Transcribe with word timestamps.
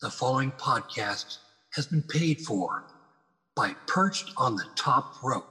The 0.00 0.10
following 0.10 0.50
podcast 0.52 1.36
has 1.74 1.86
been 1.86 2.02
paid 2.02 2.40
for 2.40 2.84
by 3.54 3.74
Perched 3.86 4.32
on 4.38 4.56
the 4.56 4.64
Top 4.74 5.22
Rope. 5.22 5.46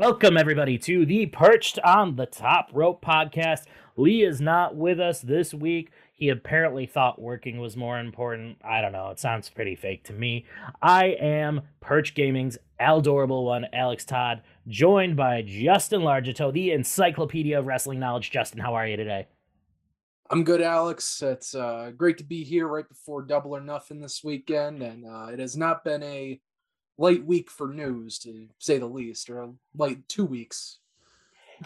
Welcome, 0.00 0.38
everybody, 0.38 0.78
to 0.78 1.04
the 1.04 1.26
Perched 1.26 1.78
on 1.80 2.16
the 2.16 2.24
Top 2.24 2.70
Rope 2.72 3.04
podcast. 3.04 3.64
Lee 3.98 4.22
is 4.22 4.40
not 4.40 4.74
with 4.74 4.98
us 4.98 5.20
this 5.20 5.52
week. 5.52 5.90
He 6.14 6.30
apparently 6.30 6.86
thought 6.86 7.20
working 7.20 7.60
was 7.60 7.76
more 7.76 7.98
important. 7.98 8.56
I 8.64 8.80
don't 8.80 8.92
know. 8.92 9.10
It 9.10 9.20
sounds 9.20 9.50
pretty 9.50 9.74
fake 9.74 10.04
to 10.04 10.14
me. 10.14 10.46
I 10.80 11.08
am 11.20 11.60
Perch 11.80 12.14
Gaming's 12.14 12.56
Aldorable 12.80 13.44
One, 13.44 13.66
Alex 13.74 14.06
Todd, 14.06 14.40
joined 14.66 15.18
by 15.18 15.42
Justin 15.42 16.00
Largito, 16.00 16.50
the 16.50 16.70
Encyclopedia 16.70 17.58
of 17.58 17.66
Wrestling 17.66 18.00
Knowledge. 18.00 18.30
Justin, 18.30 18.60
how 18.60 18.72
are 18.72 18.88
you 18.88 18.96
today? 18.96 19.28
I'm 20.30 20.44
good, 20.44 20.62
Alex. 20.62 21.20
It's 21.20 21.54
uh, 21.54 21.92
great 21.94 22.16
to 22.16 22.24
be 22.24 22.42
here 22.42 22.66
right 22.68 22.88
before 22.88 23.20
Double 23.20 23.54
or 23.54 23.60
Nothing 23.60 24.00
this 24.00 24.24
weekend, 24.24 24.82
and 24.82 25.04
uh, 25.04 25.26
it 25.30 25.40
has 25.40 25.58
not 25.58 25.84
been 25.84 26.02
a 26.02 26.40
light 27.00 27.24
week 27.24 27.50
for 27.50 27.66
news, 27.66 28.18
to 28.20 28.48
say 28.58 28.78
the 28.78 28.86
least, 28.86 29.30
or 29.30 29.40
a 29.40 29.50
light 29.76 30.06
two 30.08 30.24
weeks. 30.24 30.78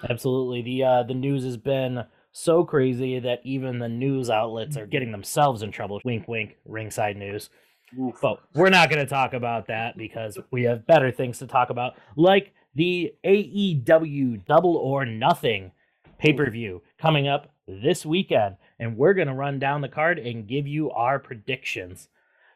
Absolutely. 0.08 0.62
The 0.62 0.84
uh, 0.84 1.02
the 1.02 1.14
news 1.14 1.44
has 1.44 1.56
been 1.56 2.04
so 2.32 2.64
crazy 2.64 3.18
that 3.20 3.40
even 3.44 3.78
the 3.78 3.88
news 3.88 4.30
outlets 4.30 4.76
are 4.76 4.86
getting 4.86 5.12
themselves 5.12 5.62
in 5.62 5.70
trouble. 5.70 6.00
Wink, 6.04 6.26
wink. 6.26 6.56
Ringside 6.64 7.16
News. 7.16 7.50
Oof. 7.98 8.18
But 8.20 8.40
we're 8.54 8.70
not 8.70 8.90
going 8.90 9.04
to 9.04 9.08
talk 9.08 9.34
about 9.34 9.68
that 9.68 9.96
because 9.96 10.38
we 10.50 10.64
have 10.64 10.86
better 10.86 11.12
things 11.12 11.38
to 11.38 11.46
talk 11.46 11.70
about, 11.70 11.94
like 12.16 12.52
the 12.74 13.14
AEW 13.24 14.44
Double 14.44 14.76
or 14.76 15.04
Nothing 15.04 15.72
pay 16.18 16.32
per 16.32 16.50
view 16.50 16.82
coming 16.98 17.28
up 17.28 17.52
this 17.68 18.04
weekend. 18.04 18.56
And 18.80 18.96
we're 18.96 19.14
going 19.14 19.28
to 19.28 19.34
run 19.34 19.60
down 19.60 19.80
the 19.80 19.88
card 19.88 20.18
and 20.18 20.48
give 20.48 20.66
you 20.66 20.90
our 20.90 21.18
predictions. 21.20 22.08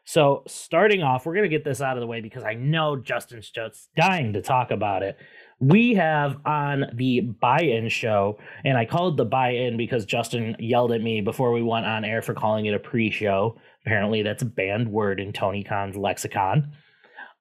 So, 0.09 0.41
starting 0.47 1.03
off, 1.03 1.27
we're 1.27 1.35
going 1.35 1.47
to 1.47 1.55
get 1.55 1.63
this 1.63 1.81
out 1.81 1.95
of 1.95 2.01
the 2.01 2.07
way 2.07 2.19
because 2.19 2.43
I 2.43 2.55
know 2.55 2.95
Justin's 2.95 3.51
just 3.51 3.89
dying 3.95 4.33
to 4.33 4.41
talk 4.41 4.71
about 4.71 5.03
it. 5.03 5.19
We 5.59 5.93
have 5.93 6.37
on 6.47 6.85
the 6.95 7.21
buy 7.21 7.59
in 7.59 7.89
show, 7.89 8.39
and 8.65 8.75
I 8.75 8.85
called 8.85 9.17
the 9.17 9.25
buy 9.25 9.51
in 9.51 9.77
because 9.77 10.05
Justin 10.05 10.55
yelled 10.57 10.93
at 10.93 11.03
me 11.03 11.21
before 11.21 11.51
we 11.51 11.61
went 11.61 11.85
on 11.85 12.03
air 12.03 12.23
for 12.23 12.33
calling 12.33 12.65
it 12.65 12.73
a 12.73 12.79
pre 12.79 13.11
show. 13.11 13.59
Apparently, 13.85 14.23
that's 14.23 14.41
a 14.41 14.47
banned 14.47 14.91
word 14.91 15.19
in 15.19 15.31
Tony 15.31 15.63
Khan's 15.63 15.95
lexicon. 15.95 16.71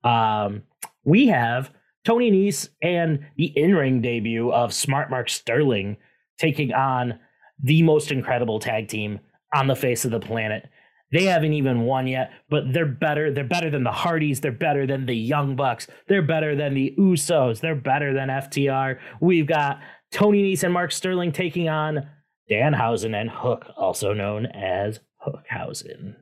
Um, 0.05 0.65
we 1.05 1.29
have 1.29 1.71
Tony 2.05 2.31
Nese 2.31 2.69
and 2.83 3.21
the 3.39 3.47
in 3.57 3.75
ring 3.75 4.03
debut 4.03 4.53
of 4.53 4.75
Smart 4.75 5.09
Mark 5.09 5.31
Sterling 5.31 5.97
taking 6.37 6.75
on 6.75 7.19
the 7.63 7.83
most 7.83 8.13
incredible 8.13 8.61
tag 8.61 8.89
team 8.89 9.21
on 9.55 9.69
the 9.69 9.75
face 9.75 10.05
of 10.05 10.11
the 10.11 10.21
planet. 10.21 10.69
They 11.11 11.25
haven't 11.25 11.55
even 11.55 11.83
won 11.83 12.07
yet, 12.07 12.31
but 12.51 12.73
they're 12.73 12.85
better. 12.87 13.33
They're 13.33 13.45
better 13.45 13.71
than 13.71 13.85
the 13.85 13.93
Hardys. 13.93 14.41
They're 14.41 14.53
better 14.53 14.87
than 14.87 15.07
the 15.07 15.17
Young 15.17 15.57
Bucks. 15.57 15.87
They're 16.07 16.23
better 16.23 16.55
than 16.55 16.75
the 16.75 16.95
Usos. 16.99 17.61
They're 17.61 17.75
better 17.75 18.13
than 18.13 18.29
FTR. 18.29 18.99
We've 19.21 19.47
got 19.47 19.81
Tony 20.13 20.43
Nese 20.53 20.65
and 20.65 20.73
Mark 20.75 20.93
Sterling 20.93 21.33
taking 21.33 21.69
on 21.69 22.09
Danhausen 22.51 23.15
and 23.19 23.31
Hook, 23.31 23.67
also 23.77 24.13
known 24.13 24.47
as 24.47 25.01
Hookhausen. 25.27 26.17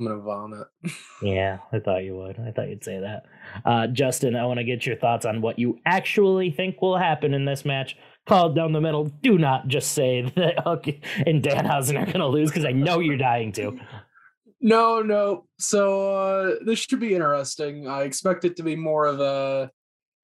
I'm 0.00 0.06
gonna 0.06 0.20
vomit. 0.20 0.68
Yeah, 1.22 1.58
I 1.72 1.80
thought 1.80 2.04
you 2.04 2.16
would. 2.16 2.38
I 2.38 2.52
thought 2.52 2.68
you'd 2.68 2.84
say 2.84 3.00
that. 3.00 3.24
Uh, 3.64 3.88
Justin, 3.88 4.36
I 4.36 4.46
want 4.46 4.58
to 4.58 4.64
get 4.64 4.86
your 4.86 4.94
thoughts 4.94 5.26
on 5.26 5.40
what 5.40 5.58
you 5.58 5.80
actually 5.84 6.52
think 6.52 6.80
will 6.80 6.96
happen 6.96 7.34
in 7.34 7.44
this 7.44 7.64
match. 7.64 7.96
Call 8.28 8.52
down 8.52 8.72
the 8.72 8.80
middle. 8.80 9.06
Do 9.06 9.38
not 9.38 9.68
just 9.68 9.92
say 9.92 10.20
that 10.36 10.60
Hook 10.60 10.86
and 11.26 11.42
Danhausen 11.42 12.00
are 12.00 12.04
going 12.04 12.20
to 12.20 12.26
lose 12.26 12.50
because 12.50 12.66
I 12.66 12.72
know 12.72 13.00
you're 13.00 13.16
dying 13.16 13.52
to. 13.52 13.78
No, 14.60 15.00
no. 15.00 15.46
So 15.58 16.12
uh, 16.12 16.54
this 16.64 16.78
should 16.78 17.00
be 17.00 17.14
interesting. 17.14 17.88
I 17.88 18.02
expect 18.02 18.44
it 18.44 18.56
to 18.56 18.62
be 18.62 18.76
more 18.76 19.06
of 19.06 19.20
a, 19.20 19.70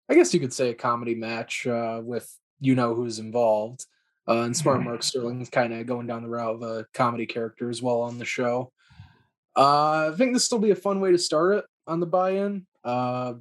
I 0.08 0.14
guess 0.14 0.34
you 0.34 0.40
could 0.40 0.52
say, 0.52 0.70
a 0.70 0.74
comedy 0.74 1.14
match 1.14 1.66
uh, 1.66 2.00
with 2.04 2.30
you 2.60 2.74
know 2.74 2.94
who's 2.94 3.18
involved. 3.18 3.86
Uh, 4.26 4.42
and 4.42 4.56
Smart 4.56 4.82
Mark 4.82 5.02
Sterling's 5.02 5.50
kind 5.50 5.72
of 5.72 5.86
going 5.86 6.06
down 6.06 6.22
the 6.22 6.28
route 6.28 6.56
of 6.56 6.62
a 6.62 6.86
comedy 6.94 7.26
character 7.26 7.68
as 7.68 7.82
well 7.82 8.00
on 8.00 8.18
the 8.18 8.24
show. 8.24 8.72
Uh, 9.56 10.10
I 10.12 10.16
think 10.16 10.32
this 10.32 10.50
will 10.50 10.58
be 10.58 10.70
a 10.70 10.76
fun 10.76 11.00
way 11.00 11.12
to 11.12 11.18
start 11.18 11.58
it 11.58 11.64
on 11.86 12.00
the 12.00 12.06
buy-in. 12.06 12.66
Uh, 12.82 13.34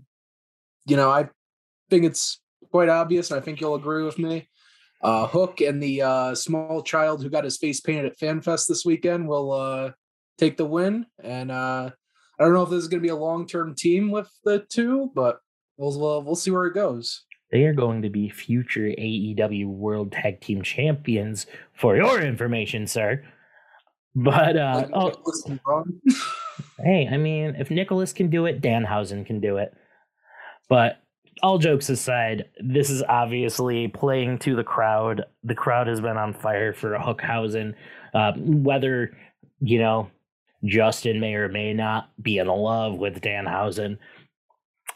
you 0.86 0.96
know, 0.96 1.10
I 1.10 1.30
think 1.90 2.04
it's 2.04 2.40
quite 2.72 2.90
obvious, 2.90 3.32
and 3.32 3.40
I 3.40 3.44
think 3.44 3.62
you'll 3.62 3.76
agree 3.76 4.04
with 4.04 4.20
me. 4.20 4.50
Uh, 5.04 5.28
Hook 5.28 5.60
and 5.60 5.84
the 5.84 6.02
uh, 6.02 6.36
small 6.36 6.82
child 6.82 7.22
who 7.22 7.30
got 7.30 7.44
his 7.44 7.58
face 7.58 7.82
painted 7.82 8.06
at 8.06 8.18
FanFest 8.18 8.68
this 8.68 8.86
weekend 8.86 9.28
will 9.28 9.52
uh, 9.52 9.92
take 10.38 10.56
the 10.56 10.66
win. 10.66 11.06
And 11.22 11.52
uh, 11.52 11.90
I 12.40 12.44
don't 12.44 12.54
know 12.54 12.64
if 12.64 12.70
this 12.70 12.84
is 12.84 12.88
going 12.88 13.02
to 13.02 13.06
be 13.06 13.12
a 13.12 13.16
long-term 13.16 13.76
team 13.76 14.12
with 14.12 14.32
the 14.46 14.66
two, 14.70 15.12
but 15.14 15.40
we'll 15.78 16.00
we'll, 16.00 16.24
we'll 16.24 16.36
see 16.36 16.52
where 16.52 16.66
it 16.66 16.74
goes. 16.74 17.24
They 17.52 17.66
are 17.66 17.74
going 17.74 18.02
to 18.02 18.10
be 18.10 18.30
future 18.30 18.88
AEW 18.88 19.68
World 19.68 20.12
Tag 20.12 20.42
Team 20.42 20.64
Champions, 20.64 21.46
for 21.74 21.96
your 21.96 22.20
information, 22.20 22.88
sir. 22.88 23.24
But 24.16 24.58
uh, 24.58 24.88
oh, 24.94 25.10
Nicholas 25.10 25.46
and 25.46 25.62
Braun. 25.64 26.02
hey, 26.80 27.08
I 27.12 27.18
mean, 27.18 27.56
if 27.60 27.70
Nicholas 27.70 28.14
can 28.14 28.30
do 28.30 28.46
it, 28.48 28.62
Danhausen 28.62 29.26
can 29.26 29.40
do 29.40 29.58
it. 29.58 29.74
But 30.70 31.03
all 31.42 31.58
jokes 31.58 31.90
aside, 31.90 32.46
this 32.60 32.90
is 32.90 33.04
obviously 33.10 33.88
playing 33.88 34.40
to 34.40 34.56
the 34.56 34.64
crowd. 34.64 35.26
The 35.44 35.56
crowd 35.56 35.88
has 35.88 36.00
been 36.02 36.18
on 36.18 36.34
fire 36.34 36.74
for 36.74 36.98
Hookhausen. 36.98 37.74
Uh, 38.14 38.34
whether, 38.38 39.16
you 39.60 39.80
know, 39.80 40.10
Justin 40.66 41.20
may 41.20 41.34
or 41.36 41.50
may 41.50 41.74
not 41.74 42.10
be 42.22 42.38
in 42.38 42.48
love 42.48 42.96
with 42.96 43.22
Danhausen. 43.22 43.98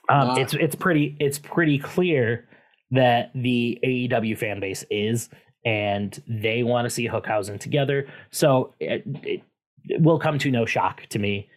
Um, 0.10 0.30
Ah. 0.30 0.36
it's 0.38 0.54
it's 0.54 0.76
pretty 0.76 1.18
it's 1.20 1.40
pretty 1.40 1.78
clear 1.80 2.48
that 2.92 3.32
the 3.36 3.78
AEW 3.84 4.38
fan 4.38 4.62
base 4.62 4.86
is, 4.90 5.30
and 5.66 6.22
they 6.28 6.64
want 6.64 6.86
to 6.86 6.90
see 6.90 7.10
Hookhausen 7.10 7.60
together. 7.60 8.08
So 8.32 8.74
it, 8.80 9.04
it, 9.24 9.42
it 9.86 10.02
will 10.02 10.20
come 10.20 10.38
to 10.40 10.52
no 10.52 10.66
shock 10.66 11.02
to 11.10 11.20
me 11.20 11.50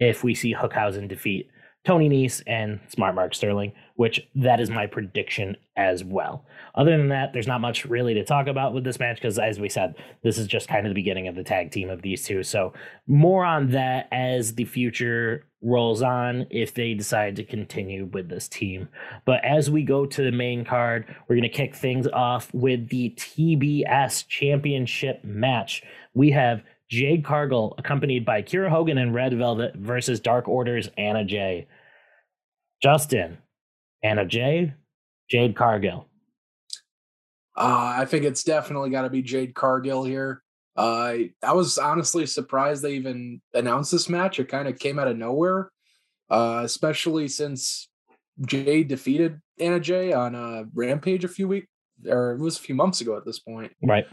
if 0.00 0.24
we 0.24 0.34
see 0.34 0.52
Hookhausen 0.54 1.06
defeat 1.06 1.48
Tony 1.84 2.08
Nese 2.08 2.42
and 2.46 2.78
Smart 2.88 3.14
Mark 3.14 3.34
Sterling, 3.34 3.72
which 3.96 4.20
that 4.36 4.60
is 4.60 4.70
my 4.70 4.86
prediction 4.86 5.56
as 5.76 6.04
well. 6.04 6.44
Other 6.76 6.96
than 6.96 7.08
that, 7.08 7.32
there's 7.32 7.48
not 7.48 7.60
much 7.60 7.84
really 7.84 8.14
to 8.14 8.24
talk 8.24 8.46
about 8.46 8.72
with 8.72 8.84
this 8.84 9.00
match 9.00 9.16
because, 9.16 9.38
as 9.38 9.58
we 9.58 9.68
said, 9.68 9.96
this 10.22 10.38
is 10.38 10.46
just 10.46 10.68
kind 10.68 10.86
of 10.86 10.90
the 10.90 10.94
beginning 10.94 11.26
of 11.26 11.34
the 11.34 11.42
tag 11.42 11.72
team 11.72 11.90
of 11.90 12.02
these 12.02 12.24
two. 12.24 12.44
So, 12.44 12.72
more 13.08 13.44
on 13.44 13.70
that 13.70 14.08
as 14.12 14.54
the 14.54 14.64
future 14.64 15.46
rolls 15.60 16.02
on 16.02 16.46
if 16.50 16.74
they 16.74 16.94
decide 16.94 17.36
to 17.36 17.44
continue 17.44 18.06
with 18.06 18.28
this 18.28 18.48
team. 18.48 18.88
But 19.24 19.44
as 19.44 19.70
we 19.70 19.82
go 19.82 20.06
to 20.06 20.22
the 20.22 20.32
main 20.32 20.64
card, 20.64 21.14
we're 21.26 21.36
going 21.36 21.42
to 21.42 21.48
kick 21.48 21.74
things 21.74 22.06
off 22.08 22.52
with 22.54 22.88
the 22.88 23.10
TBS 23.16 24.26
Championship 24.28 25.22
match. 25.24 25.82
We 26.14 26.30
have 26.30 26.62
Jade 26.92 27.24
Cargill, 27.24 27.74
accompanied 27.78 28.26
by 28.26 28.42
Kiera 28.42 28.68
Hogan 28.68 28.98
and 28.98 29.14
Red 29.14 29.32
Velvet, 29.32 29.74
versus 29.76 30.20
Dark 30.20 30.46
Order's 30.46 30.90
Anna 30.98 31.24
Jay. 31.24 31.66
Justin, 32.82 33.38
Anna 34.02 34.26
Jay, 34.26 34.74
Jade 35.30 35.56
Cargill. 35.56 36.06
Uh, 37.56 37.94
I 37.96 38.04
think 38.04 38.26
it's 38.26 38.44
definitely 38.44 38.90
got 38.90 39.02
to 39.02 39.10
be 39.10 39.22
Jade 39.22 39.54
Cargill 39.54 40.04
here. 40.04 40.42
Uh, 40.76 41.14
I 41.42 41.52
was 41.54 41.78
honestly 41.78 42.26
surprised 42.26 42.82
they 42.82 42.92
even 42.92 43.40
announced 43.54 43.90
this 43.90 44.10
match. 44.10 44.38
It 44.38 44.50
kind 44.50 44.68
of 44.68 44.78
came 44.78 44.98
out 44.98 45.08
of 45.08 45.16
nowhere, 45.16 45.70
uh, 46.28 46.60
especially 46.62 47.26
since 47.26 47.88
Jade 48.44 48.88
defeated 48.88 49.40
Anna 49.58 49.80
Jay 49.80 50.12
on 50.12 50.34
uh, 50.34 50.64
Rampage 50.74 51.24
a 51.24 51.28
few 51.28 51.48
weeks, 51.48 51.68
or 52.06 52.32
it 52.32 52.38
was 52.38 52.58
a 52.58 52.62
few 52.62 52.74
months 52.74 53.00
ago 53.00 53.16
at 53.16 53.24
this 53.24 53.38
point. 53.38 53.72
Right. 53.82 54.04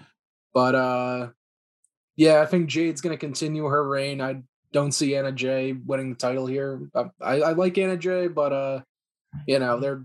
But 0.53 0.75
uh, 0.75 1.27
yeah, 2.19 2.41
I 2.41 2.45
think 2.45 2.67
Jade's 2.67 2.99
going 2.99 3.13
to 3.13 3.17
continue 3.17 3.63
her 3.63 3.87
reign. 3.87 4.19
I 4.19 4.43
don't 4.73 4.91
see 4.91 5.15
Anna 5.15 5.31
Jay 5.31 5.71
winning 5.71 6.09
the 6.09 6.17
title 6.17 6.45
here. 6.45 6.81
I, 6.93 7.05
I, 7.21 7.51
like 7.53 7.77
Anna 7.77 7.95
Jay, 7.95 8.27
but 8.27 8.51
uh, 8.51 8.81
you 9.47 9.57
know 9.57 9.79
they're 9.79 10.03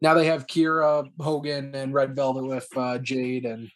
now 0.00 0.14
they 0.14 0.24
have 0.24 0.46
Kiera 0.46 1.06
Hogan 1.20 1.74
and 1.74 1.92
Red 1.92 2.16
Velvet 2.16 2.46
with 2.46 2.66
uh, 2.74 2.96
Jade, 2.96 3.44
and 3.44 3.68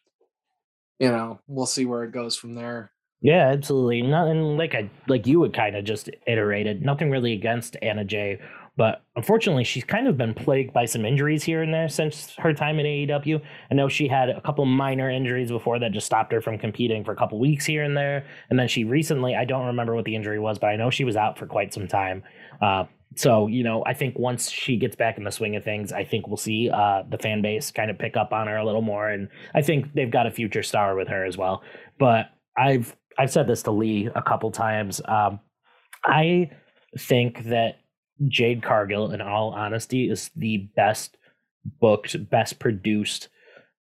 you 0.99 1.11
know 1.11 1.41
we'll 1.47 1.67
see 1.67 1.85
where 1.85 2.05
it 2.05 2.12
goes 2.12 2.37
from 2.37 2.55
there. 2.55 2.91
Yeah, 3.20 3.50
absolutely. 3.50 4.00
Nothing 4.00 4.56
like 4.56 4.75
I 4.75 4.88
like 5.06 5.26
you 5.26 5.38
would 5.41 5.53
kind 5.53 5.76
of 5.76 5.85
just 5.85 6.09
iterated. 6.26 6.81
Nothing 6.81 7.11
really 7.11 7.35
against 7.35 7.76
Anna 7.82 8.03
Jay 8.03 8.41
but 8.79 9.03
unfortunately, 9.17 9.65
she's 9.65 9.83
kind 9.83 10.07
of 10.07 10.17
been 10.17 10.33
plagued 10.33 10.73
by 10.73 10.85
some 10.85 11.05
injuries 11.05 11.43
here 11.43 11.63
and 11.63 11.75
there 11.75 11.89
since 11.89 12.33
her 12.39 12.53
time 12.53 12.79
in 12.79 12.87
AEW. 12.87 13.43
I 13.73 13.75
know 13.75 13.89
she 13.89 14.07
had 14.07 14.29
a 14.29 14.41
couple 14.41 14.65
minor 14.67 15.11
injuries 15.11 15.51
before 15.51 15.81
that 15.81 15.91
just 15.91 16.07
stopped 16.07 16.33
her 16.33 16.41
from 16.41 16.59
competing 16.59 17.03
for 17.05 17.11
a 17.11 17.17
couple 17.17 17.41
weeks 17.41 17.67
here 17.67 17.83
and 17.83 17.97
there. 17.97 18.25
And 18.51 18.57
then 18.57 18.69
she 18.69 18.85
recently, 18.85 19.35
I 19.35 19.45
don't 19.45 19.67
remember 19.67 19.97
what 19.97 20.05
the 20.05 20.15
injury 20.15 20.39
was, 20.39 20.61
but 20.61 20.69
I 20.69 20.77
know 20.77 20.91
she 20.91 21.03
was 21.03 21.17
out 21.17 21.37
for 21.37 21.45
quite 21.45 21.75
some 21.75 21.89
time. 21.89 22.23
Uh, 22.63 22.85
so, 23.17 23.49
you 23.49 23.65
know, 23.65 23.83
I 23.85 23.95
think 23.95 24.17
once 24.17 24.49
she 24.49 24.77
gets 24.77 24.95
back 24.95 25.19
in 25.19 25.25
the 25.25 25.33
swing 25.33 25.57
of 25.57 25.65
things, 25.65 25.93
I 25.93 26.05
think 26.05 26.29
we'll 26.29 26.37
see 26.37 26.71
uh, 26.71 27.03
the 27.11 27.19
fan 27.19 27.43
base 27.43 27.73
kind 27.73 27.91
of 27.91 27.99
pick 27.99 28.17
up 28.17 28.33
on 28.33 28.47
her 28.47 28.59
a 28.59 28.65
little 28.65 28.83
more. 28.83 29.09
And 29.09 29.29
I 29.57 29.63
think 29.63 29.93
they've 29.95 30.09
got 30.09 30.29
a 30.29 30.31
future 30.31 30.63
star 30.63 30.95
with 30.95 31.09
her 31.09 31.25
as 31.25 31.37
well. 31.37 31.65
But 31.99 32.27
I've 32.57 32.95
I've 33.19 33.33
said 33.33 33.49
this 33.49 33.65
to 33.65 33.73
Lee 33.73 34.09
a 34.15 34.23
couple 34.23 34.53
times. 34.53 35.01
Um, 35.05 35.41
I 36.05 36.53
think 36.97 37.43
that 37.47 37.81
Jade 38.26 38.62
Cargill, 38.62 39.12
in 39.12 39.20
all 39.20 39.50
honesty, 39.50 40.11
is 40.11 40.31
the 40.35 40.69
best 40.75 41.17
booked, 41.81 42.29
best 42.31 42.59
produced 42.59 43.29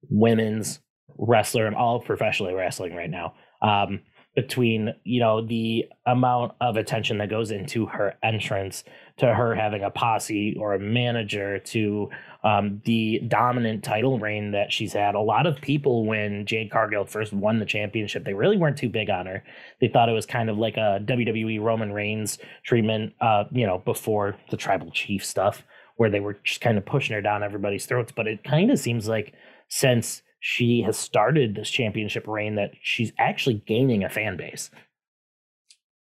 women's 0.09 0.81
wrestler 1.19 1.67
in 1.67 1.75
all 1.75 1.97
of 1.97 2.05
professional 2.05 2.55
wrestling 2.55 2.95
right 2.95 3.11
now. 3.11 3.35
Um, 3.61 4.01
between 4.35 4.95
you 5.05 5.21
know 5.21 5.47
the 5.47 5.85
amount 6.07 6.53
of 6.61 6.77
attention 6.77 7.19
that 7.19 7.29
goes 7.29 7.51
into 7.51 7.87
her 7.87 8.15
entrance 8.23 8.83
to 9.19 9.35
her 9.35 9.55
having 9.55 9.83
a 9.83 9.91
posse 9.91 10.57
or 10.59 10.75
a 10.75 10.79
manager 10.79 11.59
to 11.59 12.09
um, 12.45 12.83
the 12.85 13.21
dominant 13.29 13.85
title 13.85 14.19
reign 14.19 14.51
that 14.51 14.73
she's 14.73 14.93
had. 14.93 15.15
A 15.15 15.21
lot 15.21 15.47
of 15.47 15.61
people 15.61 16.05
when 16.05 16.45
jade 16.45 16.71
cargill 16.71 17.05
first 17.05 17.33
won 17.33 17.59
the 17.59 17.65
championship 17.65 18.25
they 18.25 18.35
really 18.35 18.57
weren't 18.57 18.77
too 18.77 18.89
big 18.89 19.11
on 19.11 19.27
her. 19.27 19.45
They 19.81 19.89
thought 19.89 20.09
it 20.09 20.13
was 20.13 20.27
kind 20.27 20.51
of 20.51 20.59
like 20.59 20.77
a 20.77 21.01
wwe 21.05 21.61
roman 21.61 21.93
reigns 21.93 22.39
treatment 22.65 23.13
uh, 23.21 23.45
you 23.53 23.67
know 23.67 23.79
before 23.79 24.37
the 24.51 24.57
tribal 24.57 24.91
chief 24.91 25.25
stuff 25.25 25.63
where 25.97 26.11
they 26.11 26.21
were 26.21 26.39
just 26.43 26.61
kind 26.61 26.79
of 26.79 26.87
pushing 26.87 27.15
her 27.15 27.23
down 27.23 27.43
everybody's 27.43 27.87
throats. 27.87 28.13
But 28.13 28.27
it 28.27 28.43
kind 28.43 28.71
of 28.71 28.79
seems 28.79 29.07
like 29.07 29.35
since 29.69 30.23
she 30.41 30.83
has 30.83 30.99
started 30.99 31.55
this 31.55 31.71
championship 31.71 32.27
reign 32.27 32.57
that 32.57 32.73
she's 32.83 33.13
actually 33.19 33.63
gaining 33.67 34.03
a 34.03 34.11
fan 34.11 34.37
base. 34.37 34.71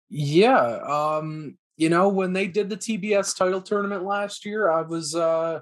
Yeah, 0.09 0.79
um, 0.87 1.57
you 1.75 1.89
know, 1.89 2.07
when 2.07 2.33
they 2.33 2.47
did 2.47 2.69
the 2.69 2.77
TBS 2.77 3.37
title 3.37 3.61
tournament 3.61 4.05
last 4.05 4.45
year, 4.45 4.71
I 4.71 4.81
was 4.81 5.15
uh 5.15 5.59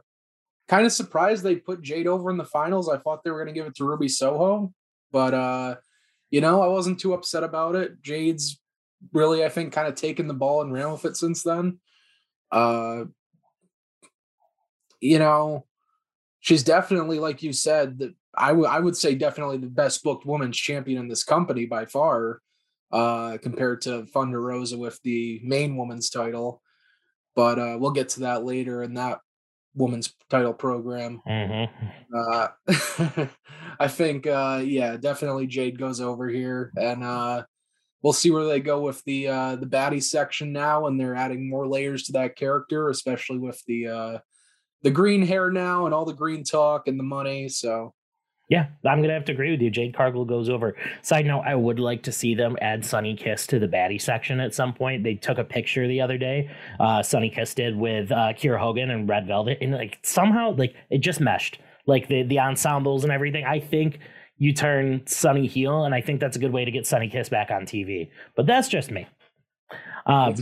kind 0.67 0.85
of 0.85 0.91
surprised 0.91 1.43
they 1.43 1.55
put 1.55 1.81
Jade 1.81 2.07
over 2.07 2.29
in 2.29 2.37
the 2.37 2.45
finals. 2.45 2.89
I 2.89 2.97
thought 2.97 3.23
they 3.23 3.31
were 3.31 3.43
going 3.43 3.53
to 3.53 3.59
give 3.59 3.67
it 3.67 3.75
to 3.75 3.85
Ruby 3.85 4.07
Soho, 4.07 4.73
but 5.11 5.33
uh 5.33 5.75
you 6.29 6.41
know, 6.41 6.61
I 6.61 6.67
wasn't 6.67 6.99
too 6.99 7.13
upset 7.13 7.43
about 7.43 7.75
it. 7.75 8.01
Jade's 8.01 8.59
really 9.13 9.45
I 9.45 9.49
think 9.49 9.73
kind 9.73 9.87
of 9.87 9.95
taken 9.95 10.27
the 10.27 10.33
ball 10.33 10.61
and 10.61 10.73
ran 10.73 10.91
with 10.91 11.05
it 11.05 11.17
since 11.17 11.43
then. 11.43 11.79
Uh 12.51 13.05
you 14.99 15.19
know, 15.19 15.65
she's 16.39 16.63
definitely 16.63 17.19
like 17.19 17.43
you 17.43 17.53
said 17.53 17.99
that 17.99 18.15
I, 18.37 18.51
would 18.51 18.95
say 18.95 19.15
definitely 19.15 19.57
the 19.57 19.67
best 19.67 20.03
booked 20.03 20.25
women's 20.25 20.57
champion 20.57 20.99
in 20.99 21.07
this 21.07 21.23
company 21.23 21.65
by 21.65 21.85
far, 21.85 22.39
uh, 22.91 23.37
compared 23.41 23.81
to 23.81 24.05
Thunder 24.05 24.39
Rosa 24.39 24.77
with 24.77 25.01
the 25.03 25.41
main 25.43 25.75
women's 25.75 26.11
title. 26.11 26.61
But 27.35 27.57
uh, 27.57 27.77
we'll 27.79 27.91
get 27.91 28.09
to 28.09 28.21
that 28.21 28.45
later 28.45 28.83
in 28.83 28.93
that 28.93 29.19
women's 29.77 30.13
title 30.29 30.53
program. 30.53 31.21
Mm-hmm. 31.27 32.15
Uh, 32.15 33.27
I 33.79 33.87
think, 33.87 34.27
uh, 34.27 34.61
yeah, 34.65 34.97
definitely 34.97 35.47
Jade 35.47 35.79
goes 35.79 36.01
over 36.01 36.27
here, 36.27 36.71
and 36.75 37.03
uh, 37.03 37.43
we'll 38.01 38.13
see 38.13 38.31
where 38.31 38.45
they 38.45 38.59
go 38.59 38.81
with 38.81 39.03
the 39.05 39.27
uh, 39.27 39.55
the 39.55 39.67
baddie 39.67 40.03
section 40.03 40.51
now, 40.51 40.87
and 40.87 40.99
they're 40.99 41.15
adding 41.15 41.49
more 41.49 41.67
layers 41.67 42.03
to 42.03 42.13
that 42.13 42.35
character, 42.35 42.89
especially 42.89 43.37
with 43.37 43.61
the 43.67 43.87
uh, 43.87 44.19
the 44.83 44.91
green 44.91 45.21
hair 45.21 45.51
now 45.51 45.85
and 45.85 45.93
all 45.93 46.05
the 46.05 46.13
green 46.13 46.43
talk 46.43 46.87
and 46.87 46.99
the 46.99 47.03
money. 47.03 47.47
So 47.49 47.93
yeah, 48.49 48.67
I'm 48.85 49.01
gonna 49.01 49.13
have 49.13 49.25
to 49.25 49.33
agree 49.33 49.51
with 49.51 49.61
you. 49.61 49.69
Jade 49.69 49.93
Cargill 49.93 50.23
goes 50.23 50.49
over. 50.49 50.75
Side 51.01 51.25
note: 51.25 51.41
I 51.45 51.55
would 51.55 51.79
like 51.79 52.03
to 52.03 52.13
see 52.13 52.33
them 52.33 52.55
add 52.61 52.85
Sunny 52.85 53.15
Kiss 53.15 53.45
to 53.47 53.59
the 53.59 53.67
baddie 53.67 54.01
section 54.01 54.39
at 54.39 54.53
some 54.53 54.73
point. 54.73 55.03
They 55.03 55.15
took 55.15 55.37
a 55.37 55.43
picture 55.43 55.87
the 55.87 55.99
other 55.99 56.17
day. 56.17 56.49
Uh, 56.79 57.03
Sunny 57.03 57.29
Kiss 57.29 57.53
did 57.53 57.75
with 57.77 58.11
uh, 58.11 58.33
Kiera 58.33 58.59
Hogan 58.59 58.89
and 58.89 59.07
Red 59.07 59.27
Velvet, 59.27 59.57
and 59.61 59.73
like 59.73 59.99
somehow 60.01 60.55
like 60.55 60.75
it 60.89 60.99
just 60.99 61.19
meshed. 61.19 61.59
Like 61.87 62.07
the 62.07 62.23
the 62.23 62.39
ensembles 62.39 63.03
and 63.03 63.11
everything. 63.11 63.43
I 63.43 63.59
think 63.59 63.99
you 64.37 64.53
turn 64.53 65.05
Sunny 65.07 65.47
heel, 65.47 65.83
and 65.83 65.93
I 65.93 65.99
think 65.99 66.21
that's 66.21 66.37
a 66.37 66.39
good 66.39 66.53
way 66.53 66.63
to 66.63 66.71
get 66.71 66.87
Sunny 66.87 67.09
Kiss 67.09 67.27
back 67.27 67.51
on 67.51 67.65
TV. 67.65 68.09
But 68.35 68.45
that's 68.45 68.69
just 68.69 68.91
me. 68.91 69.07
Um, 70.07 70.33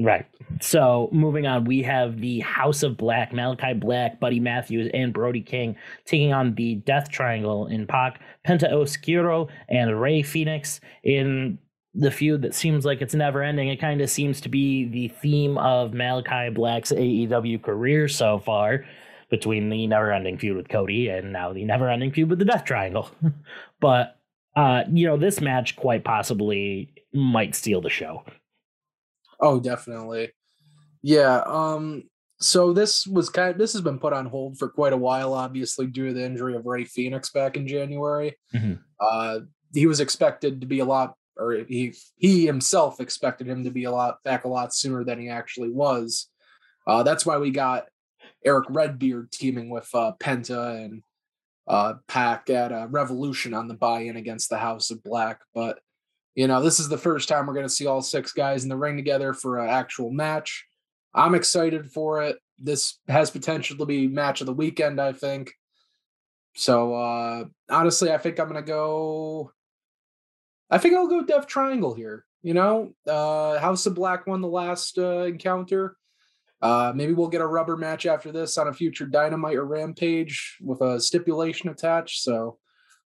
right. 0.00 0.26
So 0.60 1.10
moving 1.12 1.46
on, 1.46 1.64
we 1.64 1.82
have 1.82 2.20
the 2.20 2.40
House 2.40 2.82
of 2.82 2.96
Black, 2.96 3.32
Malachi 3.32 3.74
Black, 3.74 4.18
Buddy 4.18 4.40
Matthews, 4.40 4.90
and 4.94 5.12
Brody 5.12 5.42
King 5.42 5.76
taking 6.06 6.32
on 6.32 6.54
the 6.54 6.76
Death 6.76 7.10
Triangle 7.10 7.66
in 7.66 7.86
Pac, 7.86 8.20
Penta 8.46 8.72
Oscuro, 8.72 9.48
and 9.68 10.00
Rey 10.00 10.22
Fenix 10.22 10.80
in 11.04 11.58
the 11.94 12.10
feud 12.10 12.42
that 12.42 12.54
seems 12.54 12.84
like 12.84 13.02
it's 13.02 13.14
never 13.14 13.42
ending. 13.42 13.68
It 13.68 13.80
kind 13.80 14.00
of 14.00 14.08
seems 14.10 14.40
to 14.42 14.48
be 14.48 14.86
the 14.86 15.08
theme 15.08 15.58
of 15.58 15.92
Malachi 15.92 16.50
Black's 16.50 16.92
AEW 16.92 17.62
career 17.62 18.08
so 18.08 18.38
far 18.38 18.84
between 19.30 19.68
the 19.68 19.86
never 19.86 20.12
ending 20.12 20.38
feud 20.38 20.56
with 20.56 20.68
Cody 20.68 21.08
and 21.08 21.32
now 21.32 21.52
the 21.52 21.64
never 21.64 21.90
ending 21.90 22.12
feud 22.12 22.30
with 22.30 22.38
the 22.38 22.44
Death 22.44 22.64
Triangle. 22.64 23.10
but, 23.80 24.18
uh, 24.54 24.84
you 24.90 25.06
know, 25.06 25.16
this 25.16 25.40
match 25.40 25.76
quite 25.76 26.04
possibly 26.04 26.94
might 27.12 27.54
steal 27.54 27.80
the 27.80 27.90
show. 27.90 28.22
Oh, 29.40 29.60
definitely. 29.60 30.32
Yeah. 31.02 31.42
Um. 31.46 32.04
So 32.38 32.74
this 32.74 33.06
was 33.06 33.30
kind 33.30 33.50
of 33.50 33.58
this 33.58 33.72
has 33.72 33.82
been 33.82 33.98
put 33.98 34.12
on 34.12 34.26
hold 34.26 34.58
for 34.58 34.68
quite 34.68 34.92
a 34.92 34.98
while, 34.98 35.32
obviously 35.32 35.86
due 35.86 36.08
to 36.08 36.12
the 36.12 36.24
injury 36.24 36.54
of 36.54 36.66
Rey 36.66 36.84
Fenix 36.84 37.30
back 37.30 37.56
in 37.56 37.66
January. 37.66 38.36
Mm-hmm. 38.54 38.74
Uh, 39.00 39.40
he 39.72 39.86
was 39.86 40.00
expected 40.00 40.60
to 40.60 40.66
be 40.66 40.80
a 40.80 40.84
lot, 40.84 41.14
or 41.38 41.64
he 41.66 41.94
he 42.16 42.44
himself 42.44 43.00
expected 43.00 43.46
him 43.48 43.64
to 43.64 43.70
be 43.70 43.84
a 43.84 43.90
lot 43.90 44.22
back 44.22 44.44
a 44.44 44.48
lot 44.48 44.74
sooner 44.74 45.02
than 45.04 45.18
he 45.18 45.28
actually 45.28 45.70
was. 45.70 46.28
Uh, 46.86 47.02
that's 47.02 47.24
why 47.24 47.38
we 47.38 47.50
got 47.50 47.86
Eric 48.44 48.66
Redbeard 48.68 49.32
teaming 49.32 49.70
with 49.70 49.88
uh, 49.94 50.12
Penta 50.20 50.84
and 50.84 51.02
uh, 51.66 51.94
Pac 52.06 52.50
at 52.50 52.72
uh, 52.72 52.86
Revolution 52.90 53.54
on 53.54 53.66
the 53.66 53.74
buy-in 53.74 54.16
against 54.16 54.50
the 54.50 54.58
House 54.58 54.90
of 54.90 55.02
Black. 55.02 55.40
But 55.54 55.80
you 56.36 56.46
know, 56.46 56.62
this 56.62 56.78
is 56.78 56.88
the 56.88 56.98
first 56.98 57.28
time 57.28 57.46
we're 57.46 57.54
going 57.54 57.66
to 57.66 57.72
see 57.72 57.86
all 57.86 58.02
six 58.02 58.32
guys 58.32 58.62
in 58.62 58.68
the 58.68 58.76
ring 58.76 58.96
together 58.96 59.32
for 59.32 59.58
an 59.58 59.70
actual 59.70 60.10
match. 60.10 60.66
I'm 61.14 61.34
excited 61.34 61.90
for 61.90 62.22
it. 62.22 62.36
This 62.58 62.98
has 63.08 63.30
potential 63.30 63.78
to 63.78 63.86
be 63.86 64.06
match 64.06 64.42
of 64.42 64.46
the 64.46 64.52
weekend, 64.52 65.00
I 65.00 65.12
think. 65.12 65.52
So 66.54 66.94
uh 66.94 67.44
honestly, 67.68 68.12
I 68.12 68.18
think 68.18 68.38
I'm 68.38 68.48
gonna 68.48 68.62
go. 68.62 69.52
I 70.70 70.78
think 70.78 70.94
I'll 70.94 71.06
go 71.06 71.22
Death 71.22 71.46
Triangle 71.46 71.94
here. 71.94 72.24
You 72.42 72.54
know, 72.54 72.92
uh 73.06 73.58
House 73.58 73.84
of 73.86 73.94
Black 73.94 74.26
won 74.26 74.40
the 74.40 74.48
last 74.48 74.98
uh, 74.98 75.24
encounter. 75.24 75.96
Uh 76.62 76.92
maybe 76.94 77.12
we'll 77.12 77.28
get 77.28 77.42
a 77.42 77.46
rubber 77.46 77.76
match 77.76 78.06
after 78.06 78.32
this 78.32 78.56
on 78.56 78.68
a 78.68 78.72
future 78.72 79.06
Dynamite 79.06 79.56
or 79.56 79.66
Rampage 79.66 80.56
with 80.62 80.80
a 80.80 80.98
stipulation 80.98 81.68
attached. 81.68 82.22
So 82.22 82.58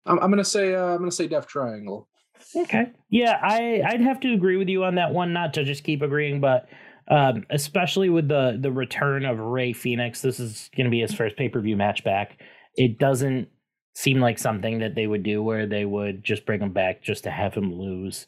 I'm, 0.05 0.19
I'm 0.19 0.29
gonna 0.29 0.43
say 0.43 0.75
uh, 0.75 0.87
I'm 0.87 0.99
gonna 0.99 1.11
say 1.11 1.27
Death 1.27 1.47
Triangle. 1.47 2.07
Okay. 2.55 2.91
Yeah, 3.09 3.37
I 3.41 3.81
I'd 3.85 4.01
have 4.01 4.19
to 4.21 4.33
agree 4.33 4.57
with 4.57 4.69
you 4.69 4.83
on 4.83 4.95
that 4.95 5.13
one. 5.13 5.33
Not 5.33 5.53
to 5.55 5.63
just 5.63 5.83
keep 5.83 6.01
agreeing, 6.01 6.39
but 6.39 6.67
um, 7.09 7.45
especially 7.49 8.09
with 8.09 8.27
the 8.27 8.57
the 8.59 8.71
return 8.71 9.25
of 9.25 9.39
Rey 9.39 9.73
Fenix, 9.73 10.21
this 10.21 10.39
is 10.39 10.69
going 10.75 10.85
to 10.85 10.91
be 10.91 11.01
his 11.01 11.13
first 11.13 11.35
pay 11.37 11.49
per 11.49 11.59
view 11.59 11.75
match 11.75 12.03
back. 12.03 12.39
It 12.75 12.99
doesn't 12.99 13.49
seem 13.95 14.19
like 14.19 14.37
something 14.37 14.79
that 14.79 14.93
they 14.93 15.07
would 15.07 15.23
do 15.23 15.41
where 15.41 15.65
they 15.65 15.83
would 15.83 16.23
just 16.23 16.45
bring 16.45 16.61
him 16.61 16.71
back 16.71 17.01
just 17.01 17.23
to 17.23 17.31
have 17.31 17.55
him 17.55 17.73
lose. 17.73 18.27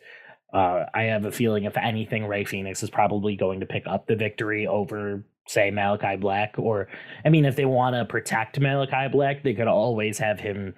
Uh, 0.51 0.85
I 0.95 1.03
have 1.03 1.25
a 1.25 1.31
feeling, 1.31 1.65
if 1.65 1.77
anything, 1.77 2.25
Rey 2.25 2.43
Fenix 2.43 2.81
is 2.81 2.89
probably 2.89 3.35
going 3.35 3.59
to 3.59 3.67
pick 3.67 3.83
up 3.85 4.07
the 4.07 4.15
victory 4.15 4.65
over, 4.65 5.23
say, 5.47 5.69
Malachi 5.69 6.15
Black. 6.15 6.55
Or, 6.57 6.87
I 7.23 7.29
mean, 7.29 7.45
if 7.45 7.55
they 7.55 7.65
want 7.65 7.95
to 7.95 8.05
protect 8.05 8.59
Malachi 8.59 9.09
Black, 9.11 9.43
they 9.43 9.53
could 9.53 9.67
always 9.67 10.17
have 10.17 10.39
him 10.39 10.73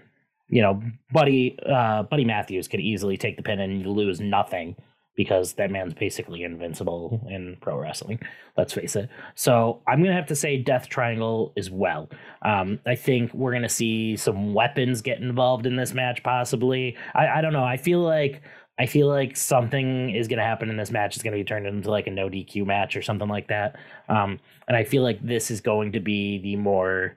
you 0.51 0.61
know, 0.61 0.81
Buddy 1.11 1.57
uh, 1.65 2.03
Buddy 2.03 2.25
Matthews 2.25 2.67
could 2.67 2.81
easily 2.81 3.17
take 3.17 3.37
the 3.37 3.43
pin 3.43 3.59
and 3.59 3.81
you 3.81 3.89
lose 3.89 4.19
nothing 4.19 4.75
because 5.15 5.53
that 5.53 5.71
man's 5.71 5.93
basically 5.93 6.43
invincible 6.43 7.25
in 7.29 7.57
pro 7.61 7.77
wrestling. 7.77 8.19
Let's 8.57 8.73
face 8.73 8.95
it. 8.95 9.09
So 9.33 9.81
I'm 9.87 10.03
gonna 10.03 10.15
have 10.15 10.27
to 10.27 10.35
say 10.35 10.57
Death 10.57 10.89
Triangle 10.89 11.53
as 11.57 11.69
well. 11.69 12.09
Um, 12.41 12.79
I 12.85 12.95
think 12.95 13.33
we're 13.33 13.53
gonna 13.53 13.69
see 13.69 14.17
some 14.17 14.53
weapons 14.53 15.01
get 15.01 15.19
involved 15.19 15.65
in 15.65 15.77
this 15.77 15.93
match, 15.93 16.21
possibly. 16.21 16.97
I, 17.15 17.27
I 17.27 17.41
don't 17.41 17.53
know. 17.53 17.63
I 17.63 17.77
feel 17.77 17.99
like 17.99 18.41
I 18.79 18.87
feel 18.87 19.07
like 19.07 19.37
something 19.37 20.09
is 20.15 20.27
going 20.27 20.39
to 20.39 20.43
happen 20.43 20.71
in 20.71 20.75
this 20.75 20.89
match. 20.89 21.15
It's 21.15 21.21
going 21.21 21.33
to 21.33 21.39
be 21.39 21.43
turned 21.43 21.67
into 21.67 21.91
like 21.91 22.07
a 22.07 22.09
no 22.09 22.29
DQ 22.29 22.65
match 22.65 22.95
or 22.95 23.03
something 23.03 23.27
like 23.27 23.47
that. 23.49 23.75
Um, 24.09 24.39
and 24.67 24.75
I 24.75 24.85
feel 24.85 25.03
like 25.03 25.21
this 25.21 25.51
is 25.51 25.61
going 25.61 25.91
to 25.91 25.99
be 25.99 26.39
the 26.39 26.55
more 26.55 27.15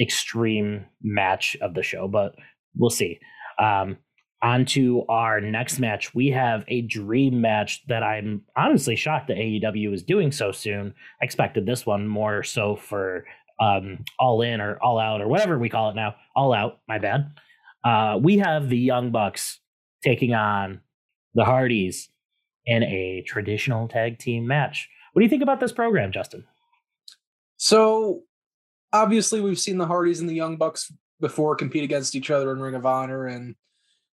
extreme 0.00 0.86
match 1.02 1.56
of 1.60 1.74
the 1.74 1.82
show, 1.82 2.08
but 2.08 2.34
we'll 2.76 2.90
see. 2.90 3.18
Um, 3.58 3.98
on 4.42 4.64
to 4.64 5.04
our 5.08 5.40
next 5.40 5.78
match. 5.78 6.14
We 6.14 6.28
have 6.28 6.64
a 6.68 6.82
dream 6.82 7.40
match 7.40 7.86
that 7.88 8.02
I'm 8.02 8.42
honestly 8.56 8.96
shocked 8.96 9.28
that 9.28 9.36
AEW 9.36 9.92
is 9.92 10.02
doing 10.02 10.32
so 10.32 10.50
soon. 10.50 10.94
I 11.20 11.24
expected 11.24 11.66
this 11.66 11.84
one 11.84 12.08
more 12.08 12.42
so 12.42 12.76
for 12.76 13.26
um, 13.60 14.04
All 14.18 14.40
In 14.40 14.60
or 14.60 14.78
All 14.82 14.98
Out 14.98 15.20
or 15.20 15.28
whatever 15.28 15.58
we 15.58 15.68
call 15.68 15.90
it 15.90 15.96
now. 15.96 16.14
All 16.34 16.54
Out, 16.54 16.78
my 16.88 16.98
bad. 16.98 17.32
Uh, 17.84 18.18
we 18.20 18.38
have 18.38 18.68
the 18.68 18.78
Young 18.78 19.10
Bucks 19.10 19.60
taking 20.02 20.34
on 20.34 20.80
the 21.34 21.44
Hardys 21.44 22.08
in 22.64 22.82
a 22.82 23.22
traditional 23.26 23.88
tag 23.88 24.18
team 24.18 24.46
match. 24.46 24.88
What 25.12 25.20
do 25.20 25.24
you 25.24 25.30
think 25.30 25.42
about 25.42 25.60
this 25.60 25.72
program, 25.72 26.12
Justin? 26.12 26.44
So, 27.56 28.22
obviously, 28.92 29.40
we've 29.40 29.58
seen 29.58 29.78
the 29.78 29.86
Hardys 29.86 30.20
and 30.20 30.28
the 30.28 30.34
Young 30.34 30.56
Bucks 30.56 30.92
before 31.20 31.56
compete 31.56 31.84
against 31.84 32.14
each 32.14 32.30
other 32.30 32.52
in 32.52 32.60
Ring 32.60 32.74
of 32.74 32.86
Honor, 32.86 33.26
and 33.26 33.54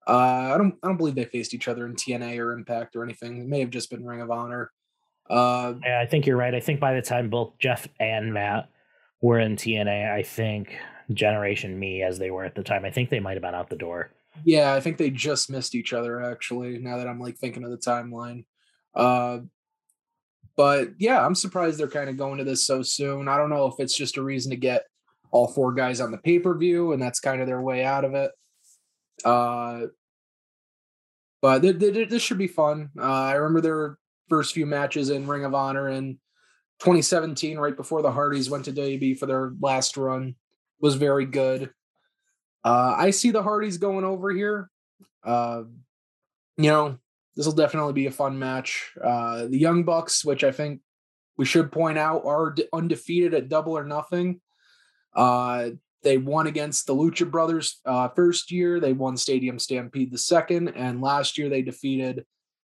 uh, 0.07 0.53
I 0.55 0.59
don't 0.59 0.75
I 0.83 0.89
don't 0.89 0.97
believe 0.97 1.15
they 1.15 1.25
faced 1.25 1.55
each 1.55 1.69
other 1.69 1.87
in 1.87 1.95
TNA 1.95 2.39
or 2.39 2.53
Impact 2.53 2.97
or 2.97 3.05
anything. 3.05 3.39
It 3.39 3.47
may 3.47 3.61
have 3.61 3.71
just 3.71 3.91
been 3.91 4.05
Ring 4.05 4.21
of 4.21 4.31
Honor. 4.31 4.71
Uh, 5.29 5.75
yeah, 5.85 6.01
I 6.01 6.07
think 6.07 6.27
you're 6.27 6.37
right. 6.37 6.55
I 6.55 6.61
think 6.61 6.81
by 6.81 6.95
the 6.95 7.03
time 7.03 7.31
both 7.31 7.59
Jeff 7.59 7.89
and 8.01 8.35
Matt 8.35 8.69
were 9.21 9.39
in 9.39 9.57
TNA, 9.57 10.13
I 10.13 10.23
think 10.23 10.77
Generation 11.13 11.79
Me, 11.79 12.03
as 12.03 12.19
they 12.19 12.31
were 12.31 12.45
at 12.45 12.55
the 12.55 12.63
time, 12.63 12.85
I 12.85 12.91
think 12.91 13.11
they 13.11 13.21
might 13.21 13.35
have 13.35 13.43
been 13.43 13.55
out 13.55 13.71
the 13.71 13.77
door. 13.77 14.11
Yeah, 14.45 14.75
I 14.75 14.81
think 14.81 14.97
they 14.97 15.11
just 15.11 15.51
missed 15.51 15.75
each 15.75 15.93
other 15.93 16.23
actually. 16.23 16.79
Now 16.79 16.97
that 16.97 17.07
I'm 17.07 17.21
like 17.21 17.37
thinking 17.37 17.65
of 17.65 17.71
the 17.71 17.79
timeline, 17.79 18.45
uh, 18.95 19.41
but 20.57 20.91
yeah, 20.99 21.25
I'm 21.25 21.35
surprised 21.35 21.79
they're 21.79 21.89
kind 21.89 22.11
of 22.11 22.17
going 22.17 22.39
to 22.39 22.45
this 22.45 22.67
so 22.67 22.83
soon. 22.83 23.29
I 23.29 23.37
don't 23.37 23.51
know 23.51 23.67
if 23.67 23.75
it's 23.79 23.97
just 23.97 24.17
a 24.17 24.23
reason 24.23 24.51
to 24.51 24.57
get 24.57 24.85
all 25.31 25.49
four 25.49 25.73
guys 25.73 26.01
on 26.01 26.11
the 26.11 26.19
pay 26.19 26.39
per 26.39 26.57
view, 26.57 26.93
and 26.93 27.01
that's 27.03 27.21
kind 27.21 27.41
of 27.41 27.47
their 27.47 27.63
way 27.63 27.85
out 27.85 28.05
of 28.05 28.15
it. 28.15 28.31
Uh, 29.25 29.87
but 31.41 31.63
th- 31.63 31.79
th- 31.79 32.09
this 32.09 32.23
should 32.23 32.39
be 32.39 32.47
fun. 32.47 32.91
Uh, 32.99 33.03
I 33.03 33.33
remember 33.35 33.61
their 33.61 33.99
first 34.29 34.55
few 34.55 34.67
matches 34.67 35.11
in 35.11 35.27
Ring 35.27 35.45
of 35.45 35.55
Honor 35.55 35.89
in 35.89 36.19
2017, 36.81 37.59
right 37.59 37.77
before 37.77 38.03
the 38.03 38.13
Hardys 38.13 38.51
went 38.51 38.65
to 38.67 38.73
WWE 38.73 39.19
for 39.19 39.27
their 39.27 39.53
last 39.61 39.97
run, 39.97 40.35
was 40.81 40.95
very 40.95 41.27
good. 41.27 41.71
Uh, 42.65 42.95
I 42.97 43.11
see 43.11 43.31
the 43.31 43.43
Hardys 43.43 43.79
going 43.79 44.05
over 44.05 44.31
here. 44.31 44.71
Uh, 45.25 45.63
you 46.57 46.71
know, 46.71 46.99
this 47.37 47.47
will 47.47 47.55
definitely 47.55 47.93
be 47.93 48.07
a 48.07 48.11
fun 48.11 48.39
match. 48.39 48.93
Uh, 49.03 49.47
the 49.47 49.59
Young 49.59 49.85
Bucks, 49.85 50.25
which 50.25 50.45
I 50.45 50.53
think 50.53 50.81
we 51.37 51.45
should 51.45 51.73
point 51.73 51.99
out, 51.99 52.25
are 52.27 52.55
undefeated 52.73 53.35
at 53.35 53.49
Double 53.49 53.77
or 53.77 53.85
Nothing. 53.85 54.41
Uh, 55.15 55.71
they 56.03 56.19
won 56.19 56.47
against 56.47 56.87
the 56.87 56.95
Lucha 56.95 57.31
Brothers 57.31 57.81
uh, 57.87 58.09
first 58.09 58.51
year. 58.51 58.81
They 58.81 58.93
won 58.93 59.17
Stadium 59.17 59.59
Stampede 59.59 60.11
the 60.11 60.19
second, 60.19 60.69
and 60.69 61.01
last 61.01 61.39
year 61.39 61.49
they 61.49 61.63
defeated 61.63 62.25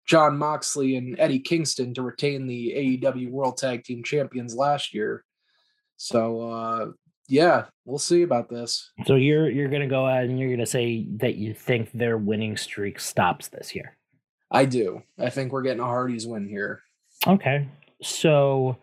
Jon 0.06 0.36
Moxley 0.36 0.96
and 0.96 1.18
Eddie 1.18 1.38
Kingston 1.38 1.94
to 1.94 2.02
retain 2.02 2.46
the 2.46 2.98
AEW 3.02 3.30
World 3.30 3.56
Tag 3.56 3.84
Team 3.84 4.02
Champions 4.02 4.54
last 4.54 4.92
year. 4.92 5.24
So 5.96 6.50
uh, 6.50 6.86
yeah, 7.28 7.66
we'll 7.84 7.98
see 7.98 8.22
about 8.22 8.48
this. 8.48 8.90
So 9.06 9.14
you're 9.14 9.48
you're 9.48 9.68
gonna 9.68 9.86
go 9.86 10.08
ahead 10.08 10.24
and 10.24 10.38
you're 10.38 10.50
gonna 10.50 10.66
say 10.66 11.06
that 11.18 11.36
you 11.36 11.54
think 11.54 11.92
their 11.92 12.18
winning 12.18 12.56
streak 12.56 12.98
stops 12.98 13.48
this 13.48 13.74
year. 13.74 13.96
I 14.50 14.64
do. 14.64 15.02
I 15.18 15.30
think 15.30 15.52
we're 15.52 15.62
getting 15.62 15.80
a 15.80 15.84
Hardy's 15.84 16.26
win 16.26 16.48
here. 16.48 16.82
Okay. 17.26 17.68
So 18.02 18.76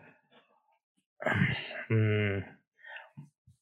hmm, 1.88 2.38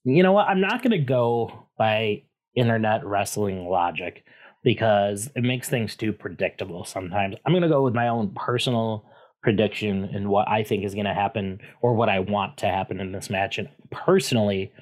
you 0.04 0.22
know 0.22 0.32
what? 0.32 0.48
I'm 0.48 0.60
not 0.60 0.82
gonna 0.82 0.98
go 0.98 1.66
by 1.78 2.22
internet 2.54 3.04
wrestling 3.04 3.66
logic 3.68 4.24
because 4.62 5.30
it 5.36 5.42
makes 5.42 5.68
things 5.68 5.96
too 5.96 6.12
predictable 6.12 6.84
sometimes. 6.84 7.36
I'm 7.44 7.52
gonna 7.52 7.68
go 7.68 7.82
with 7.82 7.94
my 7.94 8.08
own 8.08 8.32
personal 8.34 9.04
prediction 9.46 10.10
and 10.12 10.28
what 10.28 10.48
I 10.48 10.64
think 10.64 10.84
is 10.84 10.94
going 10.94 11.06
to 11.06 11.14
happen 11.14 11.60
or 11.80 11.94
what 11.94 12.08
I 12.08 12.18
want 12.18 12.56
to 12.56 12.66
happen 12.66 12.98
in 12.98 13.12
this 13.12 13.30
match. 13.30 13.58
And 13.58 13.68
personally, 13.92 14.72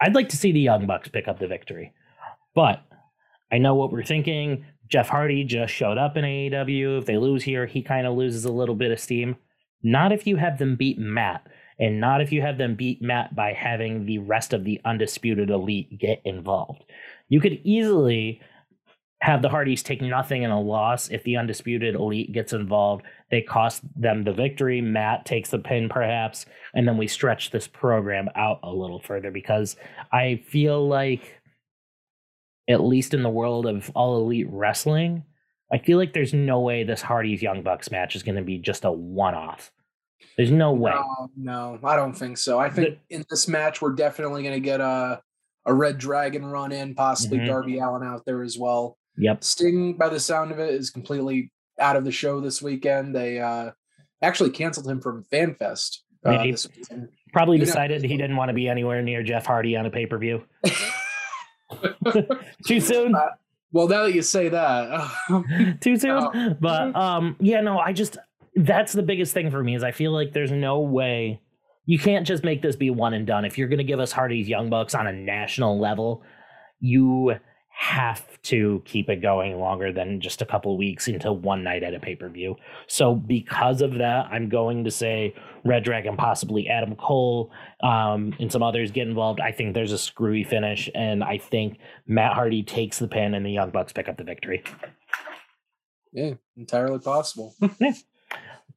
I'd 0.00 0.14
like 0.14 0.28
to 0.28 0.36
see 0.36 0.52
the 0.52 0.60
Young 0.60 0.86
Bucks 0.86 1.08
pick 1.08 1.26
up 1.26 1.40
the 1.40 1.48
victory. 1.48 1.92
But 2.54 2.80
I 3.50 3.58
know 3.58 3.74
what 3.74 3.90
we're 3.90 4.04
thinking. 4.04 4.64
Jeff 4.92 5.08
Hardy 5.08 5.42
just 5.42 5.72
showed 5.72 5.96
up 5.96 6.18
in 6.18 6.24
AEW. 6.24 6.98
If 6.98 7.06
they 7.06 7.16
lose 7.16 7.42
here, 7.42 7.64
he 7.64 7.80
kind 7.80 8.06
of 8.06 8.14
loses 8.14 8.44
a 8.44 8.52
little 8.52 8.74
bit 8.74 8.90
of 8.90 9.00
steam. 9.00 9.36
Not 9.82 10.12
if 10.12 10.26
you 10.26 10.36
have 10.36 10.58
them 10.58 10.76
beat 10.76 10.98
Matt, 10.98 11.46
and 11.78 11.98
not 11.98 12.20
if 12.20 12.30
you 12.30 12.42
have 12.42 12.58
them 12.58 12.74
beat 12.74 13.00
Matt 13.00 13.34
by 13.34 13.54
having 13.54 14.04
the 14.04 14.18
rest 14.18 14.52
of 14.52 14.64
the 14.64 14.82
undisputed 14.84 15.48
elite 15.48 15.98
get 15.98 16.20
involved. 16.26 16.84
You 17.30 17.40
could 17.40 17.58
easily 17.64 18.42
have 19.22 19.40
the 19.40 19.48
Hardys 19.48 19.82
take 19.82 20.02
nothing 20.02 20.42
in 20.42 20.50
a 20.50 20.60
loss 20.60 21.08
if 21.08 21.22
the 21.22 21.38
undisputed 21.38 21.94
elite 21.94 22.32
gets 22.32 22.52
involved. 22.52 23.04
They 23.30 23.40
cost 23.40 23.82
them 23.96 24.24
the 24.24 24.34
victory. 24.34 24.82
Matt 24.82 25.24
takes 25.24 25.48
the 25.48 25.58
pin, 25.58 25.88
perhaps, 25.88 26.44
and 26.74 26.86
then 26.86 26.98
we 26.98 27.06
stretch 27.06 27.50
this 27.50 27.66
program 27.66 28.28
out 28.36 28.60
a 28.62 28.70
little 28.70 29.00
further 29.00 29.30
because 29.30 29.76
I 30.12 30.42
feel 30.48 30.86
like, 30.86 31.40
at 32.72 32.82
least 32.82 33.14
in 33.14 33.22
the 33.22 33.30
world 33.30 33.66
of 33.66 33.90
all 33.94 34.16
elite 34.18 34.48
wrestling, 34.50 35.24
I 35.72 35.78
feel 35.78 35.98
like 35.98 36.12
there's 36.12 36.34
no 36.34 36.60
way 36.60 36.84
this 36.84 37.02
Hardys 37.02 37.42
Young 37.42 37.62
Bucks 37.62 37.90
match 37.90 38.16
is 38.16 38.22
going 38.22 38.36
to 38.36 38.42
be 38.42 38.58
just 38.58 38.84
a 38.84 38.90
one 38.90 39.34
off. 39.34 39.70
There's 40.36 40.50
no 40.50 40.72
way. 40.72 40.92
No, 40.92 41.30
no, 41.36 41.78
I 41.84 41.96
don't 41.96 42.14
think 42.14 42.38
so. 42.38 42.58
I 42.58 42.70
think 42.70 42.98
the, 43.08 43.16
in 43.16 43.24
this 43.30 43.48
match, 43.48 43.82
we're 43.82 43.94
definitely 43.94 44.42
going 44.42 44.54
to 44.54 44.60
get 44.60 44.80
a 44.80 45.20
a 45.64 45.72
Red 45.72 45.98
Dragon 45.98 46.44
run 46.44 46.72
in, 46.72 46.94
possibly 46.94 47.38
mm-hmm. 47.38 47.46
Darby 47.46 47.78
Allin 47.78 48.02
out 48.02 48.24
there 48.24 48.42
as 48.42 48.58
well. 48.58 48.98
Yep. 49.18 49.44
Sting, 49.44 49.96
by 49.96 50.08
the 50.08 50.18
sound 50.18 50.50
of 50.50 50.58
it, 50.58 50.74
is 50.74 50.90
completely 50.90 51.52
out 51.78 51.96
of 51.96 52.04
the 52.04 52.10
show 52.10 52.40
this 52.40 52.60
weekend. 52.60 53.14
They 53.14 53.38
uh, 53.38 53.70
actually 54.22 54.50
canceled 54.50 54.88
him 54.88 55.00
from 55.00 55.24
FanFest. 55.32 55.98
Uh, 56.24 56.42
this 56.42 56.68
Probably 57.32 57.58
you 57.58 57.64
decided 57.64 58.02
know. 58.02 58.08
he 58.08 58.16
didn't 58.16 58.36
want 58.36 58.48
to 58.48 58.54
be 58.54 58.68
anywhere 58.68 59.02
near 59.02 59.22
Jeff 59.22 59.46
Hardy 59.46 59.76
on 59.76 59.86
a 59.86 59.90
pay 59.90 60.06
per 60.06 60.18
view. 60.18 60.44
Too 62.66 62.80
soon. 62.80 63.14
Uh, 63.14 63.28
well, 63.72 63.88
now 63.88 64.04
that 64.04 64.14
you 64.14 64.22
say 64.22 64.48
that, 64.50 65.10
too 65.80 65.96
soon. 65.96 66.10
Oh. 66.10 66.56
But 66.60 66.94
um, 66.94 67.36
yeah, 67.40 67.60
no, 67.62 67.78
I 67.78 67.92
just 67.92 68.18
that's 68.54 68.92
the 68.92 69.02
biggest 69.02 69.32
thing 69.32 69.50
for 69.50 69.62
me 69.62 69.74
is 69.74 69.82
I 69.82 69.92
feel 69.92 70.12
like 70.12 70.34
there's 70.34 70.52
no 70.52 70.80
way 70.80 71.40
you 71.86 71.98
can't 71.98 72.26
just 72.26 72.44
make 72.44 72.62
this 72.62 72.76
be 72.76 72.90
one 72.90 73.14
and 73.14 73.26
done. 73.26 73.44
If 73.44 73.58
you're 73.58 73.68
going 73.68 73.78
to 73.78 73.84
give 73.84 73.98
us 73.98 74.12
Hardy's 74.12 74.48
Young 74.48 74.70
Bucks 74.70 74.94
on 74.94 75.06
a 75.06 75.12
national 75.12 75.80
level, 75.80 76.22
you 76.80 77.34
have 77.70 78.40
to 78.42 78.82
keep 78.84 79.08
it 79.08 79.22
going 79.22 79.58
longer 79.58 79.92
than 79.92 80.20
just 80.20 80.42
a 80.42 80.46
couple 80.46 80.76
weeks 80.76 81.08
into 81.08 81.32
one 81.32 81.64
night 81.64 81.82
at 81.82 81.94
a 81.94 81.98
pay 81.98 82.14
per 82.14 82.28
view. 82.28 82.56
So, 82.86 83.14
because 83.14 83.80
of 83.80 83.94
that, 83.94 84.26
I'm 84.26 84.48
going 84.48 84.84
to 84.84 84.90
say 84.90 85.34
Red 85.64 85.84
Dragon, 85.84 86.16
possibly 86.16 86.68
Adam 86.68 86.96
Cole, 86.96 87.52
um, 87.82 88.34
and 88.40 88.50
some 88.50 88.62
others 88.62 88.90
get 88.90 89.06
involved. 89.06 89.40
I 89.40 89.52
think 89.52 89.74
there's 89.74 89.92
a 89.92 89.98
screwy 89.98 90.44
finish, 90.44 90.90
and 90.94 91.22
I 91.22 91.38
think 91.38 91.78
Matt 92.06 92.34
Hardy 92.34 92.62
takes 92.62 92.98
the 92.98 93.08
pin 93.08 93.34
and 93.34 93.46
the 93.46 93.52
Young 93.52 93.70
Bucks 93.70 93.92
pick 93.92 94.08
up 94.08 94.16
the 94.16 94.24
victory. 94.24 94.62
Yeah, 96.12 96.34
entirely 96.56 96.98
possible. 96.98 97.54
yeah. 97.80 97.92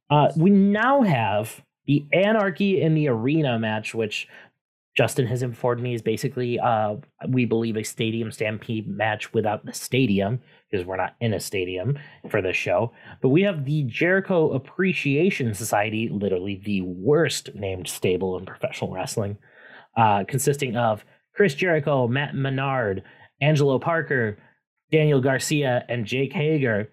Uh, 0.08 0.30
we 0.36 0.50
now 0.50 1.02
have 1.02 1.64
the 1.86 2.06
Anarchy 2.12 2.80
in 2.80 2.94
the 2.94 3.08
Arena 3.08 3.58
match, 3.58 3.92
which 3.92 4.28
Justin 4.96 5.26
has 5.26 5.42
informed 5.42 5.82
me 5.82 5.94
is 5.94 6.02
basically, 6.02 6.58
uh, 6.58 6.96
we 7.28 7.44
believe, 7.44 7.76
a 7.76 7.82
stadium 7.82 8.30
stampede 8.30 8.88
match 8.88 9.32
without 9.34 9.66
the 9.66 9.72
stadium 9.72 10.40
because 10.70 10.86
we're 10.86 10.96
not 10.96 11.14
in 11.20 11.34
a 11.34 11.40
stadium 11.40 11.98
for 12.28 12.42
this 12.42 12.56
show. 12.56 12.92
But 13.20 13.28
we 13.28 13.42
have 13.42 13.64
the 13.64 13.84
Jericho 13.84 14.52
Appreciation 14.52 15.54
Society, 15.54 16.08
literally 16.08 16.60
the 16.64 16.82
worst 16.82 17.54
named 17.54 17.88
stable 17.88 18.36
in 18.38 18.46
professional 18.46 18.92
wrestling, 18.92 19.38
uh, 19.96 20.24
consisting 20.26 20.76
of 20.76 21.04
Chris 21.34 21.54
Jericho, 21.54 22.08
Matt 22.08 22.34
Menard, 22.34 23.02
Angelo 23.40 23.78
Parker, 23.78 24.38
Daniel 24.90 25.20
Garcia, 25.20 25.84
and 25.88 26.06
Jake 26.06 26.32
Hager 26.32 26.90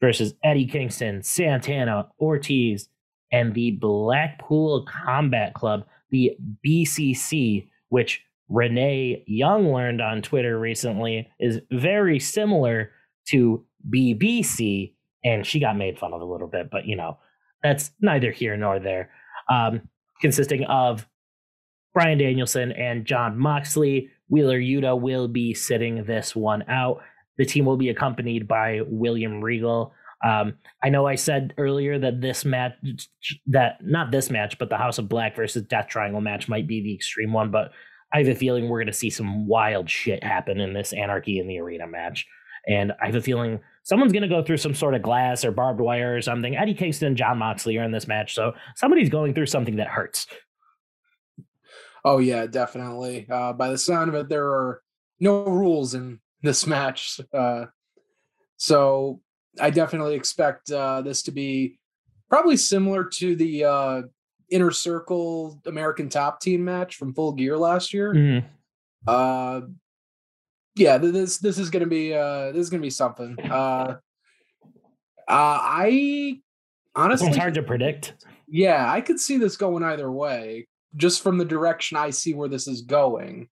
versus 0.00 0.34
Eddie 0.44 0.66
Kingston, 0.66 1.22
Santana, 1.22 2.08
Ortiz, 2.20 2.88
and 3.32 3.54
the 3.54 3.72
Blackpool 3.72 4.86
Combat 4.86 5.54
Club 5.54 5.84
the 6.10 6.36
BCC, 6.64 7.68
which 7.88 8.24
Renee 8.48 9.24
Young 9.26 9.72
learned 9.72 10.00
on 10.00 10.22
Twitter 10.22 10.58
recently, 10.58 11.28
is 11.38 11.60
very 11.70 12.18
similar 12.18 12.90
to 13.28 13.64
BBC, 13.88 14.94
and 15.24 15.46
she 15.46 15.60
got 15.60 15.76
made 15.76 15.98
fun 15.98 16.12
of 16.12 16.20
a 16.20 16.24
little 16.24 16.48
bit, 16.48 16.70
but 16.70 16.86
you 16.86 16.96
know, 16.96 17.18
that's 17.62 17.90
neither 18.00 18.30
here 18.30 18.56
nor 18.56 18.78
there. 18.78 19.10
Um, 19.50 19.88
consisting 20.20 20.64
of 20.64 21.06
Brian 21.94 22.18
Danielson 22.18 22.72
and 22.72 23.04
Jon 23.04 23.38
Moxley. 23.38 24.10
Wheeler 24.28 24.60
Yuta 24.60 24.98
will 24.98 25.26
be 25.26 25.54
sitting 25.54 26.04
this 26.04 26.36
one 26.36 26.62
out. 26.68 27.02
The 27.38 27.46
team 27.46 27.64
will 27.64 27.76
be 27.76 27.88
accompanied 27.88 28.46
by 28.46 28.80
William 28.86 29.42
Regal, 29.42 29.94
um, 30.24 30.54
I 30.82 30.88
know 30.88 31.06
I 31.06 31.14
said 31.14 31.54
earlier 31.58 31.98
that 31.98 32.20
this 32.20 32.44
match, 32.44 32.74
that 33.46 33.78
not 33.82 34.10
this 34.10 34.30
match, 34.30 34.58
but 34.58 34.68
the 34.68 34.76
House 34.76 34.98
of 34.98 35.08
Black 35.08 35.36
versus 35.36 35.62
Death 35.62 35.88
Triangle 35.88 36.20
match 36.20 36.48
might 36.48 36.66
be 36.66 36.82
the 36.82 36.94
extreme 36.94 37.32
one, 37.32 37.50
but 37.50 37.70
I 38.12 38.18
have 38.18 38.28
a 38.28 38.34
feeling 38.34 38.68
we're 38.68 38.78
going 38.78 38.86
to 38.86 38.92
see 38.92 39.10
some 39.10 39.46
wild 39.46 39.88
shit 39.90 40.24
happen 40.24 40.60
in 40.60 40.72
this 40.72 40.92
Anarchy 40.92 41.38
in 41.38 41.46
the 41.46 41.58
Arena 41.58 41.86
match. 41.86 42.26
And 42.66 42.92
I 43.00 43.06
have 43.06 43.14
a 43.14 43.22
feeling 43.22 43.60
someone's 43.82 44.12
going 44.12 44.22
to 44.22 44.28
go 44.28 44.42
through 44.42 44.56
some 44.58 44.74
sort 44.74 44.94
of 44.94 45.02
glass 45.02 45.44
or 45.44 45.50
barbed 45.50 45.80
wire 45.80 46.16
or 46.16 46.22
something. 46.22 46.56
Eddie 46.56 46.74
Kingston 46.74 47.08
and 47.08 47.16
Jon 47.16 47.38
Moxley 47.38 47.76
are 47.78 47.84
in 47.84 47.92
this 47.92 48.06
match. 48.06 48.34
So 48.34 48.52
somebody's 48.76 49.08
going 49.08 49.34
through 49.34 49.46
something 49.46 49.76
that 49.76 49.88
hurts. 49.88 50.26
Oh, 52.04 52.18
yeah, 52.18 52.46
definitely. 52.46 53.26
Uh, 53.30 53.52
by 53.52 53.70
the 53.70 53.78
sound 53.78 54.08
of 54.08 54.14
it, 54.14 54.28
there 54.28 54.46
are 54.46 54.82
no 55.20 55.44
rules 55.44 55.94
in 55.94 56.20
this 56.42 56.66
match. 56.66 57.20
Uh, 57.32 57.66
so 58.56 59.20
I 59.60 59.70
definitely 59.70 60.14
expect 60.14 60.70
uh, 60.70 61.02
this 61.02 61.22
to 61.24 61.32
be 61.32 61.78
probably 62.28 62.56
similar 62.56 63.04
to 63.04 63.36
the 63.36 63.64
uh, 63.64 64.02
inner 64.50 64.70
circle 64.70 65.60
American 65.66 66.08
top 66.08 66.40
team 66.40 66.64
match 66.64 66.96
from 66.96 67.14
Full 67.14 67.32
Gear 67.32 67.56
last 67.56 67.92
year. 67.92 68.14
Mm-hmm. 68.14 68.46
Uh, 69.06 69.60
yeah, 70.74 70.98
this 70.98 71.38
this 71.38 71.58
is 71.58 71.70
gonna 71.70 71.86
be 71.86 72.14
uh, 72.14 72.52
this 72.52 72.62
is 72.62 72.70
gonna 72.70 72.82
be 72.82 72.90
something. 72.90 73.36
Uh, 73.40 73.96
uh, 75.28 75.58
I 75.60 76.40
honestly, 76.94 77.28
it's 77.28 77.36
hard 77.36 77.54
to 77.54 77.62
predict. 77.62 78.14
Yeah, 78.46 78.90
I 78.90 79.00
could 79.00 79.20
see 79.20 79.36
this 79.36 79.56
going 79.56 79.82
either 79.82 80.10
way, 80.10 80.68
just 80.96 81.22
from 81.22 81.38
the 81.38 81.44
direction 81.44 81.96
I 81.96 82.10
see 82.10 82.34
where 82.34 82.48
this 82.48 82.66
is 82.66 82.82
going. 82.82 83.48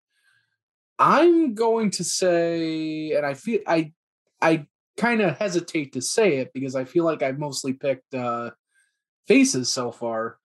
I'm 0.98 1.54
going 1.54 1.90
to 1.92 2.04
say, 2.04 3.12
and 3.12 3.26
I 3.26 3.34
feel 3.34 3.60
I 3.66 3.92
I 4.40 4.66
kind 4.96 5.20
of 5.20 5.36
hesitate 5.36 5.92
to 5.92 6.00
say 6.00 6.38
it 6.38 6.52
because 6.54 6.74
I 6.74 6.84
feel 6.84 7.04
like 7.04 7.22
I've 7.22 7.38
mostly 7.38 7.74
picked 7.74 8.14
uh, 8.14 8.50
faces 9.28 9.70
so 9.70 9.92
far. 9.92 10.38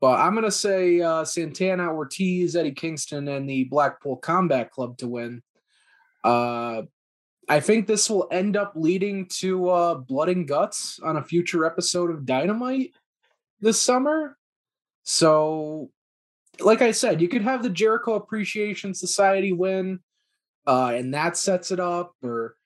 But 0.00 0.20
I'm 0.20 0.32
going 0.32 0.44
to 0.44 0.50
say 0.50 1.00
uh, 1.00 1.24
Santana, 1.24 1.92
Ortiz, 1.92 2.54
Eddie 2.54 2.72
Kingston, 2.72 3.28
and 3.28 3.48
the 3.48 3.64
Blackpool 3.64 4.16
Combat 4.16 4.70
Club 4.70 4.98
to 4.98 5.08
win. 5.08 5.42
Uh, 6.22 6.82
I 7.48 7.60
think 7.60 7.86
this 7.86 8.10
will 8.10 8.28
end 8.30 8.56
up 8.56 8.72
leading 8.74 9.26
to 9.38 9.68
uh, 9.68 9.94
Blood 9.94 10.28
and 10.28 10.46
Guts 10.46 10.98
on 11.02 11.16
a 11.16 11.24
future 11.24 11.64
episode 11.64 12.10
of 12.10 12.26
Dynamite 12.26 12.92
this 13.60 13.80
summer. 13.80 14.36
So, 15.04 15.90
like 16.60 16.82
I 16.82 16.90
said, 16.90 17.20
you 17.20 17.28
could 17.28 17.42
have 17.42 17.62
the 17.62 17.70
Jericho 17.70 18.14
Appreciation 18.14 18.92
Society 18.92 19.52
win, 19.52 20.00
uh, 20.66 20.92
and 20.94 21.14
that 21.14 21.36
sets 21.36 21.70
it 21.70 21.78
up, 21.78 22.12
or 22.22 22.56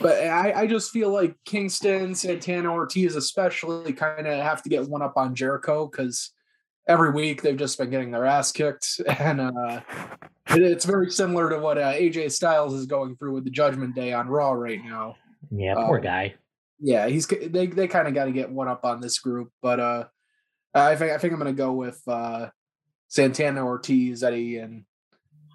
but 0.00 0.22
I, 0.22 0.52
I 0.52 0.66
just 0.66 0.90
feel 0.90 1.10
like 1.10 1.34
Kingston, 1.46 2.14
Santana, 2.14 2.70
Ortiz, 2.70 3.16
especially, 3.16 3.94
kind 3.94 4.26
of 4.26 4.42
have 4.42 4.62
to 4.62 4.68
get 4.68 4.86
one 4.86 5.00
up 5.00 5.14
on 5.16 5.34
Jericho 5.34 5.86
because 5.86 6.32
every 6.88 7.10
week 7.10 7.42
they've 7.42 7.56
just 7.56 7.78
been 7.78 7.90
getting 7.90 8.10
their 8.10 8.26
ass 8.26 8.50
kicked, 8.50 9.00
and 9.18 9.40
uh, 9.40 9.80
it, 10.48 10.62
it's 10.62 10.84
very 10.84 11.10
similar 11.10 11.48
to 11.50 11.58
what 11.58 11.78
uh, 11.78 11.92
AJ 11.92 12.32
Styles 12.32 12.74
is 12.74 12.86
going 12.86 13.16
through 13.16 13.34
with 13.34 13.44
the 13.44 13.50
Judgment 13.50 13.94
Day 13.94 14.12
on 14.12 14.28
Raw 14.28 14.52
right 14.52 14.82
now. 14.84 15.16
Yeah, 15.50 15.74
poor 15.74 15.98
um, 15.98 16.02
guy. 16.02 16.34
Yeah, 16.80 17.08
he's 17.08 17.26
they 17.26 17.66
they 17.66 17.88
kind 17.88 18.08
of 18.08 18.14
got 18.14 18.26
to 18.26 18.32
get 18.32 18.50
one 18.50 18.68
up 18.68 18.84
on 18.84 19.00
this 19.00 19.18
group, 19.18 19.50
but 19.62 19.80
uh, 19.80 20.04
I 20.74 20.96
think 20.96 21.12
I 21.12 21.18
think 21.18 21.32
I'm 21.32 21.38
gonna 21.38 21.52
go 21.52 21.72
with 21.72 22.00
uh, 22.06 22.48
Santana, 23.08 23.64
Ortiz, 23.64 24.22
Eddie, 24.22 24.58
and 24.58 24.84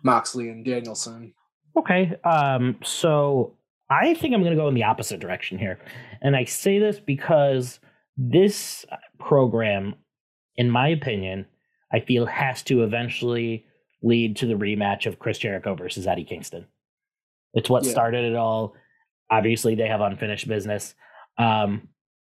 Moxley 0.03 0.49
and 0.49 0.63
Danielson. 0.63 1.33
Okay, 1.75 2.15
um, 2.23 2.77
so 2.83 3.53
I 3.89 4.13
think 4.13 4.33
I'm 4.33 4.41
going 4.41 4.55
to 4.55 4.61
go 4.61 4.67
in 4.67 4.73
the 4.73 4.83
opposite 4.83 5.19
direction 5.19 5.57
here. 5.57 5.79
And 6.21 6.35
I 6.35 6.45
say 6.45 6.79
this 6.79 6.99
because 6.99 7.79
this 8.17 8.85
program, 9.19 9.95
in 10.55 10.69
my 10.69 10.89
opinion, 10.89 11.45
I 11.91 11.99
feel 11.99 12.25
has 12.25 12.63
to 12.63 12.83
eventually 12.83 13.65
lead 14.01 14.35
to 14.37 14.45
the 14.45 14.55
rematch 14.55 15.05
of 15.05 15.19
Chris 15.19 15.37
Jericho 15.37 15.75
versus 15.75 16.07
Eddie 16.07 16.25
Kingston. 16.25 16.65
It's 17.53 17.69
what 17.69 17.85
yeah. 17.85 17.91
started 17.91 18.25
it 18.25 18.35
all. 18.35 18.75
Obviously, 19.31 19.75
they 19.75 19.87
have 19.87 20.01
unfinished 20.01 20.47
business. 20.47 20.95
Um, 21.37 21.87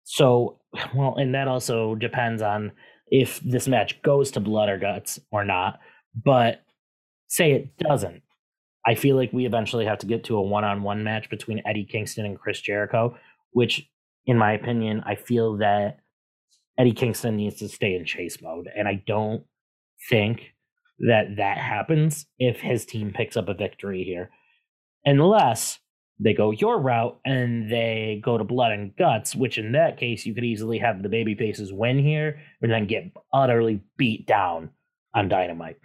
so, 0.03 0.59
well, 0.95 1.15
and 1.17 1.35
that 1.35 1.47
also 1.47 1.95
depends 1.95 2.41
on 2.41 2.71
if 3.07 3.39
this 3.41 3.67
match 3.67 4.01
goes 4.01 4.31
to 4.31 4.39
blood 4.39 4.69
or 4.69 4.77
guts 4.77 5.19
or 5.31 5.45
not. 5.45 5.79
But 6.15 6.63
say 7.27 7.51
it 7.51 7.77
doesn't. 7.77 8.23
I 8.85 8.95
feel 8.95 9.15
like 9.15 9.31
we 9.33 9.45
eventually 9.45 9.85
have 9.85 9.99
to 9.99 10.07
get 10.07 10.23
to 10.25 10.37
a 10.37 10.41
one 10.41 10.63
on 10.63 10.83
one 10.83 11.03
match 11.03 11.29
between 11.29 11.61
Eddie 11.65 11.85
Kingston 11.85 12.25
and 12.25 12.39
Chris 12.39 12.59
Jericho, 12.59 13.15
which, 13.51 13.87
in 14.25 14.37
my 14.37 14.53
opinion, 14.53 15.03
I 15.05 15.15
feel 15.15 15.57
that 15.57 15.99
Eddie 16.79 16.93
Kingston 16.93 17.35
needs 17.35 17.57
to 17.57 17.67
stay 17.67 17.93
in 17.95 18.05
chase 18.05 18.41
mode. 18.41 18.69
And 18.75 18.87
I 18.87 19.03
don't 19.05 19.43
think 20.09 20.53
that 20.99 21.35
that 21.37 21.57
happens 21.57 22.25
if 22.39 22.59
his 22.59 22.85
team 22.85 23.11
picks 23.13 23.37
up 23.37 23.49
a 23.49 23.53
victory 23.53 24.03
here. 24.03 24.29
Unless 25.05 25.79
they 26.19 26.33
go 26.33 26.51
your 26.51 26.79
route 26.79 27.19
and 27.25 27.71
they 27.71 28.21
go 28.23 28.37
to 28.37 28.43
blood 28.43 28.71
and 28.71 28.95
guts, 28.97 29.35
which 29.35 29.57
in 29.57 29.73
that 29.73 29.97
case 29.97 30.25
you 30.25 30.33
could 30.33 30.43
easily 30.43 30.77
have 30.77 31.03
the 31.03 31.09
baby 31.09 31.35
faces 31.35 31.71
win 31.71 31.99
here 31.99 32.39
and 32.61 32.71
then 32.71 32.87
get 32.87 33.11
utterly 33.33 33.81
beat 33.97 34.25
down 34.25 34.69
on 35.13 35.29
dynamite. 35.29 35.77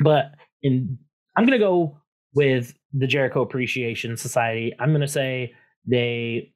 But 0.00 0.32
in 0.62 0.98
I'm 1.36 1.44
gonna 1.44 1.58
go 1.58 1.98
with 2.34 2.74
the 2.92 3.06
Jericho 3.06 3.42
Appreciation 3.42 4.16
Society, 4.16 4.72
I'm 4.78 4.90
going 4.90 5.00
to 5.00 5.08
say 5.08 5.54
they 5.86 6.52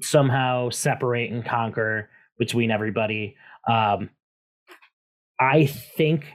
somehow 0.00 0.70
separate 0.70 1.30
and 1.30 1.44
conquer 1.44 2.10
between 2.38 2.70
everybody. 2.70 3.36
Um, 3.68 4.10
I 5.38 5.66
think 5.66 6.26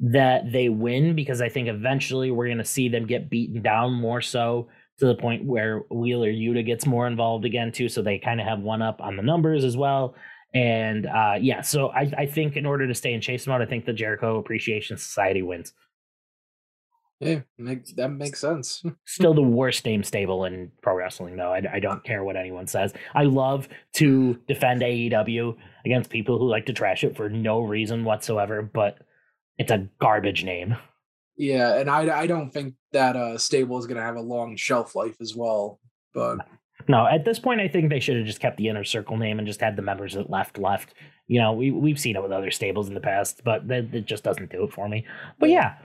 that 0.00 0.50
they 0.50 0.68
win 0.68 1.14
because 1.14 1.40
I 1.40 1.48
think 1.48 1.68
eventually 1.68 2.30
we're 2.30 2.46
going 2.46 2.58
to 2.58 2.64
see 2.64 2.88
them 2.88 3.06
get 3.06 3.30
beaten 3.30 3.62
down 3.62 3.92
more 3.92 4.20
so 4.20 4.68
to 4.98 5.06
the 5.06 5.14
point 5.14 5.44
where 5.44 5.80
Wheeler 5.90 6.32
Yuta 6.32 6.64
gets 6.64 6.86
more 6.86 7.06
involved 7.06 7.44
again 7.44 7.72
too. 7.72 7.88
So 7.88 8.02
they 8.02 8.18
kind 8.18 8.40
of 8.40 8.46
have 8.46 8.60
one 8.60 8.82
up 8.82 9.00
on 9.00 9.16
the 9.16 9.22
numbers 9.22 9.64
as 9.64 9.76
well. 9.76 10.14
And 10.54 11.06
uh, 11.06 11.34
yeah, 11.40 11.62
so 11.62 11.88
I, 11.88 12.10
I 12.18 12.26
think 12.26 12.56
in 12.56 12.66
order 12.66 12.86
to 12.86 12.94
stay 12.94 13.14
in 13.14 13.20
chase 13.20 13.46
mode, 13.46 13.62
I 13.62 13.66
think 13.66 13.86
the 13.86 13.92
Jericho 13.92 14.38
Appreciation 14.38 14.98
Society 14.98 15.42
wins. 15.42 15.72
Yeah, 17.22 17.40
makes 17.56 17.92
that 17.94 18.08
makes 18.08 18.40
sense. 18.40 18.82
Still 19.06 19.32
the 19.32 19.42
worst 19.42 19.84
name 19.84 20.02
stable 20.02 20.44
in 20.44 20.72
pro 20.82 20.96
wrestling, 20.96 21.36
though. 21.36 21.52
I, 21.52 21.62
I 21.74 21.78
don't 21.78 22.02
care 22.02 22.24
what 22.24 22.36
anyone 22.36 22.66
says. 22.66 22.92
I 23.14 23.24
love 23.24 23.68
to 23.94 24.34
defend 24.48 24.82
AEW 24.82 25.56
against 25.84 26.10
people 26.10 26.38
who 26.38 26.48
like 26.48 26.66
to 26.66 26.72
trash 26.72 27.04
it 27.04 27.16
for 27.16 27.28
no 27.30 27.60
reason 27.60 28.04
whatsoever, 28.04 28.60
but 28.62 28.98
it's 29.56 29.70
a 29.70 29.88
garbage 30.00 30.42
name. 30.44 30.76
Yeah, 31.36 31.78
and 31.78 31.88
I, 31.88 32.20
I 32.20 32.26
don't 32.26 32.50
think 32.50 32.74
that 32.92 33.16
uh, 33.16 33.38
stable 33.38 33.78
is 33.78 33.86
going 33.86 33.96
to 33.96 34.02
have 34.02 34.16
a 34.16 34.20
long 34.20 34.56
shelf 34.56 34.94
life 34.96 35.16
as 35.20 35.36
well. 35.36 35.80
But 36.12 36.38
no, 36.88 37.06
at 37.06 37.24
this 37.24 37.38
point, 37.38 37.60
I 37.60 37.68
think 37.68 37.88
they 37.88 38.00
should 38.00 38.16
have 38.16 38.26
just 38.26 38.40
kept 38.40 38.56
the 38.56 38.68
inner 38.68 38.84
circle 38.84 39.16
name 39.16 39.38
and 39.38 39.46
just 39.46 39.60
had 39.60 39.76
the 39.76 39.82
members 39.82 40.14
that 40.14 40.28
left 40.28 40.58
left. 40.58 40.94
You 41.28 41.40
know, 41.40 41.52
we 41.52 41.70
we've 41.70 42.00
seen 42.00 42.16
it 42.16 42.22
with 42.22 42.32
other 42.32 42.50
stables 42.50 42.88
in 42.88 42.94
the 42.94 43.00
past, 43.00 43.42
but 43.44 43.68
that, 43.68 43.94
it 43.94 44.06
just 44.06 44.24
doesn't 44.24 44.50
do 44.50 44.64
it 44.64 44.72
for 44.72 44.88
me. 44.88 45.06
But 45.38 45.50
yeah, 45.50 45.76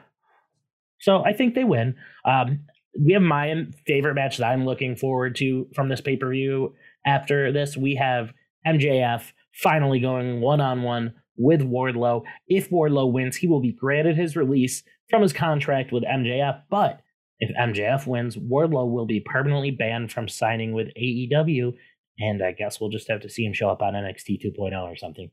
so 0.99 1.23
I 1.23 1.33
think 1.33 1.55
they 1.55 1.63
win. 1.63 1.95
Um, 2.25 2.61
we 2.99 3.13
have 3.13 3.21
my 3.21 3.65
favorite 3.85 4.15
match 4.15 4.37
that 4.37 4.47
I'm 4.47 4.65
looking 4.65 4.95
forward 4.95 5.35
to 5.37 5.67
from 5.75 5.89
this 5.89 6.01
pay 6.01 6.17
per 6.17 6.31
view. 6.31 6.73
After 7.05 7.51
this, 7.51 7.77
we 7.77 7.95
have 7.95 8.33
MJF 8.65 9.31
finally 9.53 9.99
going 9.99 10.41
one 10.41 10.61
on 10.61 10.83
one 10.83 11.13
with 11.37 11.61
Wardlow. 11.61 12.23
If 12.47 12.69
Wardlow 12.69 13.11
wins, 13.11 13.37
he 13.37 13.47
will 13.47 13.61
be 13.61 13.71
granted 13.71 14.17
his 14.17 14.35
release 14.35 14.83
from 15.09 15.21
his 15.21 15.33
contract 15.33 15.91
with 15.91 16.03
MJF. 16.03 16.63
But 16.69 17.01
if 17.39 17.55
MJF 17.55 18.07
wins, 18.07 18.35
Wardlow 18.35 18.91
will 18.91 19.05
be 19.05 19.19
permanently 19.19 19.71
banned 19.71 20.11
from 20.11 20.27
signing 20.27 20.73
with 20.73 20.87
AEW. 20.99 21.73
And 22.19 22.43
I 22.43 22.51
guess 22.51 22.81
we'll 22.81 22.89
just 22.89 23.09
have 23.09 23.21
to 23.21 23.29
see 23.29 23.45
him 23.45 23.53
show 23.53 23.69
up 23.69 23.81
on 23.81 23.93
NXT 23.93 24.43
2.0 24.43 24.81
or 24.81 24.95
something. 24.95 25.29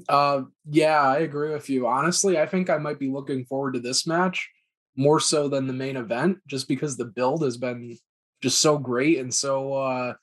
Uh, 0.08 0.43
yeah, 0.69 1.02
I 1.02 1.19
agree 1.19 1.52
with 1.52 1.69
you. 1.69 1.88
Honestly, 1.88 2.39
I 2.39 2.45
think 2.45 2.69
I 2.69 2.78
might 2.78 2.99
be 2.99 3.10
looking 3.10 3.45
forward 3.45 3.73
to 3.73 3.80
this 3.80 4.06
match 4.06 4.49
more 4.95 5.19
so 5.19 5.47
than 5.47 5.67
the 5.67 5.73
main 5.73 5.97
event, 5.97 6.38
just 6.47 6.67
because 6.67 6.97
the 6.97 7.06
build 7.06 7.43
has 7.43 7.58
been 7.58 7.97
just 8.41 8.60
so 8.60 8.78
great 8.78 9.19
and 9.19 9.34
so 9.34 9.73
uh 9.73 10.13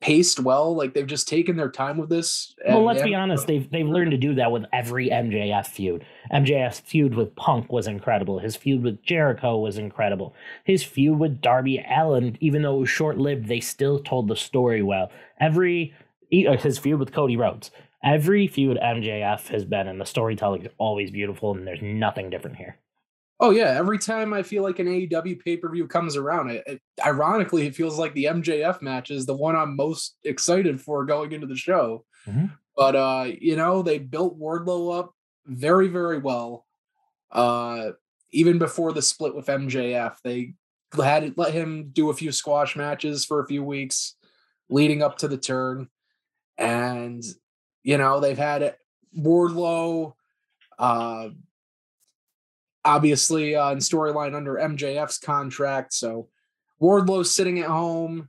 paced 0.00 0.40
well. 0.40 0.74
Like 0.74 0.94
they've 0.94 1.06
just 1.06 1.28
taken 1.28 1.56
their 1.56 1.70
time 1.70 1.98
with 1.98 2.08
this. 2.08 2.54
Well, 2.66 2.84
let's 2.84 3.02
be 3.02 3.14
honest, 3.14 3.46
they've 3.46 3.68
they've 3.70 3.86
learned 3.86 4.12
to 4.12 4.16
do 4.16 4.34
that 4.36 4.52
with 4.52 4.64
every 4.72 5.08
MJF 5.10 5.66
feud. 5.66 6.04
MJF's 6.32 6.80
feud 6.80 7.14
with 7.14 7.34
Punk 7.36 7.72
was 7.72 7.86
incredible. 7.86 8.38
His 8.38 8.56
feud 8.56 8.82
with 8.82 9.02
Jericho 9.02 9.58
was 9.58 9.78
incredible. 9.78 10.34
His 10.64 10.84
feud 10.84 11.18
with 11.18 11.40
Darby 11.40 11.84
Allin, 11.88 12.36
even 12.40 12.62
though 12.62 12.76
it 12.76 12.80
was 12.80 12.90
short 12.90 13.18
lived, 13.18 13.48
they 13.48 13.60
still 13.60 13.98
told 13.98 14.28
the 14.28 14.36
story 14.36 14.82
well. 14.82 15.10
Every 15.40 15.94
his 16.30 16.78
feud 16.78 16.98
with 16.98 17.12
Cody 17.12 17.36
Rhodes. 17.36 17.70
Every 18.04 18.46
feud 18.46 18.78
MJF 18.82 19.48
has 19.48 19.64
been, 19.64 19.88
and 19.88 20.00
the 20.00 20.04
storytelling 20.04 20.64
is 20.64 20.72
always 20.78 21.10
beautiful, 21.10 21.54
and 21.54 21.66
there's 21.66 21.82
nothing 21.82 22.30
different 22.30 22.56
here. 22.56 22.78
Oh 23.40 23.50
yeah, 23.50 23.70
every 23.70 23.98
time 23.98 24.32
I 24.32 24.42
feel 24.42 24.62
like 24.62 24.78
an 24.80 24.86
AEW 24.86 25.42
pay 25.44 25.56
per 25.56 25.68
view 25.70 25.86
comes 25.86 26.16
around, 26.16 26.50
it, 26.50 26.64
it, 26.66 26.82
ironically 27.04 27.66
it 27.66 27.74
feels 27.74 27.98
like 27.98 28.12
the 28.14 28.24
MJF 28.24 28.82
match 28.82 29.10
is 29.10 29.26
the 29.26 29.34
one 29.34 29.54
I'm 29.54 29.76
most 29.76 30.16
excited 30.24 30.80
for 30.80 31.04
going 31.04 31.32
into 31.32 31.46
the 31.46 31.56
show. 31.56 32.04
Mm-hmm. 32.26 32.46
But 32.76 32.96
uh, 32.96 33.30
you 33.40 33.56
know, 33.56 33.82
they 33.82 33.98
built 33.98 34.38
Wardlow 34.38 34.98
up 34.98 35.14
very 35.46 35.88
very 35.88 36.18
well. 36.18 36.66
Uh, 37.30 37.90
even 38.32 38.58
before 38.58 38.92
the 38.92 39.02
split 39.02 39.34
with 39.34 39.46
MJF, 39.46 40.16
they 40.24 40.54
had 40.96 41.34
let 41.36 41.52
him 41.52 41.90
do 41.92 42.10
a 42.10 42.14
few 42.14 42.32
squash 42.32 42.76
matches 42.76 43.24
for 43.24 43.40
a 43.40 43.46
few 43.46 43.62
weeks 43.62 44.14
leading 44.68 45.02
up 45.02 45.18
to 45.18 45.28
the 45.28 45.38
turn. 45.38 45.88
And, 46.58 47.22
you 47.82 47.96
know, 47.96 48.20
they've 48.20 48.36
had 48.36 48.74
Wardlow, 49.16 50.14
uh, 50.78 51.28
obviously 52.84 53.54
uh, 53.54 53.70
in 53.70 53.78
storyline 53.78 54.34
under 54.34 54.54
MJF's 54.54 55.18
contract. 55.18 55.92
So 55.92 56.28
Wardlow's 56.80 57.34
sitting 57.34 57.60
at 57.60 57.68
home 57.68 58.28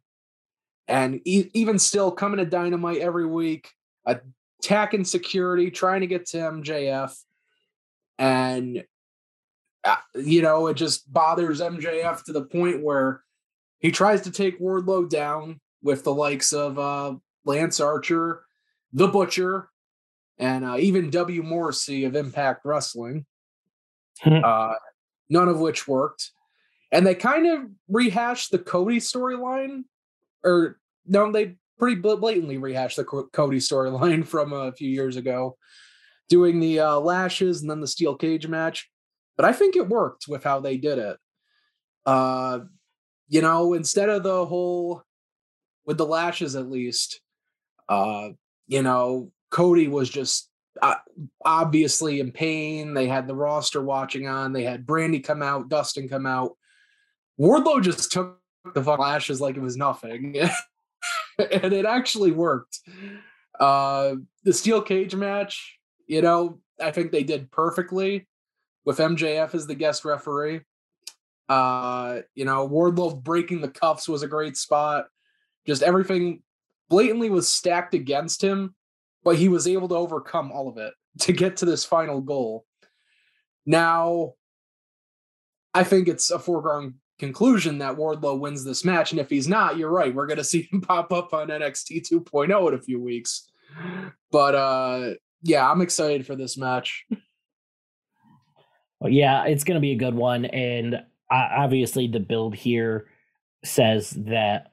and 0.87 1.21
e- 1.25 1.49
even 1.53 1.79
still 1.79 2.11
coming 2.11 2.37
to 2.39 2.45
Dynamite 2.45 2.97
every 2.97 3.25
week, 3.25 3.69
attacking 4.05 5.05
security, 5.05 5.71
trying 5.71 6.01
to 6.01 6.07
get 6.07 6.25
to 6.27 6.37
MJF. 6.37 7.15
And, 8.17 8.83
uh, 9.83 9.95
you 10.15 10.41
know, 10.41 10.67
it 10.67 10.75
just 10.75 11.11
bothers 11.11 11.61
MJF 11.61 12.23
to 12.23 12.33
the 12.33 12.43
point 12.43 12.83
where 12.83 13.23
he 13.79 13.91
tries 13.91 14.21
to 14.21 14.31
take 14.31 14.59
Wardlow 14.59 15.09
down 15.09 15.61
with 15.81 16.03
the 16.03 16.13
likes 16.13 16.51
of 16.51 16.77
uh, 16.77 17.15
Lance 17.49 17.79
Archer, 17.79 18.43
The 18.93 19.07
Butcher, 19.07 19.69
and 20.37 20.63
uh, 20.63 20.77
even 20.77 21.09
W. 21.09 21.41
Morrissey 21.41 22.05
of 22.05 22.15
Impact 22.15 22.63
Wrestling. 22.63 23.25
Hmm. 24.21 24.43
uh, 24.43 24.73
none 25.29 25.47
of 25.47 25.59
which 25.59 25.87
worked. 25.87 26.31
And 26.91 27.05
they 27.05 27.15
kind 27.15 27.47
of 27.47 27.69
rehashed 27.87 28.51
the 28.51 28.59
Cody 28.59 28.97
storyline, 28.97 29.83
or 30.43 30.79
no, 31.05 31.31
they 31.31 31.55
pretty 31.77 32.01
blatantly 32.01 32.57
rehashed 32.57 32.97
the 32.97 33.05
Cody 33.05 33.59
storyline 33.59 34.27
from 34.33 34.53
a 34.53 34.71
few 34.73 34.89
years 34.89 35.15
ago, 35.15 35.57
doing 36.27 36.59
the 36.59 36.79
uh, 36.79 36.99
lashes 36.99 37.61
and 37.61 37.69
then 37.69 37.79
the 37.79 37.87
steel 37.87 38.15
cage 38.15 38.47
match. 38.47 38.89
But 39.37 39.45
I 39.45 39.53
think 39.53 39.75
it 39.75 39.87
worked 39.87 40.27
with 40.27 40.43
how 40.43 40.59
they 40.59 40.77
did 40.77 40.97
it. 40.97 41.17
Uh, 42.05 42.59
you 43.29 43.41
know, 43.41 43.73
instead 43.73 44.09
of 44.09 44.23
the 44.23 44.45
whole 44.45 45.03
with 45.85 45.97
the 45.97 46.05
lashes, 46.05 46.55
at 46.55 46.69
least, 46.69 47.21
uh, 47.89 48.29
you 48.67 48.83
know, 48.83 49.31
Cody 49.49 49.87
was 49.87 50.09
just 50.09 50.49
uh, 50.81 50.95
obviously 51.43 52.19
in 52.19 52.31
pain. 52.31 52.93
They 52.93 53.07
had 53.07 53.27
the 53.27 53.35
roster 53.35 53.81
watching 53.81 54.27
on. 54.27 54.53
They 54.53 54.63
had 54.63 54.85
Brandi 54.85 55.23
come 55.23 55.41
out, 55.41 55.69
Dustin 55.69 56.07
come 56.07 56.25
out. 56.25 56.55
Wardlow 57.39 57.81
just 57.81 58.11
took 58.11 58.39
the 58.73 58.81
lashes 58.81 59.41
like 59.41 59.57
it 59.57 59.61
was 59.61 59.77
nothing, 59.77 60.35
and 61.39 61.73
it 61.73 61.85
actually 61.85 62.31
worked. 62.31 62.79
Uh, 63.59 64.15
the 64.43 64.53
steel 64.53 64.81
cage 64.81 65.15
match, 65.15 65.79
you 66.07 66.21
know, 66.21 66.59
I 66.79 66.91
think 66.91 67.11
they 67.11 67.23
did 67.23 67.51
perfectly 67.51 68.27
with 68.85 68.99
MJF 68.99 69.55
as 69.55 69.67
the 69.67 69.75
guest 69.75 70.05
referee. 70.05 70.61
Uh, 71.47 72.21
you 72.35 72.45
know, 72.45 72.67
Wardlow 72.67 73.21
breaking 73.21 73.61
the 73.61 73.69
cuffs 73.69 74.07
was 74.07 74.21
a 74.21 74.27
great 74.27 74.55
spot. 74.55 75.07
Just 75.65 75.81
everything 75.81 76.43
blatantly 76.89 77.29
was 77.29 77.47
stacked 77.47 77.93
against 77.93 78.43
him 78.43 78.75
but 79.23 79.35
he 79.35 79.49
was 79.49 79.67
able 79.67 79.87
to 79.89 79.95
overcome 79.95 80.51
all 80.51 80.67
of 80.67 80.77
it 80.77 80.93
to 81.21 81.33
get 81.33 81.57
to 81.57 81.65
this 81.65 81.85
final 81.85 82.21
goal. 82.21 82.65
Now, 83.65 84.33
I 85.73 85.83
think 85.83 86.07
it's 86.07 86.31
a 86.31 86.39
foregone 86.39 86.95
conclusion 87.19 87.79
that 87.79 87.97
Wardlow 87.97 88.39
wins 88.39 88.63
this 88.63 88.85
match. 88.85 89.11
And 89.11 89.19
if 89.19 89.29
he's 89.29 89.47
not, 89.47 89.77
you're 89.77 89.91
right. 89.91 90.13
We're 90.13 90.25
going 90.25 90.37
to 90.39 90.43
see 90.43 90.67
him 90.71 90.81
pop 90.81 91.11
up 91.11 91.33
on 91.33 91.49
NXT 91.49 92.09
2.0 92.09 92.67
in 92.67 92.73
a 92.73 92.81
few 92.81 93.01
weeks. 93.01 93.47
But 94.31 94.55
uh, 94.55 95.13
yeah, 95.43 95.69
I'm 95.69 95.81
excited 95.81 96.25
for 96.25 96.35
this 96.35 96.57
match. 96.57 97.05
Well, 98.99 99.11
yeah, 99.11 99.45
it's 99.45 99.63
going 99.63 99.75
to 99.75 99.81
be 99.81 99.91
a 99.91 99.97
good 99.97 100.15
one. 100.15 100.45
And 100.45 100.95
uh, 100.95 100.99
obviously, 101.29 102.07
the 102.07 102.19
build 102.19 102.55
here 102.55 103.07
says 103.63 104.09
that 104.11 104.68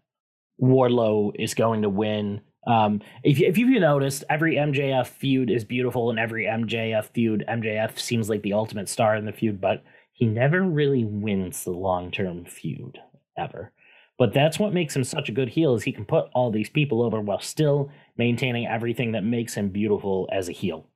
Wardlow 0.61 1.33
is 1.39 1.55
going 1.55 1.83
to 1.83 1.89
win. 1.89 2.41
Um, 2.67 3.01
if, 3.23 3.41
if 3.41 3.59
you've 3.59 3.81
noticed, 3.81 4.25
every 4.29 4.57
MJF 4.57 5.07
feud 5.07 5.51
is 5.51 5.65
beautiful, 5.65 6.11
and 6.11 6.19
every 6.19 6.45
MJF 6.45 7.07
feud, 7.07 7.45
MJF 7.49 7.99
seems 7.99 8.29
like 8.29 8.43
the 8.43 8.55
ultimate 8.55 8.89
star 8.89 9.17
in 9.17 9.25
the 9.25 9.33
feud, 9.33 9.61
but 9.61 9.85
he 10.13 10.27
never 10.27 10.63
really 10.63 11.05
wins 11.05 11.65
the 11.65 11.71
long 11.71 12.11
term 12.11 12.45
feud 12.45 12.99
ever. 13.37 13.73
But 14.19 14.33
that's 14.33 14.59
what 14.59 14.73
makes 14.73 14.97
him 14.97 15.05
such 15.05 15.29
a 15.29 15.33
good 15.33 15.51
heel 15.51 15.75
is 15.75 15.83
he 15.83 15.93
can 15.93 16.07
put 16.07 16.31
all 16.33 16.51
these 16.51 16.71
people 16.71 17.03
over 17.03 17.21
while 17.21 17.41
still 17.41 17.91
maintaining 18.17 18.67
everything 18.67 19.13
that 19.13 19.25
makes 19.25 19.55
him 19.55 19.69
beautiful 19.69 20.29
as 20.33 20.49
a 20.49 20.53
heel. 20.53 20.87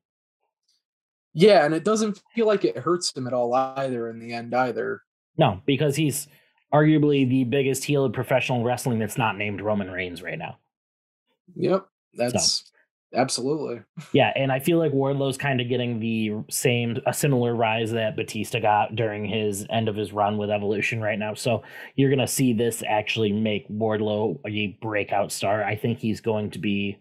Yeah, 1.35 1.65
and 1.65 1.75
it 1.75 1.85
doesn't 1.85 2.21
feel 2.35 2.47
like 2.47 2.65
it 2.65 2.79
hurts 2.79 3.15
him 3.15 3.27
at 3.27 3.35
all 3.35 3.53
either 3.55 4.09
in 4.09 4.19
the 4.19 4.33
end 4.33 4.55
either. 4.55 5.03
No, 5.37 5.61
because 5.67 5.97
he's 5.97 6.29
arguably 6.73 7.29
the 7.29 7.45
biggest 7.45 7.85
heel 7.85 8.05
in 8.05 8.13
professional 8.13 8.63
wrestling 8.65 8.99
that's 8.99 9.19
not 9.19 9.37
named 9.37 9.61
Roman 9.61 9.91
Reigns 9.91 10.23
right 10.23 10.39
now. 10.39 10.59
Yep, 11.57 11.87
that's 12.15 12.45
so. 12.45 13.19
absolutely. 13.19 13.81
Yeah, 14.13 14.33
and 14.37 14.53
I 14.53 14.61
feel 14.61 14.79
like 14.79 14.93
Wardlow's 14.93 15.37
kind 15.37 15.61
of 15.61 15.69
getting 15.69 15.99
the 15.99 16.33
same, 16.49 16.99
a 17.07 17.13
similar 17.13 17.55
rise 17.55 17.91
that 17.91 18.17
Batista 18.17 18.61
got 18.61 18.95
during 18.95 19.25
his 19.25 19.67
end 19.69 19.89
of 19.89 19.97
his 19.97 20.13
run 20.13 20.39
with 20.39 20.51
Evolution 20.51 21.01
right 21.01 21.19
now. 21.19 21.35
So 21.35 21.63
you're 21.97 22.11
gonna 22.11 22.29
see 22.29 22.53
this 22.53 22.85
actually 22.87 23.33
make 23.33 23.69
Wardlow 23.69 24.39
a 24.47 24.79
breakout 24.81 25.33
star. 25.33 25.65
I 25.65 25.75
think 25.77 25.99
he's 25.99 26.21
going 26.21 26.53
to 26.53 26.61
be, 26.61 26.99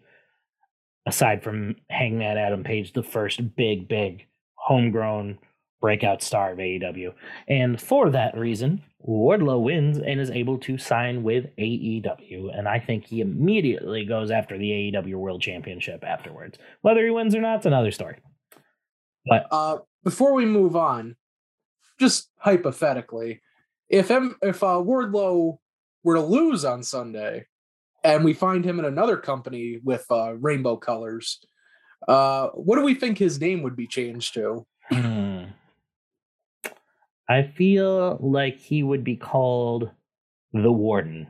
aside 1.06 1.44
from 1.44 1.76
Hangman 1.88 2.38
Adam 2.38 2.64
Page, 2.64 2.92
the 2.92 3.04
first 3.04 3.54
big, 3.54 3.86
big 3.86 4.26
homegrown 4.54 5.38
breakout 5.80 6.22
star 6.22 6.52
of 6.52 6.58
AEW. 6.58 7.12
And 7.48 7.80
for 7.80 8.10
that 8.10 8.36
reason, 8.36 8.82
Wardlow 9.06 9.62
wins 9.62 9.98
and 9.98 10.20
is 10.20 10.30
able 10.30 10.58
to 10.58 10.76
sign 10.76 11.22
with 11.22 11.46
AEW. 11.56 12.56
And 12.56 12.68
I 12.68 12.78
think 12.78 13.06
he 13.06 13.20
immediately 13.20 14.04
goes 14.04 14.30
after 14.30 14.58
the 14.58 14.70
AEW 14.70 15.14
World 15.14 15.40
Championship 15.40 16.04
afterwards. 16.04 16.58
Whether 16.82 17.04
he 17.04 17.10
wins 17.10 17.34
or 17.34 17.40
not, 17.40 17.56
it's 17.56 17.66
another 17.66 17.92
story. 17.92 18.18
But 19.26 19.46
uh, 19.50 19.78
before 20.04 20.34
we 20.34 20.44
move 20.44 20.76
on, 20.76 21.16
just 21.98 22.30
hypothetically, 22.36 23.40
if 23.88 24.10
M- 24.10 24.36
if 24.42 24.62
uh, 24.62 24.76
Wardlow 24.76 25.58
were 26.04 26.14
to 26.14 26.20
lose 26.20 26.64
on 26.64 26.82
Sunday, 26.82 27.46
and 28.02 28.24
we 28.24 28.32
find 28.32 28.64
him 28.64 28.78
in 28.78 28.86
another 28.86 29.16
company 29.16 29.78
with 29.84 30.06
uh, 30.10 30.34
rainbow 30.34 30.76
colors, 30.76 31.38
uh, 32.08 32.48
what 32.48 32.76
do 32.76 32.82
we 32.82 32.94
think 32.94 33.18
his 33.18 33.40
name 33.40 33.62
would 33.62 33.76
be 33.76 33.86
changed 33.86 34.34
to? 34.34 34.66
I 37.30 37.44
feel 37.44 38.18
like 38.20 38.58
he 38.58 38.82
would 38.82 39.04
be 39.04 39.14
called 39.14 39.88
the 40.52 40.72
Warden. 40.72 41.28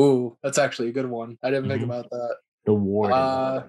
Ooh, 0.00 0.38
that's 0.42 0.56
actually 0.56 0.88
a 0.88 0.92
good 0.92 1.04
one. 1.04 1.36
I 1.42 1.50
didn't 1.50 1.64
mm-hmm. 1.64 1.72
think 1.72 1.82
about 1.84 2.08
that. 2.08 2.36
The 2.64 2.72
Warden. 2.72 3.18
Uh, 3.18 3.66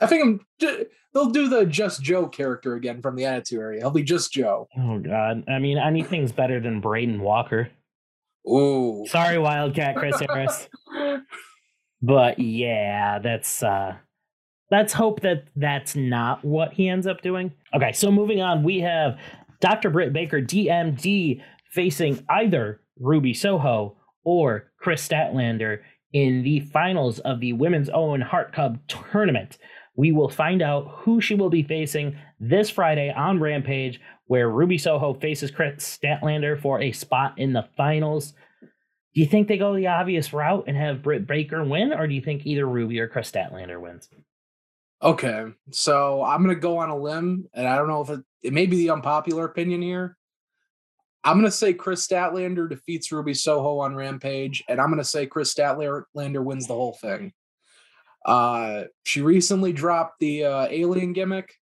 I 0.00 0.06
think 0.08 0.24
I'm. 0.24 0.86
They'll 1.14 1.30
do 1.30 1.48
the 1.48 1.66
Just 1.66 2.02
Joe 2.02 2.26
character 2.26 2.74
again 2.74 3.00
from 3.00 3.14
the 3.14 3.26
Attitude 3.26 3.60
Era. 3.60 3.76
He'll 3.78 3.92
be 3.92 4.02
Just 4.02 4.32
Joe. 4.32 4.66
Oh 4.76 4.98
God! 4.98 5.44
I 5.48 5.60
mean, 5.60 5.78
anything's 5.78 6.32
better 6.32 6.58
than 6.58 6.80
Braden 6.80 7.20
Walker. 7.20 7.70
Ooh. 8.48 9.04
Sorry, 9.08 9.38
Wildcat 9.38 9.94
Chris 9.94 10.18
Harris. 10.18 10.68
but 12.02 12.40
yeah, 12.40 13.20
that's 13.20 13.62
uh 13.62 13.94
let's 14.70 14.92
hope 14.92 15.20
that 15.20 15.44
that's 15.56 15.96
not 15.96 16.44
what 16.44 16.72
he 16.72 16.88
ends 16.88 17.06
up 17.06 17.22
doing. 17.22 17.52
Okay, 17.74 17.92
so 17.92 18.10
moving 18.10 18.40
on, 18.40 18.62
we 18.62 18.80
have 18.80 19.18
Dr. 19.60 19.90
Britt 19.90 20.12
Baker, 20.12 20.40
DMD, 20.40 21.42
facing 21.70 22.24
either 22.28 22.80
Ruby 22.98 23.34
Soho 23.34 23.96
or 24.24 24.70
Kris 24.80 25.06
Statlander 25.06 25.80
in 26.12 26.42
the 26.42 26.60
finals 26.60 27.18
of 27.20 27.40
the 27.40 27.52
Women's 27.52 27.90
Owen 27.92 28.20
Hart 28.20 28.52
Cup 28.52 28.76
tournament. 28.88 29.58
We 29.96 30.12
will 30.12 30.28
find 30.28 30.62
out 30.62 30.88
who 30.90 31.20
she 31.20 31.34
will 31.34 31.50
be 31.50 31.62
facing 31.62 32.16
this 32.38 32.70
Friday 32.70 33.12
on 33.12 33.38
Rampage, 33.38 34.00
where 34.26 34.48
Ruby 34.48 34.78
Soho 34.78 35.14
faces 35.14 35.50
Kris 35.50 35.98
Statlander 36.02 36.60
for 36.60 36.80
a 36.80 36.92
spot 36.92 37.34
in 37.36 37.52
the 37.52 37.68
finals. 37.76 38.32
Do 39.12 39.20
you 39.20 39.26
think 39.26 39.48
they 39.48 39.58
go 39.58 39.74
the 39.74 39.88
obvious 39.88 40.32
route 40.32 40.64
and 40.68 40.76
have 40.76 41.02
Britt 41.02 41.26
Baker 41.26 41.64
win, 41.64 41.92
or 41.92 42.06
do 42.06 42.14
you 42.14 42.22
think 42.22 42.46
either 42.46 42.66
Ruby 42.66 43.00
or 43.00 43.08
Kris 43.08 43.30
Statlander 43.30 43.80
wins? 43.80 44.08
Okay, 45.02 45.46
so 45.70 46.22
I'm 46.22 46.42
gonna 46.42 46.54
go 46.54 46.78
on 46.78 46.90
a 46.90 46.96
limb, 46.96 47.46
and 47.54 47.66
I 47.66 47.76
don't 47.76 47.88
know 47.88 48.02
if 48.02 48.10
it, 48.10 48.20
it 48.42 48.52
may 48.52 48.66
be 48.66 48.76
the 48.76 48.90
unpopular 48.90 49.44
opinion 49.44 49.82
here. 49.82 50.16
I'm 51.22 51.36
gonna 51.36 51.50
say 51.50 51.74
Kris 51.74 52.06
Statlander 52.06 52.68
defeats 52.68 53.12
Ruby 53.12 53.34
Soho 53.34 53.78
on 53.78 53.94
Rampage, 53.94 54.64
and 54.68 54.80
I'm 54.80 54.90
gonna 54.90 55.04
say 55.04 55.26
Kris 55.26 55.52
Statlander 55.52 56.44
wins 56.44 56.66
the 56.66 56.74
whole 56.74 56.94
thing. 56.94 57.32
Uh, 58.24 58.84
she 59.04 59.20
recently 59.20 59.72
dropped 59.72 60.20
the 60.20 60.44
uh, 60.44 60.66
alien 60.70 61.12
gimmick, 61.12 61.54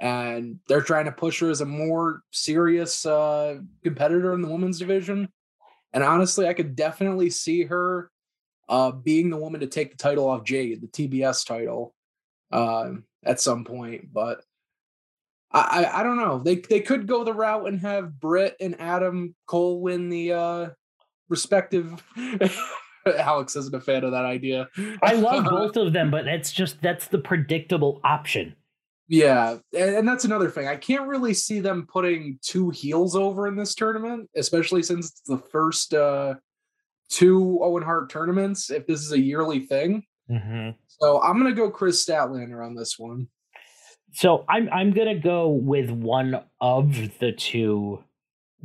and 0.00 0.58
they're 0.68 0.82
trying 0.82 1.06
to 1.06 1.12
push 1.12 1.40
her 1.40 1.50
as 1.50 1.60
a 1.60 1.66
more 1.66 2.22
serious 2.32 3.06
uh, 3.06 3.58
competitor 3.82 4.34
in 4.34 4.42
the 4.42 4.48
women's 4.48 4.78
division. 4.78 5.28
And 5.92 6.02
honestly, 6.02 6.46
I 6.48 6.54
could 6.54 6.74
definitely 6.74 7.30
see 7.30 7.64
her 7.64 8.10
uh, 8.68 8.90
being 8.90 9.30
the 9.30 9.36
woman 9.36 9.60
to 9.60 9.66
take 9.66 9.90
the 9.90 9.96
title 9.96 10.28
off 10.28 10.44
Jade, 10.44 10.80
the 10.80 10.86
TBS 10.86 11.46
title 11.46 11.94
uh, 12.50 12.92
at 13.24 13.40
some 13.40 13.64
point. 13.64 14.12
But 14.12 14.42
I, 15.52 15.84
I 15.84 16.00
I 16.00 16.02
don't 16.02 16.16
know. 16.16 16.38
They 16.38 16.56
they 16.56 16.80
could 16.80 17.06
go 17.06 17.24
the 17.24 17.32
route 17.32 17.66
and 17.68 17.80
have 17.80 18.18
Britt 18.18 18.56
and 18.60 18.80
Adam 18.80 19.34
Cole 19.46 19.80
win 19.80 20.08
the 20.08 20.32
uh 20.32 20.68
respective. 21.28 22.02
Alex 23.18 23.56
isn't 23.56 23.74
a 23.74 23.80
fan 23.80 24.04
of 24.04 24.12
that 24.12 24.24
idea. 24.24 24.68
I 25.02 25.14
love 25.14 25.44
both 25.50 25.76
of 25.76 25.92
them, 25.92 26.10
but 26.10 26.24
that's 26.24 26.52
just 26.52 26.80
that's 26.82 27.08
the 27.08 27.18
predictable 27.18 28.00
option. 28.04 28.54
Yeah, 29.08 29.58
and, 29.76 29.96
and 29.96 30.08
that's 30.08 30.24
another 30.24 30.48
thing. 30.48 30.68
I 30.68 30.76
can't 30.76 31.08
really 31.08 31.34
see 31.34 31.60
them 31.60 31.86
putting 31.86 32.38
two 32.40 32.70
heels 32.70 33.16
over 33.16 33.46
in 33.48 33.56
this 33.56 33.74
tournament, 33.74 34.30
especially 34.36 34.82
since 34.82 35.10
it's 35.10 35.22
the 35.22 35.38
first 35.38 35.92
uh 35.94 36.34
two 37.10 37.58
Owen 37.62 37.82
Hart 37.82 38.08
tournaments. 38.08 38.70
If 38.70 38.86
this 38.86 39.00
is 39.00 39.12
a 39.12 39.20
yearly 39.20 39.60
thing, 39.60 40.04
Mm-hmm. 40.30 40.70
so 40.86 41.20
I'm 41.20 41.36
gonna 41.36 41.52
go 41.52 41.68
Kris 41.70 42.06
Statlander 42.06 42.64
on 42.64 42.74
this 42.76 42.98
one. 42.98 43.26
So 44.12 44.44
I'm 44.48 44.68
I'm 44.70 44.92
gonna 44.92 45.18
go 45.18 45.48
with 45.48 45.90
one 45.90 46.42
of 46.60 47.18
the 47.18 47.32
two 47.32 48.04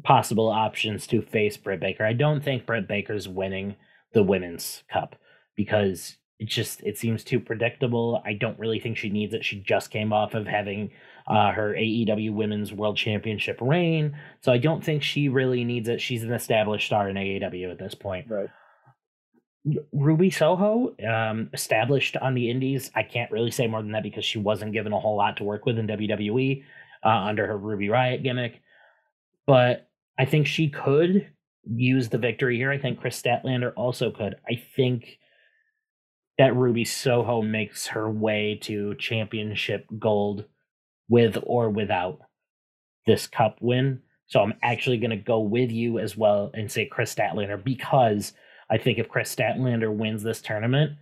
possible 0.04 0.50
options 0.50 1.08
to 1.08 1.22
face 1.22 1.58
Britt 1.58 1.80
Baker. 1.80 2.06
I 2.06 2.14
don't 2.14 2.44
think 2.44 2.66
Britt 2.66 2.88
Baker's 2.88 3.28
winning 3.28 3.76
the 4.14 4.24
women's 4.24 4.84
cup 4.92 5.16
because 5.56 6.18
it 6.40 6.48
just 6.48 6.84
it 6.84 6.98
seems 6.98 7.24
too 7.24 7.40
predictable. 7.40 8.22
I 8.26 8.34
don't 8.34 8.60
really 8.60 8.80
think 8.80 8.98
she 8.98 9.10
needs 9.10 9.34
it. 9.34 9.44
She 9.44 9.60
just 9.62 9.90
came 9.90 10.14
off 10.14 10.34
of 10.34 10.46
having 10.46 10.92
uh, 11.28 11.52
her 11.52 11.74
AEW 11.74 12.34
Women's 12.34 12.72
World 12.72 12.98
Championship 12.98 13.58
reign, 13.60 14.18
so 14.42 14.52
I 14.52 14.58
don't 14.58 14.84
think 14.84 15.02
she 15.02 15.30
really 15.30 15.64
needs 15.64 15.90
it. 15.90 16.00
She's 16.00 16.24
an 16.24 16.32
established 16.32 16.86
star 16.86 17.10
in 17.10 17.16
AEW 17.16 17.72
at 17.72 17.80
this 17.80 17.96
point. 17.96 18.28
Right. 18.30 18.50
Ruby 19.92 20.30
Soho, 20.30 20.96
um, 21.08 21.50
established 21.54 22.16
on 22.18 22.34
the 22.34 22.50
Indies. 22.50 22.92
I 22.96 23.04
can't 23.04 23.32
really 23.32 23.52
say 23.52 23.68
more 23.68 23.82
than 23.82 23.92
that 23.92 24.04
because 24.04 24.26
she 24.26 24.40
wasn't 24.40 24.74
given 24.74 24.94
a 24.94 25.00
whole 25.00 25.18
lot 25.18 25.38
to 25.38 25.44
work 25.44 25.66
with 25.66 25.78
in 25.78 25.88
WWE 25.88 26.64
uh, 27.04 27.08
under 27.08 27.48
her 27.48 27.58
Ruby 27.58 27.90
Riot 27.90 28.24
gimmick. 28.24 28.62
But 29.46 29.90
I 30.18 30.26
think 30.26 30.48
she 30.48 30.70
could 30.70 31.28
use 31.66 32.10
the 32.10 32.18
victory 32.18 32.58
here. 32.58 32.72
I 32.72 32.78
think 32.78 33.00
Kris 33.00 33.22
Statlander 33.22 33.74
also 33.76 34.12
could. 34.12 34.36
I 34.48 34.62
think 34.76 35.20
that 36.38 36.56
Ruby 36.56 36.86
Soho 36.86 37.42
makes 37.42 37.88
her 37.88 38.10
way 38.10 38.60
to 38.64 38.96
championship 38.96 39.86
gold 39.98 40.46
with 41.10 41.38
or 41.44 41.70
without 41.70 42.20
this 43.06 43.28
cup 43.28 43.58
win. 43.62 44.02
So 44.28 44.42
I'm 44.42 44.54
actually 44.62 44.98
going 44.98 45.12
to 45.12 45.16
go 45.16 45.40
with 45.40 45.72
you 45.72 46.00
as 46.00 46.16
well 46.16 46.52
and 46.54 46.72
say 46.72 46.86
Kris 46.86 47.16
Statlander 47.16 47.62
because 47.64 48.34
I 48.70 48.78
think 48.78 48.98
if 49.00 49.08
Kris 49.10 49.34
Statlander 49.34 49.94
wins 49.94 50.24
this 50.24 50.42
tournament, 50.42 50.94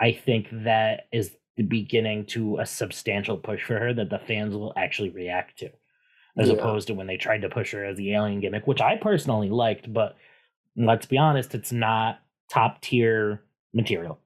I 0.00 0.12
think 0.12 0.48
that 0.52 1.06
is 1.12 1.30
the 1.56 1.62
beginning 1.62 2.26
to 2.26 2.58
a 2.58 2.66
substantial 2.66 3.36
push 3.36 3.62
for 3.62 3.78
her 3.78 3.94
that 3.94 4.10
the 4.10 4.18
fans 4.18 4.54
will 4.56 4.72
actually 4.76 5.10
react 5.10 5.58
to, 5.60 5.70
as 6.36 6.48
Yeah. 6.48 6.54
opposed 6.54 6.88
to 6.88 6.94
when 6.94 7.06
they 7.06 7.16
tried 7.16 7.42
to 7.42 7.48
push 7.48 7.72
her 7.72 7.84
as 7.84 7.96
the 7.96 8.12
alien 8.14 8.40
gimmick, 8.40 8.66
which 8.66 8.80
I 8.80 8.96
personally 8.96 9.50
liked, 9.50 9.92
but 9.92 10.16
let's 10.76 11.06
be 11.06 11.16
honest, 11.18 11.54
it's 11.54 11.72
not 11.72 12.20
top 12.50 12.80
tier 12.80 13.42
material. 13.72 14.18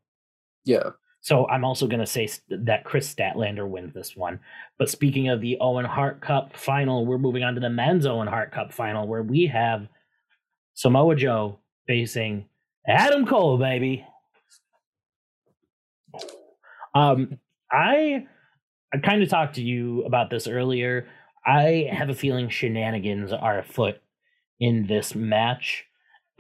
Yeah. 0.65 0.91
So 1.21 1.47
I'm 1.49 1.65
also 1.65 1.87
going 1.87 2.01
to 2.01 2.07
say 2.07 2.29
that 2.49 2.85
Kris 2.85 3.13
Statlander 3.15 3.69
wins 3.69 3.93
this 3.93 4.17
one. 4.17 4.41
But 4.79 4.89
speaking 4.89 5.29
of 5.29 5.43
the 5.43 5.59
Owen 5.61 5.85
Hart 5.85 6.23
Cup 6.23 6.57
final, 6.57 7.05
we're 7.05 7.19
moving 7.19 7.43
on 7.43 7.55
to 7.55 7.61
the 7.61 7.69
men's 7.69 8.07
Owen 8.07 8.29
Hart 8.29 8.53
Cup 8.53 8.73
final 8.73 9.07
where 9.07 9.23
we 9.23 9.47
have 9.47 9.89
Samoa 10.73 11.17
Joe 11.17 11.59
facing 11.87 12.48
Adam 12.89 13.27
Cole, 13.27 13.59
baby. 13.59 14.07
Um, 16.95 17.39
I 17.71 18.27
I 18.93 18.99
kind 18.99 19.23
of 19.23 19.29
talked 19.29 19.57
to 19.57 19.63
you 19.63 20.05
about 20.05 20.31
this 20.31 20.49
earlier. 20.49 21.07
I 21.45 21.89
have 21.93 22.09
a 22.09 22.15
feeling 22.15 22.49
shenanigans 22.49 23.31
are 23.31 23.59
afoot 23.59 23.97
in 24.59 24.87
this 24.87 25.15
match, 25.15 25.85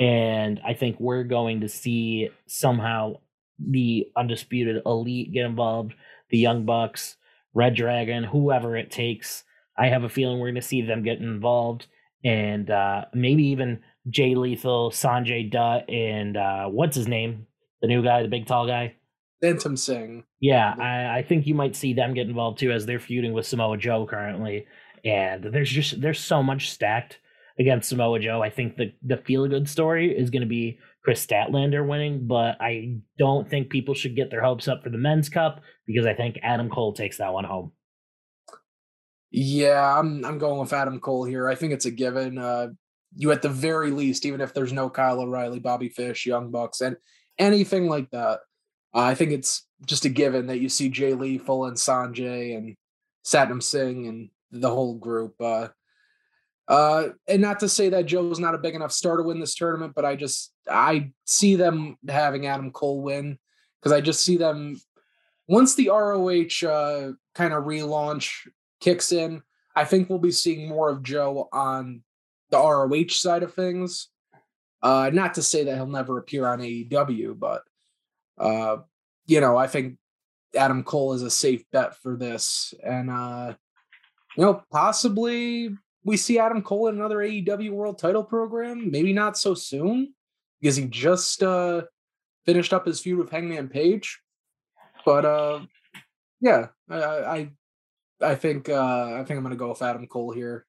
and 0.00 0.58
I 0.66 0.72
think 0.72 0.96
we're 0.98 1.24
going 1.24 1.60
to 1.60 1.68
see 1.68 2.30
somehow 2.46 3.16
the 3.58 4.06
undisputed 4.16 4.82
elite 4.86 5.32
get 5.34 5.44
involved, 5.44 5.92
the 6.30 6.38
Young 6.38 6.64
Bucks, 6.64 7.16
Red 7.52 7.74
Dragon, 7.74 8.24
whoever 8.24 8.74
it 8.74 8.90
takes. 8.90 9.44
I 9.76 9.88
have 9.88 10.02
a 10.02 10.08
feeling 10.08 10.38
we're 10.38 10.48
going 10.48 10.54
to 10.54 10.62
see 10.62 10.80
them 10.80 11.02
get 11.02 11.18
involved, 11.18 11.88
and 12.24 12.70
uh, 12.70 13.04
maybe 13.12 13.44
even 13.48 13.80
Jay 14.08 14.34
Lethal, 14.34 14.90
Sanjay 14.90 15.50
Dutt, 15.50 15.88
and 15.90 16.36
uh, 16.36 16.66
what's 16.66 16.96
his 16.96 17.08
name, 17.08 17.46
the 17.80 17.88
new 17.88 18.02
guy, 18.02 18.22
the 18.22 18.28
big 18.28 18.46
tall 18.46 18.66
guy. 18.66 18.94
Satnam 19.42 19.78
Singh. 19.78 20.24
Yeah, 20.40 20.74
I, 20.78 21.18
I 21.18 21.22
think 21.22 21.46
you 21.46 21.54
might 21.54 21.76
see 21.76 21.92
them 21.92 22.14
get 22.14 22.28
involved 22.28 22.58
too, 22.58 22.72
as 22.72 22.86
they're 22.86 22.98
feuding 22.98 23.32
with 23.32 23.46
Samoa 23.46 23.76
Joe 23.76 24.06
currently, 24.06 24.66
and 25.04 25.44
there's 25.44 25.70
just 25.70 26.00
there's 26.00 26.20
so 26.20 26.42
much 26.42 26.70
stacked 26.70 27.18
against 27.58 27.88
Samoa 27.88 28.18
Joe. 28.18 28.42
I 28.42 28.50
think 28.50 28.76
the 28.76 28.92
the 29.02 29.16
feel 29.18 29.46
good 29.46 29.68
story 29.68 30.16
is 30.16 30.30
going 30.30 30.42
to 30.42 30.48
be 30.48 30.78
Kris 31.04 31.24
Statlander 31.24 31.86
winning, 31.86 32.26
but 32.26 32.56
I 32.60 32.98
don't 33.18 33.48
think 33.48 33.70
people 33.70 33.94
should 33.94 34.16
get 34.16 34.30
their 34.30 34.42
hopes 34.42 34.68
up 34.68 34.82
for 34.82 34.90
the 34.90 34.98
men's 34.98 35.28
cup 35.28 35.60
because 35.86 36.06
I 36.06 36.14
think 36.14 36.38
Adam 36.42 36.68
Cole 36.68 36.92
takes 36.92 37.18
that 37.18 37.32
one 37.32 37.44
home. 37.44 37.72
Yeah, 39.30 39.98
I'm 39.98 40.24
I'm 40.24 40.38
going 40.38 40.58
with 40.58 40.72
Adam 40.72 41.00
Cole 41.00 41.24
here. 41.24 41.48
I 41.48 41.54
think 41.54 41.72
it's 41.72 41.86
a 41.86 41.90
given. 41.90 42.38
Uh, 42.38 42.68
you 43.16 43.32
at 43.32 43.42
the 43.42 43.48
very 43.48 43.90
least, 43.90 44.26
even 44.26 44.40
if 44.40 44.54
there's 44.54 44.72
no 44.72 44.90
Kyle 44.90 45.20
O'Reilly, 45.20 45.58
Bobby 45.58 45.88
Fish, 45.88 46.26
Young 46.26 46.50
Bucks, 46.50 46.80
and 46.80 46.96
anything 47.38 47.88
like 47.88 48.10
that, 48.10 48.40
uh, 48.94 49.00
I 49.00 49.14
think 49.14 49.32
it's 49.32 49.66
just 49.86 50.04
a 50.04 50.08
given 50.08 50.46
that 50.46 50.60
you 50.60 50.68
see 50.68 50.88
Jay 50.88 51.14
Lethal 51.14 51.66
and 51.66 51.76
Sanjay 51.76 52.56
and 52.56 52.76
Satnam 53.24 53.62
Singh 53.62 54.06
and 54.06 54.30
the 54.50 54.70
whole 54.70 54.94
group. 54.94 55.34
Uh, 55.40 55.68
uh, 56.66 57.08
and 57.26 57.40
not 57.40 57.60
to 57.60 57.68
say 57.68 57.88
that 57.88 58.06
Joe's 58.06 58.38
not 58.38 58.54
a 58.54 58.58
big 58.58 58.74
enough 58.74 58.92
star 58.92 59.16
to 59.16 59.22
win 59.22 59.40
this 59.40 59.54
tournament, 59.54 59.94
but 59.94 60.04
I 60.04 60.16
just 60.16 60.52
I 60.70 61.12
see 61.24 61.56
them 61.56 61.96
having 62.08 62.46
Adam 62.46 62.70
Cole 62.70 63.02
win 63.02 63.38
because 63.80 63.92
I 63.92 64.00
just 64.00 64.22
see 64.22 64.36
them 64.36 64.76
once 65.46 65.74
the 65.74 65.88
ROH 65.88 66.68
uh, 66.68 67.12
kind 67.34 67.54
of 67.54 67.64
relaunch 67.64 68.48
kicks 68.80 69.12
in. 69.12 69.42
I 69.74 69.84
think 69.84 70.10
we'll 70.10 70.18
be 70.18 70.32
seeing 70.32 70.68
more 70.68 70.90
of 70.90 71.02
Joe 71.02 71.48
on 71.52 72.02
the 72.50 72.58
ROH 72.58 73.08
side 73.10 73.42
of 73.42 73.54
things. 73.54 74.08
Uh, 74.82 75.10
not 75.12 75.34
to 75.34 75.42
say 75.42 75.64
that 75.64 75.74
he'll 75.74 75.86
never 75.86 76.18
appear 76.18 76.46
on 76.46 76.60
AEW, 76.60 77.38
but 77.38 77.62
uh, 78.38 78.76
you 79.26 79.40
know, 79.40 79.56
I 79.56 79.66
think 79.66 79.98
Adam 80.56 80.84
Cole 80.84 81.14
is 81.14 81.22
a 81.22 81.30
safe 81.30 81.64
bet 81.72 81.96
for 81.96 82.16
this, 82.16 82.72
and 82.84 83.10
uh, 83.10 83.54
you 84.36 84.44
know, 84.44 84.62
possibly 84.70 85.76
we 86.04 86.16
see 86.16 86.38
Adam 86.38 86.62
Cole 86.62 86.88
in 86.88 86.94
another 86.94 87.18
AEW 87.18 87.70
World 87.72 87.98
Title 87.98 88.22
program. 88.22 88.90
Maybe 88.90 89.12
not 89.12 89.36
so 89.36 89.54
soon 89.54 90.14
because 90.60 90.76
he 90.76 90.86
just 90.86 91.42
uh, 91.42 91.82
finished 92.46 92.72
up 92.72 92.86
his 92.86 93.00
feud 93.00 93.18
with 93.18 93.30
Hangman 93.30 93.68
Page. 93.68 94.20
But 95.04 95.24
uh, 95.24 95.60
yeah, 96.40 96.68
I, 96.88 97.02
I 97.02 97.50
I 98.20 98.34
think 98.34 98.68
uh, 98.68 99.14
I 99.14 99.24
think 99.24 99.36
I'm 99.38 99.42
gonna 99.42 99.56
go 99.56 99.70
with 99.70 99.82
Adam 99.82 100.06
Cole 100.06 100.32
here. 100.32 100.66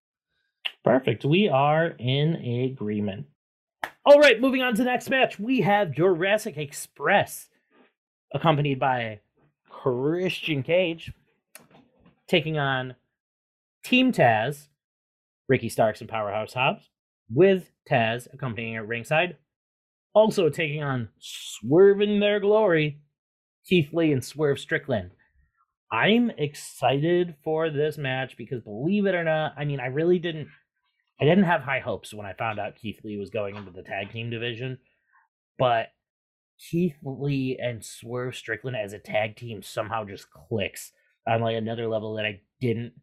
Perfect. 0.83 1.25
We 1.25 1.49
are 1.49 1.87
in 1.99 2.35
agreement. 2.71 3.27
All 4.05 4.19
right, 4.19 4.39
moving 4.39 4.61
on 4.61 4.73
to 4.75 4.83
the 4.83 4.89
next 4.89 5.09
match. 5.09 5.39
We 5.39 5.61
have 5.61 5.91
Jurassic 5.91 6.57
Express, 6.57 7.49
accompanied 8.33 8.79
by 8.79 9.19
Christian 9.69 10.63
Cage, 10.63 11.11
taking 12.27 12.57
on 12.57 12.95
Team 13.83 14.11
Taz, 14.11 14.67
Ricky 15.47 15.69
Starks 15.69 16.01
and 16.01 16.09
Powerhouse 16.09 16.53
Hobbs, 16.53 16.89
with 17.29 17.71
Taz 17.89 18.27
accompanying 18.33 18.77
at 18.77 18.87
ringside. 18.87 19.37
Also 20.13 20.49
taking 20.49 20.81
on 20.81 21.09
Swerving 21.19 22.19
Their 22.19 22.39
Glory, 22.39 22.99
Keith 23.65 23.93
Lee 23.93 24.11
and 24.11 24.23
Swerve 24.23 24.59
Strickland. 24.59 25.11
I'm 25.91 26.31
excited 26.31 27.35
for 27.43 27.69
this 27.69 27.97
match 27.97 28.37
because 28.37 28.61
believe 28.61 29.05
it 29.05 29.15
or 29.15 29.23
not, 29.23 29.53
I 29.57 29.65
mean, 29.65 29.79
I 29.79 29.87
really 29.87 30.19
didn't 30.19 30.47
I 31.21 31.25
didn't 31.25 31.43
have 31.43 31.61
high 31.61 31.79
hopes 31.79 32.13
when 32.13 32.25
I 32.25 32.33
found 32.33 32.59
out 32.59 32.75
Keith 32.75 32.99
Lee 33.03 33.17
was 33.17 33.29
going 33.29 33.55
into 33.55 33.71
the 33.71 33.83
tag 33.83 34.11
team 34.11 34.29
division, 34.29 34.77
but 35.57 35.87
Keith 36.59 36.95
Lee 37.03 37.57
and 37.61 37.83
Swerve 37.83 38.35
Strickland 38.35 38.77
as 38.77 38.93
a 38.93 38.99
tag 38.99 39.35
team 39.35 39.61
somehow 39.61 40.05
just 40.05 40.27
clicks 40.31 40.91
on 41.27 41.41
like 41.41 41.55
another 41.55 41.87
level 41.87 42.15
that 42.15 42.25
I 42.25 42.41
didn't 42.61 42.93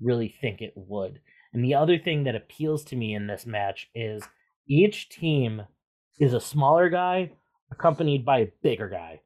really 0.00 0.34
think 0.40 0.60
it 0.60 0.72
would. 0.76 1.20
And 1.52 1.64
the 1.64 1.74
other 1.74 1.98
thing 1.98 2.24
that 2.24 2.36
appeals 2.36 2.84
to 2.84 2.96
me 2.96 3.14
in 3.14 3.26
this 3.26 3.46
match 3.46 3.88
is 3.94 4.22
each 4.68 5.08
team 5.08 5.62
is 6.18 6.32
a 6.32 6.40
smaller 6.40 6.88
guy 6.88 7.32
accompanied 7.72 8.24
by 8.24 8.38
a 8.40 8.48
bigger 8.62 8.88
guy. 8.88 9.20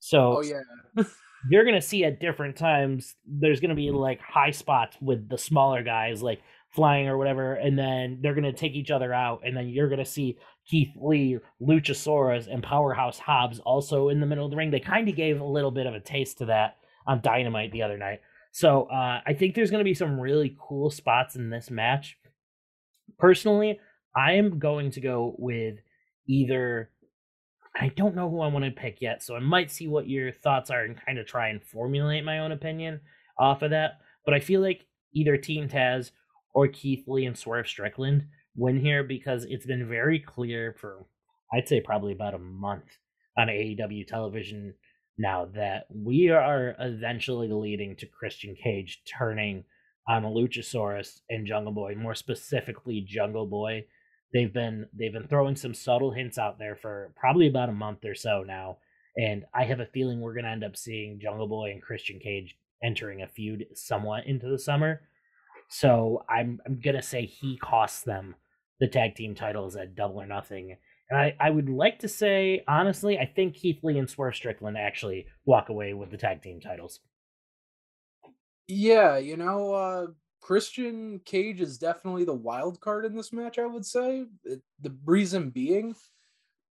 So 0.00 0.38
Oh 0.38 0.42
yeah, 0.42 1.04
you're 1.50 1.64
gonna 1.64 1.80
see 1.82 2.04
at 2.04 2.20
different 2.20 2.56
times 2.56 3.14
there's 3.26 3.60
gonna 3.60 3.74
be 3.74 3.90
like 3.90 4.20
high 4.20 4.50
spots 4.50 4.96
with 5.00 5.28
the 5.28 5.38
smaller 5.38 5.82
guys 5.82 6.22
like 6.22 6.40
flying 6.70 7.08
or 7.08 7.16
whatever 7.16 7.54
and 7.54 7.78
then 7.78 8.18
they're 8.22 8.34
gonna 8.34 8.52
take 8.52 8.72
each 8.72 8.90
other 8.90 9.12
out 9.12 9.40
and 9.44 9.56
then 9.56 9.68
you're 9.68 9.88
gonna 9.88 10.04
see 10.04 10.36
keith 10.66 10.90
lee 11.00 11.38
luchasaurus 11.62 12.46
and 12.52 12.62
powerhouse 12.62 13.18
hobbs 13.18 13.58
also 13.60 14.08
in 14.10 14.20
the 14.20 14.26
middle 14.26 14.44
of 14.44 14.50
the 14.50 14.56
ring 14.56 14.70
they 14.70 14.80
kind 14.80 15.08
of 15.08 15.16
gave 15.16 15.40
a 15.40 15.44
little 15.44 15.70
bit 15.70 15.86
of 15.86 15.94
a 15.94 16.00
taste 16.00 16.38
to 16.38 16.44
that 16.44 16.76
on 17.06 17.20
dynamite 17.22 17.72
the 17.72 17.82
other 17.82 17.96
night 17.96 18.20
So 18.52 18.84
uh, 18.84 19.20
I 19.26 19.34
think 19.34 19.54
there's 19.54 19.70
to 19.70 19.84
be 19.84 19.94
some 19.94 20.20
really 20.20 20.56
cool 20.60 20.90
spots 20.90 21.36
in 21.36 21.50
this 21.50 21.70
match. 21.70 22.18
Personally, 23.18 23.78
I 24.16 24.32
am 24.32 24.58
going 24.58 24.90
to 24.92 25.00
go 25.00 25.34
with 25.38 25.76
either. 26.26 26.90
I 27.80 27.88
don't 27.88 28.16
know 28.16 28.28
who 28.28 28.40
I 28.40 28.48
want 28.48 28.64
to 28.64 28.70
pick 28.70 29.00
yet, 29.00 29.22
so 29.22 29.36
I 29.36 29.40
might 29.40 29.70
see 29.70 29.86
what 29.86 30.08
your 30.08 30.32
thoughts 30.32 30.70
are 30.70 30.82
and 30.82 31.00
kind 31.04 31.18
of 31.18 31.26
try 31.26 31.48
and 31.48 31.62
formulate 31.62 32.24
my 32.24 32.40
own 32.40 32.50
opinion 32.50 33.00
off 33.38 33.62
of 33.62 33.70
that. 33.70 33.98
But 34.24 34.34
I 34.34 34.40
feel 34.40 34.60
like 34.60 34.86
either 35.14 35.36
Team 35.36 35.68
Taz 35.68 36.10
or 36.54 36.68
Keith 36.68 37.04
Lee 37.06 37.26
and 37.26 37.38
Swerve 37.38 37.68
Strickland 37.68 38.26
win 38.56 38.80
here 38.80 39.04
because 39.04 39.44
it's 39.48 39.66
been 39.66 39.88
very 39.88 40.18
clear 40.18 40.74
for 40.78 41.06
I'd 41.52 41.68
say 41.68 41.80
probably 41.80 42.12
about 42.12 42.34
a 42.34 42.38
month 42.38 42.98
on 43.38 43.48
AEW 43.48 44.06
television 44.06 44.74
now 45.16 45.46
that 45.54 45.86
we 45.90 46.28
are 46.30 46.74
eventually 46.78 47.48
leading 47.50 47.96
to 47.96 48.06
Christian 48.06 48.54
Cage 48.54 49.02
turning 49.18 49.64
on 50.08 50.22
Luchasaurus 50.22 51.20
and 51.28 51.46
Jungle 51.46 51.72
Boy, 51.72 51.94
more 51.94 52.14
specifically 52.14 53.04
Jungle 53.06 53.46
Boy. 53.46 53.84
They've 54.32 54.52
been 54.52 54.86
they've 54.92 55.12
been 55.12 55.28
throwing 55.28 55.56
some 55.56 55.74
subtle 55.74 56.12
hints 56.12 56.38
out 56.38 56.58
there 56.58 56.76
for 56.76 57.12
probably 57.16 57.48
about 57.48 57.68
a 57.68 57.72
month 57.72 58.04
or 58.04 58.14
so 58.14 58.42
now, 58.46 58.78
and 59.16 59.44
I 59.54 59.64
have 59.64 59.80
a 59.80 59.86
feeling 59.86 60.20
we're 60.20 60.34
gonna 60.34 60.48
end 60.48 60.64
up 60.64 60.76
seeing 60.76 61.20
Jungle 61.20 61.48
Boy 61.48 61.70
and 61.70 61.82
Christian 61.82 62.18
Cage 62.18 62.56
entering 62.82 63.22
a 63.22 63.28
feud 63.28 63.66
somewhat 63.74 64.26
into 64.26 64.48
the 64.48 64.58
summer. 64.58 65.02
So 65.68 66.24
I'm 66.28 66.60
I'm 66.66 66.80
gonna 66.80 67.02
say 67.02 67.26
he 67.26 67.56
costs 67.58 68.02
them 68.02 68.34
the 68.80 68.88
tag 68.88 69.14
team 69.14 69.34
titles 69.34 69.76
at 69.76 69.94
Double 69.94 70.20
or 70.20 70.26
Nothing 70.26 70.76
and 71.10 71.18
I, 71.18 71.34
I 71.40 71.50
would 71.50 71.68
like 71.68 72.00
to 72.00 72.08
say, 72.08 72.64
honestly, 72.68 73.18
I 73.18 73.24
think 73.24 73.54
Keith 73.54 73.82
Lee 73.82 73.98
and 73.98 74.08
Swerve 74.08 74.34
Strickland 74.34 74.76
actually 74.76 75.26
walk 75.46 75.70
away 75.70 75.94
with 75.94 76.10
the 76.10 76.18
tag 76.18 76.42
team 76.42 76.60
titles. 76.60 77.00
Yeah, 78.66 79.16
you 79.16 79.38
know, 79.38 79.72
uh, 79.72 80.06
Christian 80.42 81.20
Cage 81.24 81.62
is 81.62 81.78
definitely 81.78 82.24
the 82.24 82.34
wild 82.34 82.80
card 82.80 83.06
in 83.06 83.16
this 83.16 83.32
match, 83.32 83.58
I 83.58 83.64
would 83.66 83.86
say. 83.86 84.26
The 84.44 84.96
reason 85.06 85.48
being, 85.48 85.94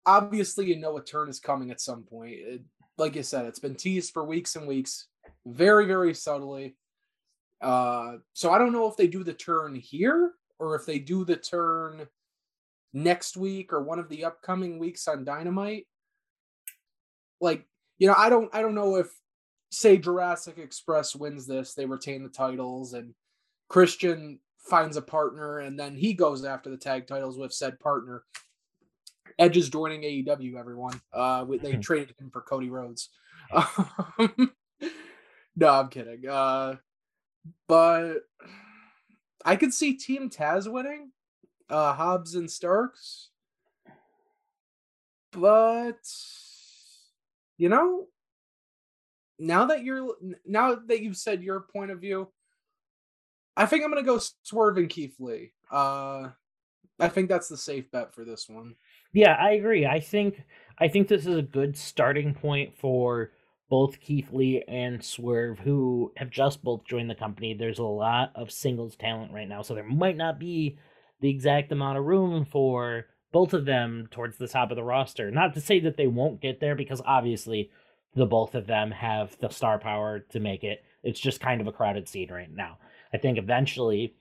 obviously, 0.06 0.66
you 0.66 0.78
know 0.78 0.96
a 0.96 1.04
turn 1.04 1.28
is 1.28 1.38
coming 1.38 1.70
at 1.70 1.82
some 1.82 2.04
point. 2.04 2.32
It, 2.32 2.62
like 2.96 3.16
you 3.16 3.22
said, 3.22 3.44
it's 3.44 3.58
been 3.58 3.74
teased 3.74 4.14
for 4.14 4.24
weeks 4.24 4.56
and 4.56 4.66
weeks, 4.66 5.08
very, 5.44 5.84
very 5.84 6.14
subtly. 6.14 6.76
Uh, 7.62 8.16
so 8.32 8.50
I 8.50 8.58
don't 8.58 8.72
know 8.72 8.88
if 8.88 8.96
they 8.96 9.06
do 9.06 9.22
the 9.22 9.32
turn 9.32 9.74
here 9.74 10.32
or 10.58 10.74
if 10.74 10.84
they 10.84 10.98
do 10.98 11.24
the 11.24 11.36
turn 11.36 12.06
next 12.92 13.36
week 13.36 13.72
or 13.72 13.82
one 13.82 13.98
of 13.98 14.08
the 14.08 14.24
upcoming 14.24 14.78
weeks 14.78 15.06
on 15.06 15.24
Dynamite. 15.24 15.86
Like, 17.40 17.66
you 17.98 18.08
know, 18.08 18.14
I 18.16 18.28
don't 18.28 18.54
I 18.54 18.62
don't 18.62 18.74
know 18.74 18.96
if 18.96 19.08
say 19.70 19.96
Jurassic 19.96 20.58
Express 20.58 21.14
wins 21.14 21.46
this, 21.46 21.74
they 21.74 21.86
retain 21.86 22.22
the 22.22 22.28
titles 22.28 22.94
and 22.94 23.14
Christian 23.68 24.38
finds 24.58 24.96
a 24.96 25.02
partner 25.02 25.60
and 25.60 25.78
then 25.78 25.96
he 25.96 26.14
goes 26.14 26.44
after 26.44 26.68
the 26.68 26.76
tag 26.76 27.06
titles 27.06 27.38
with 27.38 27.52
said 27.52 27.78
partner. 27.80 28.24
Edge 29.38 29.56
is 29.56 29.70
joining 29.70 30.02
AEW, 30.02 30.56
everyone. 30.56 31.00
Uh, 31.12 31.44
they 31.62 31.72
traded 31.76 32.14
him 32.20 32.30
for 32.30 32.42
Cody 32.42 32.70
Rhodes. 32.70 33.08
Um, 33.54 34.52
no, 35.54 35.68
I'm 35.68 35.88
kidding. 35.88 36.26
Uh, 36.26 36.76
but 37.68 38.18
I 39.44 39.56
could 39.56 39.74
see 39.74 39.94
Team 39.94 40.30
Taz 40.30 40.70
winning 40.70 41.10
uh, 41.68 41.94
Hobbs 41.94 42.34
and 42.34 42.50
Starks. 42.50 43.30
But 45.32 46.06
you 47.56 47.68
know, 47.68 48.06
now 49.38 49.64
that 49.66 49.82
you're 49.82 50.14
now 50.44 50.76
that 50.86 51.00
you've 51.00 51.16
said 51.16 51.42
your 51.42 51.60
point 51.60 51.90
of 51.90 52.00
view, 52.00 52.28
I 53.56 53.66
think 53.66 53.82
I'm 53.82 53.90
gonna 53.90 54.02
go 54.02 54.20
Swerve 54.42 54.76
and 54.76 54.90
Keith 54.90 55.16
Lee. 55.18 55.52
Uh, 55.70 56.28
I 57.00 57.08
think 57.08 57.28
that's 57.28 57.48
the 57.48 57.56
safe 57.56 57.90
bet 57.90 58.14
for 58.14 58.24
this 58.24 58.48
one. 58.48 58.74
Yeah, 59.14 59.36
I 59.40 59.52
agree. 59.52 59.86
I 59.86 60.00
think 60.00 60.42
I 60.78 60.88
think 60.88 61.08
this 61.08 61.26
is 61.26 61.36
a 61.36 61.42
good 61.42 61.76
starting 61.76 62.34
point 62.34 62.76
for 62.76 63.32
both 63.72 64.00
Keith 64.00 64.30
Lee 64.32 64.62
and 64.68 65.02
Swerve, 65.02 65.60
who 65.60 66.12
have 66.18 66.28
just 66.28 66.62
both 66.62 66.84
joined 66.84 67.08
the 67.08 67.14
company. 67.14 67.54
There's 67.54 67.78
a 67.78 67.84
lot 67.84 68.30
of 68.34 68.50
singles 68.50 68.96
talent 68.96 69.32
right 69.32 69.48
now, 69.48 69.62
so 69.62 69.74
there 69.74 69.82
might 69.82 70.18
not 70.18 70.38
be 70.38 70.76
the 71.22 71.30
exact 71.30 71.72
amount 71.72 71.96
of 71.96 72.04
room 72.04 72.44
for 72.44 73.06
both 73.32 73.54
of 73.54 73.64
them 73.64 74.08
towards 74.10 74.36
the 74.36 74.46
top 74.46 74.70
of 74.70 74.76
the 74.76 74.82
roster. 74.82 75.30
Not 75.30 75.54
to 75.54 75.62
say 75.62 75.80
that 75.80 75.96
they 75.96 76.06
won't 76.06 76.42
get 76.42 76.60
there, 76.60 76.74
because 76.74 77.00
obviously 77.06 77.70
the 78.14 78.26
both 78.26 78.54
of 78.54 78.66
them 78.66 78.90
have 78.90 79.38
the 79.40 79.48
star 79.48 79.78
power 79.78 80.18
to 80.18 80.38
make 80.38 80.64
it. 80.64 80.84
It's 81.02 81.18
just 81.18 81.40
kind 81.40 81.62
of 81.62 81.66
a 81.66 81.72
crowded 81.72 82.10
scene 82.10 82.30
right 82.30 82.54
now. 82.54 82.76
I 83.14 83.16
think 83.16 83.38
eventually, 83.38 84.16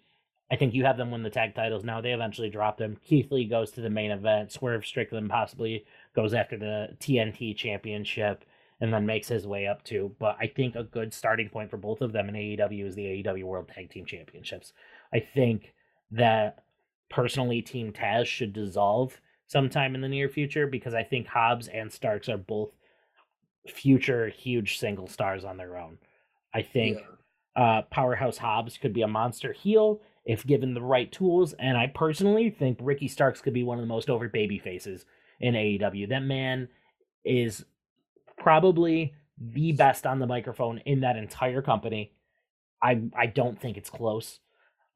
I 0.49 0.55
think 0.55 0.73
you 0.73 0.85
have 0.85 0.95
them 0.95 1.11
win 1.11 1.23
the 1.23 1.29
tag 1.29 1.55
titles. 1.55 1.83
Now 1.83 1.99
they 1.99 2.13
eventually 2.13 2.49
drop 2.49 2.77
them. 2.77 2.95
Keith 3.03 3.29
Lee 3.29 3.43
goes 3.43 3.71
to 3.71 3.81
the 3.81 3.89
main 3.89 4.11
event. 4.11 4.53
Swerve 4.53 4.85
Strickland 4.85 5.29
possibly 5.29 5.83
goes 6.15 6.33
after 6.33 6.57
the 6.57 6.95
TNT 7.01 7.53
championship 7.53 8.45
and 8.81 8.91
then 8.91 9.05
makes 9.05 9.27
his 9.27 9.47
way 9.47 9.67
up 9.67 9.83
to. 9.85 10.13
But 10.19 10.35
I 10.39 10.47
think 10.47 10.75
a 10.75 10.83
good 10.83 11.13
starting 11.13 11.49
point 11.49 11.69
for 11.69 11.77
both 11.77 12.01
of 12.01 12.11
them 12.11 12.27
in 12.27 12.35
AEW 12.35 12.87
is 12.87 12.95
the 12.95 13.23
AEW 13.23 13.43
World 13.43 13.69
Tag 13.69 13.91
Team 13.91 14.05
Championships. 14.05 14.73
I 15.13 15.19
think 15.19 15.73
that 16.09 16.63
personally 17.09 17.61
Team 17.61 17.93
Taz 17.93 18.25
should 18.25 18.53
dissolve 18.53 19.21
sometime 19.45 19.93
in 19.93 20.01
the 20.01 20.09
near 20.09 20.27
future 20.27 20.65
because 20.65 20.95
I 20.95 21.03
think 21.03 21.27
Hobbs 21.27 21.67
and 21.67 21.91
Starks 21.91 22.27
are 22.27 22.37
both 22.37 22.71
future 23.67 24.29
huge 24.29 24.79
single 24.79 25.07
stars 25.07 25.45
on 25.45 25.57
their 25.57 25.77
own. 25.77 25.99
I 26.53 26.63
think 26.63 26.97
yeah. 27.55 27.63
uh, 27.63 27.81
Powerhouse 27.83 28.37
Hobbs 28.37 28.77
could 28.77 28.93
be 28.93 29.03
a 29.03 29.07
monster 29.07 29.53
heel 29.53 30.01
if 30.25 30.45
given 30.45 30.73
the 30.73 30.81
right 30.81 31.11
tools, 31.11 31.53
and 31.53 31.77
I 31.77 31.87
personally 31.87 32.49
think 32.49 32.79
Ricky 32.81 33.07
Starks 33.07 33.41
could 33.41 33.53
be 33.53 33.63
one 33.63 33.77
of 33.77 33.83
the 33.83 33.87
most 33.87 34.09
over 34.09 34.27
baby 34.27 34.57
faces 34.57 35.05
in 35.39 35.53
AEW. 35.53 36.09
That 36.09 36.23
man 36.23 36.67
is 37.23 37.65
probably 38.41 39.13
the 39.37 39.71
best 39.71 40.05
on 40.05 40.19
the 40.19 40.27
microphone 40.27 40.79
in 40.79 41.01
that 41.01 41.17
entire 41.17 41.61
company. 41.61 42.13
I 42.81 43.01
I 43.15 43.27
don't 43.27 43.59
think 43.59 43.77
it's 43.77 43.89
close. 43.89 44.39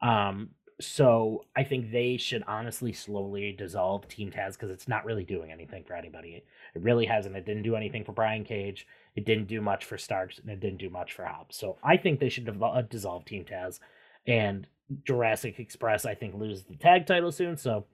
Um, 0.01 0.49
so 0.81 1.45
I 1.55 1.63
think 1.63 1.91
they 1.91 2.17
should 2.17 2.43
honestly 2.47 2.91
slowly 2.91 3.53
dissolve 3.53 4.08
Team 4.08 4.29
Taz 4.31 4.53
because 4.53 4.69
it's 4.69 4.88
not 4.88 5.05
really 5.05 5.23
doing 5.23 5.51
anything 5.51 5.84
for 5.86 5.93
anybody. 5.93 6.43
It 6.73 6.81
really 6.81 7.05
hasn't. 7.05 7.36
It 7.36 7.45
didn't 7.45 7.63
do 7.63 7.75
anything 7.75 8.03
for 8.03 8.12
Brian 8.12 8.43
Cage. 8.43 8.86
It 9.15 9.25
didn't 9.25 9.47
do 9.47 9.62
much 9.62 9.86
for 9.86 9.97
Starks, 9.97 10.39
and 10.39 10.49
it 10.49 10.60
didn't 10.60 10.79
do 10.79 10.89
much 10.89 11.13
for 11.13 11.23
Hobbs. 11.23 11.55
So 11.55 11.77
I 11.84 11.95
think 11.95 12.19
they 12.19 12.29
should 12.29 12.49
uh, 12.62 12.81
dissolve 12.81 13.23
Team 13.25 13.45
Taz, 13.45 13.79
and 14.27 14.67
Jurassic 15.05 15.60
Express. 15.60 16.05
I 16.05 16.15
think 16.15 16.36
loses 16.36 16.65
the 16.65 16.75
tag 16.75 17.05
title 17.05 17.31
soon. 17.31 17.58
So, 17.58 17.86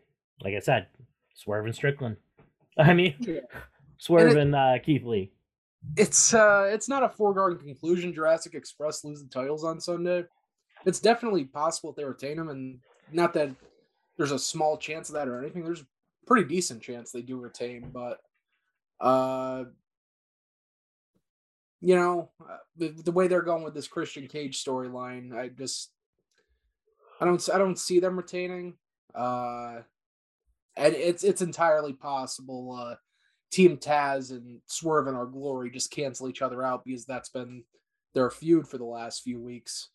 like 0.41 0.55
I 0.55 0.59
said, 0.59 0.87
Swerve 1.35 1.65
and 1.65 1.75
Strickland. 1.75 2.17
I 2.77 2.93
mean, 2.93 3.15
yeah. 3.19 3.41
Swerve 3.97 4.31
and, 4.31 4.37
it, 4.37 4.41
and 4.41 4.55
uh, 4.55 4.83
Keith 4.83 5.03
Lee. 5.05 5.31
It's 5.97 6.33
uh, 6.33 6.69
it's 6.71 6.87
not 6.87 7.03
a 7.03 7.09
foregone 7.09 7.57
conclusion. 7.57 8.13
Jurassic 8.13 8.53
Express 8.53 9.03
lose 9.03 9.21
the 9.21 9.29
titles 9.29 9.63
on 9.63 9.81
Sunday 9.81 10.25
it's 10.85 10.99
definitely 10.99 11.45
possible 11.45 11.91
if 11.91 11.95
they 11.95 12.03
retain 12.03 12.37
them, 12.37 12.49
and 12.49 12.79
not 13.11 13.33
that 13.33 13.51
there's 14.17 14.31
a 14.31 14.39
small 14.39 14.77
chance 14.77 15.09
of 15.09 15.15
that 15.15 15.27
or 15.27 15.39
anything. 15.39 15.63
There's 15.63 15.81
a 15.81 15.85
pretty 16.25 16.47
decent 16.47 16.81
chance 16.81 17.11
they 17.11 17.21
do 17.21 17.37
retain, 17.37 17.89
but 17.93 18.19
uh, 18.99 19.65
you 21.79 21.95
know, 21.95 22.29
uh, 22.41 22.57
the, 22.77 22.89
the 22.89 23.11
way 23.11 23.27
they're 23.27 23.41
going 23.41 23.63
with 23.63 23.73
this 23.73 23.87
Christian 23.87 24.27
Cage 24.27 24.63
storyline, 24.63 25.35
I 25.35 25.49
just 25.49 25.91
I 27.19 27.25
don't 27.25 27.47
I 27.53 27.57
don't 27.57 27.79
see 27.79 27.99
them 27.99 28.17
retaining. 28.17 28.75
Uh, 29.13 29.81
and 30.77 30.95
it's 30.95 31.23
it's 31.23 31.41
entirely 31.41 31.93
possible. 31.93 32.77
Uh, 32.79 32.95
Team 33.51 33.77
Taz 33.77 34.31
and 34.31 34.61
Swerve 34.65 35.07
and 35.07 35.17
Our 35.17 35.25
Glory 35.25 35.69
just 35.69 35.91
cancel 35.91 36.29
each 36.29 36.41
other 36.41 36.63
out 36.63 36.85
because 36.85 37.05
that's 37.05 37.29
been 37.29 37.63
their 38.13 38.29
feud 38.29 38.67
for 38.67 38.77
the 38.77 38.85
last 38.85 39.23
few 39.23 39.41
weeks. 39.41 39.89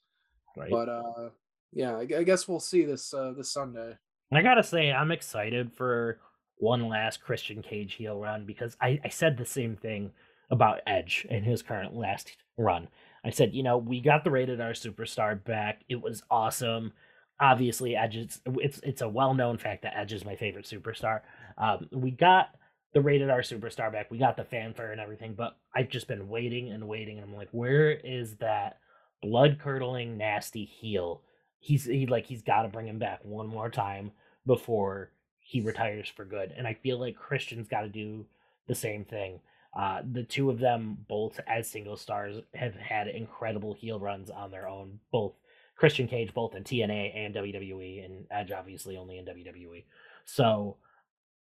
Right. 0.56 0.70
But 0.70 0.88
uh, 0.88 1.30
yeah, 1.72 1.96
I, 1.96 2.00
I 2.18 2.22
guess 2.22 2.46
we'll 2.46 2.60
see 2.60 2.84
this 2.84 3.12
uh, 3.12 3.32
this 3.36 3.52
Sunday. 3.52 3.96
I 4.32 4.42
gotta 4.42 4.62
say, 4.62 4.92
I'm 4.92 5.12
excited 5.12 5.72
for 5.72 6.18
one 6.58 6.88
last 6.88 7.22
Christian 7.22 7.62
Cage 7.62 7.94
heel 7.94 8.18
run 8.18 8.44
because 8.44 8.76
I, 8.80 8.98
I 9.04 9.08
said 9.08 9.36
the 9.36 9.44
same 9.44 9.76
thing 9.76 10.10
about 10.50 10.80
Edge 10.86 11.26
in 11.30 11.44
his 11.44 11.62
current 11.62 11.94
last 11.94 12.36
run. 12.56 12.88
I 13.24 13.30
said, 13.30 13.54
you 13.54 13.62
know, 13.62 13.76
we 13.76 14.00
got 14.00 14.24
the 14.24 14.30
rated 14.30 14.60
R 14.60 14.70
superstar 14.70 15.42
back. 15.42 15.82
It 15.88 16.00
was 16.00 16.22
awesome. 16.30 16.92
Obviously, 17.40 17.96
Edge 17.96 18.16
is 18.16 18.40
it's 18.46 18.80
it's 18.82 19.02
a 19.02 19.08
well 19.08 19.34
known 19.34 19.58
fact 19.58 19.82
that 19.82 19.96
Edge 19.96 20.12
is 20.12 20.24
my 20.24 20.36
favorite 20.36 20.64
superstar. 20.64 21.20
Um, 21.58 21.88
we 21.92 22.10
got 22.10 22.50
the 22.96 23.02
rated 23.02 23.28
R 23.28 23.42
superstar 23.42 23.92
back. 23.92 24.10
We 24.10 24.16
got 24.16 24.38
the 24.38 24.44
fanfare 24.44 24.90
and 24.90 25.02
everything, 25.02 25.34
but 25.34 25.54
I've 25.74 25.90
just 25.90 26.08
been 26.08 26.30
waiting 26.30 26.72
and 26.72 26.88
waiting. 26.88 27.18
And 27.18 27.28
I'm 27.28 27.36
like, 27.36 27.50
where 27.50 27.90
is 27.90 28.36
that 28.36 28.78
blood 29.20 29.58
curdling, 29.62 30.16
nasty 30.16 30.64
heel. 30.64 31.20
He's 31.58 31.84
he 31.84 32.06
like 32.06 32.24
he's 32.24 32.40
got 32.40 32.62
to 32.62 32.68
bring 32.68 32.88
him 32.88 32.98
back 32.98 33.20
one 33.22 33.48
more 33.48 33.68
time 33.68 34.12
before 34.46 35.10
he 35.40 35.60
retires 35.60 36.08
for 36.08 36.24
good. 36.24 36.54
And 36.56 36.66
I 36.66 36.72
feel 36.72 36.98
like 36.98 37.16
Christian's 37.16 37.68
got 37.68 37.82
to 37.82 37.90
do 37.90 38.24
the 38.66 38.74
same 38.74 39.04
thing. 39.04 39.40
Uh, 39.78 40.00
the 40.10 40.22
two 40.22 40.48
of 40.48 40.58
them, 40.58 40.96
both 41.06 41.38
as 41.46 41.68
single 41.68 41.98
stars, 41.98 42.38
have 42.54 42.76
had 42.76 43.08
incredible 43.08 43.74
heel 43.74 44.00
runs 44.00 44.30
on 44.30 44.50
their 44.50 44.66
own. 44.66 45.00
Both 45.12 45.34
Christian 45.76 46.08
Cage, 46.08 46.32
both 46.32 46.54
in 46.54 46.64
TNA 46.64 47.14
and 47.14 47.34
WWE, 47.34 48.06
and 48.06 48.24
Edge 48.30 48.52
obviously 48.52 48.96
only 48.96 49.18
in 49.18 49.26
WWE. 49.26 49.84
So 50.24 50.78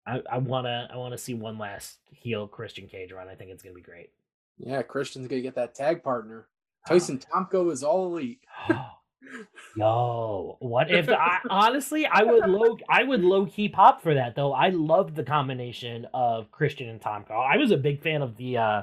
I, 0.07 0.23
I 0.31 0.39
wanna 0.39 0.89
I 0.93 0.97
wanna 0.97 1.19
see 1.19 1.35
one 1.35 1.59
last 1.59 1.99
heel 2.11 2.47
Christian 2.47 2.87
Cage 2.87 3.13
run. 3.13 3.29
I 3.29 3.35
think 3.35 3.51
it's 3.51 3.63
gonna 3.63 3.75
be 3.75 3.83
great. 3.83 4.11
Yeah, 4.59 4.83
Christian's 4.83 5.29
gonna 5.29 5.43
get 5.43 5.57
that 5.57 5.75
tag 5.75 6.03
partner. 6.03 6.47
Tyson 6.87 7.19
Tomko 7.19 7.73
is 7.73 7.83
all 7.83 8.07
elite. 8.07 8.41
Yo, 9.77 10.57
what 10.61 10.91
if 10.91 11.09
I 11.09 11.39
honestly 11.51 12.07
I 12.07 12.23
would 12.23 12.49
low 12.49 12.79
I 12.89 13.03
would 13.03 13.23
low 13.23 13.47
key 13.47 13.69
pop 13.69 14.03
for 14.03 14.15
that 14.15 14.37
though. 14.37 14.53
I 14.53 14.69
loved 14.69 15.17
the 15.17 15.25
combination 15.25 16.07
of 16.15 16.51
Christian 16.53 16.89
and 16.89 17.01
Tomko. 17.01 17.33
I 17.33 17.57
was 17.57 17.73
a 17.73 17.77
big 17.77 18.01
fan 18.01 18.23
of 18.23 18.37
the 18.37 18.59
uh 18.59 18.83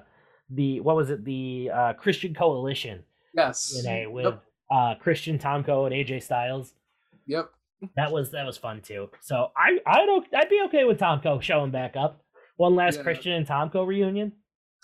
the 0.50 0.82
what 0.82 0.96
was 0.96 1.10
it 1.10 1.24
the 1.24 1.72
uh 1.74 1.94
Christian 1.94 2.34
Coalition. 2.34 3.04
Yes. 3.34 3.82
You 3.86 4.12
with 4.12 4.26
yep. 4.26 4.44
uh 4.70 4.96
Christian 4.96 5.40
Tomko 5.40 5.86
and 5.86 5.96
AJ 5.96 6.24
Styles. 6.24 6.74
Yep. 7.26 7.50
That 7.96 8.12
was 8.12 8.32
that 8.32 8.46
was 8.46 8.58
fun 8.58 8.82
too. 8.82 9.10
So 9.22 9.52
I 9.58 9.80
I 9.86 10.06
don't 10.06 10.26
I'd 10.36 10.50
be 10.50 10.62
okay 10.68 10.84
with 10.84 11.00
Tomko 11.00 11.42
showing 11.42 11.72
back 11.72 11.96
up. 11.96 12.22
One 12.58 12.76
last 12.76 12.98
yeah. 12.98 13.04
Christian 13.04 13.34
and 13.34 13.48
Tomko 13.48 13.86
reunion. 13.88 14.34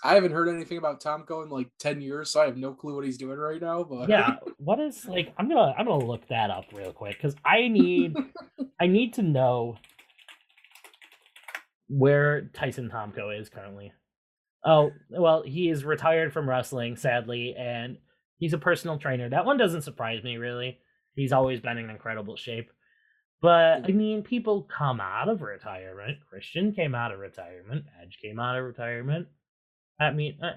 I 0.02 0.14
haven't 0.14 0.32
heard 0.32 0.48
anything 0.48 0.78
about 0.78 1.02
Tomko 1.02 1.44
in 1.44 1.50
like 1.50 1.68
ten 1.78 2.00
years, 2.00 2.30
so 2.30 2.40
I 2.40 2.46
have 2.46 2.56
no 2.56 2.72
clue 2.72 2.94
what 2.94 3.04
he's 3.04 3.18
doing 3.18 3.38
right 3.38 3.60
now. 3.60 3.84
But 3.84 4.08
yeah, 4.08 4.36
what 4.58 4.80
is 4.80 5.04
like? 5.04 5.32
I'm 5.38 5.48
gonna 5.48 5.74
I'm 5.76 5.86
gonna 5.86 6.04
look 6.04 6.26
that 6.28 6.50
up 6.50 6.64
real 6.72 6.92
quick 6.92 7.16
because 7.16 7.36
I 7.44 7.68
need 7.68 8.16
I 8.80 8.86
need 8.86 9.14
to 9.14 9.22
know 9.22 9.76
where 11.88 12.50
Tyson 12.54 12.88
Tomko 12.88 13.38
is 13.38 13.50
currently. 13.50 13.92
Oh 14.64 14.90
well, 15.10 15.42
he 15.44 15.68
is 15.68 15.84
retired 15.84 16.32
from 16.32 16.48
wrestling, 16.48 16.96
sadly, 16.96 17.54
and 17.58 17.98
he's 18.38 18.54
a 18.54 18.58
personal 18.58 18.98
trainer. 18.98 19.28
That 19.28 19.44
one 19.44 19.58
doesn't 19.58 19.82
surprise 19.82 20.22
me 20.22 20.36
really. 20.36 20.78
He's 21.14 21.32
always 21.32 21.60
been 21.60 21.76
in 21.76 21.90
incredible 21.90 22.36
shape. 22.36 22.70
But 23.42 23.84
I 23.86 23.92
mean, 23.92 24.22
people 24.22 24.68
come 24.76 25.00
out 25.00 25.28
of 25.28 25.40
retirement. 25.40 26.18
Christian 26.28 26.72
came 26.72 26.94
out 26.94 27.12
of 27.12 27.20
retirement. 27.20 27.84
Edge 28.02 28.18
came 28.22 28.38
out 28.38 28.58
of 28.58 28.64
retirement. 28.64 29.28
I 29.98 30.10
mean, 30.10 30.38
uh, 30.42 30.52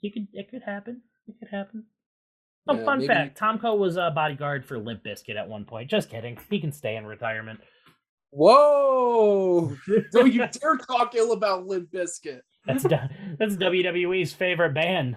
you 0.00 0.10
could 0.10 0.28
it 0.32 0.50
could 0.50 0.62
happen. 0.62 1.02
It 1.28 1.34
could 1.38 1.48
happen. 1.48 1.84
Oh, 2.68 2.76
yeah, 2.76 2.84
fun 2.84 2.98
maybe... 2.98 3.08
fact: 3.08 3.38
Tomko 3.38 3.76
was 3.76 3.96
a 3.96 4.10
bodyguard 4.14 4.64
for 4.64 4.78
Limp 4.78 5.04
Bizkit 5.04 5.36
at 5.36 5.48
one 5.48 5.64
point. 5.64 5.90
Just 5.90 6.10
kidding. 6.10 6.38
He 6.48 6.60
can 6.60 6.72
stay 6.72 6.96
in 6.96 7.04
retirement. 7.04 7.60
Whoa! 8.30 9.76
Don't 10.12 10.32
you 10.32 10.46
dare 10.46 10.76
talk 10.76 11.14
ill 11.14 11.32
about 11.32 11.66
Limp 11.66 11.90
Bizkit. 11.92 12.40
That's 12.66 12.84
that's 12.84 13.56
WWE's 13.56 14.32
favorite 14.32 14.74
band. 14.74 15.16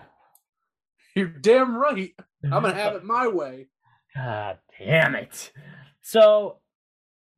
You're 1.16 1.28
damn 1.28 1.76
right. 1.76 2.14
I'm 2.44 2.64
gonna 2.64 2.74
have 2.76 2.96
it 2.96 3.04
my 3.04 3.28
way. 3.28 3.68
God 4.16 4.58
damn 4.78 5.16
it! 5.16 5.52
So, 6.10 6.58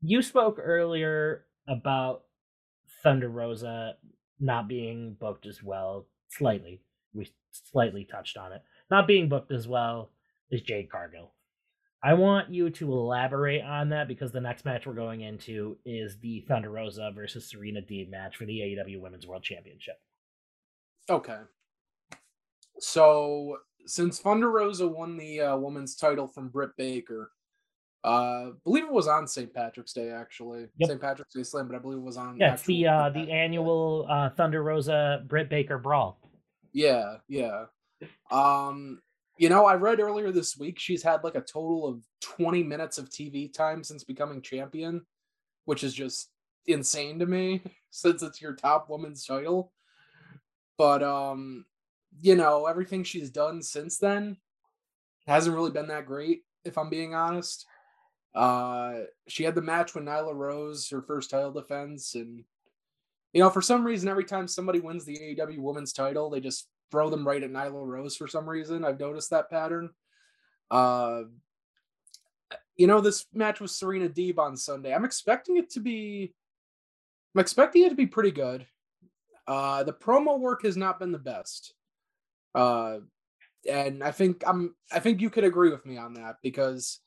you 0.02 0.22
spoke 0.22 0.58
earlier 0.58 1.44
about 1.68 2.22
Thunder 3.04 3.28
Rosa 3.28 3.96
not 4.40 4.70
being 4.70 5.18
booked 5.20 5.46
as 5.46 5.62
well, 5.62 6.08
slightly. 6.30 6.82
We 7.14 7.30
slightly 7.52 8.08
touched 8.10 8.38
on 8.38 8.54
it. 8.54 8.62
Not 8.90 9.08
being 9.08 9.28
booked 9.28 9.52
as 9.52 9.68
well 9.68 10.14
is 10.52 10.62
Jade 10.62 10.90
Cargill. 10.90 11.34
I 12.02 12.14
want 12.14 12.54
you 12.54 12.70
to 12.70 12.94
elaborate 12.94 13.62
on 13.62 13.90
that 13.90 14.08
because 14.08 14.32
the 14.32 14.40
next 14.40 14.64
match 14.64 14.88
we're 14.88 14.94
going 14.94 15.20
into 15.20 15.78
is 15.84 16.18
the 16.22 16.46
Thunder 16.48 16.70
Rosa 16.72 17.12
versus 17.14 17.50
Serena 17.50 17.82
Deeb 17.82 18.10
match 18.10 18.38
for 18.38 18.46
the 18.46 18.60
AEW 18.60 19.02
Women's 19.02 19.28
World 19.28 19.44
Championship. 19.44 20.00
Okay. 21.10 21.40
So 22.80 23.58
since 23.86 24.20
Thunder 24.20 24.50
Rosa 24.50 24.88
won 24.88 25.18
the 25.18 25.42
uh, 25.42 25.58
women's 25.58 25.98
title 25.98 26.26
from 26.26 26.48
Britt 26.48 26.72
Baker, 26.78 27.32
uh, 28.04 28.52
believe 28.64 28.86
it 28.86 28.92
was 28.92 29.08
on 29.08 29.28
St. 29.28 29.54
Patrick's 29.54 29.94
Day 29.94 30.10
actually. 30.10 30.68
Yep. 30.78 30.90
St. 30.90 31.02
Patrick's 31.02 31.34
Day 31.34 31.44
Slam, 31.44 31.68
but 31.68 31.76
I 31.76 31.80
believe 31.80 32.00
it 32.00 32.04
was 32.04 32.18
on. 32.18 32.38
Yeah, 32.40 32.54
it's 32.54 32.64
the 32.64 32.88
uh, 32.88 33.10
the 33.10 33.30
annual 33.32 34.08
uh, 34.10 34.30
Thunder 34.32 34.64
Rosa 34.64 35.24
Britt 35.28 35.50
Baker 35.50 35.78
Brawl. 35.78 36.20
Yeah, 36.74 37.18
yeah. 37.28 37.66
Um, 38.32 39.02
you 39.38 39.50
know, 39.50 39.66
I 39.66 39.76
read 39.76 40.00
earlier 40.00 40.32
this 40.32 40.58
week 40.58 40.80
she's 40.80 41.04
had 41.04 41.24
like 41.24 41.36
a 41.36 41.42
total 41.42 41.88
of 41.88 42.04
20 42.22 42.64
minutes 42.64 42.98
of 42.98 43.10
TV 43.10 43.54
time 43.54 43.84
since 43.84 44.04
becoming 44.04 44.42
champion, 44.42 45.06
which 45.66 45.84
is 45.84 45.94
just 45.94 46.30
insane 46.68 47.20
to 47.20 47.26
me 47.26 47.62
since 47.92 48.24
it's 48.24 48.42
your 48.42 48.56
top 48.56 48.90
woman's 48.90 49.26
title. 49.26 49.74
But 50.78 51.04
um, 51.04 51.66
you 52.20 52.36
know, 52.36 52.66
everything 52.66 53.04
she's 53.04 53.30
done 53.30 53.62
since 53.62 54.00
then 54.00 54.38
hasn't 55.28 55.56
really 55.56 55.72
been 55.72 55.88
that 55.88 56.08
great, 56.08 56.42
if 56.66 56.78
I'm 56.78 56.90
being 56.90 57.14
honest. 57.14 57.68
Uh, 58.34 59.02
she 59.28 59.44
had 59.44 59.56
the 59.56 59.62
match 59.62 59.94
with 59.94 60.06
Nyla 60.06 60.34
Rose, 60.34 60.90
her 60.90 61.02
first 61.02 61.30
title 61.30 61.52
defense, 61.52 62.16
and 62.16 62.44
you 63.34 63.42
know, 63.42 63.50
for 63.50 63.62
some 63.62 63.86
reason, 63.86 64.10
every 64.10 64.26
time 64.26 64.48
somebody 64.48 64.80
wins 64.80 65.06
the 65.06 65.18
AEW 65.18 65.60
Women's 65.60 65.94
Title, 65.94 66.30
they 66.30 66.40
just 66.40 66.68
throw 66.92 67.10
them 67.10 67.26
right 67.26 67.42
at 67.42 67.52
Nyla 67.52 67.86
Rose 67.86 68.18
for 68.18 68.28
some 68.28 68.50
reason. 68.50 68.84
I've 68.84 69.00
noticed 69.00 69.30
that 69.30 69.50
pattern. 69.50 69.90
Uh, 70.70 71.24
you 72.76 72.88
know, 72.88 73.02
this 73.02 73.26
match 73.34 73.60
with 73.60 73.72
Serena 73.72 74.10
Deeb 74.10 74.38
on 74.38 74.58
Sunday. 74.58 74.94
I'm 74.94 75.06
expecting 75.06 75.58
it 75.58 75.70
to 75.72 75.80
be. 75.80 76.34
I'm 77.36 77.42
expecting 77.42 77.84
it 77.84 77.90
to 77.90 77.96
be 77.96 78.08
pretty 78.08 78.32
good. 78.32 78.66
Uh, 79.48 79.84
the 79.84 79.94
promo 79.94 80.40
work 80.40 80.64
has 80.64 80.76
not 80.76 81.00
been 81.00 81.12
the 81.12 81.20
best. 81.20 81.74
Uh, 82.54 83.00
and 83.70 84.04
I 84.04 84.12
think 84.12 84.44
I'm. 84.46 84.76
I 84.92 85.00
think 85.00 85.22
you 85.22 85.30
could 85.30 85.44
agree 85.44 85.70
with 85.70 85.86
me 85.86 85.98
on 85.98 86.16
that 86.16 86.38
because 86.42 87.00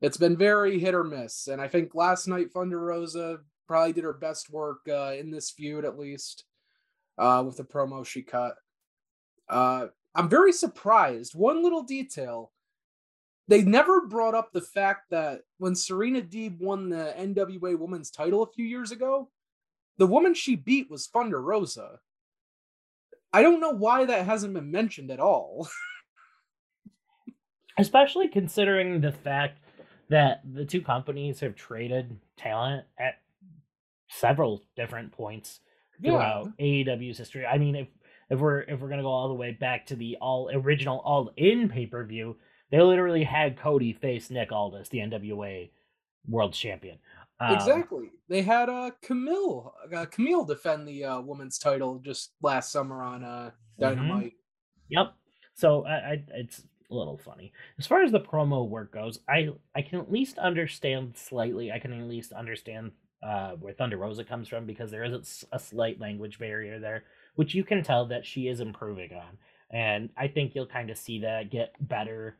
it's 0.00 0.16
been 0.16 0.36
very 0.36 0.78
hit 0.78 0.94
or 0.94 1.04
miss. 1.04 1.48
And 1.48 1.60
I 1.60 1.68
think 1.68 1.94
last 1.94 2.28
night 2.28 2.52
Thunder 2.52 2.80
Rosa 2.80 3.38
probably 3.66 3.92
did 3.92 4.04
her 4.04 4.12
best 4.12 4.50
work 4.50 4.80
uh, 4.88 5.12
in 5.18 5.30
this 5.30 5.50
feud, 5.50 5.84
at 5.84 5.98
least 5.98 6.44
uh, 7.18 7.42
with 7.46 7.56
the 7.56 7.64
promo 7.64 8.06
she 8.06 8.22
cut. 8.22 8.54
Uh, 9.48 9.86
I'm 10.14 10.28
very 10.28 10.52
surprised. 10.52 11.34
One 11.34 11.62
little 11.62 11.82
detail 11.82 12.52
they 13.48 13.62
never 13.62 14.02
brought 14.02 14.34
up 14.34 14.52
the 14.52 14.60
fact 14.60 15.08
that 15.10 15.40
when 15.56 15.74
Serena 15.74 16.20
Deeb 16.20 16.58
won 16.58 16.90
the 16.90 17.14
NWA 17.18 17.78
Women's 17.78 18.10
title 18.10 18.42
a 18.42 18.52
few 18.52 18.66
years 18.66 18.92
ago, 18.92 19.30
the 19.96 20.06
woman 20.06 20.34
she 20.34 20.54
beat 20.54 20.90
was 20.90 21.06
Thunder 21.06 21.40
Rosa. 21.40 21.98
I 23.32 23.42
don't 23.42 23.60
know 23.60 23.70
why 23.70 24.04
that 24.04 24.26
hasn't 24.26 24.52
been 24.52 24.70
mentioned 24.70 25.10
at 25.10 25.18
all. 25.18 25.68
Especially 27.78 28.28
considering 28.28 29.00
the 29.00 29.12
fact 29.12 29.60
that 30.10 30.40
the 30.44 30.64
two 30.64 30.80
companies 30.80 31.40
have 31.40 31.54
traded 31.54 32.18
talent 32.36 32.84
at 32.98 33.20
several 34.08 34.62
different 34.76 35.12
points 35.12 35.60
throughout 36.02 36.52
yeah. 36.58 36.84
AEW's 36.84 37.18
history. 37.18 37.46
I 37.46 37.58
mean, 37.58 37.74
if 37.74 37.88
if 38.30 38.38
we're 38.38 38.60
if 38.60 38.80
we're 38.80 38.88
gonna 38.88 39.02
go 39.02 39.10
all 39.10 39.28
the 39.28 39.34
way 39.34 39.52
back 39.52 39.86
to 39.86 39.96
the 39.96 40.16
all 40.20 40.50
original 40.52 40.98
all 41.04 41.32
in 41.36 41.68
pay 41.68 41.86
per 41.86 42.04
view, 42.04 42.36
they 42.70 42.80
literally 42.80 43.24
had 43.24 43.58
Cody 43.58 43.92
face 43.92 44.30
Nick 44.30 44.52
Aldis, 44.52 44.88
the 44.88 44.98
NWA 44.98 45.70
World 46.28 46.52
Champion. 46.52 46.98
Um, 47.40 47.54
exactly. 47.54 48.10
They 48.28 48.42
had 48.42 48.68
uh 48.68 48.90
Kamille 49.02 49.72
uh, 49.94 50.06
Kamille 50.06 50.46
defend 50.46 50.86
the 50.86 51.04
uh, 51.04 51.20
women's 51.20 51.58
title 51.58 52.00
just 52.04 52.32
last 52.42 52.72
summer 52.72 53.02
on 53.02 53.24
uh 53.24 53.50
mm-hmm. 53.50 53.82
Dynamite. 53.82 54.26
Mm-hmm. 54.26 54.90
Yep. 54.90 55.14
So 55.54 55.84
I, 55.86 55.94
I 55.94 56.24
it's 56.34 56.62
a 56.90 56.94
little 56.94 57.18
funny. 57.18 57.52
As 57.78 57.86
far 57.86 58.02
as 58.02 58.12
the 58.12 58.20
promo 58.20 58.68
work 58.68 58.92
goes, 58.92 59.20
I 59.28 59.50
I 59.74 59.82
can 59.82 60.00
at 60.00 60.10
least 60.10 60.38
understand 60.38 61.16
slightly. 61.16 61.70
I 61.70 61.78
can 61.78 61.92
at 61.92 62.08
least 62.08 62.32
understand 62.32 62.92
uh, 63.22 63.52
where 63.52 63.72
Thunder 63.72 63.96
Rosa 63.96 64.24
comes 64.24 64.48
from 64.48 64.64
because 64.64 64.90
there 64.90 65.04
is 65.04 65.46
a, 65.52 65.56
a 65.56 65.58
slight 65.58 66.00
language 66.00 66.38
barrier 66.38 66.78
there, 66.78 67.04
which 67.34 67.54
you 67.54 67.64
can 67.64 67.82
tell 67.82 68.06
that 68.06 68.24
she 68.24 68.48
is 68.48 68.60
improving 68.60 69.12
on, 69.14 69.38
and 69.70 70.10
I 70.16 70.28
think 70.28 70.54
you'll 70.54 70.66
kind 70.66 70.90
of 70.90 70.98
see 70.98 71.20
that 71.20 71.50
get 71.50 71.74
better 71.80 72.36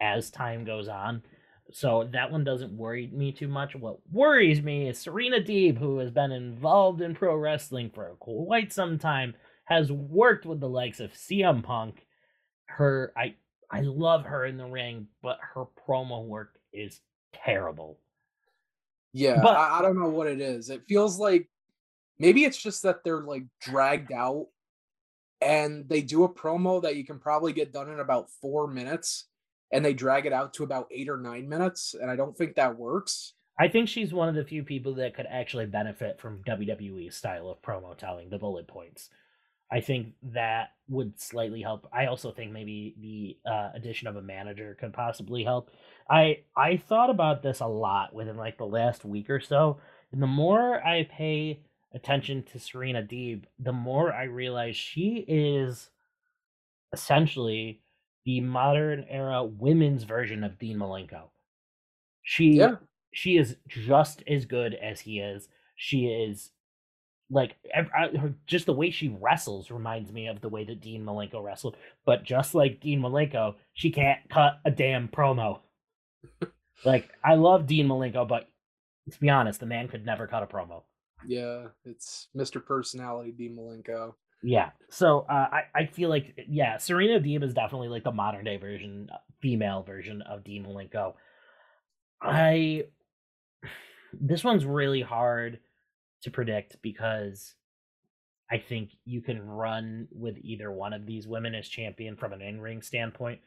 as 0.00 0.30
time 0.30 0.64
goes 0.64 0.88
on. 0.88 1.22
So 1.72 2.08
that 2.12 2.30
one 2.30 2.44
doesn't 2.44 2.76
worry 2.76 3.10
me 3.12 3.32
too 3.32 3.48
much. 3.48 3.74
What 3.74 3.98
worries 4.12 4.62
me 4.62 4.88
is 4.88 4.98
Serena 4.98 5.38
Deeb, 5.38 5.78
who 5.78 5.98
has 5.98 6.10
been 6.10 6.30
involved 6.30 7.00
in 7.00 7.14
pro 7.14 7.34
wrestling 7.36 7.90
for 7.90 8.14
quite 8.18 8.72
some 8.72 8.98
time, 8.98 9.34
has 9.64 9.90
worked 9.90 10.44
with 10.44 10.60
the 10.60 10.68
likes 10.68 11.00
of 11.00 11.12
CM 11.12 11.62
Punk. 11.62 12.06
Her, 12.66 13.12
I 13.16 13.34
I 13.74 13.80
love 13.80 14.24
her 14.26 14.44
in 14.46 14.56
the 14.56 14.66
ring, 14.66 15.08
but 15.22 15.38
her 15.54 15.64
promo 15.86 16.24
work 16.24 16.58
is 16.72 17.00
terrible. 17.32 17.98
Yeah, 19.12 19.40
but, 19.42 19.56
I, 19.56 19.78
I 19.78 19.82
don't 19.82 19.98
know 19.98 20.08
what 20.08 20.26
it 20.26 20.40
is. 20.40 20.70
It 20.70 20.82
feels 20.88 21.18
like 21.18 21.48
maybe 22.18 22.44
it's 22.44 22.60
just 22.60 22.82
that 22.82 23.04
they're 23.04 23.22
like 23.22 23.44
dragged 23.60 24.12
out 24.12 24.46
and 25.40 25.88
they 25.88 26.00
do 26.00 26.24
a 26.24 26.28
promo 26.32 26.82
that 26.82 26.96
you 26.96 27.04
can 27.04 27.18
probably 27.18 27.52
get 27.52 27.72
done 27.72 27.90
in 27.90 28.00
about 28.00 28.30
four 28.40 28.66
minutes 28.66 29.26
and 29.72 29.84
they 29.84 29.92
drag 29.92 30.26
it 30.26 30.32
out 30.32 30.54
to 30.54 30.64
about 30.64 30.88
eight 30.90 31.08
or 31.08 31.16
nine 31.16 31.48
minutes 31.48 31.94
and 32.00 32.10
i 32.10 32.16
don't 32.16 32.36
think 32.36 32.54
that 32.54 32.76
works 32.76 33.34
i 33.58 33.68
think 33.68 33.88
she's 33.88 34.12
one 34.12 34.28
of 34.28 34.34
the 34.34 34.44
few 34.44 34.62
people 34.62 34.94
that 34.94 35.14
could 35.14 35.26
actually 35.28 35.66
benefit 35.66 36.20
from 36.20 36.42
wwe 36.46 37.12
style 37.12 37.48
of 37.48 37.60
promo 37.62 37.96
telling 37.96 38.30
the 38.30 38.38
bullet 38.38 38.66
points 38.66 39.10
I 39.70 39.80
think 39.80 40.14
that 40.22 40.70
would 40.88 41.18
slightly 41.20 41.62
help. 41.62 41.88
I 41.92 42.06
also 42.06 42.30
think 42.30 42.52
maybe 42.52 42.94
the 43.00 43.50
uh, 43.50 43.70
addition 43.74 44.06
of 44.08 44.16
a 44.16 44.22
manager 44.22 44.76
could 44.78 44.92
possibly 44.92 45.42
help. 45.44 45.70
I 46.08 46.40
I 46.56 46.76
thought 46.76 47.10
about 47.10 47.42
this 47.42 47.60
a 47.60 47.66
lot 47.66 48.14
within 48.14 48.36
like 48.36 48.58
the 48.58 48.66
last 48.66 49.04
week 49.04 49.30
or 49.30 49.40
so, 49.40 49.78
and 50.12 50.22
the 50.22 50.26
more 50.26 50.84
I 50.86 51.04
pay 51.10 51.60
attention 51.94 52.42
to 52.52 52.58
Serena 52.58 53.02
Deeb, 53.02 53.44
the 53.58 53.72
more 53.72 54.12
I 54.12 54.24
realize 54.24 54.76
she 54.76 55.24
is 55.26 55.90
essentially 56.92 57.80
the 58.24 58.40
modern 58.40 59.04
era 59.08 59.44
women's 59.44 60.04
version 60.04 60.44
of 60.44 60.58
Dean 60.58 60.78
Malenko. 60.78 61.30
She 62.22 62.58
Yeah. 62.58 62.76
she 63.12 63.36
is 63.36 63.56
just 63.68 64.22
as 64.26 64.44
good 64.46 64.74
as 64.74 65.00
he 65.00 65.20
is. 65.20 65.48
She 65.76 66.06
is 66.06 66.50
like 67.34 67.56
I- 67.74 68.16
her, 68.16 68.34
just 68.46 68.66
the 68.66 68.72
way 68.72 68.90
she 68.90 69.08
wrestles 69.20 69.70
reminds 69.70 70.12
me 70.12 70.28
of 70.28 70.40
the 70.40 70.48
way 70.48 70.64
that 70.64 70.80
Dean 70.80 71.04
Malenko 71.04 71.42
wrestled. 71.42 71.76
But 72.06 72.22
just 72.22 72.54
like 72.54 72.80
Dean 72.80 73.00
Malenko, 73.00 73.56
she 73.74 73.90
can't 73.90 74.20
cut 74.30 74.60
a 74.64 74.70
damn 74.70 75.08
promo. 75.08 75.58
like 76.84 77.10
I 77.22 77.34
love 77.34 77.66
Dean 77.66 77.88
Malenko, 77.88 78.26
but 78.26 78.48
let's 79.06 79.18
be 79.18 79.28
honest, 79.28 79.58
the 79.60 79.66
man 79.66 79.88
could 79.88 80.06
never 80.06 80.28
cut 80.28 80.44
a 80.44 80.46
promo. 80.46 80.84
Yeah, 81.26 81.66
it's 81.84 82.28
Mr. 82.36 82.64
Personality 82.64 83.32
Dean 83.32 83.56
Malenko. 83.56 84.14
Yeah. 84.42 84.70
So 84.90 85.26
uh, 85.28 85.48
I 85.50 85.62
I 85.74 85.86
feel 85.86 86.10
like 86.10 86.38
yeah, 86.48 86.76
Serena 86.76 87.18
Deeb 87.18 87.42
is 87.42 87.52
definitely 87.54 87.88
like 87.88 88.04
the 88.04 88.12
modern 88.12 88.44
day 88.44 88.58
version, 88.58 89.08
uh, 89.12 89.16
female 89.40 89.82
version 89.82 90.22
of 90.22 90.44
Dean 90.44 90.64
Malenko. 90.64 91.14
I 92.22 92.84
this 94.12 94.44
one's 94.44 94.64
really 94.64 95.00
hard 95.02 95.58
to 96.24 96.30
predict 96.30 96.76
because 96.82 97.54
I 98.50 98.58
think 98.58 98.90
you 99.04 99.20
can 99.22 99.46
run 99.46 100.08
with 100.12 100.36
either 100.42 100.70
one 100.70 100.92
of 100.92 101.06
these 101.06 101.26
women 101.26 101.54
as 101.54 101.68
champion 101.68 102.16
from 102.16 102.32
an 102.32 102.42
in-ring 102.42 102.82
standpoint, 102.82 103.40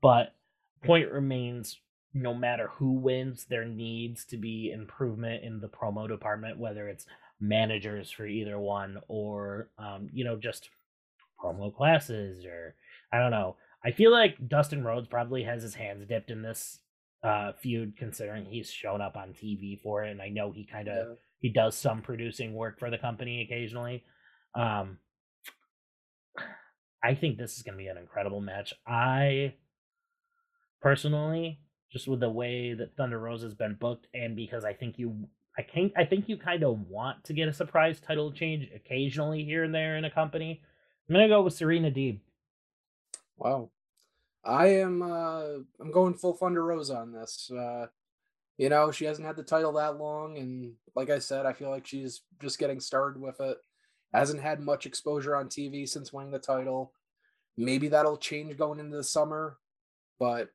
but 0.00 0.34
point 0.84 1.10
remains 1.10 1.80
no 2.14 2.34
matter 2.34 2.70
who 2.74 2.92
wins, 2.92 3.46
there 3.48 3.64
needs 3.64 4.24
to 4.26 4.36
be 4.36 4.70
improvement 4.72 5.44
in 5.44 5.60
the 5.60 5.68
promo 5.68 6.08
department, 6.08 6.58
whether 6.58 6.88
it's 6.88 7.06
managers 7.40 8.10
for 8.10 8.26
either 8.26 8.58
one 8.58 8.98
or 9.08 9.70
um, 9.78 10.08
you 10.12 10.24
know, 10.24 10.36
just 10.36 10.70
promo 11.42 11.74
classes 11.74 12.44
or 12.44 12.74
I 13.12 13.18
don't 13.18 13.30
know. 13.30 13.56
I 13.84 13.92
feel 13.92 14.10
like 14.10 14.48
Dustin 14.48 14.82
Rhodes 14.82 15.08
probably 15.08 15.44
has 15.44 15.62
his 15.62 15.74
hands 15.74 16.06
dipped 16.06 16.30
in 16.30 16.42
this 16.42 16.80
uh 17.24 17.50
feud 17.60 17.96
considering 17.96 18.44
he's 18.44 18.70
shown 18.70 19.00
up 19.00 19.16
on 19.16 19.30
TV 19.30 19.80
for 19.80 20.04
it 20.04 20.12
and 20.12 20.22
I 20.22 20.28
know 20.28 20.52
he 20.52 20.64
kind 20.64 20.86
of 20.86 21.08
Yeah. 21.08 21.14
He 21.40 21.48
does 21.48 21.76
some 21.76 22.02
producing 22.02 22.54
work 22.54 22.78
for 22.78 22.90
the 22.90 22.98
company 22.98 23.42
occasionally. 23.42 24.04
Um 24.54 24.98
I 27.02 27.14
think 27.14 27.38
this 27.38 27.56
is 27.56 27.62
going 27.62 27.78
to 27.78 27.78
be 27.78 27.86
an 27.86 27.96
incredible 27.96 28.40
match. 28.40 28.74
I 28.86 29.54
personally 30.80 31.60
just 31.92 32.08
with 32.08 32.20
the 32.20 32.28
way 32.28 32.74
that 32.74 32.96
Thunder 32.96 33.18
Rosa 33.18 33.46
has 33.46 33.54
been 33.54 33.74
booked 33.74 34.06
and 34.12 34.36
because 34.36 34.64
I 34.64 34.72
think 34.72 34.98
you 34.98 35.28
I 35.56 35.62
can 35.62 35.90
I 35.96 36.04
think 36.04 36.28
you 36.28 36.36
kind 36.36 36.62
of 36.62 36.88
want 36.88 37.24
to 37.24 37.32
get 37.32 37.48
a 37.48 37.52
surprise 37.52 38.00
title 38.00 38.32
change 38.32 38.68
occasionally 38.74 39.44
here 39.44 39.64
and 39.64 39.74
there 39.74 39.96
in 39.96 40.04
a 40.04 40.10
company. 40.10 40.62
I'm 41.08 41.14
going 41.14 41.26
to 41.28 41.34
go 41.34 41.42
with 41.42 41.54
Serena 41.54 41.90
Deeb. 41.90 42.20
Wow. 43.36 43.70
I 44.44 44.66
am 44.66 45.02
uh 45.02 45.44
I'm 45.80 45.90
going 45.92 46.14
full 46.14 46.34
Thunder 46.34 46.64
Rosa 46.64 46.96
on 46.96 47.12
this. 47.12 47.50
Uh 47.50 47.86
you 48.58 48.68
know, 48.68 48.90
she 48.90 49.04
hasn't 49.04 49.26
had 49.26 49.36
the 49.36 49.42
title 49.42 49.72
that 49.74 49.98
long 49.98 50.36
and 50.36 50.72
like 50.94 51.10
I 51.10 51.20
said, 51.20 51.46
I 51.46 51.52
feel 51.52 51.70
like 51.70 51.86
she's 51.86 52.22
just 52.42 52.58
getting 52.58 52.80
started 52.80 53.22
with 53.22 53.40
it. 53.40 53.58
Hasn't 54.12 54.42
had 54.42 54.60
much 54.60 54.84
exposure 54.84 55.36
on 55.36 55.48
TV 55.48 55.88
since 55.88 56.12
winning 56.12 56.32
the 56.32 56.38
title. 56.38 56.92
Maybe 57.56 57.88
that'll 57.88 58.16
change 58.16 58.56
going 58.56 58.80
into 58.80 58.96
the 58.96 59.04
summer, 59.04 59.58
but 60.18 60.50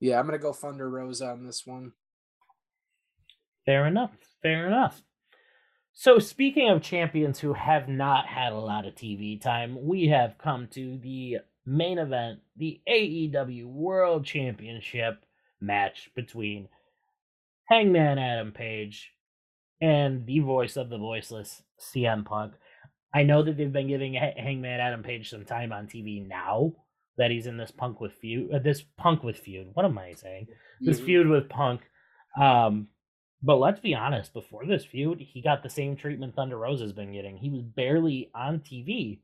yeah, 0.00 0.18
I'm 0.18 0.26
going 0.26 0.38
to 0.38 0.42
go 0.42 0.52
Thunder 0.52 0.88
Rosa 0.88 1.26
on 1.26 1.44
this 1.44 1.66
one. 1.66 1.92
Fair 3.66 3.86
enough. 3.86 4.12
Fair 4.42 4.66
enough. 4.66 5.02
So, 5.92 6.20
speaking 6.20 6.70
of 6.70 6.80
champions 6.80 7.40
who 7.40 7.54
have 7.54 7.88
not 7.88 8.26
had 8.26 8.52
a 8.52 8.58
lot 8.58 8.86
of 8.86 8.94
TV 8.94 9.40
time, 9.40 9.76
we 9.84 10.06
have 10.06 10.38
come 10.38 10.68
to 10.68 10.96
the 10.98 11.38
main 11.66 11.98
event, 11.98 12.38
the 12.56 12.80
AEW 12.88 13.66
World 13.66 14.24
Championship 14.24 15.24
match 15.60 16.10
between 16.14 16.68
Hangman 17.68 18.18
Adam 18.18 18.52
Page 18.52 19.12
and 19.80 20.26
the 20.26 20.40
voice 20.40 20.76
of 20.76 20.88
the 20.90 20.98
voiceless 20.98 21.62
CM 21.80 22.24
Punk. 22.24 22.54
I 23.14 23.22
know 23.22 23.42
that 23.42 23.56
they've 23.56 23.72
been 23.72 23.88
giving 23.88 24.14
Hangman 24.14 24.80
Adam 24.80 25.02
Page 25.02 25.30
some 25.30 25.44
time 25.44 25.72
on 25.72 25.86
TV 25.86 26.26
now 26.26 26.72
that 27.16 27.30
he's 27.30 27.46
in 27.46 27.56
this 27.56 27.70
Punk 27.70 28.00
with 28.00 28.12
feud, 28.14 28.52
uh, 28.54 28.58
this 28.58 28.82
Punk 28.96 29.22
with 29.24 29.36
feud. 29.38 29.68
What 29.74 29.84
am 29.84 29.98
I 29.98 30.12
saying? 30.12 30.46
this 30.80 31.00
Mhm. 31.00 31.04
feud 31.06 31.26
with 31.26 31.48
Punk. 31.48 31.80
Um, 32.40 32.88
but 33.42 33.56
let's 33.56 33.80
be 33.80 33.94
honest, 33.94 34.32
before 34.32 34.64
this 34.66 34.84
feud, 34.84 35.18
he 35.20 35.40
got 35.42 35.62
the 35.62 35.68
same 35.68 35.96
treatment 35.96 36.34
Thunder 36.36 36.56
Rosa 36.58 36.84
has 36.84 36.92
been 36.92 37.12
getting. 37.12 37.36
He 37.36 37.50
was 37.50 37.62
barely 37.62 38.30
on 38.34 38.60
TV 38.60 39.20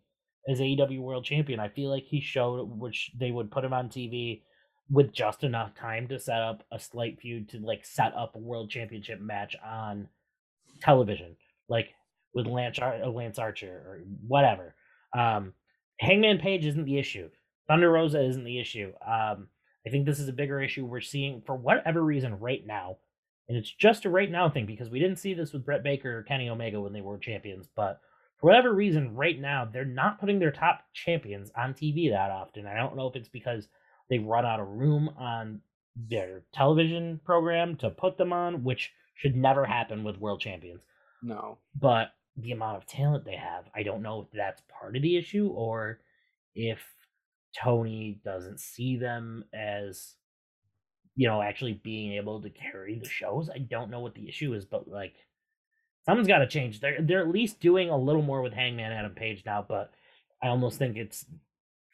as 0.49 0.61
AEW 0.61 1.01
World 1.01 1.25
Champion. 1.25 1.61
I 1.61 1.69
feel 1.69 1.91
like 1.91 2.05
he 2.05 2.21
showed 2.21 2.65
which 2.65 3.13
they 3.17 3.31
would 3.31 3.51
put 3.53 3.65
him 3.65 3.73
on 3.73 3.89
TV 3.89 4.43
with 4.91 5.13
just 5.13 5.45
enough 5.45 5.75
time 5.75 6.07
to 6.09 6.19
set 6.19 6.43
up 6.43 6.63
a 6.71 6.79
slight 6.79 7.19
feud 7.21 7.49
to 7.51 7.59
like 7.59 7.85
set 7.85 8.15
up 8.15 8.35
a 8.35 8.39
World 8.39 8.71
Championship 8.71 9.21
match 9.21 9.57
on 9.65 10.09
television, 10.81 11.37
like 11.69 11.95
with 12.35 12.47
Lance 12.47 12.79
Ar- 12.79 13.03
uh, 13.03 13.09
Lance 13.09 13.39
Archer 13.39 13.83
or 13.87 14.01
whatever. 14.27 14.75
Um, 15.17 15.55
Hangman 16.01 16.39
Page 16.39 16.67
isn't 16.67 16.85
the 16.85 16.99
issue. 16.99 17.31
Thunder 17.67 17.91
Rosa 17.91 18.23
isn't 18.23 18.45
the 18.45 18.61
issue. 18.61 18.93
Um, 19.07 19.49
I 19.87 19.91
think 19.91 20.05
this 20.05 20.19
is 20.19 20.29
a 20.29 20.33
bigger 20.33 20.61
issue 20.61 20.85
we're 20.85 21.01
seeing 21.01 21.43
for 21.47 21.57
whatever 21.57 22.03
reason 22.03 22.39
right 22.39 22.67
now. 22.67 22.97
And 23.49 23.57
it's 23.57 23.71
just 23.71 24.07
a 24.07 24.11
right 24.11 24.31
now 24.31 24.49
thing 24.49 24.67
because 24.67 24.89
we 24.89 24.99
didn't 24.99 25.19
see 25.19 25.35
this 25.35 25.53
with 25.53 25.65
Britt 25.65 25.83
Baker 25.83 26.19
or 26.19 26.23
Kenny 26.23 26.49
Omega 26.49 26.81
when 26.81 26.93
they 26.93 27.03
were 27.03 27.19
champions. 27.19 27.69
But 27.75 28.01
for 28.39 28.47
whatever 28.49 28.75
reason, 28.75 29.15
right 29.15 29.39
now, 29.39 29.69
they're 29.71 29.85
not 29.85 30.19
putting 30.19 30.39
their 30.39 30.51
top 30.51 30.81
champions 30.95 31.51
on 31.57 31.75
TV 31.75 32.11
that 32.11 32.31
often. 32.31 32.67
I 32.67 32.75
don't 32.75 32.97
know 32.97 33.07
if 33.07 33.17
it's 33.17 33.29
because 33.29 33.69
they 34.11 34.19
run 34.19 34.45
out 34.47 34.61
of 34.61 34.69
room 34.69 35.09
on 35.19 35.61
their 35.97 36.43
television 36.53 37.21
program 37.25 37.77
to 37.77 37.91
put 37.91 38.17
them 38.19 38.33
on, 38.33 38.65
which 38.65 38.93
should 39.15 39.37
never 39.37 39.65
happen 39.65 40.03
with 40.05 40.19
world 40.19 40.41
champions 40.41 40.83
No. 41.23 41.59
but 41.79 42.15
the 42.37 42.51
amount 42.53 42.77
of 42.79 42.87
talent 42.87 43.25
they 43.25 43.37
have, 43.37 43.65
I 43.77 43.85
don't 43.85 44.03
know 44.03 44.23
if 44.23 44.29
that's 44.33 44.61
part 44.81 44.97
of 44.97 45.03
the 45.03 45.17
issue 45.17 45.49
or 45.55 46.01
if 46.57 46.81
Tony 47.57 48.19
doesn't 48.25 48.59
see 48.59 48.97
them 48.97 49.45
as 49.55 50.15
you 51.15 51.29
know 51.29 51.41
actually 51.41 51.75
being 51.75 52.15
able 52.15 52.43
to 52.43 52.51
carry 52.51 52.99
the 52.99 53.09
shows. 53.09 53.49
I 53.49 53.59
don't 53.59 53.89
know 53.91 54.01
what 54.01 54.17
the 54.17 54.29
issue 54.29 54.53
is, 54.55 54.65
but 54.65 54.89
like 54.89 55.15
something's 56.05 56.27
got 56.27 56.39
to 56.39 56.49
change. 56.49 56.81
They're 56.81 57.01
they're 57.01 57.21
at 57.23 57.29
least 57.29 57.61
doing 57.61 57.89
a 57.91 57.97
little 57.97 58.23
more 58.23 58.43
with 58.43 58.53
Hangman 58.53 58.91
Adam 58.91 59.13
Page 59.15 59.45
now, 59.47 59.65
but 59.69 59.93
I 60.43 60.49
almost 60.49 60.77
think 60.77 60.97
it's 60.97 61.25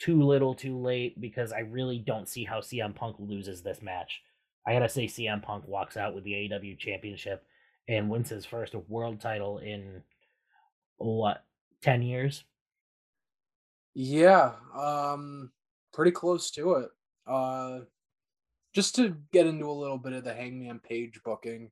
too 0.01 0.23
little, 0.23 0.55
too 0.55 0.79
late 0.79 1.21
because 1.21 1.53
I 1.53 1.61
really 1.61 1.99
don't 1.99 2.29
see 2.29 2.45
how 2.45 2.61
CM 2.61 2.95
Punk 2.95 3.17
loses 3.19 3.63
this 3.63 3.83
match. 3.83 4.23
I 4.67 4.73
gotta 4.73 4.89
say, 4.89 5.07
CM 5.07 5.43
Punk 5.43 5.69
walks 5.69 5.97
out 5.97 6.15
with 6.15 6.25
the 6.25 6.33
AEW 6.33 6.79
Championship 6.79 7.45
and 7.87 8.09
wins 8.11 8.31
his 8.31 8.47
first 8.47 8.75
world 8.75 9.21
title 9.21 9.59
in 9.59 10.03
what 10.97 11.45
ten 11.83 12.03
years. 12.03 12.45
Yeah, 13.95 14.53
um 14.75 15.53
pretty 15.93 16.13
close 16.13 16.51
to 16.53 16.75
it. 16.75 16.91
Uh 17.27 17.81
just 18.73 18.95
to 18.97 19.17
get 19.33 19.47
into 19.47 19.69
a 19.69 19.73
little 19.73 19.99
bit 19.99 20.13
of 20.13 20.25
the 20.25 20.33
Hangman 20.33 20.79
Page 20.81 21.21
booking. 21.25 21.71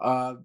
Uh 0.00 0.36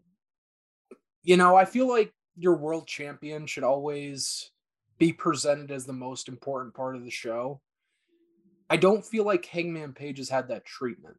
you 1.24 1.38
know, 1.38 1.56
I 1.56 1.66
feel 1.66 1.88
like 1.88 2.14
your 2.36 2.56
world 2.58 2.88
champion 2.88 3.48
should 3.48 3.64
always 3.64 4.52
be 4.98 5.14
presented 5.14 5.72
as 5.72 5.86
the 5.86 5.94
most 5.94 6.28
important 6.28 6.74
part 6.74 6.96
of 6.96 7.04
the 7.04 7.12
show. 7.12 7.62
I 8.70 8.78
don't 8.78 9.06
feel 9.06 9.24
like 9.24 9.46
Hangman 9.46 9.94
Page 9.94 10.18
has 10.18 10.30
had 10.30 10.50
that 10.50 10.66
treatment. 10.66 11.16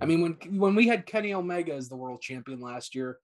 I 0.00 0.06
mean, 0.06 0.22
when 0.22 0.58
when 0.58 0.74
we 0.74 0.88
had 0.88 1.06
Kenny 1.06 1.34
Omega 1.34 1.74
as 1.74 1.88
the 1.88 1.96
world 1.96 2.22
champion 2.22 2.60
last 2.60 2.94
year, 2.94 3.18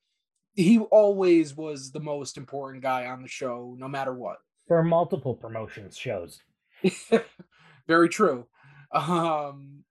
he 0.54 0.78
always 0.78 1.56
was 1.56 1.90
the 1.90 2.00
most 2.00 2.36
important 2.36 2.82
guy 2.82 3.06
on 3.06 3.22
the 3.22 3.28
show, 3.28 3.74
no 3.78 3.88
matter 3.88 4.12
what. 4.12 4.38
for 4.68 4.82
multiple 4.82 5.34
promotions 5.34 5.96
shows. 5.96 6.40
Very 7.88 8.08
true. 8.08 8.46
Um, 8.92 9.84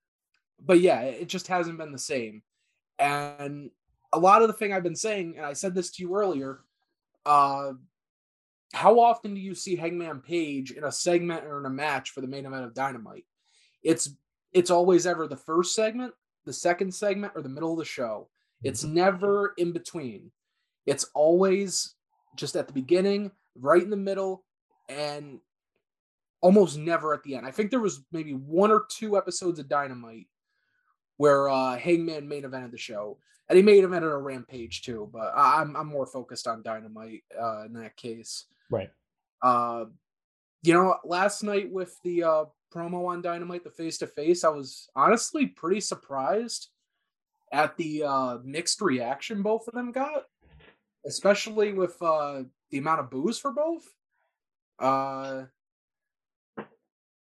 but 0.64 0.80
yeah, 0.80 1.02
it 1.02 1.28
just 1.28 1.48
hasn't 1.48 1.78
been 1.78 1.92
the 1.92 2.00
same. 2.00 2.44
And 3.00 3.72
a 4.14 4.20
lot 4.20 4.42
of 4.42 4.48
the 4.48 4.54
thing 4.54 4.74
I've 4.74 4.84
been 4.84 4.96
saying, 4.96 5.36
and 5.38 5.46
I 5.46 5.54
said 5.54 5.74
this 5.74 5.92
to 5.92 6.04
you 6.04 6.16
earlier, 6.16 6.60
uh, 7.26 7.74
how 8.74 9.00
often 9.00 9.34
do 9.34 9.42
you 9.42 9.54
see 9.54 9.76
Hangman 9.76 10.22
Page 10.22 10.72
in 10.72 10.84
a 10.84 10.92
segment 10.92 11.46
or 11.46 11.60
in 11.60 11.66
a 11.66 11.70
match 11.70 12.12
for 12.12 12.22
the 12.22 12.28
main 12.28 12.46
event 12.46 12.66
of 12.66 12.74
Dynamite? 12.74 13.26
It's 13.84 14.16
it's 14.54 14.72
always 14.72 15.08
ever 15.08 15.28
the 15.28 15.38
first 15.38 15.76
segment, 15.76 16.14
the 16.46 16.54
second 16.54 16.94
segment, 16.94 17.34
or 17.36 17.42
the 17.42 17.50
middle 17.50 17.74
of 17.74 17.80
the 17.80 17.86
show. 17.86 18.30
It's 18.64 18.84
never 18.84 19.54
in 19.58 19.72
between. 19.72 20.32
It's 20.86 21.06
always 21.14 21.96
just 22.36 22.56
at 22.56 22.68
the 22.68 22.74
beginning, 22.74 23.32
right 23.56 23.82
in 23.82 23.90
the 23.90 23.98
middle, 23.98 24.44
and 24.90 25.40
almost 26.42 26.78
never 26.78 27.14
at 27.14 27.24
the 27.24 27.36
end. 27.36 27.46
I 27.46 27.52
think 27.52 27.72
there 27.72 27.80
was 27.80 28.04
maybe 28.12 28.34
one 28.34 28.72
or 28.72 28.86
two 28.90 29.18
episodes 29.18 29.60
of 29.60 29.70
Dynamite 29.70 30.28
where 31.18 31.50
uh, 31.50 31.78
Hangman 31.78 32.28
main 32.28 32.44
evented 32.44 32.72
the 32.72 32.78
show, 32.78 33.18
and 33.48 33.58
he 33.58 33.64
main 33.64 33.84
evented 33.84 34.12
a 34.12 34.18
Rampage 34.18 34.82
too. 34.82 35.10
But 35.12 35.34
I'm 35.36 35.76
I'm 35.76 35.88
more 35.88 36.08
focused 36.08 36.48
on 36.48 36.64
Dynamite 36.64 37.24
uh, 37.40 37.66
in 37.66 37.74
that 37.74 37.96
case. 37.96 38.46
Right. 38.72 38.90
Uh, 39.44 39.86
you 40.64 40.74
know, 40.74 40.98
last 41.04 41.44
night 41.44 41.72
with 41.72 41.96
the 42.04 42.24
uh, 42.24 42.46
promo 42.74 43.08
on 43.08 43.22
Dynamite, 43.22 43.64
the 43.64 43.70
face 43.70 43.98
to 44.00 44.08
face, 44.08 44.44
I 44.44 44.50
was 44.50 44.90
honestly 44.96 45.48
pretty 45.48 45.82
surprised 45.82 46.70
at 47.52 47.76
the 47.78 48.04
uh, 48.04 48.38
mixed 48.44 48.82
reaction 48.82 49.42
both 49.42 49.68
of 49.68 49.74
them 49.74 49.92
got, 49.92 50.24
especially 51.06 51.74
with 51.74 52.02
uh, 52.02 52.44
the 52.70 52.78
amount 52.78 53.02
of 53.02 53.10
booze 53.10 53.38
for 53.38 53.52
both. 53.52 53.84
Uh, 54.80 55.44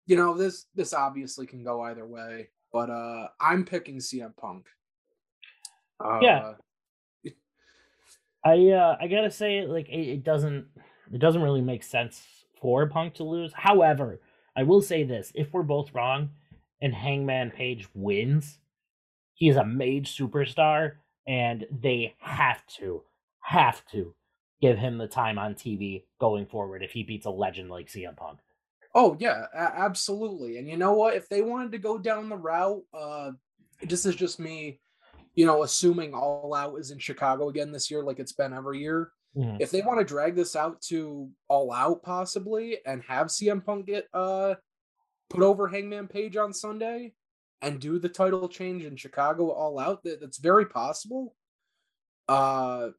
you 0.07 0.15
know, 0.15 0.35
this 0.35 0.65
this 0.73 0.93
obviously 0.93 1.45
can 1.45 1.63
go 1.63 1.81
either 1.81 2.05
way, 2.05 2.49
but 2.71 2.89
uh, 2.89 3.27
I'm 3.39 3.65
picking 3.65 3.97
CM 3.97 4.35
Punk. 4.37 4.67
Uh, 6.03 6.19
yeah. 6.21 6.53
I 8.43 8.69
uh, 8.69 8.97
I 8.99 9.07
gotta 9.07 9.29
say, 9.29 9.65
like 9.67 9.87
it, 9.89 10.07
it 10.07 10.23
doesn't 10.23 10.65
it 11.13 11.19
doesn't 11.19 11.41
really 11.41 11.61
make 11.61 11.83
sense 11.83 12.21
for 12.61 12.87
Punk 12.87 13.15
to 13.15 13.23
lose. 13.23 13.51
However, 13.53 14.19
I 14.55 14.63
will 14.63 14.81
say 14.81 15.03
this: 15.03 15.31
if 15.35 15.53
we're 15.53 15.63
both 15.63 15.93
wrong, 15.93 16.29
and 16.81 16.93
Hangman 16.93 17.51
Page 17.51 17.87
wins, 17.93 18.57
he 19.33 19.49
is 19.49 19.57
a 19.57 19.65
mage 19.65 20.15
superstar, 20.15 20.93
and 21.27 21.65
they 21.71 22.15
have 22.19 22.65
to 22.77 23.03
have 23.39 23.85
to 23.91 24.13
give 24.61 24.77
him 24.77 24.97
the 24.97 25.07
time 25.07 25.39
on 25.39 25.55
TV 25.55 26.03
going 26.19 26.45
forward 26.45 26.83
if 26.83 26.91
he 26.91 27.03
beats 27.03 27.25
a 27.25 27.29
legend 27.31 27.69
like 27.69 27.87
CM 27.87 28.15
Punk. 28.15 28.39
Oh 28.93 29.15
yeah, 29.19 29.45
absolutely. 29.55 30.57
And 30.57 30.67
you 30.67 30.77
know 30.77 30.93
what? 30.93 31.15
If 31.15 31.29
they 31.29 31.41
wanted 31.41 31.71
to 31.71 31.77
go 31.77 31.97
down 31.97 32.29
the 32.29 32.37
route, 32.37 32.83
uh, 32.93 33.31
this 33.81 34.05
is 34.05 34.15
just 34.15 34.39
me, 34.39 34.79
you 35.33 35.45
know, 35.45 35.63
assuming 35.63 36.13
All 36.13 36.53
Out 36.53 36.75
is 36.77 36.91
in 36.91 36.99
Chicago 36.99 37.49
again 37.49 37.71
this 37.71 37.89
year, 37.89 38.03
like 38.03 38.19
it's 38.19 38.33
been 38.33 38.53
every 38.53 38.79
year. 38.79 39.11
Mm-hmm. 39.35 39.57
If 39.59 39.71
they 39.71 39.81
want 39.81 39.99
to 39.99 40.05
drag 40.05 40.35
this 40.35 40.55
out 40.55 40.81
to 40.83 41.29
All 41.47 41.71
Out 41.71 42.03
possibly 42.03 42.77
and 42.85 43.01
have 43.03 43.27
CM 43.27 43.63
Punk 43.63 43.85
get 43.85 44.07
uh 44.13 44.55
put 45.29 45.41
over 45.41 45.67
Hangman 45.67 46.07
Page 46.07 46.35
on 46.35 46.53
Sunday 46.53 47.13
and 47.61 47.79
do 47.79 47.99
the 47.99 48.09
title 48.09 48.49
change 48.49 48.83
in 48.83 48.97
Chicago 48.97 49.51
All 49.51 49.79
Out, 49.79 50.03
that, 50.03 50.19
that's 50.19 50.37
very 50.37 50.65
possible. 50.65 51.35
Uh, 52.27 52.89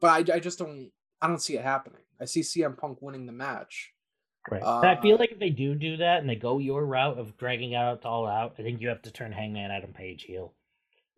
but 0.00 0.30
I, 0.30 0.36
I 0.36 0.38
just 0.40 0.58
don't 0.58 0.90
I 1.20 1.26
don't 1.26 1.42
see 1.42 1.56
it 1.56 1.64
happening. 1.64 2.02
I 2.20 2.24
see 2.26 2.40
CM 2.40 2.76
Punk 2.76 2.98
winning 3.00 3.26
the 3.26 3.32
match. 3.32 3.92
Right. 4.50 4.62
Uh, 4.62 4.80
I 4.80 5.00
feel 5.02 5.18
like 5.18 5.32
if 5.32 5.38
they 5.38 5.50
do 5.50 5.74
do 5.74 5.98
that 5.98 6.20
and 6.20 6.28
they 6.28 6.36
go 6.36 6.58
your 6.58 6.86
route 6.86 7.18
of 7.18 7.36
dragging 7.36 7.74
out 7.74 8.06
all 8.06 8.26
out, 8.26 8.54
I 8.58 8.62
think 8.62 8.80
you 8.80 8.88
have 8.88 9.02
to 9.02 9.10
turn 9.10 9.32
Hangman 9.32 9.70
Adam 9.70 9.92
Page 9.92 10.22
heel. 10.22 10.54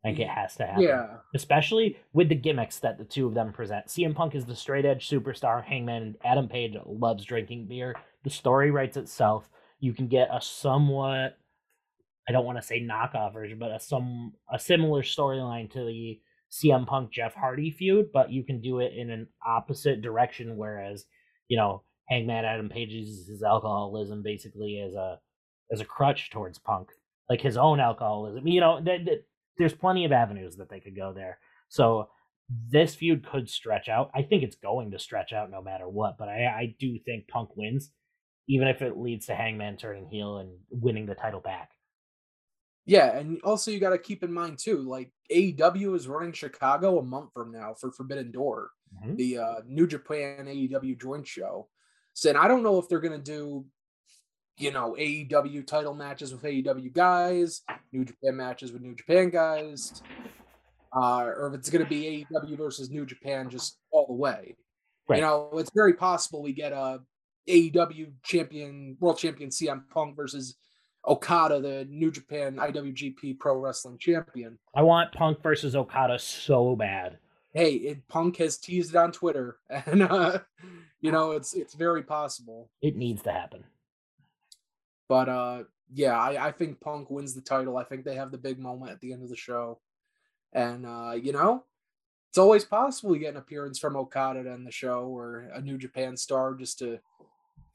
Like 0.05 0.19
it 0.19 0.29
has 0.29 0.57
to 0.57 0.67
happen. 0.67 0.83
Yeah. 0.83 1.07
Especially 1.35 1.97
with 2.13 2.29
the 2.29 2.35
gimmicks 2.35 2.81
that 2.81 2.99
the 2.99 3.05
two 3.05 3.27
of 3.27 3.35
them 3.35 3.53
present. 3.53 3.87
CM 3.87 4.15
Punk 4.15 4.35
is 4.35 4.45
the 4.45 4.57
straight 4.57 4.85
edge 4.85 5.09
superstar. 5.09 5.65
Hangman 5.65 6.17
Adam 6.25 6.49
Page 6.49 6.75
loves 6.85 7.25
drinking 7.25 7.69
beer. 7.69 7.95
The 8.25 8.31
story 8.31 8.71
writes 8.71 8.97
itself. 8.97 9.49
You 9.79 9.93
can 9.93 10.09
get 10.09 10.29
a 10.33 10.41
somewhat 10.41 11.39
I 12.29 12.33
don't 12.33 12.45
want 12.45 12.59
to 12.59 12.67
say 12.67 12.81
knockoff 12.81 13.33
version, 13.33 13.59
but 13.59 13.73
a 13.73 13.81
some 13.81 14.33
a 14.53 14.59
similar 14.59 15.03
storyline 15.03 15.71
to 15.73 15.85
the 15.85 16.21
CM 16.53 16.87
Punk 16.87 17.13
Jeff 17.13 17.35
Hardy 17.35 17.71
feud, 17.71 18.07
but 18.13 18.31
you 18.31 18.45
can 18.45 18.61
do 18.61 18.81
it 18.81 18.93
in 18.97 19.11
an 19.11 19.29
opposite 19.45 20.03
direction. 20.03 20.57
Whereas, 20.57 21.05
you 21.49 21.57
know, 21.57 21.83
Hangman 22.09 22.45
Adam 22.45 22.69
Page 22.69 22.91
uses 22.91 23.29
his 23.29 23.43
alcoholism 23.43 24.23
basically 24.23 24.81
as 24.87 24.95
a 24.95 25.19
as 25.73 25.81
a 25.81 25.85
crutch 25.85 26.31
towards 26.31 26.59
Punk, 26.59 26.91
like 27.29 27.41
his 27.41 27.57
own 27.57 27.81
alcoholism. 27.81 28.47
You 28.47 28.61
know, 28.61 28.81
th- 28.85 29.05
th- 29.05 29.25
there's 29.59 29.75
plenty 29.75 30.05
of 30.05 30.13
avenues 30.13 30.57
that 30.57 30.69
they 30.69 30.81
could 30.81 30.97
go 30.97 31.13
there. 31.13 31.39
So 31.69 32.09
this 32.69 32.95
feud 32.95 33.27
could 33.27 33.49
stretch 33.49 33.89
out. 33.89 34.11
I 34.15 34.23
think 34.23 34.43
it's 34.43 34.57
going 34.57 34.91
to 34.91 34.99
stretch 34.99 35.33
out 35.33 35.51
no 35.51 35.63
matter 35.63 35.89
what, 35.89 36.19
but 36.19 36.29
I, 36.29 36.45
I 36.47 36.75
do 36.79 36.99
think 36.99 37.29
Punk 37.29 37.51
wins, 37.57 37.91
even 38.49 38.69
if 38.69 38.83
it 38.83 38.97
leads 38.97 39.27
to 39.27 39.35
Hangman 39.35 39.77
turning 39.77 40.07
heel 40.09 40.39
and 40.39 40.51
winning 40.71 41.07
the 41.07 41.15
title 41.15 41.41
back. 41.41 41.71
Yeah, 42.85 43.17
and 43.17 43.41
also 43.43 43.71
you 43.71 43.79
got 43.79 43.91
to 43.91 43.99
keep 43.99 44.25
in 44.25 44.33
mind 44.33 44.59
too, 44.59 44.79
like 44.79 45.13
AEW 45.31 45.95
is 45.95 46.09
running 46.09 46.33
Chicago 46.33 46.99
a 46.99 47.03
month 47.03 47.31
from 47.33 47.53
now 47.53 47.75
for 47.75 47.93
Forbidden 47.93 48.33
Door, 48.33 48.71
mm-hmm. 48.95 49.15
the 49.15 49.39
uh, 49.39 49.55
New 49.67 49.87
Japan 49.87 50.47
AEW 50.47 51.01
joint 51.01 51.27
show. 51.27 51.69
So, 52.13 52.29
and 52.29 52.39
I 52.39 52.49
don't 52.49 52.65
know 52.65 52.79
if 52.79 52.89
they're 52.89 53.01
gonna 53.01 53.19
do, 53.19 53.65
you 54.63 54.71
know, 54.71 54.95
AEW 54.97 55.67
title 55.67 55.93
matches 55.93 56.33
with 56.33 56.43
AEW 56.43 56.93
guys, 56.93 57.63
New 57.91 58.05
Japan 58.05 58.37
matches 58.37 58.73
with 58.73 58.81
New 58.81 58.95
Japan 58.95 59.29
guys, 59.29 60.03
uh, 60.95 61.25
or 61.25 61.49
if 61.49 61.55
it's 61.55 61.69
gonna 61.69 61.85
be 61.85 62.27
AEW 62.31 62.57
versus 62.57 62.89
New 62.89 63.05
Japan 63.05 63.51
just 63.51 63.79
all 63.91 64.07
the 64.07 64.13
way. 64.13 64.55
Right. 65.09 65.17
You 65.17 65.23
know, 65.23 65.51
it's 65.55 65.73
very 65.75 65.95
possible 65.95 66.43
we 66.43 66.53
get 66.53 66.73
a 66.73 67.01
AEW 67.49 68.13
champion, 68.23 68.97
world 69.01 69.19
champion 69.19 69.51
CM 69.51 69.83
Punk 69.91 70.15
versus 70.15 70.55
Okada, 71.09 71.61
the 71.61 71.85
New 71.91 72.13
Japan 72.13 72.55
IWGP 72.57 73.41
Pro 73.41 73.57
Wrestling 73.57 73.99
Champion. 73.99 74.59
I 74.77 74.83
want 74.83 75.13
Punk 75.13 75.43
versus 75.43 75.75
Okada 75.75 76.21
so 76.21 76.77
bad. 76.77 77.19
Hey, 77.53 77.75
it, 77.75 78.07
Punk 78.07 78.37
has 78.37 78.59
teased 78.59 78.91
it 78.91 78.97
on 78.97 79.11
Twitter, 79.11 79.57
and 79.69 80.05
uh, 80.05 80.39
you 81.01 81.11
know 81.11 81.33
it's 81.33 81.53
it's 81.53 81.75
very 81.75 82.05
possible. 82.05 82.71
It 82.81 82.95
needs 82.95 83.23
to 83.23 83.33
happen. 83.33 83.65
But 85.13 85.29
uh, 85.29 85.65
yeah, 85.93 86.19
I, 86.19 86.47
I 86.47 86.53
think 86.53 86.81
Punk 86.81 87.11
wins 87.11 87.35
the 87.35 87.43
title. 87.43 87.77
I 87.77 87.85
think 87.85 88.03
they 88.03 88.15
have 88.15 88.31
the 88.31 88.39
big 88.39 88.59
moment 88.59 88.93
at 88.93 89.01
the 89.03 89.13
end 89.13 89.23
of 89.23 89.29
the 89.29 89.37
show, 89.37 89.79
and 90.55 90.87
uh, 90.87 91.13
you 91.23 91.33
know, 91.33 91.65
it's 92.31 92.39
always 92.39 92.65
possible 92.65 93.15
you 93.15 93.21
get 93.21 93.33
an 93.33 93.37
appearance 93.37 93.79
from 93.79 93.95
Okada 93.95 94.51
in 94.51 94.65
the 94.65 94.71
show 94.71 95.03
or 95.03 95.51
a 95.53 95.61
New 95.61 95.77
Japan 95.77 96.17
star 96.17 96.55
just 96.55 96.79
to 96.79 96.99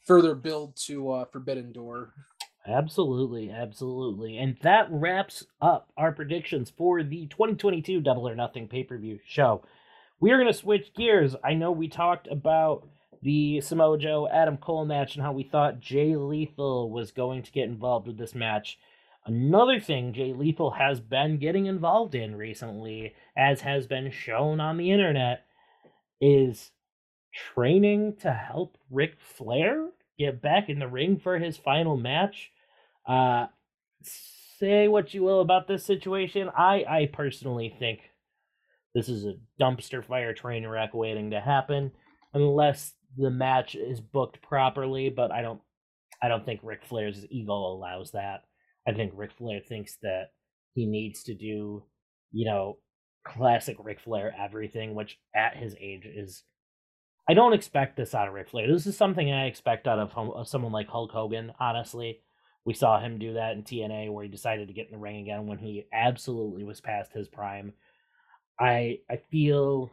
further 0.04 0.34
build 0.34 0.76
to 0.88 1.12
uh, 1.12 1.26
Forbidden 1.26 1.72
Door. 1.72 2.12
Absolutely, 2.66 3.52
absolutely. 3.52 4.40
And 4.40 4.58
that 4.64 4.88
wraps 4.90 5.46
up 5.62 5.92
our 5.96 6.12
predictions 6.12 6.72
for 6.76 7.04
the 7.04 7.28
2022 7.28 8.02
Double 8.02 8.28
or 8.28 8.36
Nothing 8.36 8.68
pay 8.68 8.84
per 8.84 8.98
view 8.98 9.20
show. 9.28 9.64
We 10.20 10.32
are 10.32 10.38
going 10.38 10.52
to 10.52 10.58
switch 10.58 10.92
gears. 10.96 11.36
I 11.44 11.54
know 11.54 11.72
we 11.72 11.88
talked 11.88 12.28
about 12.32 12.88
the 13.22 13.62
Samoa 13.62 13.98
Joe 13.98 14.28
Adam 14.32 14.58
Cole 14.58 14.86
match 14.86 15.16
and 15.16 15.24
how 15.24 15.32
we 15.32 15.44
thought 15.44 15.80
Jay 15.80 16.16
Lethal 16.16 16.92
was 16.92 17.12
going 17.12 17.44
to 17.44 17.52
get 17.52 17.66
involved 17.66 18.08
with 18.08 18.18
this 18.18 18.36
match. 18.36 18.78
Another 19.26 19.80
thing 19.80 20.14
Jay 20.14 20.34
Lethal 20.34 20.72
has 20.72 21.00
been 21.00 21.38
getting 21.38 21.66
involved 21.66 22.16
in 22.16 22.36
recently, 22.36 23.14
as 23.36 23.62
has 23.62 23.86
been 23.88 24.12
shown 24.12 24.60
on 24.60 24.78
the 24.78 24.92
internet, 24.92 25.46
is 26.22 26.72
training 27.54 28.16
to 28.22 28.32
help 28.32 28.78
Ric 28.90 29.16
Flair 29.20 29.90
get 30.18 30.42
back 30.42 30.70
in 30.70 30.80
the 30.80 30.88
ring 30.88 31.20
for 31.20 31.38
his 31.38 31.58
final 31.58 31.98
match. 31.98 32.52
Uh, 33.06 33.48
say 34.02 34.88
what 34.88 35.14
you 35.14 35.24
will 35.24 35.42
about 35.42 35.68
this 35.68 35.86
situation. 35.86 36.50
I, 36.58 36.84
I 36.90 37.10
personally 37.12 37.76
think 37.78 38.00
this 38.96 39.10
is 39.10 39.26
a 39.26 39.36
dumpster 39.62 40.04
fire 40.04 40.34
train 40.34 40.66
wreck 40.66 40.94
waiting 40.94 41.32
to 41.32 41.40
happen, 41.40 41.92
unless 42.34 42.94
the 43.18 43.32
match 43.32 43.76
is 43.76 44.00
booked 44.00 44.42
properly. 44.42 45.10
But 45.10 45.32
I 45.32 45.42
don't, 45.42 45.62
I 46.22 46.28
don't 46.28 46.46
think 46.46 46.62
Ric 46.64 46.86
Flair's 46.86 47.26
ego 47.30 47.54
allows 47.54 48.12
that. 48.12 48.44
I 48.88 48.94
think 48.94 49.12
Ric 49.16 49.32
Flair 49.38 49.60
thinks 49.68 49.98
that 50.02 50.28
he 50.74 50.86
needs 50.86 51.24
to 51.24 51.34
do, 51.34 51.84
you 52.32 52.46
know, 52.46 52.78
classic 53.26 53.78
Ric 53.80 54.00
Flair 54.00 54.34
everything, 54.40 54.96
which 54.96 55.20
at 55.36 55.58
his 55.58 55.76
age 55.80 56.06
is. 56.06 56.44
I 57.30 57.34
don't 57.34 57.54
expect 57.54 57.98
this 57.98 58.16
out 58.16 58.30
of 58.30 58.34
Ric 58.34 58.50
Flair. 58.50 58.72
This 58.72 58.88
is 58.88 58.96
something 58.96 59.30
I 59.30 59.48
expect 59.48 59.86
out 59.86 60.00
of 60.00 60.48
someone 60.48 60.72
like 60.72 60.88
Hulk 60.88 61.12
Hogan, 61.12 61.52
honestly. 61.60 62.22
We 62.64 62.74
saw 62.74 63.00
him 63.00 63.20
do 63.20 63.34
that 63.34 63.54
in 63.54 63.64
TNA 63.64 64.12
where 64.12 64.24
he 64.24 64.30
decided 64.30 64.68
to 64.68 64.74
get 64.74 64.88
in 64.88 64.94
the 64.94 64.98
ring 64.98 65.22
again 65.22 65.48
when 65.48 65.58
he 65.58 65.88
absolutely 65.92 66.64
was 66.64 66.80
past 66.80 67.14
his 67.14 67.28
prime. 67.28 67.74
I 68.60 69.00
I 69.10 69.18
feel 69.30 69.92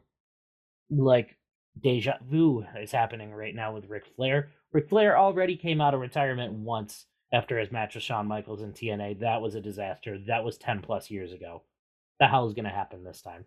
like 0.90 1.36
deja 1.80 2.14
vu 2.22 2.64
is 2.78 2.92
happening 2.92 3.32
right 3.32 3.54
now 3.54 3.72
with 3.72 3.88
Ric 3.88 4.06
Flair. 4.16 4.50
Ric 4.72 4.88
Flair 4.88 5.18
already 5.18 5.56
came 5.56 5.80
out 5.80 5.94
of 5.94 6.00
retirement 6.00 6.52
once 6.52 7.06
after 7.32 7.58
his 7.58 7.72
match 7.72 7.94
with 7.94 8.04
Shawn 8.04 8.26
Michaels 8.26 8.62
in 8.62 8.72
TNA. 8.72 9.20
That 9.20 9.42
was 9.42 9.54
a 9.54 9.60
disaster. 9.60 10.18
That 10.26 10.44
was 10.44 10.56
10 10.58 10.82
plus 10.82 11.10
years 11.10 11.32
ago. 11.32 11.62
The 12.20 12.26
hell 12.26 12.46
is 12.46 12.54
going 12.54 12.64
to 12.64 12.70
happen 12.70 13.02
this 13.02 13.22
time? 13.22 13.44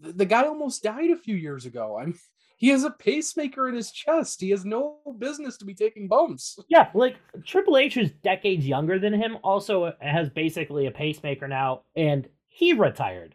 The 0.00 0.24
guy 0.24 0.46
almost 0.46 0.82
died 0.82 1.10
a 1.10 1.16
few 1.16 1.36
years 1.36 1.66
ago. 1.66 1.98
I'm 2.00 2.18
he 2.56 2.68
has 2.68 2.84
a 2.84 2.90
pacemaker 2.90 3.68
in 3.68 3.74
his 3.74 3.92
chest. 3.92 4.40
He 4.40 4.50
has 4.50 4.64
no 4.64 4.96
business 5.18 5.58
to 5.58 5.66
be 5.66 5.74
taking 5.74 6.08
bumps. 6.08 6.58
Yeah, 6.68 6.88
like 6.94 7.16
Triple 7.44 7.76
H 7.76 7.98
is 7.98 8.10
decades 8.22 8.66
younger 8.66 8.98
than 8.98 9.12
him, 9.12 9.36
also 9.44 9.84
uh, 9.84 9.92
has 10.00 10.30
basically 10.30 10.86
a 10.86 10.90
pacemaker 10.90 11.48
now, 11.48 11.82
and 11.94 12.26
he 12.48 12.72
retired. 12.72 13.34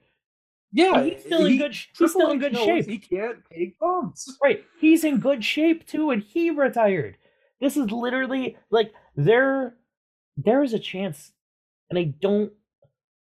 Yeah, 0.74 1.04
he's 1.04 1.22
still 1.22 1.46
in 1.46 1.58
good. 1.58 1.76
He's 1.98 2.12
still 2.12 2.32
in 2.32 2.40
good 2.40 2.56
shape. 2.56 2.88
He 2.88 2.98
can't 2.98 3.40
take 3.52 3.78
bumps. 3.78 4.38
Right. 4.42 4.64
He's 4.80 5.04
in 5.04 5.20
good 5.20 5.44
shape 5.44 5.86
too, 5.86 6.12
and 6.12 6.24
he 6.24 6.50
retired. 6.50 7.18
This 7.60 7.78
is 7.78 7.92
literally 7.92 8.58
like 8.70 8.94
there 9.16 9.76
there 10.38 10.64
is 10.64 10.74
a 10.74 10.80
chance, 10.80 11.32
and 11.90 12.00
I 12.00 12.14
don't 12.22 12.54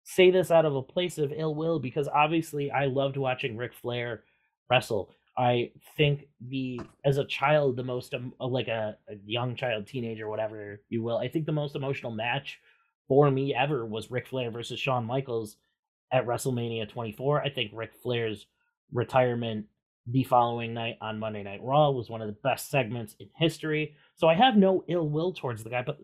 say 0.04 0.30
this 0.30 0.50
out 0.50 0.64
of 0.64 0.76
a 0.76 0.82
place 0.82 1.18
of 1.18 1.32
ill 1.34 1.54
will 1.54 1.78
because 1.78 2.08
obviously 2.08 2.70
I 2.70 2.86
loved 2.86 3.16
watching 3.16 3.56
Ric 3.56 3.72
Flair 3.74 4.24
wrestle. 4.70 5.10
I 5.36 5.72
think 5.96 6.28
the 6.40 6.80
as 7.04 7.18
a 7.18 7.24
child, 7.24 7.76
the 7.76 7.82
most 7.82 8.14
um, 8.14 8.32
like 8.38 8.68
a, 8.68 8.96
a 9.08 9.14
young 9.26 9.56
child, 9.56 9.86
teenager, 9.86 10.28
whatever 10.28 10.80
you 10.88 11.02
will, 11.02 11.18
I 11.18 11.28
think 11.28 11.46
the 11.46 11.52
most 11.52 11.74
emotional 11.74 12.12
match 12.12 12.58
for 13.08 13.30
me 13.30 13.54
ever 13.54 13.84
was 13.84 14.10
Ric 14.10 14.28
Flair 14.28 14.50
versus 14.50 14.80
Shawn 14.80 15.04
Michaels 15.04 15.56
at 16.12 16.26
WrestleMania 16.26 16.88
24. 16.88 17.42
I 17.42 17.50
think 17.50 17.70
Ric 17.74 17.92
Flair's 18.02 18.46
retirement 18.92 19.66
the 20.06 20.24
following 20.24 20.74
night 20.74 20.98
on 21.00 21.18
Monday 21.18 21.42
Night 21.42 21.60
Raw 21.62 21.90
was 21.90 22.10
one 22.10 22.20
of 22.20 22.26
the 22.28 22.36
best 22.42 22.70
segments 22.70 23.16
in 23.18 23.28
history. 23.36 23.94
So 24.14 24.28
I 24.28 24.34
have 24.34 24.56
no 24.56 24.84
ill 24.86 25.08
will 25.08 25.32
towards 25.32 25.64
the 25.64 25.70
guy, 25.70 25.82
but 25.82 25.98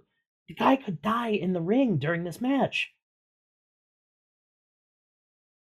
the 0.49 0.55
guy 0.55 0.77
could 0.77 1.03
die 1.03 1.31
in 1.31 1.53
the 1.53 1.61
ring 1.61 1.99
during 1.99 2.25
this 2.25 2.41
match. 2.41 2.93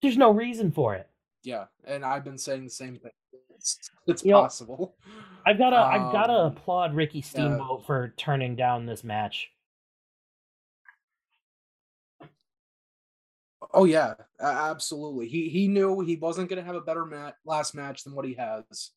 There's 0.02 0.18
no 0.18 0.32
reason 0.32 0.72
for 0.72 0.96
it. 0.96 1.10
Yeah, 1.44 1.66
and 1.86 2.04
I've 2.04 2.24
been 2.24 2.38
saying 2.38 2.66
the 2.66 2.70
same 2.70 2.98
thing. 2.98 3.12
It's, 3.56 3.80
it's 4.06 4.24
You 4.24 4.32
know, 4.32 4.42
possible. 4.42 4.96
I've 5.48 5.58
gotta 5.58 5.78
I've 5.78 6.12
gotta 6.12 6.34
Um, 6.34 6.52
applaud 6.52 6.94
Ricky 6.94 7.22
Steamboat 7.22 7.86
for 7.86 8.14
turning 8.18 8.56
down 8.56 8.86
this 8.86 9.04
match. 9.04 9.50
Oh 13.76 13.84
yeah, 13.84 14.14
absolutely. 14.40 15.28
He 15.28 15.50
he 15.50 15.68
knew 15.68 16.00
he 16.00 16.16
wasn't 16.16 16.50
gonna 16.50 16.64
have 16.64 16.76
a 16.76 16.82
better 16.82 17.06
mat 17.06 17.36
last 17.46 17.76
match 17.76 18.06
than 18.06 18.16
what 18.16 18.26
he 18.26 18.34
has, 18.36 18.92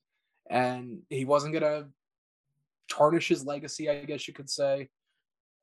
and 0.48 1.00
he 1.10 1.24
wasn't 1.24 1.52
gonna 1.52 1.88
tarnish 2.88 3.26
his 3.26 3.44
legacy. 3.44 3.90
I 3.90 4.04
guess 4.04 4.28
you 4.28 4.34
could 4.34 4.48
say. 4.48 4.88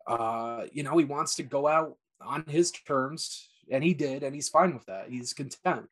Uh, 0.05 0.65
you 0.71 0.83
know, 0.83 0.97
he 0.97 1.05
wants 1.05 1.35
to 1.35 1.43
go 1.43 1.65
out 1.65 1.95
on 2.21 2.43
his 2.47 2.71
terms, 2.71 3.47
and 3.71 3.83
he 3.83 3.93
did, 3.93 4.21
and 4.21 4.35
he's 4.35 4.49
fine 4.49 4.73
with 4.73 4.85
that. 4.87 5.09
He's 5.09 5.33
content. 5.33 5.87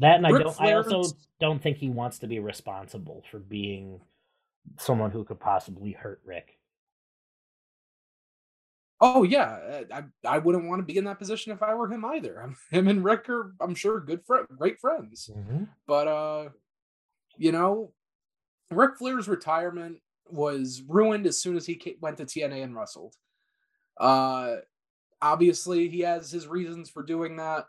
That 0.00 0.16
and 0.16 0.26
I 0.26 0.30
don't 0.30 0.60
I 0.60 0.72
also 0.72 1.16
don't 1.40 1.62
think 1.62 1.76
he 1.76 1.88
wants 1.88 2.18
to 2.18 2.26
be 2.26 2.40
responsible 2.40 3.22
for 3.30 3.38
being 3.38 4.00
someone 4.76 5.12
who 5.12 5.22
could 5.22 5.38
possibly 5.38 5.92
hurt 5.92 6.20
Ric. 6.24 6.58
Oh 9.04 9.24
yeah, 9.24 9.58
uh, 9.90 10.00
I 10.24 10.36
I 10.36 10.38
wouldn't 10.38 10.68
want 10.68 10.78
to 10.78 10.84
be 10.84 10.96
in 10.96 11.04
that 11.06 11.18
position 11.18 11.50
if 11.50 11.60
I 11.60 11.74
were 11.74 11.92
him 11.92 12.04
either. 12.04 12.40
I'm, 12.40 12.56
him 12.70 12.86
and 12.86 13.04
Ric 13.04 13.28
are, 13.28 13.52
I'm 13.60 13.74
sure, 13.74 13.98
good 13.98 14.24
friend, 14.24 14.46
great 14.56 14.78
friends. 14.80 15.28
But 15.88 16.06
uh, 16.08 16.48
you 17.36 17.50
know, 17.50 17.92
Ric 18.70 18.96
Flair's 18.96 19.26
retirement 19.26 19.98
was 20.30 20.82
ruined 20.88 21.26
as 21.26 21.40
soon 21.40 21.56
as 21.56 21.66
he 21.66 21.96
went 22.00 22.16
to 22.18 22.24
TNA 22.24 22.62
and 22.62 22.76
wrestled. 22.76 23.16
Uh, 23.98 24.56
obviously, 25.20 25.88
he 25.88 26.00
has 26.00 26.30
his 26.30 26.46
reasons 26.46 26.88
for 26.88 27.02
doing 27.02 27.36
that, 27.36 27.66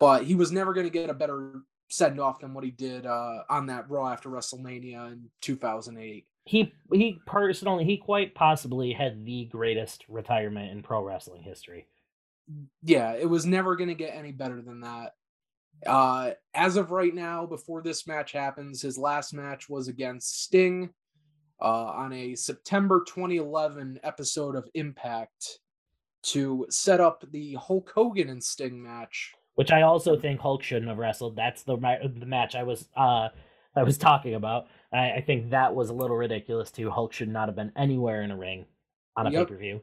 but 0.00 0.24
he 0.24 0.34
was 0.34 0.50
never 0.50 0.72
going 0.72 0.86
to 0.86 0.90
get 0.90 1.10
a 1.10 1.14
better 1.14 1.60
send 1.88 2.18
off 2.18 2.40
than 2.40 2.54
what 2.54 2.64
he 2.64 2.70
did 2.70 3.04
uh, 3.04 3.42
on 3.50 3.66
that 3.66 3.90
Raw 3.90 4.08
after 4.08 4.30
WrestleMania 4.30 5.12
in 5.12 5.30
2008. 5.42 6.26
He 6.44 6.72
he 6.92 7.18
personally 7.26 7.84
he 7.84 7.96
quite 7.96 8.34
possibly 8.34 8.92
had 8.92 9.24
the 9.24 9.46
greatest 9.46 10.04
retirement 10.08 10.70
in 10.72 10.82
pro 10.82 11.02
wrestling 11.02 11.42
history. 11.42 11.88
yeah, 12.82 13.12
it 13.12 13.28
was 13.28 13.46
never 13.46 13.76
going 13.76 13.88
to 13.88 13.94
get 13.94 14.14
any 14.14 14.32
better 14.32 14.60
than 14.60 14.80
that. 14.80 15.14
Uh, 15.86 16.32
as 16.54 16.76
of 16.76 16.90
right 16.90 17.14
now, 17.14 17.46
before 17.46 17.82
this 17.82 18.06
match 18.06 18.32
happens, 18.32 18.82
his 18.82 18.96
last 18.98 19.32
match 19.34 19.68
was 19.68 19.88
against 19.88 20.42
Sting 20.42 20.90
uh, 21.60 21.64
on 21.86 22.12
a 22.12 22.34
September 22.34 23.02
2011 23.06 24.00
episode 24.02 24.54
of 24.54 24.68
Impact 24.74 25.58
to 26.22 26.66
set 26.70 27.00
up 27.00 27.24
the 27.32 27.54
Hulk 27.54 27.90
Hogan 27.94 28.28
and 28.28 28.42
Sting 28.42 28.82
match. 28.82 29.32
which 29.54 29.70
I 29.72 29.82
also 29.82 30.18
think 30.18 30.40
Hulk 30.40 30.62
shouldn't 30.62 30.88
have 30.88 30.98
wrestled. 30.98 31.36
That's 31.36 31.62
the 31.62 31.76
the 31.76 32.26
match 32.26 32.54
I 32.54 32.62
was 32.62 32.88
uh 32.96 33.28
I 33.76 33.82
was 33.82 33.98
talking 33.98 34.34
about. 34.34 34.66
I, 34.92 35.12
I 35.12 35.20
think 35.20 35.50
that 35.50 35.74
was 35.74 35.90
a 35.90 35.94
little 35.94 36.16
ridiculous 36.16 36.70
too. 36.70 36.90
Hulk 36.90 37.12
should 37.12 37.28
not 37.28 37.48
have 37.48 37.56
been 37.56 37.72
anywhere 37.76 38.22
in 38.22 38.30
a 38.30 38.36
ring 38.36 38.66
on 39.16 39.26
a 39.26 39.30
Yep. 39.30 39.48
pay 39.48 39.54
per 39.54 39.58
view. 39.58 39.80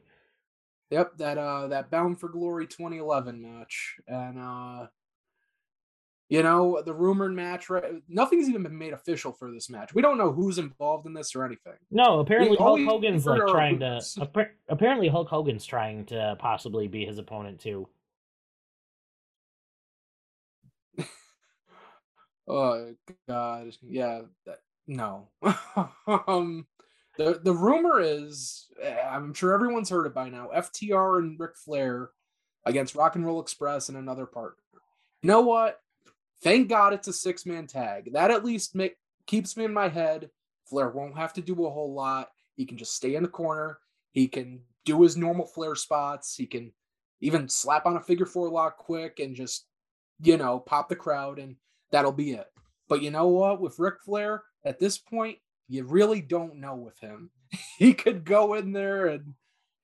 Yep, 0.90 1.16
that 1.18 1.38
uh 1.38 1.68
that 1.68 1.90
Bound 1.90 2.20
for 2.20 2.28
Glory 2.28 2.66
2011 2.66 3.40
match, 3.40 3.96
and 4.06 4.38
uh 4.38 4.86
you 6.28 6.42
know 6.42 6.82
the 6.84 6.94
rumored 6.94 7.32
match. 7.32 7.68
Right, 7.70 7.84
nothing's 8.08 8.48
even 8.48 8.62
been 8.62 8.76
made 8.78 8.92
official 8.92 9.32
for 9.32 9.50
this 9.50 9.68
match. 9.70 9.94
We 9.94 10.02
don't 10.02 10.18
know 10.18 10.32
who's 10.32 10.58
involved 10.58 11.06
in 11.06 11.12
this 11.14 11.34
or 11.34 11.44
anything. 11.44 11.74
No, 11.90 12.20
apparently 12.20 12.56
all 12.56 12.76
Hulk 12.76 12.88
Hogan's 12.88 13.26
like 13.26 13.40
trying 13.48 13.80
to. 13.80 13.86
rumors. 14.16 14.18
apparently 14.68 15.08
Hulk 15.08 15.28
Hogan's 15.28 15.64
trying 15.64 16.06
to 16.06 16.36
possibly 16.38 16.88
be 16.88 17.04
his 17.04 17.18
opponent 17.18 17.60
too. 17.60 17.88
Oh 22.48 22.94
God, 23.28 23.76
yeah, 23.82 24.22
that, 24.46 24.58
no. 24.86 25.28
um, 26.26 26.66
the 27.16 27.40
the 27.42 27.52
rumor 27.52 28.00
is, 28.00 28.66
eh, 28.82 28.96
I'm 29.08 29.34
sure 29.34 29.52
everyone's 29.52 29.90
heard 29.90 30.06
it 30.06 30.14
by 30.14 30.28
now. 30.28 30.50
FTR 30.54 31.18
and 31.18 31.38
Ric 31.38 31.56
Flair 31.56 32.10
against 32.64 32.94
Rock 32.94 33.16
and 33.16 33.24
Roll 33.24 33.40
Express 33.40 33.88
and 33.88 33.98
another 33.98 34.26
partner. 34.26 34.62
You 35.22 35.28
know 35.28 35.42
what? 35.42 35.80
Thank 36.42 36.68
God 36.68 36.92
it's 36.92 37.08
a 37.08 37.12
six 37.12 37.46
man 37.46 37.66
tag. 37.66 38.12
That 38.12 38.30
at 38.30 38.44
least 38.44 38.74
make 38.74 38.96
keeps 39.26 39.56
me 39.56 39.64
in 39.64 39.72
my 39.72 39.88
head. 39.88 40.30
Flair 40.68 40.88
won't 40.88 41.16
have 41.16 41.32
to 41.34 41.42
do 41.42 41.64
a 41.64 41.70
whole 41.70 41.94
lot. 41.94 42.30
He 42.56 42.66
can 42.66 42.78
just 42.78 42.96
stay 42.96 43.14
in 43.14 43.22
the 43.22 43.28
corner. 43.28 43.78
He 44.12 44.26
can 44.26 44.62
do 44.84 45.00
his 45.02 45.16
normal 45.16 45.46
Flair 45.46 45.74
spots. 45.74 46.34
He 46.34 46.46
can 46.46 46.72
even 47.20 47.48
slap 47.48 47.86
on 47.86 47.96
a 47.96 48.00
figure 48.00 48.26
four 48.26 48.50
lock 48.50 48.78
quick 48.78 49.20
and 49.20 49.36
just, 49.36 49.66
you 50.20 50.36
know, 50.36 50.58
pop 50.58 50.88
the 50.88 50.96
crowd 50.96 51.38
and 51.38 51.56
that'll 51.92 52.12
be 52.12 52.32
it. 52.32 52.46
But 52.88 53.02
you 53.02 53.10
know 53.10 53.28
what? 53.28 53.60
With 53.60 53.78
Ric 53.78 54.00
Flair, 54.04 54.42
at 54.64 54.78
this 54.78 54.98
point, 54.98 55.38
you 55.68 55.84
really 55.84 56.20
don't 56.20 56.56
know 56.56 56.74
with 56.74 56.98
him. 56.98 57.30
he 57.78 57.94
could 57.94 58.24
go 58.24 58.54
in 58.54 58.72
there 58.72 59.06
and 59.06 59.34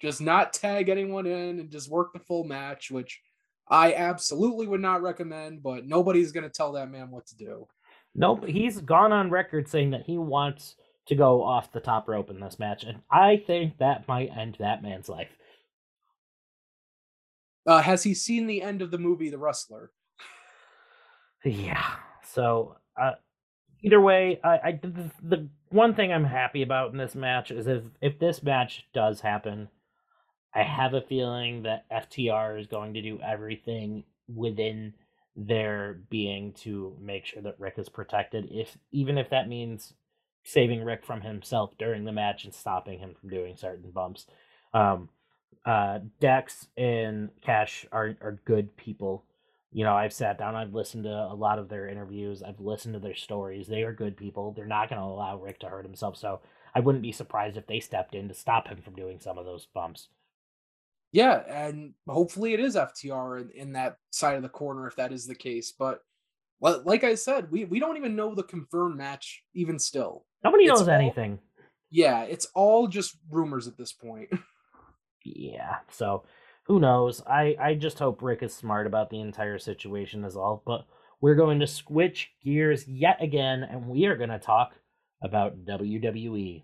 just 0.01 0.21
not 0.21 0.53
tag 0.53 0.89
anyone 0.89 1.27
in 1.27 1.61
and 1.61 1.71
just 1.71 1.91
work 1.91 2.13
the 2.13 2.21
full 2.21 2.45
match, 2.45 2.91
which 2.91 3.21
I 3.69 3.95
absolutely 3.95 4.67
would 4.67 4.81
not 4.81 5.03
recommend, 5.03 5.63
but 5.63 5.87
nobody's 5.87 6.33
going 6.33 6.45
to 6.45 6.51
tell 6.51 6.73
that 6.73 6.91
man 6.91 7.11
what 7.11 7.27
to 7.27 7.37
do. 7.37 7.67
Nope, 8.15 8.47
he's 8.47 8.81
gone 8.81 9.13
on 9.13 9.31
record 9.31 9.69
saying 9.69 9.91
that 9.91 10.05
he 10.07 10.19
wants 10.19 10.77
to 11.07 11.15
go 11.15 11.43
off 11.43 11.73
the 11.73 11.81
top 11.81 12.09
rope 12.09 12.31
in 12.31 12.41
this 12.41 12.59
match, 12.59 12.85
and 12.85 13.01
I 13.11 13.43
think 13.47 13.79
that 13.79 14.09
might 14.09 14.37
end 14.37 14.57
that 14.59 14.83
man's 14.83 15.09
life. 15.09 15.31
Uh, 17.67 17.83
has 17.83 18.03
he 18.03 18.15
seen 18.15 18.47
the 18.47 18.63
end 18.63 18.83
of 18.83 18.91
the 18.91 18.99
movie 18.99 19.31
The 19.31 19.39
Wrestler? 19.39 19.91
Yeah. 21.45 21.85
So, 22.23 22.77
uh, 23.01 23.13
either 23.83 24.01
way, 24.01 24.41
I, 24.43 24.49
I 24.49 24.81
the, 24.83 25.11
the 25.23 25.49
one 25.71 25.95
thing 25.95 26.13
I'm 26.13 26.25
happy 26.25 26.63
about 26.63 26.93
in 26.93 26.99
this 26.99 27.15
match 27.15 27.51
is 27.51 27.67
if 27.67 27.83
if 28.01 28.19
this 28.19 28.43
match 28.43 28.87
does 28.93 29.21
happen, 29.21 29.69
I 30.55 30.63
have 30.63 30.95
a 30.95 31.03
feeling 31.03 31.63
that 31.63 31.89
FTR 31.91 32.61
is 32.61 32.67
going 32.67 32.95
to 32.95 33.03
do 33.03 33.19
everything 33.21 34.05
within 34.35 34.95
their 35.37 36.01
being 36.11 36.53
to 36.53 36.97
make 37.01 37.25
sure 37.27 37.43
that 37.43 37.61
Ric 37.61 37.75
is 37.79 37.89
protected. 37.89 38.49
If 38.51 38.77
even 38.91 39.19
if 39.19 39.31
that 39.31 39.49
means 39.49 39.95
saving 40.49 40.83
Ric 40.83 41.05
from 41.05 41.21
himself 41.21 41.77
during 41.79 42.05
the 42.05 42.13
match 42.13 42.45
and 42.45 42.55
stopping 42.55 42.99
him 42.99 43.15
from 43.21 43.29
doing 43.29 43.57
certain 43.57 43.91
bumps. 43.91 44.27
Um, 44.73 45.11
uh, 45.67 45.99
Dax 46.21 46.69
and 46.77 47.31
Cash 47.43 47.85
are 47.93 48.17
are 48.23 48.41
good 48.45 48.77
people 48.77 49.25
you 49.73 49.85
know 49.85 49.95
i've 49.95 50.13
sat 50.13 50.39
down 50.39 50.55
i've 50.55 50.73
listened 50.75 51.05
to 51.05 51.11
a 51.11 51.35
lot 51.35 51.59
of 51.59 51.69
their 51.69 51.89
interviews 51.89 52.43
i've 52.43 52.61
listened 52.61 52.95
to 52.95 53.01
their 53.01 53.15
stories 53.15 53.67
they 53.67 53.83
are 53.83 53.93
good 53.93 54.17
people 54.17 54.53
they're 54.53 54.65
not 54.67 54.89
going 54.89 55.01
to 55.01 55.05
allow 55.07 55.37
ric 55.37 55.59
to 55.61 55.69
hurt 55.69 55.85
himself 55.85 56.17
so 56.17 56.41
i 56.75 56.81
wouldn't 56.81 57.03
be 57.03 57.13
surprised 57.13 57.57
if 57.57 57.67
they 57.67 57.81
stepped 57.81 58.15
in 58.15 58.29
to 58.29 58.35
stop 58.35 58.67
him 58.69 58.81
from 58.81 58.95
doing 58.95 59.21
some 59.21 59.37
of 59.39 59.45
those 59.45 59.67
bumps 59.75 60.09
Yeah, 61.13 61.43
and 61.49 61.95
hopefully 62.07 62.53
it 62.55 62.61
is 62.61 62.77
FTR 62.77 63.41
in, 63.41 63.51
in 63.55 63.73
that 63.73 63.97
side 64.11 64.37
of 64.37 64.43
the 64.43 64.49
corner 64.51 64.87
if 64.87 64.97
that 64.97 65.11
is 65.13 65.27
the 65.27 65.35
case. 65.35 65.73
But 65.73 66.03
li- 66.61 66.83
like 66.85 67.03
I 67.03 67.15
said, 67.15 67.51
we, 67.51 67.65
we 67.65 67.81
don't 67.81 67.97
even 67.97 68.15
know 68.15 68.35
the 68.35 68.43
confirmed 68.43 68.99
match 68.99 69.43
even 69.55 69.79
still. 69.79 70.27
nobody 70.45 70.65
It's 70.65 70.81
knows 70.81 70.89
all- 70.89 70.95
anything 70.95 71.39
Yeah, 71.91 72.25
it's 72.25 72.47
all 72.55 72.89
just 72.89 73.17
rumors 73.31 73.67
at 73.69 73.79
this 73.79 73.93
point. 73.93 74.29
yeah 75.25 75.77
so 75.91 76.25
who 76.69 76.79
knows 76.79 77.23
i 77.27 77.57
i 77.61 77.75
just 77.75 77.99
hope 77.99 78.23
ric 78.23 78.43
is 78.43 78.55
smart 78.55 78.87
about 78.87 79.11
the 79.11 79.21
entire 79.21 79.59
situation 79.59 80.25
is 80.25 80.37
all 80.37 80.63
but 80.65 80.87
we're 81.21 81.35
going 81.35 81.59
to 81.59 81.67
switch 81.67 82.31
gears 82.45 82.87
yet 82.87 83.21
again 83.21 83.63
and 83.65 83.89
we 83.89 84.07
are 84.07 84.17
going 84.17 84.31
to 84.31 84.39
talk 84.39 84.75
about 85.23 85.65
wwe 85.65 86.63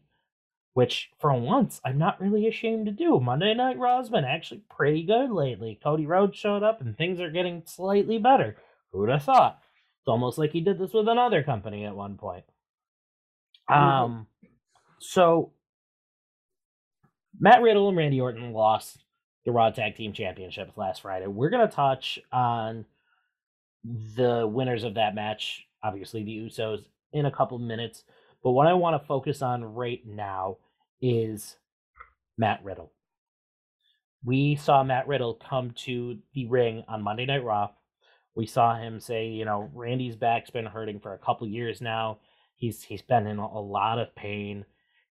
which 0.74 1.10
for 1.18 1.32
once 1.32 1.80
i'm 1.84 1.98
not 1.98 2.20
really 2.20 2.46
ashamed 2.46 2.86
to 2.86 2.92
do 2.92 3.18
monday 3.18 3.52
night 3.54 3.78
raw's 3.78 4.08
been 4.08 4.24
actually 4.24 4.62
pretty 4.70 5.02
good 5.02 5.30
lately 5.30 5.78
cody 5.82 6.06
rhodes 6.06 6.36
showed 6.36 6.62
up 6.62 6.80
and 6.80 6.96
things 6.96 7.20
are 7.20 7.30
getting 7.30 7.62
slightly 7.66 8.18
better 8.18 8.56
Who'd 8.94 9.10
have 9.10 9.24
thought? 9.24 9.58
It's 10.00 10.08
almost 10.08 10.38
like 10.38 10.52
he 10.52 10.60
did 10.60 10.78
this 10.78 10.92
with 10.94 11.08
another 11.08 11.42
company 11.42 11.84
at 11.84 11.96
one 11.96 12.16
point. 12.16 12.44
Um, 13.68 14.28
so 15.00 15.52
Matt 17.40 17.60
Riddle 17.60 17.88
and 17.88 17.96
Randy 17.96 18.20
Orton 18.20 18.52
lost 18.52 19.03
the 19.44 19.52
Raw 19.52 19.70
Tag 19.70 19.96
Team 19.96 20.12
Championships 20.12 20.76
last 20.76 21.02
Friday. 21.02 21.26
We're 21.26 21.50
gonna 21.50 21.68
touch 21.68 22.18
on 22.32 22.84
the 23.84 24.46
winners 24.50 24.84
of 24.84 24.94
that 24.94 25.14
match, 25.14 25.66
obviously 25.82 26.22
the 26.22 26.36
Usos, 26.38 26.84
in 27.12 27.26
a 27.26 27.30
couple 27.30 27.58
minutes. 27.58 28.04
But 28.42 28.52
what 28.52 28.66
I 28.66 28.74
want 28.74 29.00
to 29.00 29.06
focus 29.06 29.42
on 29.42 29.64
right 29.64 30.02
now 30.06 30.58
is 31.00 31.56
Matt 32.36 32.64
Riddle. 32.64 32.92
We 34.24 34.56
saw 34.56 34.82
Matt 34.82 35.06
Riddle 35.06 35.34
come 35.34 35.72
to 35.84 36.18
the 36.34 36.46
ring 36.46 36.82
on 36.88 37.02
Monday 37.02 37.26
Night 37.26 37.44
Raw. 37.44 37.70
We 38.34 38.46
saw 38.46 38.76
him 38.76 39.00
say, 39.00 39.28
you 39.28 39.44
know, 39.44 39.70
Randy's 39.74 40.16
back's 40.16 40.50
been 40.50 40.66
hurting 40.66 41.00
for 41.00 41.12
a 41.14 41.18
couple 41.18 41.46
years 41.46 41.80
now. 41.80 42.18
He's 42.56 42.82
he's 42.82 43.02
been 43.02 43.26
in 43.26 43.38
a 43.38 43.60
lot 43.60 43.98
of 43.98 44.14
pain, 44.14 44.64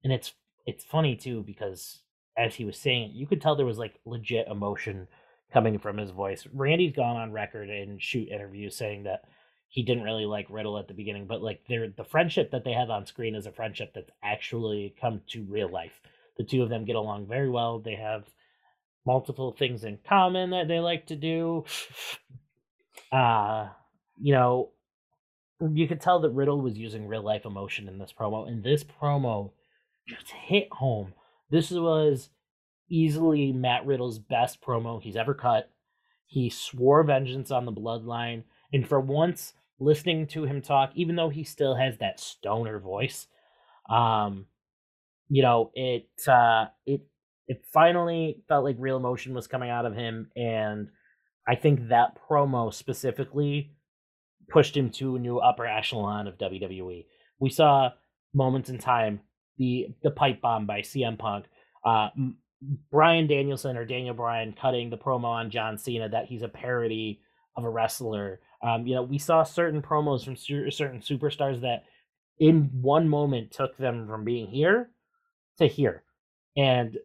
and 0.04 0.14
it's 0.14 0.34
it's 0.66 0.84
funny 0.84 1.16
too 1.16 1.44
because 1.46 2.02
as 2.38 2.56
he 2.56 2.66
was 2.66 2.78
saying 2.78 3.10
it, 3.10 3.16
you 3.16 3.28
could 3.28 3.42
tell 3.42 3.56
there 3.56 3.66
was 3.66 3.78
like 3.78 4.00
legit 4.06 4.48
emotion 4.48 5.08
coming 5.54 5.80
from 5.80 5.98
his 5.98 6.12
voice. 6.12 6.48
Randy's 6.54 6.96
gone 6.96 7.18
on 7.18 7.32
record 7.32 7.70
in 7.70 8.00
shoot 8.00 8.30
interviews 8.30 8.76
saying 8.76 9.04
that 9.04 9.24
he 9.68 9.84
didn't 9.84 10.04
really 10.04 10.26
like 10.26 10.48
Riddle 10.50 10.78
at 10.78 10.88
the 10.88 10.94
beginning, 10.94 11.28
but 11.28 11.42
like 11.42 11.62
they 11.68 11.78
the 11.96 12.04
friendship 12.04 12.52
that 12.52 12.64
they 12.64 12.74
have 12.74 12.90
on 12.90 13.06
screen 13.06 13.36
is 13.36 13.46
a 13.46 13.52
friendship 13.52 13.94
that's 13.94 14.12
actually 14.24 14.96
come 15.00 15.22
to 15.30 15.46
real 15.50 15.70
life. 15.70 16.02
The 16.38 16.44
two 16.44 16.64
of 16.64 16.70
them 16.70 16.86
get 16.86 16.96
along 16.96 17.28
very 17.28 17.50
well. 17.50 17.80
They 17.80 17.96
have 17.96 18.26
multiple 19.06 19.56
things 19.58 19.84
in 19.84 20.00
common 20.08 20.52
that 20.52 20.68
they 20.68 20.80
like 20.80 21.08
to 21.08 21.16
do. 21.16 21.66
Uh, 23.12 23.68
you 24.22 24.34
know, 24.34 24.70
you 25.60 25.86
could 25.86 26.00
tell 26.00 26.22
that 26.22 26.30
Riddle 26.30 26.62
was 26.62 26.78
using 26.78 27.08
real 27.08 27.24
life 27.24 27.44
emotion 27.44 27.90
in 27.90 27.98
this 27.98 28.14
promo, 28.18 28.48
and 28.48 28.64
this 28.64 28.86
promo 28.86 29.52
just 30.08 30.30
hit 30.32 30.72
home. 30.72 31.14
This 31.52 31.70
was 31.70 32.30
easily 32.90 33.52
Matt 33.52 33.86
Riddle's 33.86 34.20
best 34.20 34.62
promo 34.62 35.02
he's 35.02 35.18
ever 35.18 35.34
cut. 35.34 35.70
He 36.26 36.50
swore 36.50 37.04
vengeance 37.04 37.52
on 37.52 37.66
the 37.66 37.74
bloodline, 37.74 38.44
and 38.72 38.88
for 38.88 39.02
once, 39.02 39.54
listening 39.80 40.28
to 40.28 40.46
him 40.46 40.62
talk, 40.62 40.92
even 40.96 41.18
though 41.18 41.30
he 41.30 41.44
still 41.44 41.76
has 41.76 41.98
that 41.98 42.20
stoner 42.22 42.80
voice, 42.80 43.28
um, 43.90 44.46
you 45.28 45.42
know, 45.42 45.72
it 45.74 46.10
uh, 46.28 46.66
it 46.86 47.02
it 47.48 47.64
finally 47.74 48.44
felt 48.48 48.64
like 48.64 48.78
real 48.80 48.96
emotion 48.96 49.34
was 49.34 49.48
coming 49.48 49.70
out 49.70 49.86
of 49.86 49.94
him, 49.94 50.30
and 50.38 50.90
I 51.46 51.56
think 51.56 51.90
that 51.90 52.18
promo 52.30 52.74
specifically 52.74 53.74
pushed 54.50 54.76
him 54.76 54.90
to 54.92 55.18
a 55.18 55.20
new 55.20 55.40
upper 55.40 55.66
echelon 55.66 56.28
of 56.28 56.38
WWE. 56.38 57.06
We 57.40 57.50
saw 57.50 57.90
moments 58.34 58.70
in 58.70 58.78
time 58.78 59.22
the 59.58 59.88
the 60.04 60.12
pipe 60.12 60.42
bomb 60.42 60.66
by 60.66 60.82
CM 60.82 61.18
Punk, 61.18 61.46
uh, 61.86 62.10
Bryan 62.92 63.28
Danielson 63.28 63.78
or 63.78 63.86
Daniel 63.86 64.14
Bryan 64.14 64.54
cutting 64.54 64.90
the 64.90 64.98
promo 64.98 65.26
on 65.26 65.50
John 65.50 65.78
Cena 65.78 66.10
that 66.10 66.28
he's 66.28 66.44
a 66.44 66.48
parody 66.48 67.22
of 67.56 67.64
a 67.64 67.70
wrestler. 67.70 68.40
Um, 68.64 68.86
you 68.86 68.96
know, 68.96 69.04
we 69.04 69.18
saw 69.18 69.44
certain 69.44 69.82
promos 69.82 70.24
from 70.24 70.36
certain 70.36 71.02
superstars 71.02 71.62
that 71.62 71.84
in 72.40 72.70
one 72.74 73.08
moment 73.08 73.52
took 73.52 73.78
them 73.78 74.08
from 74.08 74.24
being 74.24 74.48
here 74.48 74.92
to 75.58 75.68
here. 75.68 76.04
And 76.56 76.98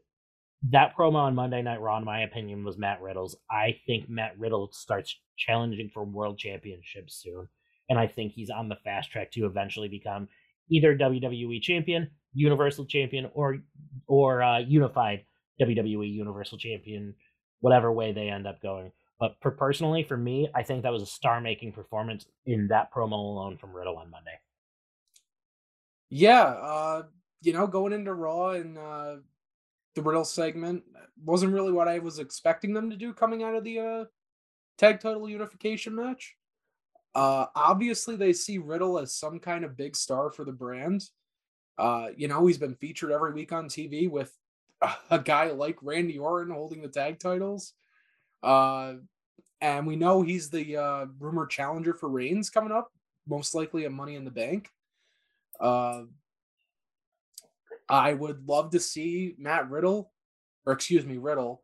that 0.70 0.96
promo 0.96 1.16
on 1.16 1.34
Monday 1.34 1.62
Night 1.62 1.80
Raw, 1.80 1.98
in 1.98 2.04
my 2.04 2.22
opinion, 2.22 2.64
was 2.64 2.78
Matt 2.78 3.00
Riddle's. 3.00 3.36
I 3.50 3.78
think 3.86 4.08
Matt 4.08 4.38
Riddle 4.38 4.70
starts 4.72 5.18
challenging 5.36 5.90
for 5.92 6.04
world 6.04 6.38
championships 6.38 7.22
soon. 7.22 7.48
And 7.88 7.98
I 7.98 8.06
think 8.06 8.32
he's 8.32 8.50
on 8.50 8.68
the 8.68 8.78
fast 8.82 9.10
track 9.10 9.30
to 9.32 9.46
eventually 9.46 9.88
become 9.88 10.28
either 10.70 10.96
WWE 10.96 11.62
champion, 11.62 12.10
Universal 12.36 12.84
champion, 12.86 13.30
or 13.34 13.58
or 14.06 14.42
uh, 14.42 14.58
unified 14.58 15.24
WWE 15.60 16.12
Universal 16.12 16.58
champion, 16.58 17.14
whatever 17.60 17.90
way 17.90 18.12
they 18.12 18.28
end 18.28 18.46
up 18.46 18.60
going. 18.62 18.92
But 19.18 19.40
personally, 19.40 20.02
for 20.02 20.16
me, 20.16 20.48
I 20.54 20.62
think 20.62 20.82
that 20.82 20.92
was 20.92 21.02
a 21.02 21.06
star 21.06 21.40
making 21.40 21.72
performance 21.72 22.26
in 22.44 22.68
that 22.68 22.92
promo 22.92 23.12
alone 23.12 23.56
from 23.56 23.72
Riddle 23.72 23.96
on 23.96 24.10
Monday. 24.10 24.38
Yeah, 26.10 26.42
uh, 26.42 27.02
you 27.40 27.54
know, 27.54 27.66
going 27.66 27.94
into 27.94 28.12
Raw 28.12 28.50
and 28.50 28.76
uh, 28.76 29.16
the 29.94 30.02
Riddle 30.02 30.24
segment 30.24 30.84
wasn't 31.24 31.54
really 31.54 31.72
what 31.72 31.88
I 31.88 31.98
was 31.98 32.18
expecting 32.18 32.74
them 32.74 32.90
to 32.90 32.96
do 32.96 33.14
coming 33.14 33.42
out 33.42 33.54
of 33.54 33.64
the 33.64 33.80
uh, 33.80 34.04
tag 34.76 35.00
title 35.00 35.28
unification 35.28 35.94
match. 35.94 36.36
Uh, 37.14 37.46
obviously, 37.54 38.14
they 38.16 38.34
see 38.34 38.58
Riddle 38.58 38.98
as 38.98 39.16
some 39.16 39.38
kind 39.40 39.64
of 39.64 39.78
big 39.78 39.96
star 39.96 40.30
for 40.30 40.44
the 40.44 40.52
brand. 40.52 41.02
Uh, 41.78 42.08
you 42.16 42.28
know, 42.28 42.46
he's 42.46 42.58
been 42.58 42.74
featured 42.74 43.10
every 43.10 43.32
week 43.32 43.52
on 43.52 43.68
TV 43.68 44.10
with 44.10 44.32
a 45.10 45.18
guy 45.18 45.50
like 45.50 45.78
Randy 45.82 46.18
Orton 46.18 46.54
holding 46.54 46.82
the 46.82 46.88
tag 46.88 47.18
titles. 47.18 47.72
Uh, 48.42 48.94
and 49.60 49.86
we 49.86 49.96
know 49.96 50.22
he's 50.22 50.50
the 50.50 50.76
uh, 50.76 51.06
rumored 51.18 51.50
challenger 51.50 51.94
for 51.94 52.08
Reigns 52.08 52.50
coming 52.50 52.72
up, 52.72 52.92
most 53.26 53.54
likely 53.54 53.84
a 53.84 53.90
Money 53.90 54.14
in 54.14 54.24
the 54.24 54.30
Bank. 54.30 54.70
Uh, 55.58 56.02
I 57.88 58.12
would 58.12 58.46
love 58.46 58.70
to 58.70 58.80
see 58.80 59.34
Matt 59.38 59.70
Riddle, 59.70 60.12
or 60.66 60.72
excuse 60.72 61.06
me, 61.06 61.18
Riddle, 61.18 61.62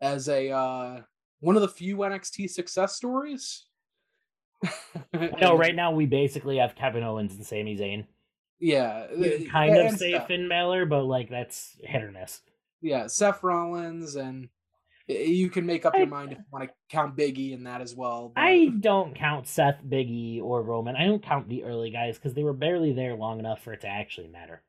as 0.00 0.28
a 0.28 0.50
uh, 0.50 1.00
one 1.40 1.56
of 1.56 1.62
the 1.62 1.68
few 1.68 1.98
NXT 1.98 2.50
success 2.50 2.96
stories. 2.96 3.66
no, 5.40 5.58
right 5.58 5.74
now 5.74 5.90
we 5.90 6.06
basically 6.06 6.56
have 6.58 6.74
Kevin 6.74 7.02
Owens 7.02 7.34
and 7.34 7.44
Sami 7.44 7.76
Zayn. 7.76 8.06
Yeah, 8.60 9.06
kind 9.50 9.76
of 9.76 9.96
say 9.96 10.18
Finn 10.26 10.48
Balor, 10.48 10.86
but 10.86 11.04
like 11.04 11.28
that's 11.28 11.76
hit 11.82 12.02
or 12.02 12.10
miss. 12.10 12.40
Yeah, 12.80 13.06
Seth 13.06 13.42
Rollins, 13.42 14.16
and 14.16 14.48
eh, 15.08 15.24
you 15.24 15.50
can 15.50 15.66
make 15.66 15.84
up 15.84 15.96
your 15.96 16.06
mind 16.06 16.32
if 16.32 16.38
you 16.38 16.44
want 16.52 16.68
to 16.68 16.74
count 16.88 17.16
Biggie 17.16 17.52
in 17.52 17.64
that 17.64 17.80
as 17.80 17.94
well. 17.94 18.32
But... 18.34 18.42
I 18.42 18.68
don't 18.80 19.14
count 19.14 19.48
Seth, 19.48 19.82
Biggie, 19.86 20.42
or 20.42 20.62
Roman. 20.62 20.96
I 20.96 21.06
don't 21.06 21.22
count 21.22 21.48
the 21.48 21.64
early 21.64 21.90
guys 21.90 22.16
because 22.16 22.34
they 22.34 22.44
were 22.44 22.52
barely 22.52 22.92
there 22.92 23.14
long 23.14 23.38
enough 23.38 23.62
for 23.62 23.72
it 23.72 23.80
to 23.82 23.88
actually 23.88 24.28
matter. 24.28 24.62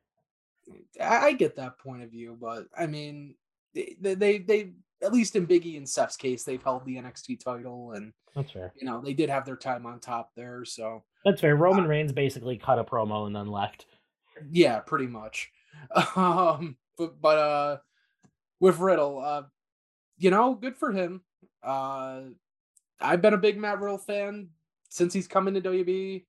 I 1.00 1.32
get 1.32 1.56
that 1.56 1.78
point 1.78 2.02
of 2.02 2.10
view, 2.10 2.36
but 2.40 2.66
I 2.76 2.86
mean, 2.86 3.34
they, 3.74 3.96
they, 4.00 4.38
they, 4.38 4.72
at 5.02 5.12
least 5.12 5.36
in 5.36 5.46
Biggie 5.46 5.76
and 5.76 5.88
Seth's 5.88 6.16
case, 6.16 6.42
they've 6.42 6.62
held 6.62 6.84
the 6.84 6.96
NXT 6.96 7.42
title, 7.42 7.92
and 7.92 8.12
that's 8.34 8.50
fair. 8.50 8.72
You 8.80 8.86
know, 8.86 9.00
they 9.00 9.12
did 9.14 9.30
have 9.30 9.44
their 9.44 9.56
time 9.56 9.86
on 9.86 10.00
top 10.00 10.32
there, 10.34 10.64
so 10.64 11.04
that's 11.26 11.40
fair. 11.40 11.56
Roman 11.56 11.84
uh, 11.84 11.88
Reigns 11.88 12.12
basically 12.12 12.56
cut 12.56 12.78
a 12.78 12.84
promo 12.84 13.26
and 13.26 13.34
then 13.34 13.48
left. 13.48 13.86
Yeah, 14.50 14.78
pretty 14.78 15.08
much. 15.08 15.50
Um, 16.16 16.76
but 16.96 17.20
but 17.20 17.38
uh, 17.38 17.76
with 18.60 18.78
Riddle, 18.78 19.20
uh, 19.20 19.42
you 20.16 20.30
know, 20.30 20.54
good 20.54 20.76
for 20.76 20.90
him. 20.90 21.22
Uh, 21.62 22.20
I've 23.00 23.20
been 23.20 23.34
a 23.34 23.38
big 23.38 23.58
Matt 23.58 23.80
Riddle 23.80 23.98
fan 23.98 24.48
since 24.88 25.12
he's 25.12 25.28
come 25.28 25.48
into 25.48 25.60
WB. 25.60 26.24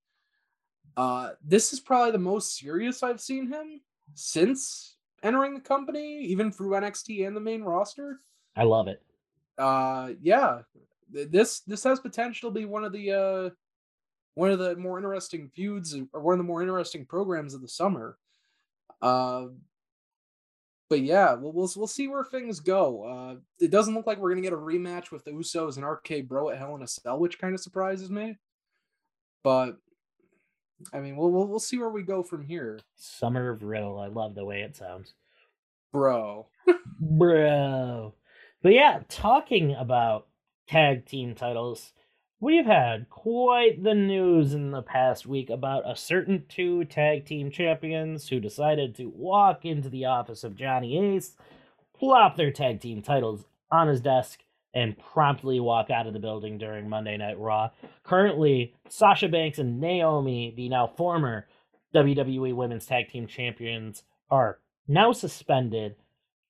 Uh, 0.98 1.32
this 1.44 1.74
is 1.74 1.80
probably 1.80 2.12
the 2.12 2.18
most 2.18 2.58
serious 2.58 3.04
I've 3.04 3.22
seen 3.22 3.48
him 3.48 3.82
since 4.16 4.98
entering 5.24 5.54
the 5.54 5.62
company, 5.62 6.24
even 6.26 6.52
through 6.52 6.72
NXT 6.72 7.26
and 7.26 7.36
the 7.36 7.42
main 7.42 7.64
roster. 7.64 8.20
I 8.56 8.64
love 8.64 8.88
it. 8.88 9.02
Uh, 9.58 10.10
yeah, 10.22 10.62
this 11.10 11.62
this 11.62 11.84
has 11.84 12.00
potential 12.00 12.52
to 12.52 12.60
be 12.60 12.66
one 12.66 12.84
of 12.84 12.92
the 12.92 13.12
uh, 13.12 13.50
one 14.38 14.52
of 14.52 14.60
the 14.60 14.76
more 14.76 15.00
interesting 15.00 15.50
feuds 15.56 15.98
or 16.14 16.22
one 16.22 16.34
of 16.34 16.38
the 16.38 16.44
more 16.44 16.62
interesting 16.62 17.08
programs 17.08 17.56
of 17.56 17.62
the 17.62 17.68
summer. 17.68 18.20
Uh, 19.02 19.46
but 20.90 21.02
yeah, 21.02 21.34
we'll, 21.34 21.52
we'll 21.52 21.72
we'll 21.76 21.88
see 21.88 22.08
where 22.08 22.24
things 22.24 22.60
go. 22.60 23.04
Uh, 23.04 23.36
it 23.60 23.72
doesn't 23.72 23.96
look 23.96 24.06
like 24.06 24.20
we're 24.20 24.30
gonna 24.30 24.42
get 24.42 24.54
a 24.54 24.58
rematch 24.58 25.10
with 25.10 25.26
the 25.26 25.32
Usos 25.32 25.78
and 25.78 25.86
RK 25.86 26.28
Bro 26.28 26.52
at 26.52 26.60
Hell 26.60 26.76
in 26.76 26.84
a 26.84 26.88
Cell, 26.88 27.18
which 27.20 27.40
kind 27.40 27.56
of 27.56 27.62
surprises 27.62 28.12
me. 28.12 28.38
But 29.44 29.78
I 30.94 31.00
mean, 31.00 31.18
we'll, 31.18 31.32
we'll 31.32 31.48
we'll 31.48 31.60
see 31.60 31.80
where 31.80 31.90
we 31.90 32.04
go 32.04 32.22
from 32.22 32.46
here. 32.46 32.80
Summer 32.96 33.50
of 33.50 33.64
Riddle. 33.64 34.00
I 34.00 34.08
love 34.08 34.36
the 34.36 34.46
way 34.46 34.62
it 34.62 34.76
sounds. 34.76 35.16
Bro. 35.92 36.46
Bro. 37.00 38.14
But 38.62 38.74
yeah, 38.74 39.00
talking 39.10 39.74
about 39.74 40.28
tag 40.68 41.08
team 41.08 41.34
titles, 41.34 41.92
we've 42.40 42.66
had 42.66 43.10
quite 43.10 43.84
the 43.84 43.96
news 43.96 44.54
in 44.54 44.72
the 44.72 44.82
past 44.82 45.26
week 45.26 45.50
about 45.50 45.90
a 45.90 45.96
certain 45.96 46.44
two 46.48 46.86
tag 46.86 47.26
team 47.26 47.50
champions 47.50 48.28
who 48.30 48.40
decided 48.40 48.96
to 48.96 49.06
walk 49.06 49.66
into 49.66 49.90
the 49.90 50.06
office 50.06 50.44
of 50.44 50.56
Johnny 50.56 51.16
Ace, 51.16 51.36
plop 51.98 52.36
their 52.36 52.52
tag 52.52 52.80
team 52.80 53.02
titles 53.02 53.46
on 53.72 53.88
his 53.88 54.02
desk, 54.02 54.42
and 54.74 54.98
promptly 54.98 55.60
walk 55.60 55.90
out 55.90 56.06
of 56.06 56.14
the 56.14 56.20
building 56.20 56.58
during 56.58 56.88
Monday 56.88 57.18
Night 57.18 57.40
Raw. 57.40 57.72
Currently, 58.04 58.76
Sasha 58.90 59.28
Banks 59.28 59.58
and 59.58 59.80
Naomi, 59.80 60.54
the 60.56 60.70
now 60.70 60.86
former 60.86 61.48
WWE 61.96 62.54
Women's 62.54 62.86
Tag 62.86 63.10
Team 63.10 63.26
Champions, 63.26 64.04
are 64.30 64.60
now 64.88 65.12
suspended. 65.14 65.96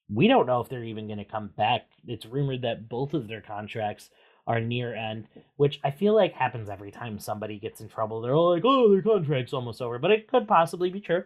We 0.09 0.27
don't 0.27 0.47
know 0.47 0.59
if 0.59 0.67
they're 0.67 0.83
even 0.83 1.07
going 1.07 1.19
to 1.19 1.25
come 1.25 1.51
back. 1.55 1.85
It's 2.05 2.25
rumored 2.25 2.63
that 2.63 2.89
both 2.89 3.13
of 3.13 3.27
their 3.29 3.41
contracts 3.41 4.09
are 4.47 4.61
near 4.61 4.95
end, 4.95 5.27
which 5.57 5.79
I 5.83 5.91
feel 5.91 6.15
like 6.15 6.33
happens 6.33 6.69
every 6.69 6.91
time 6.91 7.19
somebody 7.19 7.59
gets 7.59 7.81
in 7.81 7.89
trouble. 7.89 8.21
They're 8.21 8.33
all 8.33 8.51
like, 8.53 8.63
"Oh, 8.65 8.89
their 8.89 9.01
contract's 9.01 9.53
almost 9.53 9.81
over," 9.81 9.99
but 9.99 10.11
it 10.11 10.27
could 10.27 10.47
possibly 10.47 10.89
be 10.89 11.01
true. 11.01 11.25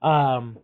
Um, 0.00 0.58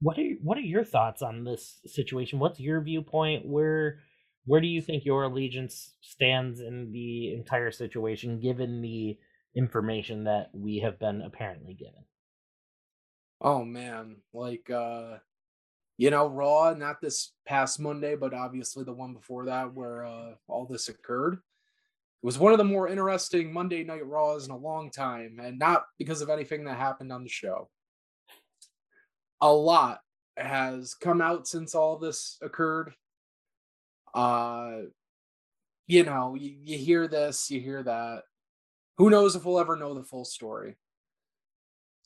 what 0.00 0.18
are 0.18 0.30
what 0.42 0.58
are 0.58 0.62
your 0.62 0.84
thoughts 0.84 1.22
on 1.22 1.44
this 1.44 1.80
situation? 1.86 2.38
What's 2.38 2.60
your 2.60 2.80
viewpoint? 2.80 3.46
Where 3.46 4.00
where 4.46 4.60
do 4.60 4.66
you 4.66 4.80
think 4.80 5.04
your 5.04 5.24
allegiance 5.24 5.94
stands 6.00 6.60
in 6.60 6.92
the 6.92 7.34
entire 7.34 7.70
situation, 7.70 8.40
given 8.40 8.80
the 8.80 9.18
information 9.54 10.24
that 10.24 10.50
we 10.54 10.78
have 10.78 10.98
been 10.98 11.22
apparently 11.22 11.74
given? 11.74 12.04
Oh 13.40 13.64
man, 13.64 14.16
like 14.32 14.70
uh 14.70 15.18
you 15.98 16.10
know, 16.10 16.26
Raw, 16.26 16.74
not 16.74 17.00
this 17.00 17.32
past 17.46 17.80
Monday, 17.80 18.16
but 18.16 18.34
obviously 18.34 18.84
the 18.84 18.92
one 18.92 19.14
before 19.14 19.46
that 19.46 19.74
where 19.74 20.04
uh 20.04 20.32
all 20.48 20.66
this 20.66 20.88
occurred. 20.88 21.34
It 21.34 22.26
was 22.26 22.38
one 22.38 22.52
of 22.52 22.58
the 22.58 22.64
more 22.64 22.88
interesting 22.88 23.52
Monday 23.52 23.84
Night 23.84 24.06
Raws 24.06 24.46
in 24.46 24.50
a 24.50 24.56
long 24.56 24.90
time, 24.90 25.38
and 25.42 25.58
not 25.58 25.84
because 25.98 26.22
of 26.22 26.30
anything 26.30 26.64
that 26.64 26.76
happened 26.76 27.12
on 27.12 27.22
the 27.22 27.28
show. 27.28 27.68
A 29.40 29.52
lot 29.52 30.00
has 30.36 30.94
come 30.94 31.20
out 31.20 31.46
since 31.46 31.74
all 31.74 31.98
this 31.98 32.38
occurred. 32.42 32.92
Uh 34.14 34.82
you 35.88 36.02
know, 36.02 36.34
you, 36.34 36.56
you 36.64 36.78
hear 36.78 37.06
this, 37.06 37.48
you 37.48 37.60
hear 37.60 37.82
that. 37.82 38.22
Who 38.98 39.08
knows 39.08 39.36
if 39.36 39.44
we'll 39.44 39.60
ever 39.60 39.76
know 39.76 39.94
the 39.94 40.02
full 40.02 40.24
story. 40.24 40.76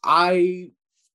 I 0.04 0.70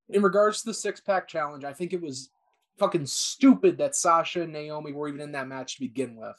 in 0.10 0.22
regards 0.22 0.62
to 0.62 0.68
the 0.68 0.74
six 0.74 1.00
pack 1.00 1.28
challenge, 1.28 1.64
I 1.64 1.74
think 1.74 1.94
it 1.94 2.02
was 2.02 2.30
fucking 2.78 3.06
stupid 3.06 3.78
that 3.78 3.96
Sasha 3.96 4.44
and 4.44 4.54
Naomi 4.54 4.92
were 4.92 5.08
even 5.08 5.22
in 5.22 5.32
that 5.34 5.48
match 5.48 5.76
to 5.76 5.82
begin 5.82 6.16
with. 6.16 6.36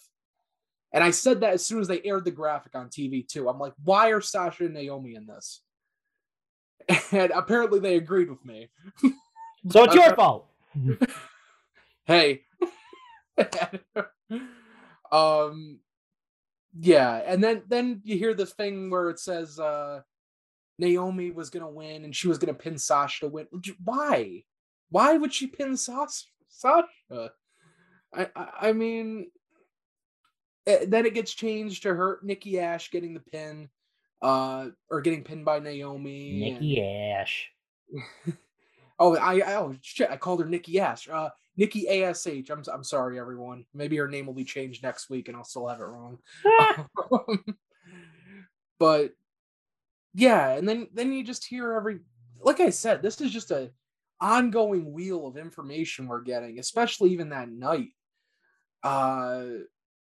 And 0.93 1.03
I 1.03 1.11
said 1.11 1.41
that 1.41 1.55
as 1.55 1.64
soon 1.66 1.80
as 1.80 1.89
they 1.89 2.01
aired 2.05 2.24
the 2.24 2.30
graphic 2.30 2.74
on 2.74 2.89
TV 2.89 3.26
too. 3.26 3.49
I'm 3.49 3.59
like, 3.59 3.74
why 3.84 4.11
are 4.11 4.20
Sasha 4.20 4.64
and 4.64 4.74
Naomi 4.74 5.14
in 5.14 5.26
this? 5.26 5.62
And 7.12 7.32
apparently 7.32 7.80
they 7.80 7.97
agreed 7.97 8.30
with 8.30 8.45
me. 8.45 8.68
So 9.68 9.82
it's 9.82 9.97
your 9.97 10.14
fault. 10.14 10.47
hey. 12.07 12.43
um 15.11 15.80
yeah, 16.78 17.20
and 17.26 17.43
then 17.43 17.62
then 17.66 18.01
you 18.05 18.16
hear 18.16 18.32
this 18.32 18.53
thing 18.53 18.91
where 18.91 19.11
it 19.11 19.18
says 19.18 19.59
uh 19.59 20.03
Naomi 20.78 21.32
was 21.32 21.51
gonna 21.51 21.68
win 21.68 22.05
and 22.05 22.14
she 22.14 22.28
was 22.28 22.39
gonna 22.39 22.55
pin 22.55 22.78
Sasha 22.78 23.26
to 23.26 23.28
win. 23.28 23.49
Why? 23.82 24.45
Why 24.91 25.16
would 25.16 25.32
she 25.32 25.47
pin 25.47 25.76
Sasha? 25.76 26.24
I, 26.64 28.28
I, 28.34 28.49
I 28.61 28.72
mean, 28.72 29.30
it, 30.64 30.82
eh, 30.82 30.84
then 30.89 31.07
it 31.07 31.14
gets 31.14 31.32
changed 31.32 31.82
to 31.82 31.95
her 31.95 32.20
Nikki 32.22 32.59
Ash 32.61 32.91
getting 32.91 33.14
the 33.14 33.20
pin, 33.20 33.68
uh, 34.22 34.68
or 34.91 35.01
getting 35.01 35.24
pinned 35.24 35.45
by 35.45 35.59
Naomi. 35.59 36.41
Nikki 36.41 36.80
and... 36.80 37.20
Ash. 37.20 37.51
oh, 38.99 39.16
I, 39.16 39.41
I 39.41 39.55
oh 39.57 39.74
shit! 39.82 40.11
I 40.11 40.16
called 40.16 40.41
her 40.41 40.47
Nikki 40.47 40.80
Ash. 40.80 41.09
Uh, 41.09 41.30
Nikki 41.57 41.89
Ash. 42.03 42.26
I'm 42.26 42.64
I'm 42.72 42.84
sorry, 42.84 43.18
everyone. 43.18 43.64
Maybe 43.74 43.97
her 43.97 44.09
name 44.09 44.26
will 44.26 44.34
be 44.34 44.45
changed 44.45 44.82
next 44.82 45.11
week, 45.11 45.28
and 45.28 45.37
I'll 45.37 45.45
still 45.45 45.68
have 45.68 45.80
it 45.80 45.84
wrong. 45.84 46.18
but 48.78 49.12
yeah, 50.14 50.51
and 50.51 50.68
then 50.68 50.89
then 50.95 51.12
you 51.12 51.22
just 51.22 51.45
hear 51.45 51.72
every 51.72 52.01
like 52.41 52.61
I 52.61 52.70
said, 52.70 53.03
this 53.03 53.20
is 53.20 53.30
just 53.30 53.51
a 53.51 53.70
ongoing 54.21 54.93
wheel 54.93 55.27
of 55.27 55.37
information 55.37 56.07
we're 56.07 56.23
getting, 56.23 56.59
especially 56.59 57.11
even 57.11 57.31
that 57.31 57.49
night. 57.49 57.91
Uh 58.83 59.45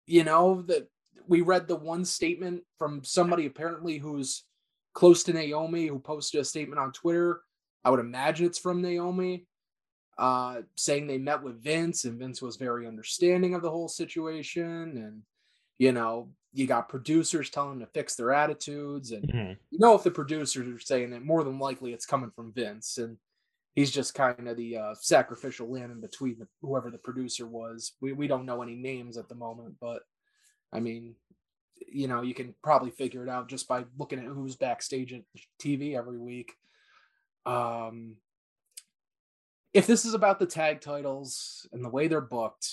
you 0.07 0.25
know, 0.25 0.63
that 0.63 0.89
we 1.27 1.41
read 1.41 1.67
the 1.67 1.77
one 1.77 2.05
statement 2.05 2.63
from 2.79 3.03
somebody 3.03 3.47
apparently 3.47 3.99
who's 3.99 4.45
close 4.95 5.25
to 5.25 5.33
Naomi 5.33 5.87
who 5.87 5.99
posted 5.99 6.41
a 6.41 6.45
statement 6.45 6.81
on 6.81 6.93
Twitter. 6.93 7.41
I 7.85 7.91
would 7.91 8.01
imagine 8.01 8.47
it's 8.47 8.59
from 8.59 8.83
Naomi, 8.83 9.47
uh, 10.17 10.63
saying 10.77 11.07
they 11.07 11.19
met 11.19 11.43
with 11.43 11.63
Vince 11.63 12.05
and 12.05 12.19
Vince 12.19 12.41
was 12.41 12.57
very 12.57 12.87
understanding 12.87 13.55
of 13.55 13.63
the 13.63 13.71
whole 13.71 13.89
situation. 13.89 14.65
And, 14.97 15.23
you 15.79 15.93
know, 15.93 16.31
you 16.53 16.67
got 16.67 16.89
producers 16.89 17.51
telling 17.51 17.79
them 17.79 17.81
to 17.81 17.93
fix 17.93 18.15
their 18.15 18.33
attitudes 18.33 19.11
and 19.11 19.29
mm-hmm. 19.29 19.53
you 19.71 19.79
know 19.79 19.95
if 19.95 20.03
the 20.03 20.11
producers 20.11 20.67
are 20.67 20.79
saying 20.79 21.13
it 21.13 21.23
more 21.23 21.45
than 21.45 21.59
likely 21.59 21.93
it's 21.93 22.07
coming 22.07 22.31
from 22.35 22.51
vince 22.55 22.97
and 22.97 23.19
he's 23.77 23.93
just 23.93 24.15
kind 24.15 24.49
of 24.49 24.57
the 24.57 24.77
uh, 24.77 24.95
sacrificial 25.01 25.71
lamb 25.71 25.93
in 25.93 26.01
between 26.01 26.39
the, 26.41 26.49
whoever 26.63 26.91
the 26.91 26.99
producer 26.99 27.47
was. 27.47 27.93
We, 28.01 28.13
we 28.13 28.27
don't 28.27 28.47
know 28.47 28.63
any 28.63 28.75
names 28.75 29.17
at 29.17 29.29
the 29.29 29.37
moment 29.37 29.77
but 29.81 30.03
i 30.73 30.81
mean 30.81 31.15
you 31.87 32.09
know 32.09 32.23
you 32.23 32.35
can 32.35 32.55
probably 32.65 32.91
figure 32.91 33.23
it 33.23 33.29
out 33.29 33.49
just 33.49 33.69
by 33.69 33.85
looking 33.97 34.19
at 34.19 34.25
who's 34.25 34.57
backstage 34.57 35.13
at 35.13 35.23
tv 35.63 35.97
every 35.97 36.19
week. 36.19 36.55
Um 37.45 38.17
if 39.73 39.87
this 39.87 40.05
is 40.05 40.15
about 40.15 40.41
the 40.41 40.47
tag 40.47 40.81
titles 40.81 41.69
and 41.73 41.85
the 41.85 41.89
way 41.91 42.09
they're 42.09 42.21
booked 42.21 42.69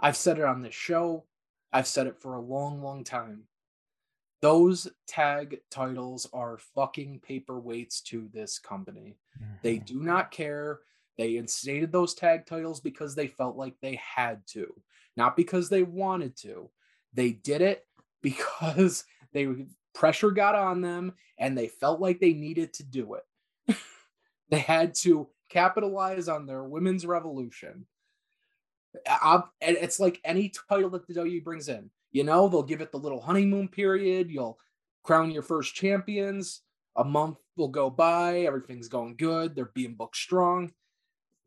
i've 0.00 0.16
said 0.16 0.38
it 0.38 0.44
on 0.44 0.62
this 0.62 0.74
show. 0.74 1.24
I've 1.72 1.86
said 1.86 2.06
it 2.06 2.20
for 2.20 2.34
a 2.34 2.40
long, 2.40 2.82
long 2.82 3.02
time. 3.02 3.44
Those 4.42 4.88
tag 5.06 5.60
titles 5.70 6.28
are 6.32 6.58
fucking 6.74 7.20
paperweights 7.26 8.02
to 8.04 8.28
this 8.34 8.58
company. 8.58 9.16
Mm-hmm. 9.40 9.52
They 9.62 9.78
do 9.78 10.02
not 10.02 10.32
care. 10.32 10.80
They 11.16 11.36
instated 11.36 11.92
those 11.92 12.12
tag 12.12 12.44
titles 12.44 12.80
because 12.80 13.14
they 13.14 13.28
felt 13.28 13.56
like 13.56 13.76
they 13.80 14.00
had 14.04 14.44
to, 14.48 14.74
not 15.16 15.36
because 15.36 15.68
they 15.68 15.84
wanted 15.84 16.36
to. 16.38 16.68
They 17.14 17.30
did 17.30 17.62
it 17.62 17.86
because 18.22 19.04
they 19.32 19.46
pressure 19.94 20.32
got 20.32 20.56
on 20.56 20.80
them 20.80 21.12
and 21.38 21.56
they 21.56 21.68
felt 21.68 22.00
like 22.00 22.18
they 22.18 22.32
needed 22.32 22.72
to 22.74 22.82
do 22.82 23.14
it. 23.14 23.76
they 24.50 24.58
had 24.58 24.94
to 24.96 25.28
capitalize 25.50 26.28
on 26.28 26.46
their 26.46 26.64
women's 26.64 27.06
revolution. 27.06 27.86
I, 29.06 29.42
it's 29.60 30.00
like 30.00 30.20
any 30.24 30.52
title 30.68 30.90
that 30.90 31.06
the 31.06 31.14
W 31.14 31.42
brings 31.42 31.68
in. 31.68 31.90
You 32.12 32.24
know, 32.24 32.48
they'll 32.48 32.62
give 32.62 32.80
it 32.80 32.92
the 32.92 32.98
little 32.98 33.20
honeymoon 33.20 33.68
period. 33.68 34.30
You'll 34.30 34.58
crown 35.02 35.30
your 35.30 35.42
first 35.42 35.74
champions. 35.74 36.60
A 36.96 37.04
month 37.04 37.38
will 37.56 37.68
go 37.68 37.88
by. 37.90 38.40
Everything's 38.40 38.88
going 38.88 39.16
good. 39.16 39.54
They're 39.54 39.70
being 39.74 39.94
booked 39.94 40.16
strong. 40.16 40.72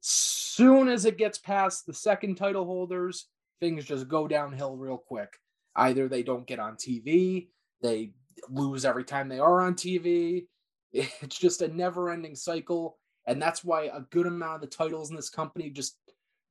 Soon 0.02 0.88
as 0.88 1.06
it 1.06 1.18
gets 1.18 1.38
past 1.38 1.86
the 1.86 1.94
second 1.94 2.36
title 2.36 2.66
holders, 2.66 3.28
things 3.60 3.86
just 3.86 4.08
go 4.08 4.28
downhill 4.28 4.76
real 4.76 4.98
quick. 4.98 5.38
Either 5.76 6.08
they 6.08 6.24
don't 6.24 6.48
get 6.48 6.60
on 6.60 6.76
TV, 6.76 7.48
they 7.82 8.12
lose 8.50 8.86
every 8.86 9.04
time 9.04 9.30
they 9.30 9.40
are 9.40 9.62
on 9.62 9.76
TV. 9.76 10.48
It's 10.94 11.38
just 11.38 11.62
a 11.62 11.68
never 11.68 12.10
ending 12.10 12.36
cycle. 12.36 12.98
And 13.28 13.42
that's 13.42 13.66
why 13.66 13.90
a 13.94 14.02
good 14.12 14.28
amount 14.28 14.56
of 14.56 14.62
the 14.62 14.76
titles 14.76 15.10
in 15.10 15.18
this 15.18 15.30
company 15.30 15.70
just 15.70 15.98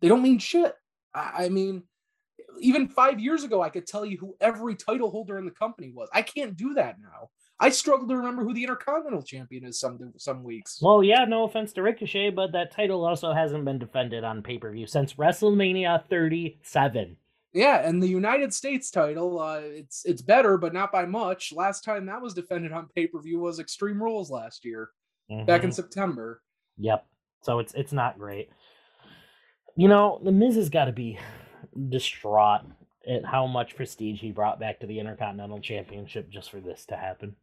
they 0.03 0.09
don't 0.09 0.23
mean 0.23 0.39
shit. 0.39 0.75
I, 1.15 1.47
I 1.47 1.49
mean, 1.49 1.85
even 2.61 2.89
five 2.89 3.21
years 3.21 3.45
ago, 3.45 3.63
I 3.63 3.69
could 3.69 3.87
tell 3.87 4.05
you 4.05 4.19
who 4.19 4.37
every 4.41 4.75
title 4.75 5.11
holder 5.11 5.39
in 5.39 5.45
the 5.45 5.51
company 5.51 5.91
was. 5.95 6.09
I 6.13 6.23
can't 6.23 6.57
do 6.57 6.75
that 6.75 7.01
now. 7.01 7.31
I 7.61 7.71
struggle 7.71 8.09
to 8.09 8.17
remember 8.17 8.43
who 8.43 8.53
the 8.53 8.63
Intercontinental 8.63 9.23
Champion 9.23 9.65
is 9.65 9.79
some 9.79 10.13
some 10.17 10.43
weeks. 10.43 10.81
Well, 10.83 11.05
yeah, 11.05 11.25
no 11.25 11.45
offense 11.45 11.73
to 11.75 11.83
Ricochet, 11.83 12.31
but 12.31 12.53
that 12.53 12.73
title 12.73 13.05
also 13.05 13.33
hasn't 13.33 13.65
been 13.65 13.79
defended 13.79 14.25
on 14.25 14.43
pay 14.43 14.59
per 14.59 14.73
view 14.73 14.87
since 14.87 15.15
WrestleMania 15.15 16.05
37. 16.09 17.17
Yeah, 17.53 17.89
and 17.89 18.03
the 18.03 18.09
United 18.09 18.53
States 18.53 18.91
title, 18.91 19.39
uh, 19.39 19.61
it's 19.63 20.05
it's 20.05 20.23
better, 20.23 20.59
but 20.59 20.75
not 20.75 20.91
by 20.91 21.07
much. 21.07 21.53
Last 21.53 21.85
time 21.85 22.07
that 22.07 22.21
was 22.21 22.35
defended 22.35 22.73
on 22.73 22.89
pay 22.95 23.07
per 23.07 23.21
view 23.21 23.39
was 23.39 23.61
Extreme 23.61 24.03
Rules 24.03 24.31
last 24.31 24.65
year, 24.65 24.91
mm-hmm. 25.31 25.47
back 25.47 25.63
in 25.63 25.71
mm-hmm. 25.71 25.75
September. 25.75 26.43
Yep. 26.79 27.07
So 27.43 27.61
it's 27.61 27.73
it's 27.75 27.93
not 27.93 28.19
great. 28.19 28.51
You 29.77 29.87
know, 29.87 30.21
the 30.25 30.33
Miz 30.33 30.57
has 30.57 30.69
got 30.69 30.87
to 30.87 30.93
be 30.93 31.19
distraught 31.89 32.63
at 33.07 33.25
how 33.25 33.47
much 33.47 33.77
prestige 33.77 34.21
he 34.21 34.31
brought 34.31 34.61
back 34.61 34.81
to 34.81 34.87
the 34.87 34.99
Intercontinental 34.99 35.61
Championship 35.61 36.31
just 36.31 36.51
for 36.51 36.61
this 36.61 36.87
to 36.87 36.97
happen. 36.97 37.37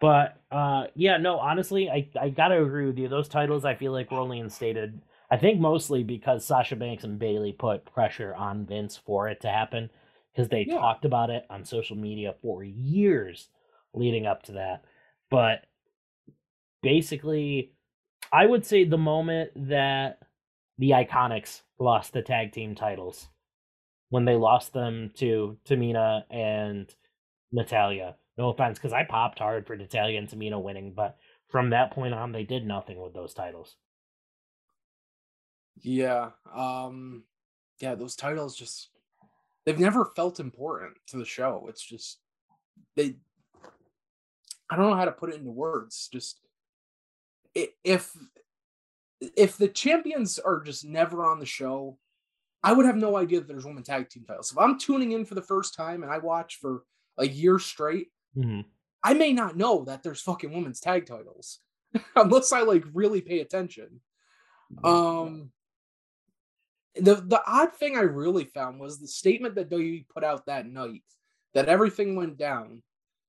But 0.00 0.40
uh, 0.50 0.84
yeah, 0.94 1.16
no, 1.18 1.38
honestly, 1.38 1.88
I, 1.88 2.08
I 2.20 2.28
gotta 2.30 2.62
agree 2.62 2.86
with 2.86 2.98
you. 2.98 3.08
Those 3.08 3.28
titles 3.28 3.64
I 3.64 3.74
feel 3.74 3.92
like 3.92 4.10
were 4.10 4.18
only 4.18 4.40
instated, 4.40 5.00
I 5.30 5.36
think 5.36 5.60
mostly 5.60 6.02
because 6.02 6.44
Sasha 6.44 6.76
Banks 6.76 7.04
and 7.04 7.18
Bayley 7.18 7.52
put 7.52 7.84
pressure 7.84 8.34
on 8.34 8.66
Vince 8.66 8.96
for 8.96 9.28
it 9.28 9.40
to 9.42 9.48
happen. 9.48 9.90
Because 10.34 10.48
they 10.48 10.66
yeah. 10.68 10.78
talked 10.78 11.04
about 11.04 11.30
it 11.30 11.46
on 11.48 11.64
social 11.64 11.96
media 11.96 12.34
for 12.42 12.64
years 12.64 13.48
leading 13.92 14.26
up 14.26 14.42
to 14.44 14.52
that. 14.52 14.84
But 15.30 15.64
basically, 16.82 17.72
I 18.32 18.44
would 18.44 18.66
say 18.66 18.82
the 18.82 18.98
moment 18.98 19.52
that 19.68 20.18
the 20.76 20.90
Iconics 20.90 21.60
lost 21.78 22.12
the 22.12 22.22
tag 22.22 22.52
team 22.52 22.74
titles 22.74 23.28
when 24.10 24.24
they 24.24 24.36
lost 24.36 24.72
them 24.72 25.10
to 25.16 25.56
Tamina 25.66 26.22
and 26.30 26.94
Natalya. 27.52 28.16
No 28.36 28.50
offense, 28.50 28.78
because 28.78 28.92
I 28.92 29.04
popped 29.04 29.38
hard 29.38 29.66
for 29.66 29.76
Natalya 29.76 30.18
and 30.18 30.28
Tamina 30.28 30.60
winning, 30.60 30.92
but 30.94 31.16
from 31.48 31.70
that 31.70 31.92
point 31.92 32.14
on, 32.14 32.32
they 32.32 32.44
did 32.44 32.66
nothing 32.66 33.00
with 33.00 33.14
those 33.14 33.34
titles. 33.34 33.76
Yeah, 35.80 36.30
um, 36.54 37.24
yeah, 37.80 37.94
those 37.94 38.16
titles 38.16 38.56
just 38.56 38.88
they've 39.64 39.78
never 39.78 40.04
felt 40.16 40.40
important 40.40 40.92
to 41.08 41.16
the 41.16 41.24
show. 41.24 41.66
It's 41.68 41.82
just 41.82 42.18
they 42.96 43.16
I 44.70 44.76
don't 44.76 44.90
know 44.90 44.96
how 44.96 45.04
to 45.04 45.12
put 45.12 45.30
it 45.30 45.36
into 45.36 45.50
words. 45.50 46.08
Just 46.12 46.40
if 47.54 48.12
if 49.36 49.56
the 49.56 49.68
champions 49.68 50.38
are 50.38 50.60
just 50.60 50.84
never 50.84 51.24
on 51.24 51.38
the 51.38 51.46
show, 51.46 51.98
I 52.62 52.72
would 52.72 52.86
have 52.86 52.96
no 52.96 53.16
idea 53.16 53.40
that 53.40 53.48
there's 53.48 53.66
women 53.66 53.82
tag 53.82 54.08
team 54.08 54.24
titles. 54.26 54.50
If 54.50 54.58
I'm 54.58 54.78
tuning 54.78 55.12
in 55.12 55.24
for 55.24 55.34
the 55.34 55.42
first 55.42 55.74
time 55.74 56.02
and 56.02 56.10
I 56.10 56.18
watch 56.18 56.58
for 56.60 56.84
a 57.18 57.26
year 57.26 57.58
straight, 57.58 58.08
mm-hmm. 58.36 58.62
I 59.02 59.14
may 59.14 59.32
not 59.32 59.56
know 59.56 59.84
that 59.84 60.02
there's 60.02 60.22
fucking 60.22 60.52
women's 60.52 60.80
tag 60.80 61.06
titles 61.06 61.60
unless 62.16 62.52
I 62.52 62.62
like 62.62 62.84
really 62.92 63.20
pay 63.20 63.40
attention. 63.40 64.00
Um 64.82 65.50
the 66.96 67.16
the 67.16 67.42
odd 67.46 67.74
thing 67.74 67.96
I 67.96 68.02
really 68.02 68.44
found 68.44 68.80
was 68.80 68.98
the 68.98 69.08
statement 69.08 69.56
that 69.56 69.68
WWE 69.68 70.08
put 70.08 70.24
out 70.24 70.46
that 70.46 70.66
night 70.66 71.02
that 71.52 71.68
everything 71.68 72.16
went 72.16 72.38
down 72.38 72.82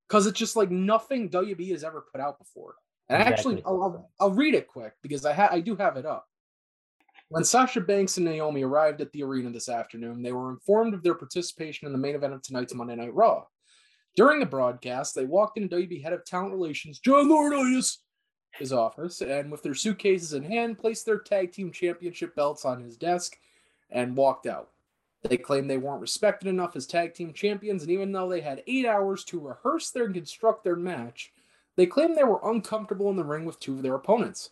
because 0.07 0.27
it's 0.27 0.39
just 0.39 0.55
like 0.55 0.71
nothing 0.71 1.29
WWE 1.29 1.71
has 1.71 1.83
ever 1.83 2.05
put 2.11 2.21
out 2.21 2.39
before. 2.39 2.75
And 3.09 3.21
exactly. 3.21 3.55
actually, 3.55 3.63
I'll, 3.65 4.09
I'll, 4.19 4.31
read 4.31 4.55
it 4.55 4.67
quick 4.67 4.93
because 5.03 5.25
I 5.25 5.33
ha- 5.33 5.49
I 5.51 5.59
do 5.59 5.75
have 5.75 5.95
it 5.95 6.05
up. 6.05 6.27
When 7.29 7.43
Sasha 7.43 7.81
Banks 7.81 8.17
and 8.17 8.25
Naomi 8.25 8.63
arrived 8.63 9.01
at 9.01 9.11
the 9.11 9.23
arena 9.23 9.51
this 9.51 9.69
afternoon, 9.69 10.21
they 10.21 10.31
were 10.31 10.51
informed 10.51 10.93
of 10.93 11.03
their 11.03 11.15
participation 11.15 11.85
in 11.85 11.91
the 11.91 11.99
main 11.99 12.15
event 12.15 12.33
of 12.33 12.41
tonight's 12.41 12.73
Monday 12.73 12.95
Night 12.95 13.13
Raw. 13.13 13.43
During 14.15 14.39
the 14.39 14.45
broadcast, 14.45 15.13
they 15.13 15.25
walked 15.25 15.57
into 15.57 15.75
WWE 15.75 16.01
head 16.01 16.13
of 16.13 16.25
talent 16.25 16.53
relations, 16.53 16.99
John 16.99 17.27
Laurinaitis, 17.27 17.97
his 18.53 18.71
office, 18.71 19.21
and 19.21 19.51
with 19.51 19.61
their 19.61 19.73
suitcases 19.73 20.33
in 20.33 20.43
hand, 20.43 20.79
placed 20.79 21.05
their 21.05 21.19
tag 21.19 21.51
team 21.51 21.71
championship 21.71 22.35
belts 22.35 22.63
on 22.63 22.81
his 22.81 22.95
desk 22.95 23.35
and 23.89 24.15
walked 24.15 24.47
out. 24.47 24.69
They 25.23 25.37
claimed 25.37 25.69
they 25.69 25.77
weren't 25.77 26.01
respected 26.01 26.47
enough 26.47 26.75
as 26.75 26.85
tag 26.85 27.13
team 27.13 27.33
champions, 27.33 27.81
and 27.81 27.91
even 27.91 28.11
though 28.11 28.29
they 28.29 28.41
had 28.41 28.63
eight 28.67 28.85
hours 28.85 29.23
to 29.25 29.39
rehearse 29.39 29.91
their 29.91 30.05
and 30.05 30.13
construct 30.13 30.63
their 30.63 30.75
match, 30.75 31.33
they 31.75 31.85
claimed 31.85 32.15
they 32.15 32.23
were 32.23 32.39
uncomfortable 32.43 33.09
in 33.09 33.15
the 33.15 33.23
ring 33.23 33.45
with 33.45 33.59
two 33.59 33.73
of 33.73 33.81
their 33.81 33.95
opponents, 33.95 34.49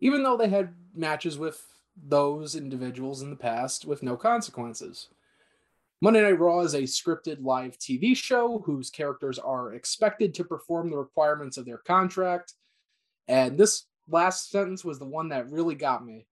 even 0.00 0.22
though 0.22 0.36
they 0.36 0.48
had 0.48 0.74
matches 0.94 1.38
with 1.38 1.64
those 1.96 2.54
individuals 2.54 3.22
in 3.22 3.30
the 3.30 3.36
past 3.36 3.86
with 3.86 4.02
no 4.02 4.16
consequences. 4.16 5.08
Monday 6.02 6.20
Night 6.20 6.38
Raw 6.38 6.60
is 6.60 6.74
a 6.74 6.82
scripted 6.82 7.42
live 7.42 7.78
TV 7.78 8.14
show 8.14 8.62
whose 8.66 8.90
characters 8.90 9.38
are 9.38 9.72
expected 9.72 10.34
to 10.34 10.44
perform 10.44 10.90
the 10.90 10.98
requirements 10.98 11.56
of 11.56 11.64
their 11.64 11.78
contract. 11.78 12.52
And 13.28 13.56
this 13.56 13.84
last 14.08 14.50
sentence 14.50 14.84
was 14.84 14.98
the 14.98 15.06
one 15.06 15.30
that 15.30 15.50
really 15.50 15.74
got 15.74 16.04
me. 16.04 16.26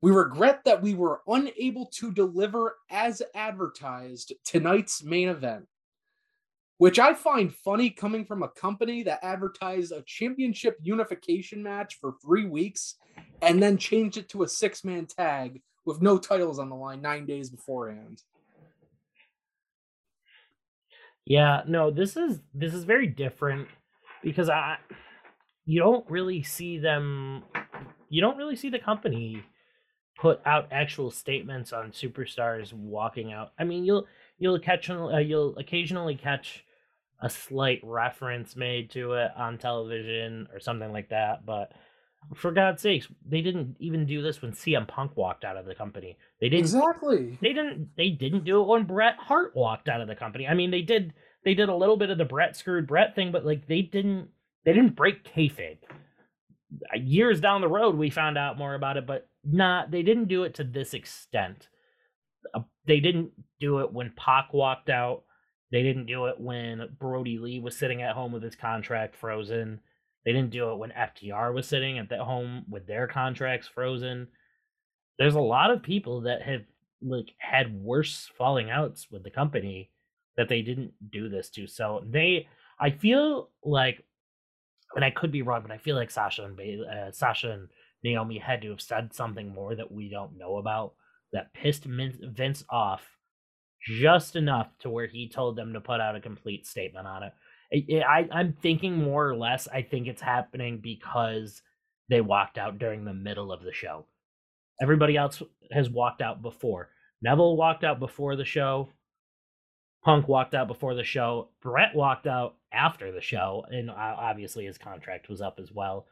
We 0.00 0.12
regret 0.12 0.64
that 0.64 0.82
we 0.82 0.94
were 0.94 1.20
unable 1.26 1.86
to 1.86 2.10
deliver 2.10 2.76
as 2.90 3.22
advertised 3.34 4.32
tonight's 4.44 5.02
main 5.02 5.28
event, 5.28 5.66
which 6.78 6.98
I 6.98 7.14
find 7.14 7.54
funny 7.54 7.90
coming 7.90 8.24
from 8.24 8.42
a 8.42 8.48
company 8.48 9.02
that 9.04 9.24
advertised 9.24 9.92
a 9.92 10.02
championship 10.06 10.76
unification 10.82 11.62
match 11.62 11.98
for 12.00 12.14
three 12.22 12.46
weeks 12.46 12.96
and 13.42 13.62
then 13.62 13.78
changed 13.78 14.18
it 14.18 14.28
to 14.30 14.42
a 14.42 14.48
six 14.48 14.84
man 14.84 15.06
tag 15.06 15.62
with 15.84 16.02
no 16.02 16.18
titles 16.18 16.58
on 16.58 16.68
the 16.68 16.76
line 16.76 17.00
nine 17.00 17.24
days 17.26 17.50
beforehand. 17.50 18.22
Yeah, 21.24 21.62
no, 21.66 21.90
this 21.90 22.16
is 22.16 22.40
this 22.54 22.74
is 22.74 22.84
very 22.84 23.06
different 23.06 23.68
because 24.22 24.48
I 24.48 24.76
you 25.64 25.80
don't 25.80 26.08
really 26.10 26.42
see 26.42 26.78
them 26.78 27.42
you 28.08 28.20
don't 28.20 28.36
really 28.36 28.56
see 28.56 28.68
the 28.68 28.78
company 28.78 29.42
put 30.18 30.40
out 30.46 30.68
actual 30.70 31.10
statements 31.10 31.72
on 31.72 31.90
superstars 31.90 32.72
walking 32.72 33.32
out. 33.32 33.52
I 33.58 33.64
mean, 33.64 33.84
you'll 33.84 34.06
you'll 34.38 34.58
catch 34.58 34.90
uh, 34.90 35.18
you'll 35.18 35.56
occasionally 35.58 36.14
catch 36.14 36.64
a 37.20 37.30
slight 37.30 37.80
reference 37.82 38.56
made 38.56 38.90
to 38.90 39.14
it 39.14 39.30
on 39.36 39.58
television 39.58 40.48
or 40.52 40.60
something 40.60 40.92
like 40.92 41.08
that, 41.10 41.46
but 41.46 41.72
for 42.34 42.50
God's 42.50 42.82
sakes, 42.82 43.06
they 43.26 43.40
didn't 43.40 43.76
even 43.78 44.06
do 44.06 44.22
this 44.22 44.42
when 44.42 44.52
CM 44.52 44.86
Punk 44.88 45.16
walked 45.16 45.44
out 45.44 45.56
of 45.56 45.66
the 45.66 45.74
company. 45.74 46.16
They 46.40 46.48
didn't 46.48 46.64
exactly. 46.64 47.38
They 47.40 47.52
didn't. 47.52 47.90
They 47.96 48.10
didn't 48.10 48.44
do 48.44 48.60
it 48.60 48.66
when 48.66 48.84
Bret 48.84 49.14
Hart 49.18 49.54
walked 49.54 49.88
out 49.88 50.00
of 50.00 50.08
the 50.08 50.16
company. 50.16 50.46
I 50.46 50.54
mean, 50.54 50.70
they 50.70 50.82
did. 50.82 51.12
They 51.44 51.54
did 51.54 51.68
a 51.68 51.74
little 51.74 51.96
bit 51.96 52.10
of 52.10 52.18
the 52.18 52.24
Bret 52.24 52.56
screwed 52.56 52.86
Bret 52.86 53.14
thing, 53.14 53.32
but 53.32 53.46
like 53.46 53.68
they 53.68 53.82
didn't. 53.82 54.28
They 54.64 54.72
didn't 54.72 54.96
break 54.96 55.32
kayfabe. 55.32 55.78
Years 56.96 57.40
down 57.40 57.60
the 57.60 57.68
road, 57.68 57.96
we 57.96 58.10
found 58.10 58.36
out 58.36 58.58
more 58.58 58.74
about 58.74 58.96
it, 58.96 59.06
but 59.06 59.28
not 59.44 59.90
they 59.90 60.02
didn't 60.02 60.26
do 60.26 60.42
it 60.42 60.54
to 60.54 60.64
this 60.64 60.94
extent. 60.94 61.68
Uh, 62.52 62.62
they 62.86 63.00
didn't 63.00 63.30
do 63.60 63.78
it 63.78 63.92
when 63.92 64.12
Pac 64.16 64.52
walked 64.52 64.90
out. 64.90 65.22
They 65.72 65.82
didn't 65.82 66.06
do 66.06 66.26
it 66.26 66.40
when 66.40 66.88
Brodie 66.98 67.38
Lee 67.38 67.58
was 67.58 67.76
sitting 67.76 68.02
at 68.02 68.14
home 68.14 68.32
with 68.32 68.42
his 68.42 68.54
contract 68.54 69.16
frozen. 69.16 69.80
They 70.24 70.32
didn't 70.32 70.50
do 70.50 70.70
it 70.70 70.78
when 70.78 70.90
FTR 70.90 71.52
was 71.54 71.66
sitting 71.66 71.98
at 71.98 72.10
home 72.12 72.64
with 72.68 72.86
their 72.86 73.06
contracts 73.06 73.68
frozen. 73.68 74.28
There's 75.18 75.34
a 75.34 75.40
lot 75.40 75.70
of 75.70 75.82
people 75.82 76.22
that 76.22 76.42
have 76.42 76.62
like 77.02 77.30
had 77.38 77.80
worse 77.80 78.30
falling 78.36 78.70
outs 78.70 79.08
with 79.10 79.22
the 79.22 79.30
company 79.30 79.90
that 80.36 80.48
they 80.48 80.62
didn't 80.62 80.92
do 81.10 81.28
this 81.28 81.50
to. 81.50 81.66
So 81.66 82.04
they, 82.08 82.48
I 82.78 82.90
feel 82.90 83.50
like, 83.64 84.04
and 84.94 85.04
I 85.04 85.10
could 85.10 85.32
be 85.32 85.42
wrong, 85.42 85.62
but 85.62 85.70
I 85.70 85.78
feel 85.78 85.96
like 85.96 86.10
Sasha 86.10 86.44
and 86.44 86.58
uh, 86.60 87.10
Sasha 87.10 87.52
and 87.52 87.68
Naomi 88.04 88.38
had 88.38 88.62
to 88.62 88.70
have 88.70 88.80
said 88.80 89.14
something 89.14 89.48
more 89.48 89.74
that 89.74 89.90
we 89.90 90.08
don't 90.08 90.38
know 90.38 90.56
about 90.56 90.94
that 91.32 91.52
pissed 91.52 91.84
Vince 91.84 92.64
off 92.70 93.02
just 93.86 94.36
enough 94.36 94.68
to 94.80 94.90
where 94.90 95.06
he 95.06 95.28
told 95.28 95.56
them 95.56 95.72
to 95.72 95.80
put 95.80 96.00
out 96.00 96.16
a 96.16 96.20
complete 96.20 96.66
statement 96.66 97.06
on 97.06 97.22
it. 97.22 97.32
I, 98.04 98.28
I 98.32 98.40
am 98.40 98.52
thinking 98.60 99.02
more 99.02 99.28
or 99.28 99.36
less. 99.36 99.66
I 99.68 99.82
think 99.82 100.06
it's 100.06 100.22
happening 100.22 100.78
because 100.78 101.62
they 102.08 102.20
walked 102.20 102.58
out 102.58 102.78
during 102.78 103.04
the 103.04 103.14
middle 103.14 103.52
of 103.52 103.62
the 103.62 103.72
show. 103.72 104.06
Everybody 104.80 105.16
else 105.16 105.42
has 105.72 105.90
walked 105.90 106.22
out 106.22 106.42
before. 106.42 106.90
Neville 107.22 107.56
walked 107.56 107.82
out 107.82 107.98
before 107.98 108.36
the 108.36 108.44
show. 108.44 108.88
Punk 110.04 110.28
walked 110.28 110.54
out 110.54 110.68
before 110.68 110.94
the 110.94 111.02
show. 111.02 111.48
Bret 111.60 111.94
walked 111.94 112.26
out 112.26 112.54
after 112.72 113.10
the 113.10 113.20
show, 113.20 113.64
and 113.70 113.90
obviously 113.90 114.66
his 114.66 114.78
contract 114.78 115.28
was 115.28 115.40
up 115.40 115.58
as 115.60 115.72
well. 115.72 116.06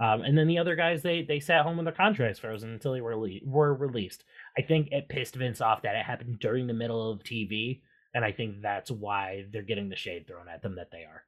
Um, 0.00 0.22
and 0.22 0.38
then 0.38 0.46
the 0.46 0.58
other 0.58 0.76
guys, 0.76 1.02
they 1.02 1.22
they 1.22 1.40
sat 1.40 1.62
home 1.62 1.76
with 1.76 1.84
their 1.84 1.92
contracts 1.92 2.38
frozen 2.38 2.70
until 2.70 2.92
they 2.92 3.00
were 3.00 3.16
le- 3.16 3.44
were 3.44 3.74
released. 3.74 4.24
I 4.58 4.62
think 4.62 4.88
it 4.90 5.08
pissed 5.08 5.34
Vince 5.34 5.60
off 5.60 5.82
that 5.82 5.94
it 5.94 6.04
happened 6.04 6.38
during 6.40 6.66
the 6.66 6.74
middle 6.74 7.10
of 7.10 7.22
TV, 7.22 7.80
and 8.14 8.24
I 8.24 8.32
think 8.32 8.62
that's 8.62 8.90
why 8.90 9.46
they're 9.52 9.62
getting 9.62 9.88
the 9.88 9.96
shade 9.96 10.26
thrown 10.26 10.48
at 10.48 10.62
them 10.62 10.76
that 10.76 10.90
they 10.90 11.04
are. 11.04 11.24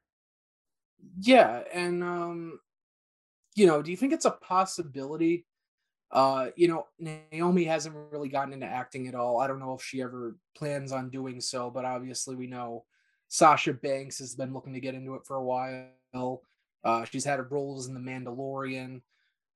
Yeah, 1.20 1.62
and 1.72 2.02
um, 2.02 2.60
you 3.54 3.66
know, 3.66 3.82
do 3.82 3.90
you 3.90 3.96
think 3.96 4.12
it's 4.12 4.24
a 4.24 4.30
possibility? 4.30 5.46
Uh, 6.10 6.48
you 6.56 6.68
know, 6.68 6.86
Naomi 6.98 7.64
hasn't 7.64 7.96
really 8.10 8.28
gotten 8.28 8.52
into 8.52 8.66
acting 8.66 9.08
at 9.08 9.14
all. 9.14 9.40
I 9.40 9.46
don't 9.46 9.60
know 9.60 9.74
if 9.74 9.82
she 9.82 10.02
ever 10.02 10.36
plans 10.56 10.92
on 10.92 11.08
doing 11.08 11.40
so, 11.40 11.70
but 11.70 11.86
obviously 11.86 12.36
we 12.36 12.46
know 12.46 12.84
Sasha 13.28 13.72
Banks 13.72 14.18
has 14.18 14.34
been 14.34 14.52
looking 14.52 14.74
to 14.74 14.80
get 14.80 14.94
into 14.94 15.14
it 15.14 15.24
for 15.26 15.36
a 15.36 15.42
while. 15.42 16.42
Uh, 16.84 17.04
she's 17.04 17.24
had 17.24 17.38
her 17.38 17.48
roles 17.50 17.88
in 17.88 17.94
The 17.94 18.00
Mandalorian. 18.00 19.00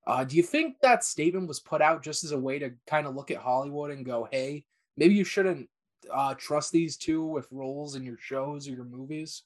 Uh, 0.07 0.25
do 0.25 0.37
you 0.37 0.43
think 0.43 0.77
that 0.81 1.05
statement 1.05 1.49
was 1.49 1.61
put 1.61 1.83
out 1.83 2.03
just 2.03 2.25
as 2.25 2.33
a 2.33 2.39
way 2.39 2.59
to 2.59 2.71
kind 2.87 3.07
of 3.07 3.15
look 3.15 3.31
at 3.31 3.39
Hollywood 3.39 3.91
and 3.91 4.07
go, 4.07 4.29
hey, 4.31 4.65
maybe 4.97 5.15
you 5.15 5.25
shouldn't 5.25 5.69
uh, 6.13 6.35
trust 6.35 6.71
these 6.73 6.97
two 6.97 7.25
with 7.25 7.49
roles 7.51 7.97
in 7.97 8.05
your 8.05 8.19
shows 8.19 8.69
or 8.69 8.73
your 8.73 8.85
movies? 8.85 9.43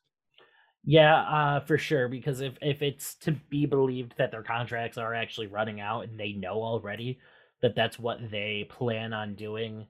Yeah, 0.84 1.20
uh, 1.22 1.60
for 1.60 1.78
sure. 1.78 2.08
Because 2.08 2.40
if, 2.40 2.54
if 2.60 2.82
it's 2.82 3.14
to 3.16 3.32
be 3.48 3.66
believed 3.66 4.14
that 4.18 4.30
their 4.30 4.42
contracts 4.42 4.98
are 4.98 5.14
actually 5.14 5.46
running 5.46 5.80
out 5.80 6.04
and 6.04 6.18
they 6.18 6.32
know 6.32 6.62
already 6.62 7.18
that 7.62 7.74
that's 7.74 7.98
what 7.98 8.18
they 8.30 8.66
plan 8.68 9.12
on 9.12 9.34
doing 9.34 9.86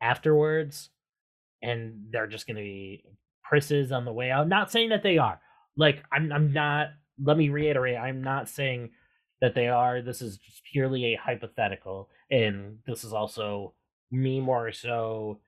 afterwards, 0.00 0.90
and 1.62 2.06
they're 2.10 2.26
just 2.26 2.46
going 2.46 2.56
to 2.56 2.62
be 2.62 3.04
prisses 3.42 3.92
on 3.92 4.04
the 4.04 4.12
way 4.12 4.30
out. 4.30 4.48
Not 4.48 4.70
saying 4.70 4.90
that 4.90 5.02
they 5.02 5.18
are. 5.18 5.40
Like, 5.76 6.02
I'm, 6.12 6.32
I'm 6.32 6.52
not 6.52 6.88
let 7.22 7.36
me 7.36 7.48
reiterate 7.48 7.96
i'm 7.96 8.22
not 8.22 8.48
saying 8.48 8.90
that 9.40 9.54
they 9.54 9.68
are 9.68 10.02
this 10.02 10.22
is 10.22 10.38
just 10.38 10.62
purely 10.64 11.14
a 11.14 11.18
hypothetical 11.18 12.08
and 12.30 12.78
this 12.86 13.04
is 13.04 13.12
also 13.12 13.74
me 14.10 14.40
more 14.40 14.72
so 14.72 15.40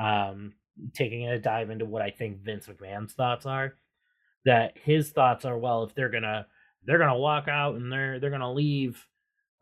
um 0.00 0.52
taking 0.94 1.28
a 1.28 1.38
dive 1.38 1.70
into 1.70 1.84
what 1.84 2.02
i 2.02 2.10
think 2.10 2.38
vince 2.42 2.66
mcmahon's 2.66 3.14
thoughts 3.14 3.46
are 3.46 3.74
that 4.44 4.74
his 4.82 5.10
thoughts 5.10 5.44
are 5.44 5.58
well 5.58 5.82
if 5.84 5.94
they're 5.94 6.10
gonna 6.10 6.46
they're 6.84 6.98
gonna 6.98 7.18
walk 7.18 7.48
out 7.48 7.74
and 7.74 7.92
they're 7.92 8.20
they're 8.20 8.30
gonna 8.30 8.52
leave 8.52 9.04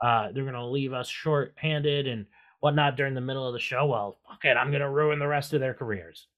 uh 0.03 0.31
they're 0.33 0.45
gonna 0.45 0.69
leave 0.69 0.93
us 0.93 1.09
short-handed 1.09 2.07
and 2.07 2.27
whatnot 2.61 2.97
during 2.97 3.15
the 3.15 3.21
middle 3.21 3.47
of 3.47 3.53
the 3.55 3.61
show 3.61 3.87
well 3.87 4.19
fuck 4.29 4.45
it 4.45 4.57
i'm 4.57 4.73
gonna 4.73 4.91
ruin 4.91 5.19
the 5.19 5.27
rest 5.27 5.53
of 5.53 5.61
their 5.61 5.75
careers. 5.75 6.29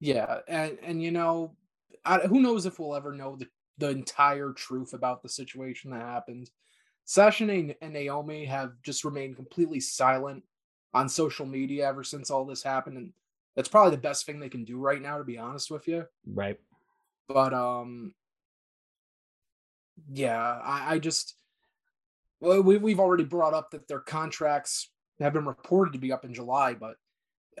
Yeah 0.00 0.38
and 0.48 0.78
and 0.82 1.02
you 1.02 1.10
know 1.10 1.54
I, 2.04 2.20
who 2.20 2.40
knows 2.40 2.64
if 2.64 2.78
we'll 2.78 2.96
ever 2.96 3.12
know 3.12 3.36
the, 3.36 3.46
the 3.80 3.88
entire 3.88 4.52
truth 4.52 4.92
about 4.92 5.22
the 5.22 5.28
situation 5.28 5.90
that 5.90 6.02
happened. 6.02 6.50
Sasha 7.04 7.44
and, 7.50 7.74
Naomi 7.92 8.44
have 8.44 8.72
just 8.84 9.04
remained 9.04 9.36
completely 9.36 9.80
silent 9.80 10.44
on 10.94 11.08
social 11.08 11.46
media 11.46 11.88
ever 11.88 12.04
since 12.04 12.30
all 12.30 12.44
this 12.44 12.62
happened, 12.62 12.96
and 12.96 13.12
that's 13.56 13.68
probably 13.68 13.90
the 13.92 14.02
best 14.02 14.26
thing 14.26 14.38
they 14.38 14.48
can 14.48 14.64
do 14.64 14.78
right 14.78 15.02
now, 15.02 15.18
to 15.18 15.24
be 15.24 15.38
honest 15.38 15.70
with 15.70 15.88
you. 15.88 16.06
Right. 16.26 16.58
But 17.26 17.52
um, 17.52 18.14
yeah, 20.12 20.38
I, 20.40 20.94
I 20.94 20.98
just 20.98 21.34
well, 22.40 22.62
we 22.62 22.78
we've 22.78 23.00
already 23.00 23.24
brought 23.24 23.54
up 23.54 23.70
that 23.70 23.88
their 23.88 24.00
contracts 24.00 24.90
have 25.20 25.32
been 25.32 25.46
reported 25.46 25.92
to 25.92 25.98
be 25.98 26.12
up 26.12 26.24
in 26.24 26.34
July, 26.34 26.74
but 26.74 26.96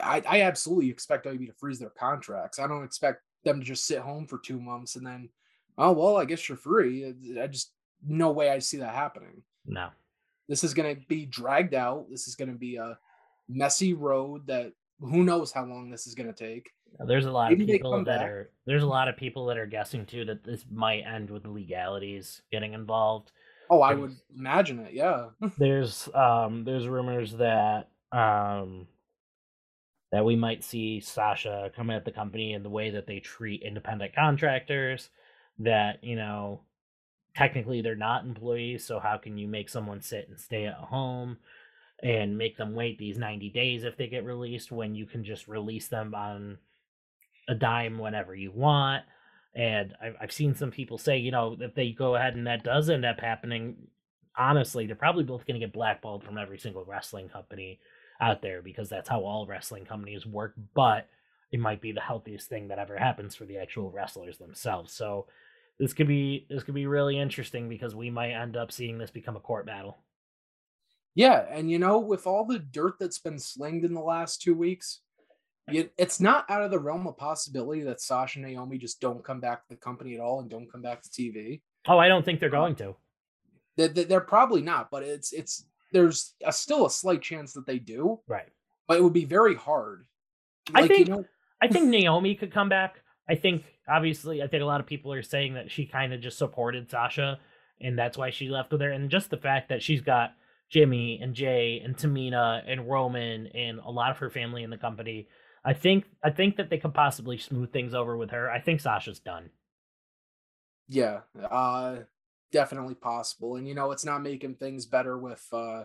I, 0.02 0.22
I 0.28 0.42
absolutely 0.42 0.90
expect 0.90 1.26
WWE 1.26 1.46
to 1.46 1.52
freeze 1.54 1.78
their 1.78 1.90
contracts. 1.90 2.58
I 2.58 2.66
don't 2.66 2.84
expect 2.84 3.22
them 3.44 3.60
to 3.60 3.66
just 3.66 3.86
sit 3.86 3.98
home 3.98 4.26
for 4.26 4.38
two 4.38 4.60
months 4.60 4.96
and 4.96 5.06
then, 5.06 5.28
oh 5.80 5.92
well, 5.92 6.16
I 6.16 6.24
guess 6.24 6.48
you're 6.48 6.58
free. 6.58 7.12
I 7.40 7.46
just 7.46 7.72
no 8.06 8.30
way 8.30 8.50
I 8.50 8.58
see 8.58 8.78
that 8.78 8.94
happening. 8.94 9.42
No. 9.66 9.88
This 10.48 10.62
is 10.64 10.74
going 10.74 10.94
to 10.94 11.00
be 11.06 11.26
dragged 11.26 11.74
out. 11.74 12.06
This 12.10 12.28
is 12.28 12.34
going 12.34 12.50
to 12.50 12.58
be 12.58 12.76
a 12.76 12.98
messy 13.48 13.94
road 13.94 14.46
that 14.46 14.72
who 15.00 15.24
knows 15.24 15.52
how 15.52 15.64
long 15.64 15.90
this 15.90 16.06
is 16.06 16.14
going 16.14 16.32
to 16.32 16.32
take. 16.32 16.70
There's 17.06 17.26
a 17.26 17.30
lot 17.30 17.50
Maybe 17.50 17.64
of 17.64 17.68
people 17.70 17.96
that 17.98 18.04
back. 18.04 18.28
are 18.28 18.50
there's 18.66 18.82
a 18.82 18.86
lot 18.86 19.08
of 19.08 19.16
people 19.16 19.46
that 19.46 19.58
are 19.58 19.66
guessing 19.66 20.06
too 20.06 20.24
that 20.26 20.44
this 20.44 20.64
might 20.70 21.02
end 21.02 21.30
with 21.30 21.46
legalities 21.46 22.42
getting 22.52 22.74
involved. 22.74 23.32
Oh, 23.70 23.80
I 23.80 23.94
would 23.94 24.16
imagine 24.36 24.80
it. 24.80 24.92
Yeah. 24.92 25.26
there's 25.58 26.08
um 26.14 26.64
there's 26.64 26.88
rumors 26.88 27.32
that 27.34 27.90
um 28.12 28.88
that 30.10 30.24
we 30.24 30.34
might 30.34 30.64
see 30.64 30.98
Sasha 30.98 31.70
come 31.76 31.90
at 31.90 32.04
the 32.04 32.10
company 32.10 32.54
in 32.54 32.64
the 32.64 32.70
way 32.70 32.90
that 32.90 33.06
they 33.06 33.20
treat 33.20 33.62
independent 33.62 34.12
contractors 34.14 35.10
that, 35.60 36.02
you 36.02 36.16
know, 36.16 36.60
technically 37.36 37.80
they're 37.80 37.94
not 37.94 38.24
employees, 38.24 38.84
so 38.84 38.98
how 38.98 39.16
can 39.16 39.38
you 39.38 39.46
make 39.46 39.68
someone 39.68 40.02
sit 40.02 40.28
and 40.28 40.38
stay 40.38 40.66
at 40.66 40.74
home 40.74 41.38
and 42.02 42.36
make 42.36 42.56
them 42.56 42.74
wait 42.74 42.98
these 42.98 43.18
90 43.18 43.50
days 43.50 43.84
if 43.84 43.96
they 43.96 44.08
get 44.08 44.24
released 44.24 44.72
when 44.72 44.94
you 44.94 45.06
can 45.06 45.22
just 45.24 45.48
release 45.48 45.88
them 45.88 46.14
on 46.14 46.58
a 47.48 47.54
dime 47.54 47.98
whenever 47.98 48.34
you 48.34 48.50
want? 48.50 49.04
And 49.54 49.94
I've, 50.02 50.16
I've 50.20 50.32
seen 50.32 50.54
some 50.54 50.70
people 50.70 50.98
say, 50.98 51.18
you 51.18 51.30
know, 51.30 51.56
if 51.58 51.74
they 51.74 51.90
go 51.90 52.14
ahead 52.14 52.34
and 52.34 52.46
that 52.46 52.64
does 52.64 52.88
end 52.88 53.04
up 53.04 53.20
happening, 53.20 53.76
honestly, 54.36 54.86
they're 54.86 54.96
probably 54.96 55.24
both 55.24 55.46
going 55.46 55.60
to 55.60 55.66
get 55.66 55.72
blackballed 55.72 56.24
from 56.24 56.38
every 56.38 56.58
single 56.58 56.84
wrestling 56.84 57.28
company 57.28 57.80
out 58.20 58.42
there 58.42 58.62
because 58.62 58.88
that's 58.88 59.08
how 59.08 59.20
all 59.20 59.46
wrestling 59.46 59.84
companies 59.84 60.24
work. 60.24 60.54
But 60.74 61.08
it 61.50 61.60
might 61.60 61.80
be 61.80 61.92
the 61.92 62.00
healthiest 62.00 62.48
thing 62.48 62.68
that 62.68 62.78
ever 62.78 62.96
happens 62.96 63.34
for 63.34 63.44
the 63.44 63.58
actual 63.58 63.90
wrestlers 63.90 64.38
themselves. 64.38 64.92
So 64.92 65.26
this 65.80 65.94
could 65.94 66.06
be 66.06 66.46
this 66.50 66.62
could 66.62 66.74
be 66.74 66.86
really 66.86 67.18
interesting 67.18 67.68
because 67.68 67.94
we 67.94 68.10
might 68.10 68.32
end 68.32 68.54
up 68.56 68.70
seeing 68.70 68.98
this 68.98 69.10
become 69.10 69.34
a 69.34 69.40
court 69.40 69.66
battle. 69.66 69.96
Yeah, 71.14 71.46
and 71.50 71.70
you 71.70 71.78
know, 71.78 71.98
with 71.98 72.26
all 72.26 72.44
the 72.44 72.58
dirt 72.58 72.94
that's 73.00 73.18
been 73.18 73.38
slinged 73.38 73.86
in 73.86 73.94
the 73.94 74.00
last 74.00 74.42
two 74.42 74.54
weeks, 74.54 75.00
it's 75.66 76.20
not 76.20 76.48
out 76.50 76.62
of 76.62 76.70
the 76.70 76.78
realm 76.78 77.06
of 77.06 77.16
possibility 77.16 77.82
that 77.82 78.00
Sasha 78.00 78.38
and 78.38 78.46
Naomi 78.46 78.76
just 78.76 79.00
don't 79.00 79.24
come 79.24 79.40
back 79.40 79.62
to 79.62 79.68
the 79.70 79.80
company 79.80 80.14
at 80.14 80.20
all 80.20 80.40
and 80.40 80.50
don't 80.50 80.70
come 80.70 80.82
back 80.82 81.02
to 81.02 81.08
TV. 81.08 81.62
Oh, 81.88 81.98
I 81.98 82.08
don't 82.08 82.24
think 82.24 82.40
they're 82.40 82.54
uh, 82.54 82.60
going 82.60 82.76
to. 82.76 82.94
They're, 83.76 83.88
they're 83.88 84.20
probably 84.20 84.60
not, 84.60 84.90
but 84.90 85.02
it's 85.02 85.32
it's 85.32 85.64
there's 85.92 86.34
a, 86.44 86.52
still 86.52 86.84
a 86.84 86.90
slight 86.90 87.22
chance 87.22 87.54
that 87.54 87.66
they 87.66 87.78
do. 87.78 88.20
Right. 88.28 88.48
But 88.86 88.98
it 88.98 89.02
would 89.02 89.14
be 89.14 89.24
very 89.24 89.54
hard. 89.54 90.04
Like, 90.72 90.84
I 90.84 90.88
think 90.88 91.08
you 91.08 91.14
know, 91.14 91.24
I 91.62 91.68
think 91.68 91.88
Naomi 91.88 92.34
could 92.34 92.52
come 92.52 92.68
back. 92.68 92.99
I 93.30 93.36
think 93.36 93.64
obviously 93.88 94.42
I 94.42 94.48
think 94.48 94.62
a 94.62 94.66
lot 94.66 94.80
of 94.80 94.86
people 94.86 95.12
are 95.12 95.22
saying 95.22 95.54
that 95.54 95.70
she 95.70 95.86
kind 95.86 96.12
of 96.12 96.20
just 96.20 96.36
supported 96.36 96.90
Sasha 96.90 97.38
and 97.80 97.96
that's 97.96 98.18
why 98.18 98.30
she 98.30 98.48
left 98.48 98.72
with 98.72 98.80
her 98.80 98.90
and 98.90 99.08
just 99.08 99.30
the 99.30 99.36
fact 99.36 99.68
that 99.68 99.82
she's 99.82 100.00
got 100.00 100.34
Jimmy 100.68 101.20
and 101.22 101.32
Jay 101.32 101.80
and 101.84 101.96
Tamina 101.96 102.62
and 102.66 102.88
Roman 102.88 103.46
and 103.48 103.78
a 103.78 103.90
lot 103.90 104.10
of 104.10 104.18
her 104.18 104.30
family 104.30 104.64
in 104.64 104.70
the 104.70 104.76
company 104.76 105.28
I 105.64 105.74
think 105.74 106.06
I 106.24 106.30
think 106.30 106.56
that 106.56 106.70
they 106.70 106.78
could 106.78 106.94
possibly 106.94 107.38
smooth 107.38 107.72
things 107.72 107.94
over 107.94 108.16
with 108.16 108.30
her. 108.30 108.50
I 108.50 108.60
think 108.60 108.80
Sasha's 108.80 109.20
done. 109.20 109.50
Yeah, 110.88 111.20
uh 111.48 111.98
definitely 112.50 112.94
possible. 112.94 113.54
And 113.56 113.68
you 113.68 113.74
know, 113.76 113.92
it's 113.92 114.04
not 114.04 114.22
making 114.22 114.56
things 114.56 114.86
better 114.86 115.16
with 115.16 115.46
uh 115.52 115.84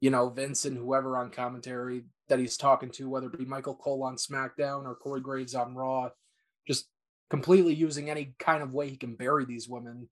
you 0.00 0.10
know, 0.10 0.30
Vince 0.30 0.64
and 0.64 0.78
whoever 0.78 1.18
on 1.18 1.30
commentary 1.30 2.04
that 2.28 2.38
he's 2.38 2.56
talking 2.56 2.90
to, 2.92 3.10
whether 3.10 3.26
it 3.26 3.38
be 3.38 3.44
Michael 3.44 3.74
Cole 3.74 4.02
on 4.02 4.16
SmackDown 4.16 4.86
or 4.86 4.94
Corey 4.94 5.20
Graves 5.20 5.54
on 5.54 5.74
Raw, 5.74 6.08
just 6.70 6.86
completely 7.30 7.74
using 7.74 8.08
any 8.10 8.34
kind 8.38 8.62
of 8.62 8.72
way 8.72 8.88
he 8.88 8.96
can 8.96 9.14
bury 9.16 9.44
these 9.44 9.68
women 9.68 10.08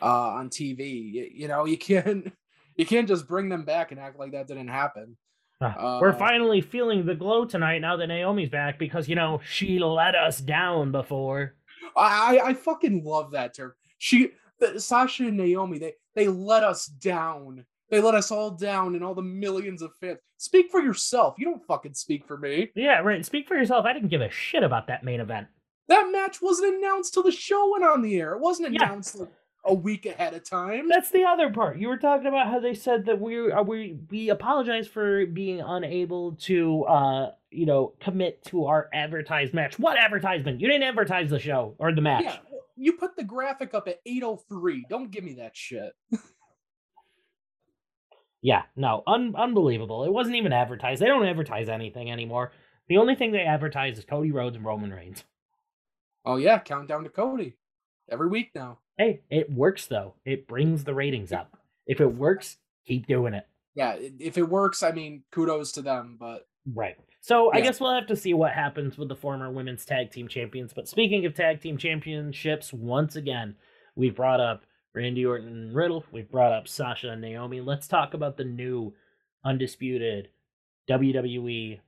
uh 0.00 0.30
on 0.38 0.50
TV. 0.50 1.12
You, 1.12 1.28
you 1.32 1.48
know, 1.48 1.64
you 1.64 1.76
can't 1.76 2.32
you 2.76 2.86
can't 2.86 3.08
just 3.08 3.26
bring 3.26 3.48
them 3.48 3.64
back 3.64 3.90
and 3.90 3.98
act 4.00 4.18
like 4.18 4.32
that 4.32 4.46
didn't 4.46 4.68
happen. 4.68 5.16
Uh, 5.60 5.98
We're 6.02 6.12
finally 6.12 6.60
feeling 6.60 7.06
the 7.06 7.14
glow 7.14 7.46
tonight 7.46 7.78
now 7.78 7.96
that 7.96 8.08
Naomi's 8.08 8.50
back 8.50 8.78
because 8.78 9.08
you 9.08 9.14
know 9.14 9.40
she 9.48 9.78
let 9.78 10.14
us 10.14 10.38
down 10.38 10.92
before. 10.92 11.54
I 11.96 12.38
I 12.44 12.54
fucking 12.54 13.02
love 13.04 13.32
that 13.32 13.56
term. 13.56 13.72
She 13.98 14.30
Sasha 14.76 15.24
and 15.24 15.36
Naomi 15.36 15.78
they 15.78 15.94
they 16.14 16.28
let 16.28 16.62
us 16.62 16.86
down. 16.86 17.64
They 17.90 18.00
let 18.00 18.14
us 18.14 18.30
all 18.30 18.50
down 18.50 18.94
and 18.94 19.04
all 19.04 19.14
the 19.14 19.22
millions 19.22 19.80
of 19.80 19.92
fans. 20.00 20.18
Speak 20.38 20.70
for 20.70 20.80
yourself. 20.80 21.36
You 21.38 21.46
don't 21.46 21.66
fucking 21.66 21.94
speak 21.94 22.26
for 22.26 22.36
me. 22.36 22.70
Yeah, 22.74 22.98
right. 23.00 23.24
Speak 23.24 23.48
for 23.48 23.56
yourself. 23.56 23.86
I 23.86 23.92
didn't 23.92 24.08
give 24.08 24.20
a 24.20 24.30
shit 24.30 24.62
about 24.62 24.88
that 24.88 25.04
main 25.04 25.20
event. 25.20 25.46
That 25.88 26.10
match 26.10 26.42
wasn't 26.42 26.76
announced 26.76 27.14
till 27.14 27.22
the 27.22 27.32
show 27.32 27.70
went 27.70 27.84
on 27.84 28.02
the 28.02 28.18
air. 28.18 28.32
It 28.32 28.40
wasn't 28.40 28.74
announced 28.74 29.14
yeah. 29.14 29.22
like 29.22 29.32
a 29.66 29.74
week 29.74 30.06
ahead 30.06 30.34
of 30.34 30.48
time. 30.48 30.88
That's 30.88 31.10
the 31.10 31.24
other 31.24 31.50
part. 31.50 31.78
You 31.78 31.88
were 31.88 31.96
talking 31.96 32.26
about 32.26 32.48
how 32.48 32.60
they 32.60 32.74
said 32.74 33.06
that 33.06 33.20
we 33.20 33.36
are 33.36 33.58
uh, 33.58 33.62
we 33.62 33.98
we 34.10 34.30
apologize 34.30 34.86
for 34.86 35.26
being 35.26 35.60
unable 35.60 36.32
to 36.42 36.84
uh 36.84 37.32
you 37.50 37.66
know 37.66 37.94
commit 38.00 38.44
to 38.46 38.66
our 38.66 38.88
advertised 38.92 39.54
match. 39.54 39.78
What 39.78 39.98
advertisement? 39.98 40.60
You 40.60 40.68
didn't 40.68 40.84
advertise 40.84 41.30
the 41.30 41.38
show 41.38 41.74
or 41.78 41.92
the 41.92 42.00
match. 42.00 42.24
Yeah, 42.24 42.36
you 42.76 42.92
put 42.94 43.16
the 43.16 43.24
graphic 43.24 43.74
up 43.74 43.88
at 43.88 44.00
803. 44.06 44.86
Don't 44.88 45.10
give 45.10 45.24
me 45.24 45.34
that 45.34 45.56
shit. 45.56 45.92
yeah, 48.42 48.62
no, 48.76 49.02
un- 49.06 49.34
unbelievable. 49.36 50.04
It 50.04 50.12
wasn't 50.12 50.36
even 50.36 50.52
advertised. 50.52 51.02
They 51.02 51.06
don't 51.06 51.26
advertise 51.26 51.68
anything 51.68 52.10
anymore. 52.10 52.52
The 52.88 52.98
only 52.98 53.16
thing 53.16 53.32
they 53.32 53.40
advertise 53.40 53.98
is 53.98 54.04
Cody 54.04 54.30
Rhodes 54.30 54.56
and 54.56 54.64
Roman 54.64 54.92
Reigns. 54.92 55.24
Oh 56.26 56.36
yeah, 56.36 56.58
countdown 56.58 57.04
to 57.04 57.08
Cody 57.08 57.56
every 58.10 58.28
week 58.28 58.50
now. 58.54 58.78
Hey, 58.98 59.20
it 59.30 59.50
works 59.50 59.86
though. 59.86 60.14
It 60.24 60.48
brings 60.48 60.82
the 60.84 60.94
ratings 60.94 61.32
up. 61.32 61.56
If 61.86 62.00
it 62.00 62.14
works, 62.14 62.56
keep 62.84 63.06
doing 63.06 63.32
it. 63.32 63.46
Yeah, 63.76 63.96
if 64.18 64.36
it 64.36 64.48
works, 64.48 64.82
I 64.82 64.90
mean, 64.90 65.22
kudos 65.30 65.72
to 65.72 65.82
them, 65.82 66.16
but 66.18 66.48
right. 66.74 66.96
So 67.20 67.52
yeah. 67.52 67.58
I 67.58 67.62
guess 67.62 67.80
we'll 67.80 67.94
have 67.94 68.08
to 68.08 68.16
see 68.16 68.34
what 68.34 68.52
happens 68.52 68.98
with 68.98 69.08
the 69.08 69.14
former 69.14 69.50
women's 69.52 69.84
tag 69.84 70.10
team 70.10 70.26
champions. 70.26 70.72
But 70.72 70.88
speaking 70.88 71.24
of 71.26 71.34
tag 71.34 71.60
team 71.60 71.78
championships, 71.78 72.72
once 72.72 73.14
again, 73.14 73.54
we've 73.94 74.16
brought 74.16 74.40
up 74.40 74.64
Randy 74.94 75.24
Orton 75.24 75.48
and 75.48 75.74
Riddle. 75.74 76.04
We've 76.10 76.30
brought 76.30 76.52
up 76.52 76.66
Sasha 76.66 77.10
and 77.10 77.20
Naomi. 77.20 77.60
Let's 77.60 77.86
talk 77.86 78.14
about 78.14 78.36
the 78.36 78.44
new 78.44 78.94
undisputed 79.44 80.28
WWE 80.88 81.80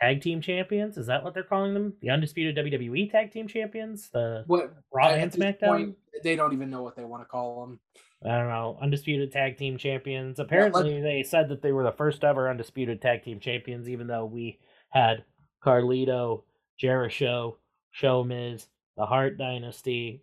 tag 0.00 0.20
team 0.20 0.40
champions. 0.40 0.96
Is 0.96 1.06
that 1.06 1.24
what 1.24 1.34
they're 1.34 1.42
calling 1.42 1.74
them? 1.74 1.94
The 2.00 2.10
undisputed 2.10 2.56
WWE 2.56 3.10
tag 3.10 3.32
team 3.32 3.48
champions. 3.48 4.10
The 4.12 4.44
what 4.46 4.74
Raw 4.92 5.08
and 5.08 5.32
SmackDown. 5.32 5.66
Point, 5.66 5.96
they 6.22 6.36
don't 6.36 6.52
even 6.52 6.70
know 6.70 6.82
what 6.82 6.96
they 6.96 7.04
want 7.04 7.22
to 7.22 7.26
call 7.26 7.66
them. 7.66 7.80
I 8.24 8.38
don't 8.38 8.48
know. 8.48 8.78
Undisputed 8.80 9.32
tag 9.32 9.58
team 9.58 9.76
champions. 9.76 10.38
Apparently, 10.38 10.96
yeah, 10.96 11.02
they 11.02 11.22
said 11.22 11.48
that 11.50 11.62
they 11.62 11.72
were 11.72 11.84
the 11.84 11.92
first 11.92 12.24
ever 12.24 12.48
undisputed 12.48 13.02
tag 13.02 13.22
team 13.22 13.40
champions, 13.40 13.88
even 13.88 14.06
though 14.06 14.24
we 14.24 14.58
had 14.90 15.24
Carlito, 15.64 16.42
Jericho, 16.78 17.58
Show 17.90 18.24
Miz, 18.24 18.66
the 18.96 19.06
Hart 19.06 19.38
Dynasty, 19.38 20.22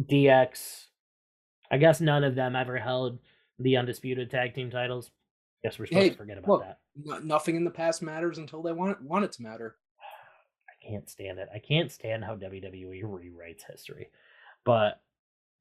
DX. 0.00 0.86
I 1.70 1.78
guess 1.78 2.00
none 2.00 2.24
of 2.24 2.34
them 2.34 2.56
ever 2.56 2.78
held 2.78 3.18
the 3.58 3.76
undisputed 3.76 4.30
tag 4.30 4.54
team 4.54 4.70
titles. 4.70 5.10
Guess 5.62 5.78
we're 5.78 5.86
supposed 5.86 6.02
hey, 6.02 6.10
to 6.10 6.16
forget 6.16 6.38
about 6.38 6.78
that. 7.04 7.24
nothing 7.24 7.56
in 7.56 7.64
the 7.64 7.70
past 7.70 8.00
matters 8.00 8.38
until 8.38 8.62
they 8.62 8.72
want 8.72 8.92
it, 8.92 9.02
want 9.02 9.24
it 9.24 9.32
to 9.32 9.42
matter. 9.42 9.76
I 10.68 10.86
can't 10.86 11.08
stand 11.10 11.38
it. 11.38 11.48
I 11.52 11.58
can't 11.58 11.90
stand 11.90 12.24
how 12.24 12.36
WWE 12.36 13.02
rewrites 13.02 13.62
history. 13.68 14.10
But 14.64 15.00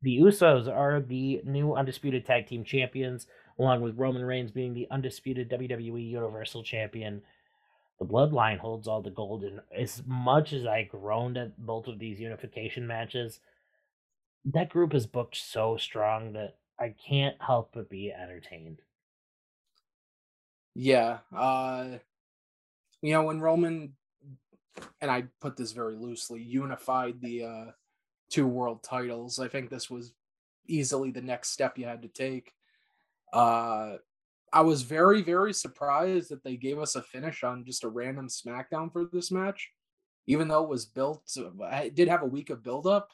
the 0.02 0.20
Usos 0.20 0.68
are 0.68 1.02
the 1.02 1.42
new 1.44 1.74
undisputed 1.74 2.26
tag 2.26 2.48
team 2.48 2.64
champions, 2.64 3.26
along 3.58 3.82
with 3.82 3.98
Roman 3.98 4.24
Reigns 4.24 4.52
being 4.52 4.74
the 4.74 4.88
undisputed 4.92 5.50
WWE 5.50 6.10
Universal 6.10 6.64
Champion. 6.64 7.24
The 8.00 8.06
Bloodline 8.06 8.60
holds 8.60 8.88
all 8.88 9.02
the 9.02 9.10
gold, 9.10 9.44
and 9.44 9.62
as 9.76 10.04
much 10.06 10.54
as 10.54 10.68
I 10.68 10.84
groaned 10.84 11.38
at 11.38 11.58
both 11.58 11.88
of 11.88 11.98
these 11.98 12.20
unification 12.20 12.86
matches, 12.86 13.40
that 14.46 14.70
group 14.70 14.94
is 14.94 15.08
booked 15.08 15.36
so 15.36 15.78
strong 15.78 16.34
that 16.34 16.58
I 16.80 16.94
can't 17.10 17.36
help 17.42 17.72
but 17.74 17.90
be 17.90 18.12
entertained. 18.12 18.82
Yeah. 20.80 21.20
Uh 21.36 21.98
you 23.02 23.12
know, 23.14 23.24
when 23.24 23.40
Roman 23.40 23.94
and 25.02 25.10
I 25.10 25.24
put 25.42 25.58
this 25.58 25.72
very 25.72 25.96
loosely, 25.96 26.42
unified 26.42 27.20
the 27.20 27.44
uh 27.44 27.66
two 28.30 28.48
world 28.48 28.84
titles, 28.84 29.40
I 29.40 29.48
think 29.48 29.70
this 29.70 29.90
was 29.90 30.14
easily 30.68 31.10
the 31.12 31.22
next 31.22 31.50
step 31.50 31.78
you 31.80 31.86
had 31.86 32.04
to 32.04 32.08
take. 32.08 32.54
Uh 33.34 33.98
I 34.54 34.62
was 34.62 34.84
very, 34.84 35.24
very 35.24 35.52
surprised 35.52 36.30
that 36.30 36.44
they 36.44 36.56
gave 36.56 36.80
us 36.80 36.96
a 36.96 37.02
finish 37.02 37.44
on 37.44 37.66
just 37.66 37.84
a 37.84 37.90
random 37.90 38.28
SmackDown 38.30 38.94
for 38.94 39.06
this 39.12 39.32
match, 39.32 39.72
even 40.28 40.48
though 40.48 40.64
it 40.64 40.70
was 40.70 40.86
built. 40.86 41.24
It 41.36 41.96
did 41.96 42.08
have 42.08 42.22
a 42.22 42.28
week 42.28 42.50
of 42.52 42.64
build 42.64 42.88
up. 42.88 43.12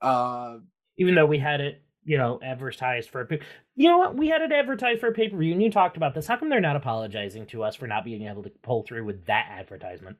Uh, 0.00 0.58
even 0.96 1.14
though 1.14 1.26
we 1.26 1.38
had 1.38 1.60
it, 1.60 1.82
you 2.04 2.16
know, 2.16 2.40
advertised 2.42 3.10
for 3.10 3.22
a 3.22 3.38
you 3.76 3.88
know 3.88 3.98
what, 3.98 4.16
we 4.16 4.28
had 4.28 4.42
it 4.42 4.52
advertised 4.52 5.00
for 5.00 5.08
a 5.08 5.12
pay 5.12 5.28
per 5.28 5.36
view, 5.36 5.52
and 5.52 5.62
you 5.62 5.70
talked 5.70 5.96
about 5.96 6.14
this. 6.14 6.26
How 6.26 6.36
come 6.36 6.48
they're 6.48 6.60
not 6.60 6.76
apologizing 6.76 7.46
to 7.46 7.62
us 7.62 7.76
for 7.76 7.86
not 7.86 8.04
being 8.04 8.26
able 8.26 8.42
to 8.42 8.50
pull 8.62 8.82
through 8.82 9.04
with 9.04 9.26
that 9.26 9.46
advertisement? 9.50 10.16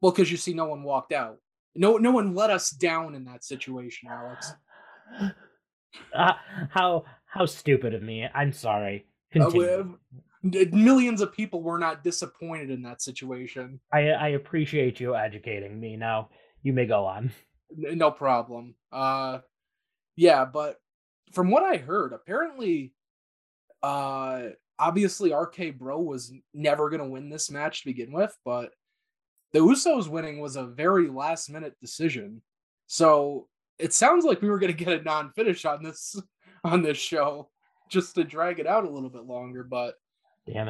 Well, 0.00 0.12
because 0.12 0.30
you 0.30 0.36
see, 0.36 0.54
no 0.54 0.66
one 0.66 0.82
walked 0.82 1.12
out. 1.12 1.38
No, 1.74 1.98
no 1.98 2.10
one 2.10 2.34
let 2.34 2.50
us 2.50 2.70
down 2.70 3.14
in 3.14 3.24
that 3.24 3.44
situation, 3.44 4.08
Alex. 4.10 4.52
Uh, 6.14 6.32
how 6.70 7.04
how 7.26 7.46
stupid 7.46 7.94
of 7.94 8.02
me. 8.02 8.26
I'm 8.34 8.52
sorry. 8.52 9.06
Uh, 9.38 9.84
millions 10.42 11.20
of 11.20 11.32
people 11.32 11.62
were 11.62 11.78
not 11.78 12.02
disappointed 12.02 12.70
in 12.70 12.82
that 12.82 13.02
situation. 13.02 13.78
I 13.92 14.08
I 14.08 14.28
appreciate 14.28 15.00
you 15.00 15.14
educating 15.14 15.78
me. 15.78 15.96
Now 15.96 16.30
you 16.62 16.72
may 16.72 16.86
go 16.86 17.04
on. 17.04 17.30
No 17.76 18.10
problem. 18.10 18.74
Uh, 18.90 19.38
yeah, 20.16 20.44
but 20.44 20.80
from 21.32 21.50
what 21.50 21.62
I 21.62 21.76
heard, 21.76 22.12
apparently, 22.12 22.92
uh, 23.82 24.48
obviously 24.78 25.32
RK 25.32 25.78
Bro 25.78 26.00
was 26.00 26.32
never 26.54 26.90
gonna 26.90 27.08
win 27.08 27.30
this 27.30 27.50
match 27.50 27.80
to 27.80 27.86
begin 27.86 28.12
with, 28.12 28.36
but 28.44 28.72
the 29.52 29.60
Usos 29.60 30.08
winning 30.08 30.40
was 30.40 30.56
a 30.56 30.66
very 30.66 31.08
last 31.08 31.50
minute 31.50 31.74
decision. 31.80 32.42
So 32.86 33.48
it 33.78 33.92
sounds 33.92 34.24
like 34.24 34.42
we 34.42 34.50
were 34.50 34.58
going 34.58 34.72
to 34.76 34.84
get 34.84 35.00
a 35.00 35.02
non 35.02 35.30
finish 35.32 35.64
on 35.64 35.82
this 35.82 36.20
on 36.64 36.82
this 36.82 36.98
show 36.98 37.50
just 37.88 38.14
to 38.14 38.24
drag 38.24 38.60
it 38.60 38.66
out 38.66 38.84
a 38.84 38.90
little 38.90 39.10
bit 39.10 39.24
longer. 39.24 39.64
But 39.64 39.94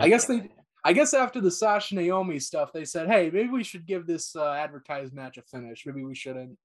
I 0.02 0.08
guess 0.08 0.26
they, 0.26 0.48
I 0.84 0.92
guess 0.92 1.12
after 1.12 1.40
the 1.40 1.50
Sasha 1.50 1.94
Naomi 1.94 2.38
stuff, 2.38 2.72
they 2.72 2.84
said, 2.84 3.08
hey, 3.08 3.30
maybe 3.30 3.50
we 3.50 3.64
should 3.64 3.86
give 3.86 4.06
this 4.06 4.34
uh, 4.34 4.52
advertised 4.52 5.12
match 5.12 5.36
a 5.36 5.42
finish. 5.42 5.84
Maybe 5.84 6.04
we 6.04 6.14
shouldn't 6.14 6.56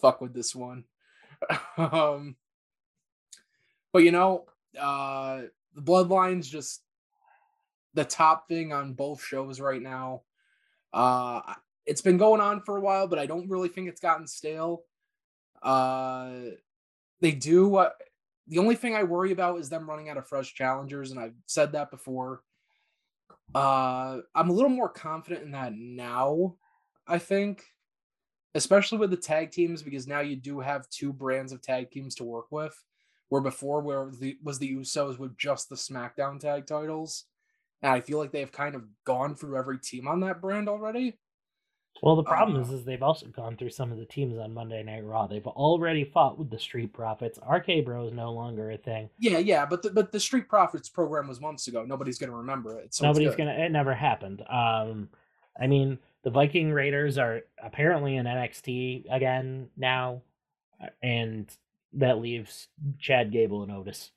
fuck 0.00 0.20
with 0.20 0.34
this 0.34 0.54
one. 0.54 0.84
um, 1.76 2.36
but 3.94 4.02
you 4.02 4.10
know, 4.10 4.44
uh, 4.78 5.42
the 5.74 5.80
Bloodlines 5.80 6.48
just 6.48 6.82
the 7.94 8.04
top 8.04 8.48
thing 8.48 8.72
on 8.72 8.92
both 8.92 9.22
shows 9.22 9.60
right 9.60 9.80
now. 9.80 10.22
Uh, 10.92 11.40
it's 11.86 12.02
been 12.02 12.18
going 12.18 12.40
on 12.40 12.60
for 12.60 12.76
a 12.76 12.80
while, 12.80 13.06
but 13.06 13.20
I 13.20 13.26
don't 13.26 13.48
really 13.48 13.68
think 13.68 13.88
it's 13.88 14.00
gotten 14.00 14.26
stale. 14.26 14.82
Uh, 15.62 16.32
they 17.20 17.30
do 17.30 17.68
what 17.68 17.94
the 18.48 18.58
only 18.58 18.74
thing 18.74 18.96
I 18.96 19.04
worry 19.04 19.30
about 19.30 19.60
is 19.60 19.68
them 19.70 19.88
running 19.88 20.08
out 20.08 20.16
of 20.16 20.26
fresh 20.26 20.52
challengers, 20.54 21.12
and 21.12 21.20
I've 21.20 21.36
said 21.46 21.72
that 21.72 21.92
before. 21.92 22.42
Uh, 23.54 24.18
I'm 24.34 24.50
a 24.50 24.52
little 24.52 24.70
more 24.70 24.88
confident 24.88 25.44
in 25.44 25.52
that 25.52 25.72
now, 25.72 26.56
I 27.06 27.18
think, 27.18 27.62
especially 28.56 28.98
with 28.98 29.10
the 29.10 29.16
tag 29.16 29.52
teams, 29.52 29.84
because 29.84 30.08
now 30.08 30.20
you 30.20 30.34
do 30.34 30.58
have 30.58 30.90
two 30.90 31.12
brands 31.12 31.52
of 31.52 31.62
tag 31.62 31.92
teams 31.92 32.16
to 32.16 32.24
work 32.24 32.46
with. 32.50 32.76
Where 33.28 33.40
before, 33.40 33.80
where 33.80 34.10
the 34.10 34.36
was 34.42 34.58
the 34.58 34.74
Usos 34.74 35.18
with 35.18 35.36
just 35.36 35.68
the 35.68 35.76
SmackDown 35.76 36.38
tag 36.38 36.66
titles, 36.66 37.24
and 37.82 37.92
I 37.92 38.00
feel 38.00 38.18
like 38.18 38.32
they've 38.32 38.52
kind 38.52 38.74
of 38.74 38.84
gone 39.04 39.34
through 39.34 39.58
every 39.58 39.78
team 39.78 40.06
on 40.06 40.20
that 40.20 40.40
brand 40.40 40.68
already. 40.68 41.18
Well, 42.02 42.16
the 42.16 42.24
problem 42.24 42.56
uh, 42.58 42.60
is, 42.60 42.70
is 42.70 42.84
they've 42.84 43.02
also 43.02 43.26
gone 43.26 43.56
through 43.56 43.70
some 43.70 43.92
of 43.92 43.98
the 43.98 44.04
teams 44.04 44.36
on 44.38 44.52
Monday 44.52 44.82
Night 44.82 45.04
Raw. 45.04 45.26
They've 45.26 45.46
already 45.46 46.04
fought 46.04 46.38
with 46.38 46.50
the 46.50 46.58
Street 46.58 46.92
Profits. 46.92 47.38
RK 47.48 47.84
Bro 47.84 48.08
is 48.08 48.12
no 48.12 48.32
longer 48.32 48.72
a 48.72 48.76
thing. 48.76 49.08
Yeah, 49.18 49.38
yeah, 49.38 49.64
but 49.64 49.82
the, 49.82 49.90
but 49.90 50.10
the 50.10 50.20
Street 50.20 50.48
Profits 50.48 50.88
program 50.88 51.28
was 51.28 51.40
months 51.40 51.68
ago. 51.68 51.84
Nobody's 51.84 52.18
going 52.18 52.30
to 52.30 52.36
remember 52.36 52.78
it. 52.78 52.94
So 52.94 53.06
Nobody's 53.06 53.36
going 53.36 53.48
to. 53.48 53.64
It 53.64 53.70
never 53.70 53.94
happened. 53.94 54.42
Um, 54.50 55.08
I 55.58 55.66
mean, 55.66 55.98
the 56.24 56.30
Viking 56.30 56.72
Raiders 56.72 57.16
are 57.16 57.42
apparently 57.62 58.16
in 58.16 58.26
NXT 58.26 59.04
again 59.10 59.68
now, 59.76 60.22
and 61.02 61.48
that 61.94 62.18
leaves 62.18 62.68
Chad 62.98 63.32
Gable 63.32 63.62
and 63.62 63.72
Otis. 63.72 64.10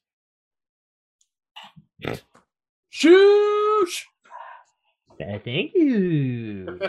Shoosh! 2.92 4.04
Thank 5.20 5.74
you. 5.74 6.80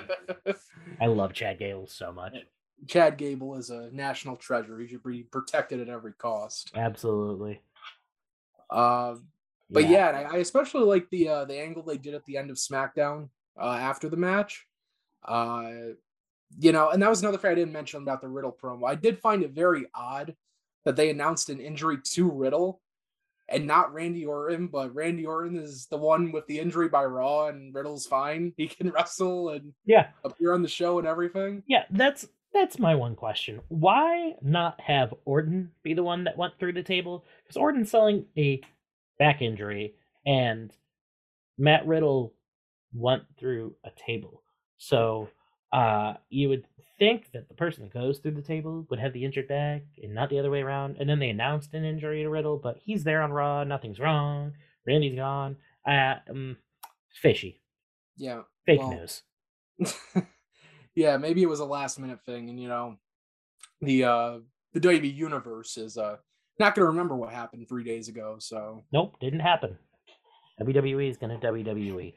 I 1.01 1.07
love 1.07 1.33
Chad 1.33 1.59
Gable 1.59 1.87
so 1.87 2.13
much. 2.13 2.35
Chad 2.87 3.17
Gable 3.17 3.57
is 3.57 3.71
a 3.71 3.91
national 3.93 4.37
treasure. 4.37 4.79
He 4.79 4.87
should 4.87 5.03
be 5.03 5.23
protected 5.23 5.81
at 5.81 5.89
every 5.89 6.13
cost. 6.13 6.71
Absolutely. 6.75 7.61
Uh, 8.71 9.17
but 9.71 9.89
yeah, 9.89 10.21
yeah 10.21 10.29
I, 10.31 10.37
especially 10.39 10.85
like 10.85 11.09
the 11.11 11.29
uh, 11.29 11.45
the 11.45 11.59
angle 11.59 11.83
they 11.83 11.99
did 11.99 12.15
at 12.15 12.25
the 12.27 12.37
end 12.37 12.51
of 12.51 12.57
SmackDown 12.57 13.31
uh, 13.61 13.79
after 13.81 14.09
the 14.09 14.17
match. 14.17 14.67
Uh, 15.25 15.71
you 16.59 16.73
know, 16.73 16.91
and 16.91 17.03
that 17.03 17.11
was 17.11 17.21
another 17.23 17.39
thing 17.39 17.51
I 17.51 17.55
didn't 17.55 17.73
mention 17.73 18.03
about 18.03 18.21
the 18.21 18.29
Riddle 18.29 18.57
promo. 18.63 18.89
I 18.89 18.95
did 18.95 19.19
find 19.19 19.43
it 19.43 19.51
very 19.51 19.87
odd 19.95 20.35
that 20.89 20.97
they 20.97 21.11
announced 21.11 21.51
an 21.51 21.61
injury 21.61 21.99
to 22.03 22.31
Riddle 22.31 22.81
and 23.51 23.67
not 23.67 23.93
Randy 23.93 24.25
Orton, 24.25 24.69
but 24.69 24.95
Randy 24.95 25.27
Orton 25.27 25.59
is 25.59 25.85
the 25.85 25.99
one 25.99 26.33
with 26.33 26.47
the 26.47 26.59
injury 26.59 26.89
by 26.89 27.05
Raw, 27.05 27.49
and 27.49 27.75
Riddle's 27.75 28.07
fine. 28.07 28.55
He 28.57 28.69
can 28.69 28.89
wrestle 28.91 29.51
and 29.51 29.75
yeah, 29.85 30.07
appear 30.25 30.55
on 30.55 30.63
the 30.63 30.69
show 30.69 30.99
and 30.99 31.07
everything. 31.07 31.63
Yeah, 31.67 31.83
that's 31.91 32.27
that's 32.55 32.79
my 32.79 32.95
one 32.95 33.17
question. 33.17 33.61
Why 33.69 34.33
not 34.41 34.81
have 34.81 35.13
Orton 35.27 35.73
be 35.83 35.93
the 35.93 36.03
one 36.03 36.25
that 36.25 36.39
went 36.39 36.59
through 36.59 36.73
the 36.73 36.83
table? 36.83 37.27
Because 37.43 37.59
Orton's 37.59 37.91
selling 37.91 38.25
a 38.39 38.63
back 39.19 39.43
injury, 39.43 39.93
and 40.25 40.73
Matt 41.59 41.87
Riddle 41.87 42.33
went 42.95 43.25
through 43.39 43.75
a 43.85 43.91
table. 43.91 44.43
So 44.79 45.29
uh, 45.73 46.15
you 46.31 46.49
would 46.49 46.65
think 46.99 47.31
that 47.33 47.49
the 47.49 47.55
person 47.55 47.85
that 47.85 47.93
goes 47.93 48.19
through 48.19 48.33
the 48.33 48.43
table 48.43 48.87
would 48.91 48.99
have 48.99 49.13
the 49.13 49.25
injured 49.25 49.49
back 49.49 49.83
and 50.03 50.15
not 50.15 50.31
the 50.31 50.39
other 50.39 50.51
way 50.51 50.63
around. 50.63 50.97
And 50.99 51.09
then 51.09 51.19
they 51.19 51.31
announced 51.31 51.75
an 51.75 51.85
injury 51.85 52.23
to 52.23 52.29
Riddle, 52.29 52.59
but 52.59 52.79
he's 52.83 53.05
there 53.05 53.23
on 53.23 53.31
Raw. 53.31 53.65
Nothing's 53.65 54.01
wrong. 54.01 54.53
Randy's 54.87 55.15
gone. 55.15 55.57
Uh, 55.87 56.15
um, 56.29 56.57
fishy. 57.23 57.61
Yeah. 58.17 58.43
Fake 58.67 58.81
well, 58.81 58.91
news. 58.91 59.23
yeah, 60.95 61.17
maybe 61.17 61.43
it 61.43 61.49
was 61.49 61.61
a 61.61 61.65
last 61.65 61.99
minute 61.99 62.21
thing, 62.27 62.51
and 62.51 62.61
you 62.61 62.69
know, 62.69 62.97
the 63.81 64.05
uh 64.05 64.39
the 64.73 64.81
WWE 64.81 65.15
universe 65.15 65.77
is 65.77 65.97
uh 65.97 66.17
not 66.59 66.75
gonna 66.75 66.89
remember 66.89 67.17
what 67.17 67.33
happened 67.33 67.69
three 67.69 67.85
days 67.85 68.09
ago. 68.09 68.37
So 68.41 68.83
nope, 68.93 69.17
didn't 69.21 69.41
happen. 69.41 69.79
WWE 70.61 71.09
is 71.09 71.17
gonna 71.17 71.39
WWE 71.39 72.15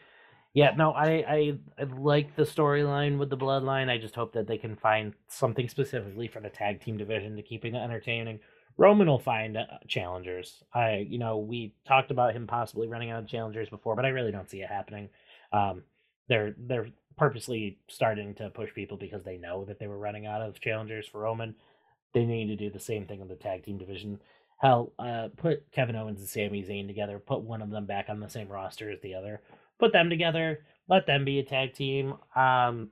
yeah, 0.54 0.72
no, 0.78 0.92
I, 0.92 1.08
I, 1.08 1.54
I 1.80 1.84
like 1.98 2.36
the 2.36 2.44
storyline 2.44 3.18
with 3.18 3.30
the 3.30 3.38
bloodline. 3.38 3.90
I 3.90 3.98
just 3.98 4.16
hope 4.16 4.34
that 4.34 4.48
they 4.48 4.58
can 4.58 4.76
find 4.76 5.14
something 5.28 5.70
specifically 5.70 6.28
for 6.28 6.42
the 6.42 6.50
tag 6.50 6.82
team 6.82 6.98
division 6.98 7.38
to 7.38 7.42
keeping 7.42 7.76
it 7.76 7.80
entertaining. 7.80 8.40
Roman 8.78 9.08
will 9.08 9.20
find 9.20 9.58
uh, 9.58 9.66
challengers. 9.88 10.64
I, 10.74 11.06
you 11.08 11.20
know, 11.20 11.38
we 11.38 11.74
talked 11.88 12.12
about 12.12 12.34
him 12.36 12.48
possibly 12.48 12.88
running 12.88 13.12
out 13.12 13.24
of 13.24 13.30
challengers 13.30 13.70
before, 13.70 13.96
but 13.96 14.06
I 14.06 14.10
really 14.10 14.32
don't 14.32 14.50
see 14.50 14.62
it 14.62 14.70
happening. 14.70 15.10
Um, 15.54 15.84
they're 16.28 16.56
they're 16.58 16.90
purposely 17.18 17.78
starting 17.88 18.34
to 18.36 18.50
push 18.50 18.74
people 18.74 18.98
because 18.98 19.24
they 19.24 19.38
know 19.38 19.66
that 19.66 19.80
they 19.80 19.88
were 19.88 19.98
running 20.00 20.26
out 20.26 20.42
of 20.42 20.60
challengers 20.60 21.08
for 21.08 21.22
Roman. 21.22 21.56
They 22.14 22.26
need 22.26 22.48
to 22.48 22.56
do 22.56 22.70
the 22.70 22.80
same 22.80 23.06
thing 23.06 23.22
in 23.22 23.28
the 23.28 23.36
tag 23.36 23.64
team 23.64 23.78
division. 23.78 24.20
Hell, 24.58 24.94
uh, 25.00 25.30
put 25.38 25.72
Kevin 25.72 25.96
Owens 25.96 26.20
and 26.20 26.30
Sami 26.30 26.64
Zayn 26.64 26.88
together. 26.88 27.20
Put 27.20 27.42
one 27.42 27.62
of 27.62 27.70
them 27.70 27.86
back 27.86 28.08
on 28.10 28.20
the 28.20 28.30
same 28.30 28.48
roster 28.48 28.90
as 28.92 29.00
the 29.02 29.16
other 29.16 29.42
put 29.82 29.92
them 29.92 30.10
together, 30.10 30.64
let 30.88 31.06
them 31.06 31.26
be 31.26 31.40
a 31.40 31.44
tag 31.44 31.74
team. 31.74 32.14
Um, 32.36 32.92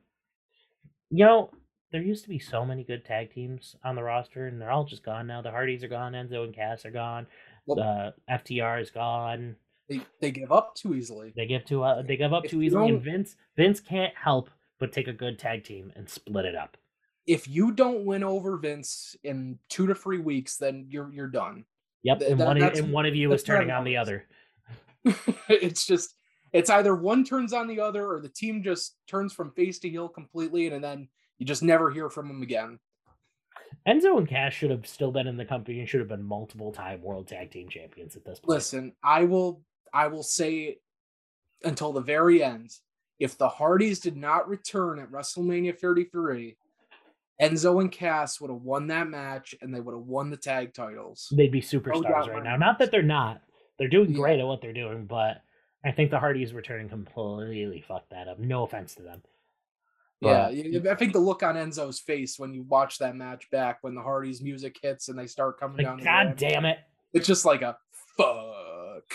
you 1.10 1.26
know, 1.26 1.52
there 1.91 2.02
used 2.02 2.24
to 2.24 2.30
be 2.30 2.40
so 2.40 2.66
many 2.66 2.84
good 2.84 3.06
tag 3.06 3.32
teams 3.32 3.76
on 3.84 3.95
the 3.95 4.03
roster, 4.03 4.48
and 4.48 4.61
they're 4.61 4.72
all 4.72 4.84
just 4.84 5.03
gone 5.03 5.28
now. 5.28 5.41
The 5.41 5.52
Hardys 5.52 5.84
are 5.84 5.88
gone, 5.88 6.14
Enzo 6.14 6.44
and 6.44 6.53
Cass 6.53 6.86
are 6.86 6.91
gone, 6.91 7.26
well, 7.66 8.14
the 8.28 8.34
FTR 8.34 8.82
is 8.82 8.90
gone. 8.90 9.56
They 9.88 10.02
they 10.22 10.32
give 10.32 10.52
up 10.52 10.76
too 10.76 10.95
easily. 10.95 11.34
They 11.36 11.45
give 11.45 11.66
too 11.66 11.84
uh, 11.84 12.02
they 12.02 12.18
give 12.18 12.34
up 12.34 12.45
if 12.45 12.52
too 12.52 12.61
easily, 12.61 12.90
and 12.90 13.02
Vince 13.02 13.36
Vince 13.56 13.80
can't 13.80 14.14
help 14.16 14.49
but 14.80 14.91
take 14.91 15.07
a 15.07 15.14
good 15.14 15.38
tag 15.40 15.64
team 15.64 15.91
and 15.95 16.10
split 16.10 16.45
it 16.45 16.56
up. 16.56 16.78
If 17.28 17.48
you 17.48 17.72
don't 17.72 18.06
win 18.06 18.24
over 18.24 18.57
Vince 18.57 19.16
in 19.24 19.60
two 19.68 19.88
to 19.88 19.95
three 19.95 20.20
weeks, 20.20 20.57
then 20.57 20.86
you're 20.90 21.11
you're 21.11 21.28
done. 21.28 21.66
Yep, 22.03 22.22
and 22.22 22.40
that, 22.40 22.48
one 22.48 22.61
and 22.61 22.91
one 22.91 23.06
of 23.06 23.16
you 23.16 23.32
is 23.34 23.44
turning 23.44 23.72
on 23.72 23.84
the 23.84 23.98
other. 23.98 24.26
it's 25.49 25.86
just 25.86 26.16
it's 26.54 26.70
either 26.70 26.96
one 26.96 27.24
turns 27.24 27.54
on 27.54 27.68
the 27.68 27.80
other 27.80 28.08
or 28.08 28.20
the 28.20 28.30
team 28.30 28.64
just 28.64 28.96
turns 29.08 29.34
from 29.34 29.52
face 29.52 29.80
to 29.80 29.90
heel 29.90 30.08
completely 30.08 30.66
and, 30.66 30.76
and 30.76 30.84
then 30.84 31.08
you 31.38 31.46
just 31.46 31.64
never 31.64 31.90
hear 31.90 32.10
from 32.10 32.28
them 32.28 32.42
again. 32.42 32.80
Enzo 33.88 34.18
and 34.18 34.28
Cass 34.28 34.54
should 34.54 34.72
have 34.72 34.86
still 34.86 35.12
been 35.12 35.28
in 35.28 35.38
the 35.38 35.46
company 35.46 35.80
and 35.80 35.88
should 35.88 36.02
have 36.02 36.10
been 36.10 36.24
multiple 36.24 36.72
time 36.72 37.02
world 37.02 37.28
tag 37.28 37.52
team 37.52 37.70
champions 37.70 38.16
at 38.16 38.26
this 38.26 38.40
point. 38.40 38.50
Listen, 38.50 38.94
I 39.04 39.24
will 39.24 39.62
I 39.94 40.08
will 40.08 40.24
say 40.24 40.78
until 41.64 41.94
the 41.94 42.02
very 42.02 42.44
end, 42.44 42.72
if 43.20 43.38
the 43.38 43.50
Hardys 43.50 44.00
did 44.00 44.16
not 44.16 44.48
return 44.48 45.00
at 45.00 45.12
WrestleMania 45.12 45.78
33, 45.78 46.58
Enzo 47.42 47.82
and 47.82 47.92
Cass 47.92 48.40
would 48.42 48.52
have 48.52 48.62
won 48.62 48.88
that 48.88 49.08
match 49.08 49.56
and 49.62 49.74
they 49.74 49.80
would 49.80 49.94
have 49.94 50.04
won 50.04 50.30
the 50.30 50.38
tag 50.38 50.74
titles. 50.74 51.32
They'd 51.36 51.52
be 51.52 51.62
superstars 51.62 52.28
right 52.28 52.44
now. 52.44 52.58
Not 52.58 52.80
that 52.80 52.92
they're 52.92 53.02
not. 53.02 53.42
They're 53.78 53.88
doing 53.88 54.12
great 54.12 54.40
at 54.40 54.46
what 54.46 54.62
they're 54.62 54.74
doing, 54.74 55.06
but 55.06 55.42
I 55.84 55.91
think 55.91 56.11
the 56.11 56.19
Hardys 56.19 56.53
returning 56.53 56.89
completely 56.89 57.84
fucked 57.88 58.10
that 58.11 58.27
up. 58.27 58.39
No 58.39 58.64
offense 58.64 58.95
to 58.95 59.03
them. 59.03 59.22
Yeah, 60.22 60.47
I 60.47 60.95
think 60.95 61.14
the 61.14 61.19
look 61.19 61.43
on 61.43 61.56
Enzo's 61.56 62.01
face 62.01 62.38
when 62.38 62.53
you 62.53 62.64
watch 62.64 62.97
that 62.97 63.15
match 63.15 63.49
back 63.51 63.77
when 63.81 63.95
the 63.95 64.01
Hardys 64.01 64.41
music 64.41 64.77
hits 64.81 65.07
and 65.07 65.18
they 65.18 65.27
start 65.27 65.60
coming 65.60 65.77
down. 65.77 65.93
Like, 65.93 65.99
the 65.99 66.06
God 66.06 66.35
damn 66.35 66.65
it. 66.65 66.80
It's 67.14 67.27
just 67.27 67.45
like 67.45 67.61
a 67.61 67.77
fuck. 68.18 69.03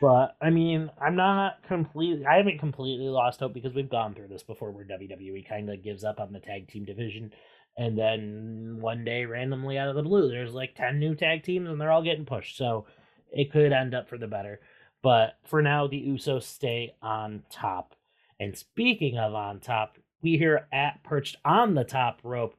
But 0.00 0.36
I 0.40 0.50
mean, 0.50 0.90
I'm 1.00 1.16
not 1.16 1.62
completely. 1.66 2.24
I 2.24 2.36
haven't 2.36 2.58
completely 2.58 3.08
lost 3.08 3.40
hope 3.40 3.52
because 3.52 3.74
we've 3.74 3.90
gone 3.90 4.14
through 4.14 4.28
this 4.28 4.44
before, 4.44 4.70
where 4.70 4.84
WWE 4.84 5.48
kind 5.48 5.68
of 5.68 5.82
gives 5.82 6.04
up 6.04 6.20
on 6.20 6.32
the 6.32 6.38
tag 6.38 6.68
team 6.68 6.84
division, 6.84 7.32
and 7.76 7.98
then 7.98 8.78
one 8.80 9.04
day, 9.04 9.24
randomly 9.24 9.76
out 9.76 9.88
of 9.88 9.96
the 9.96 10.02
blue, 10.02 10.28
there's 10.28 10.54
like 10.54 10.76
ten 10.76 11.00
new 11.00 11.16
tag 11.16 11.42
teams, 11.42 11.68
and 11.68 11.80
they're 11.80 11.90
all 11.90 12.04
getting 12.04 12.24
pushed. 12.24 12.56
So 12.56 12.86
it 13.32 13.50
could 13.50 13.72
end 13.72 13.92
up 13.92 14.08
for 14.08 14.18
the 14.18 14.28
better. 14.28 14.60
But 15.02 15.38
for 15.44 15.62
now, 15.62 15.86
the 15.86 16.02
Usos 16.08 16.42
stay 16.42 16.94
on 17.02 17.42
top. 17.50 17.94
And 18.40 18.56
speaking 18.56 19.18
of 19.18 19.34
on 19.34 19.60
top, 19.60 19.98
we 20.22 20.36
here 20.36 20.66
at 20.72 21.02
Perched 21.04 21.36
on 21.44 21.74
the 21.74 21.84
Top 21.84 22.20
Rope 22.22 22.56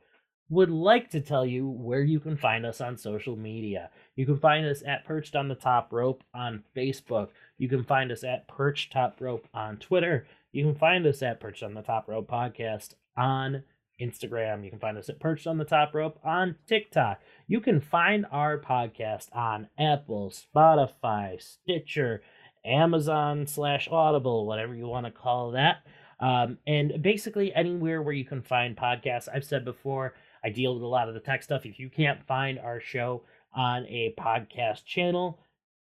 would 0.49 0.71
like 0.71 1.11
to 1.11 1.21
tell 1.21 1.45
you 1.45 1.67
where 1.67 2.01
you 2.01 2.19
can 2.19 2.35
find 2.35 2.65
us 2.65 2.81
on 2.81 2.97
social 2.97 3.35
media. 3.35 3.89
You 4.15 4.25
can 4.25 4.39
find 4.39 4.65
us 4.65 4.81
at 4.85 5.05
Perched 5.05 5.35
on 5.35 5.47
the 5.47 5.55
Top 5.55 5.93
Rope 5.93 6.23
on 6.33 6.63
Facebook. 6.75 7.29
You 7.57 7.69
can 7.69 7.83
find 7.83 8.11
us 8.11 8.23
at 8.23 8.47
Perched 8.47 8.91
Top 8.91 9.17
Rope 9.19 9.47
on 9.53 9.77
Twitter. 9.77 10.25
You 10.51 10.63
can 10.65 10.75
find 10.75 11.05
us 11.05 11.21
at 11.21 11.39
Perched 11.39 11.63
on 11.63 11.75
the 11.75 11.83
Top 11.83 12.07
Rope 12.07 12.29
Podcast 12.29 12.95
on 13.15 13.63
Instagram. 14.01 14.63
You 14.63 14.69
can 14.69 14.79
find 14.79 14.97
us 14.97 15.09
at 15.09 15.19
Perched 15.19 15.47
on 15.47 15.57
the 15.57 15.65
Top 15.65 15.93
Rope 15.93 16.19
on 16.23 16.55
TikTok. 16.67 17.19
You 17.47 17.59
can 17.59 17.81
find 17.81 18.25
our 18.31 18.59
podcast 18.59 19.27
on 19.35 19.67
Apple, 19.77 20.31
Spotify, 20.31 21.41
Stitcher, 21.41 22.21
Amazon 22.65 23.47
slash 23.47 23.87
Audible, 23.91 24.45
whatever 24.45 24.75
you 24.75 24.87
want 24.87 25.05
to 25.05 25.11
call 25.11 25.51
that. 25.51 25.77
Um, 26.19 26.57
and 26.67 27.01
basically 27.01 27.53
anywhere 27.53 28.01
where 28.01 28.13
you 28.13 28.25
can 28.25 28.41
find 28.41 28.75
podcasts. 28.75 29.29
I've 29.33 29.45
said 29.45 29.63
before, 29.63 30.13
I 30.43 30.49
deal 30.49 30.73
with 30.73 30.83
a 30.83 30.87
lot 30.87 31.07
of 31.07 31.13
the 31.13 31.19
tech 31.19 31.43
stuff. 31.43 31.65
If 31.65 31.79
you 31.79 31.89
can't 31.89 32.25
find 32.27 32.59
our 32.59 32.79
show 32.79 33.23
on 33.55 33.85
a 33.85 34.13
podcast 34.19 34.85
channel, 34.85 35.39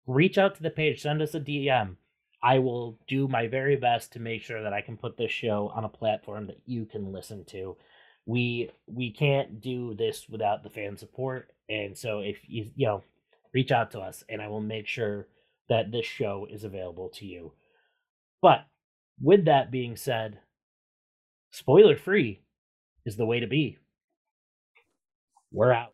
reach 0.07 0.37
out 0.37 0.55
to 0.55 0.63
the 0.63 0.69
page, 0.69 1.01
send 1.01 1.21
us 1.21 1.35
a 1.35 1.39
DM. 1.39 1.95
I 2.43 2.59
will 2.59 2.97
do 3.07 3.27
my 3.27 3.47
very 3.47 3.75
best 3.75 4.13
to 4.13 4.19
make 4.19 4.41
sure 4.41 4.63
that 4.63 4.73
I 4.73 4.81
can 4.81 4.97
put 4.97 5.17
this 5.17 5.31
show 5.31 5.71
on 5.75 5.83
a 5.83 5.89
platform 5.89 6.47
that 6.47 6.59
you 6.65 6.85
can 6.85 7.11
listen 7.11 7.45
to. 7.45 7.77
We 8.26 8.69
we 8.88 9.11
can't 9.11 9.61
do 9.61 9.93
this 9.95 10.30
without 10.30 10.64
the 10.64 10.69
fan 10.69 10.98
support, 10.98 11.52
and 11.69 11.98
so 11.98 12.19
if 12.19 12.38
you 12.48 12.72
you 12.76 12.88
know, 12.88 13.03
reach 13.53 13.72
out 13.72 13.91
to 13.91 13.99
us, 13.99 14.23
and 14.30 14.41
I 14.41 14.48
will 14.48 14.61
make 14.61 14.88
sure 14.88 15.27
that 15.69 15.91
this 15.91 16.06
show 16.06 16.48
is 16.49 16.64
available 16.64 17.10
to 17.10 17.26
you. 17.26 17.53
But 18.41 18.65
with 19.22 19.45
that 19.45 19.72
being 19.72 19.95
said, 19.95 20.39
spoiler 21.52 21.95
free 21.95 22.41
is 23.06 23.15
the 23.18 23.26
way 23.26 23.39
to 23.39 23.48
be. 23.48 23.77
We're 25.52 25.72
out. 25.73 25.93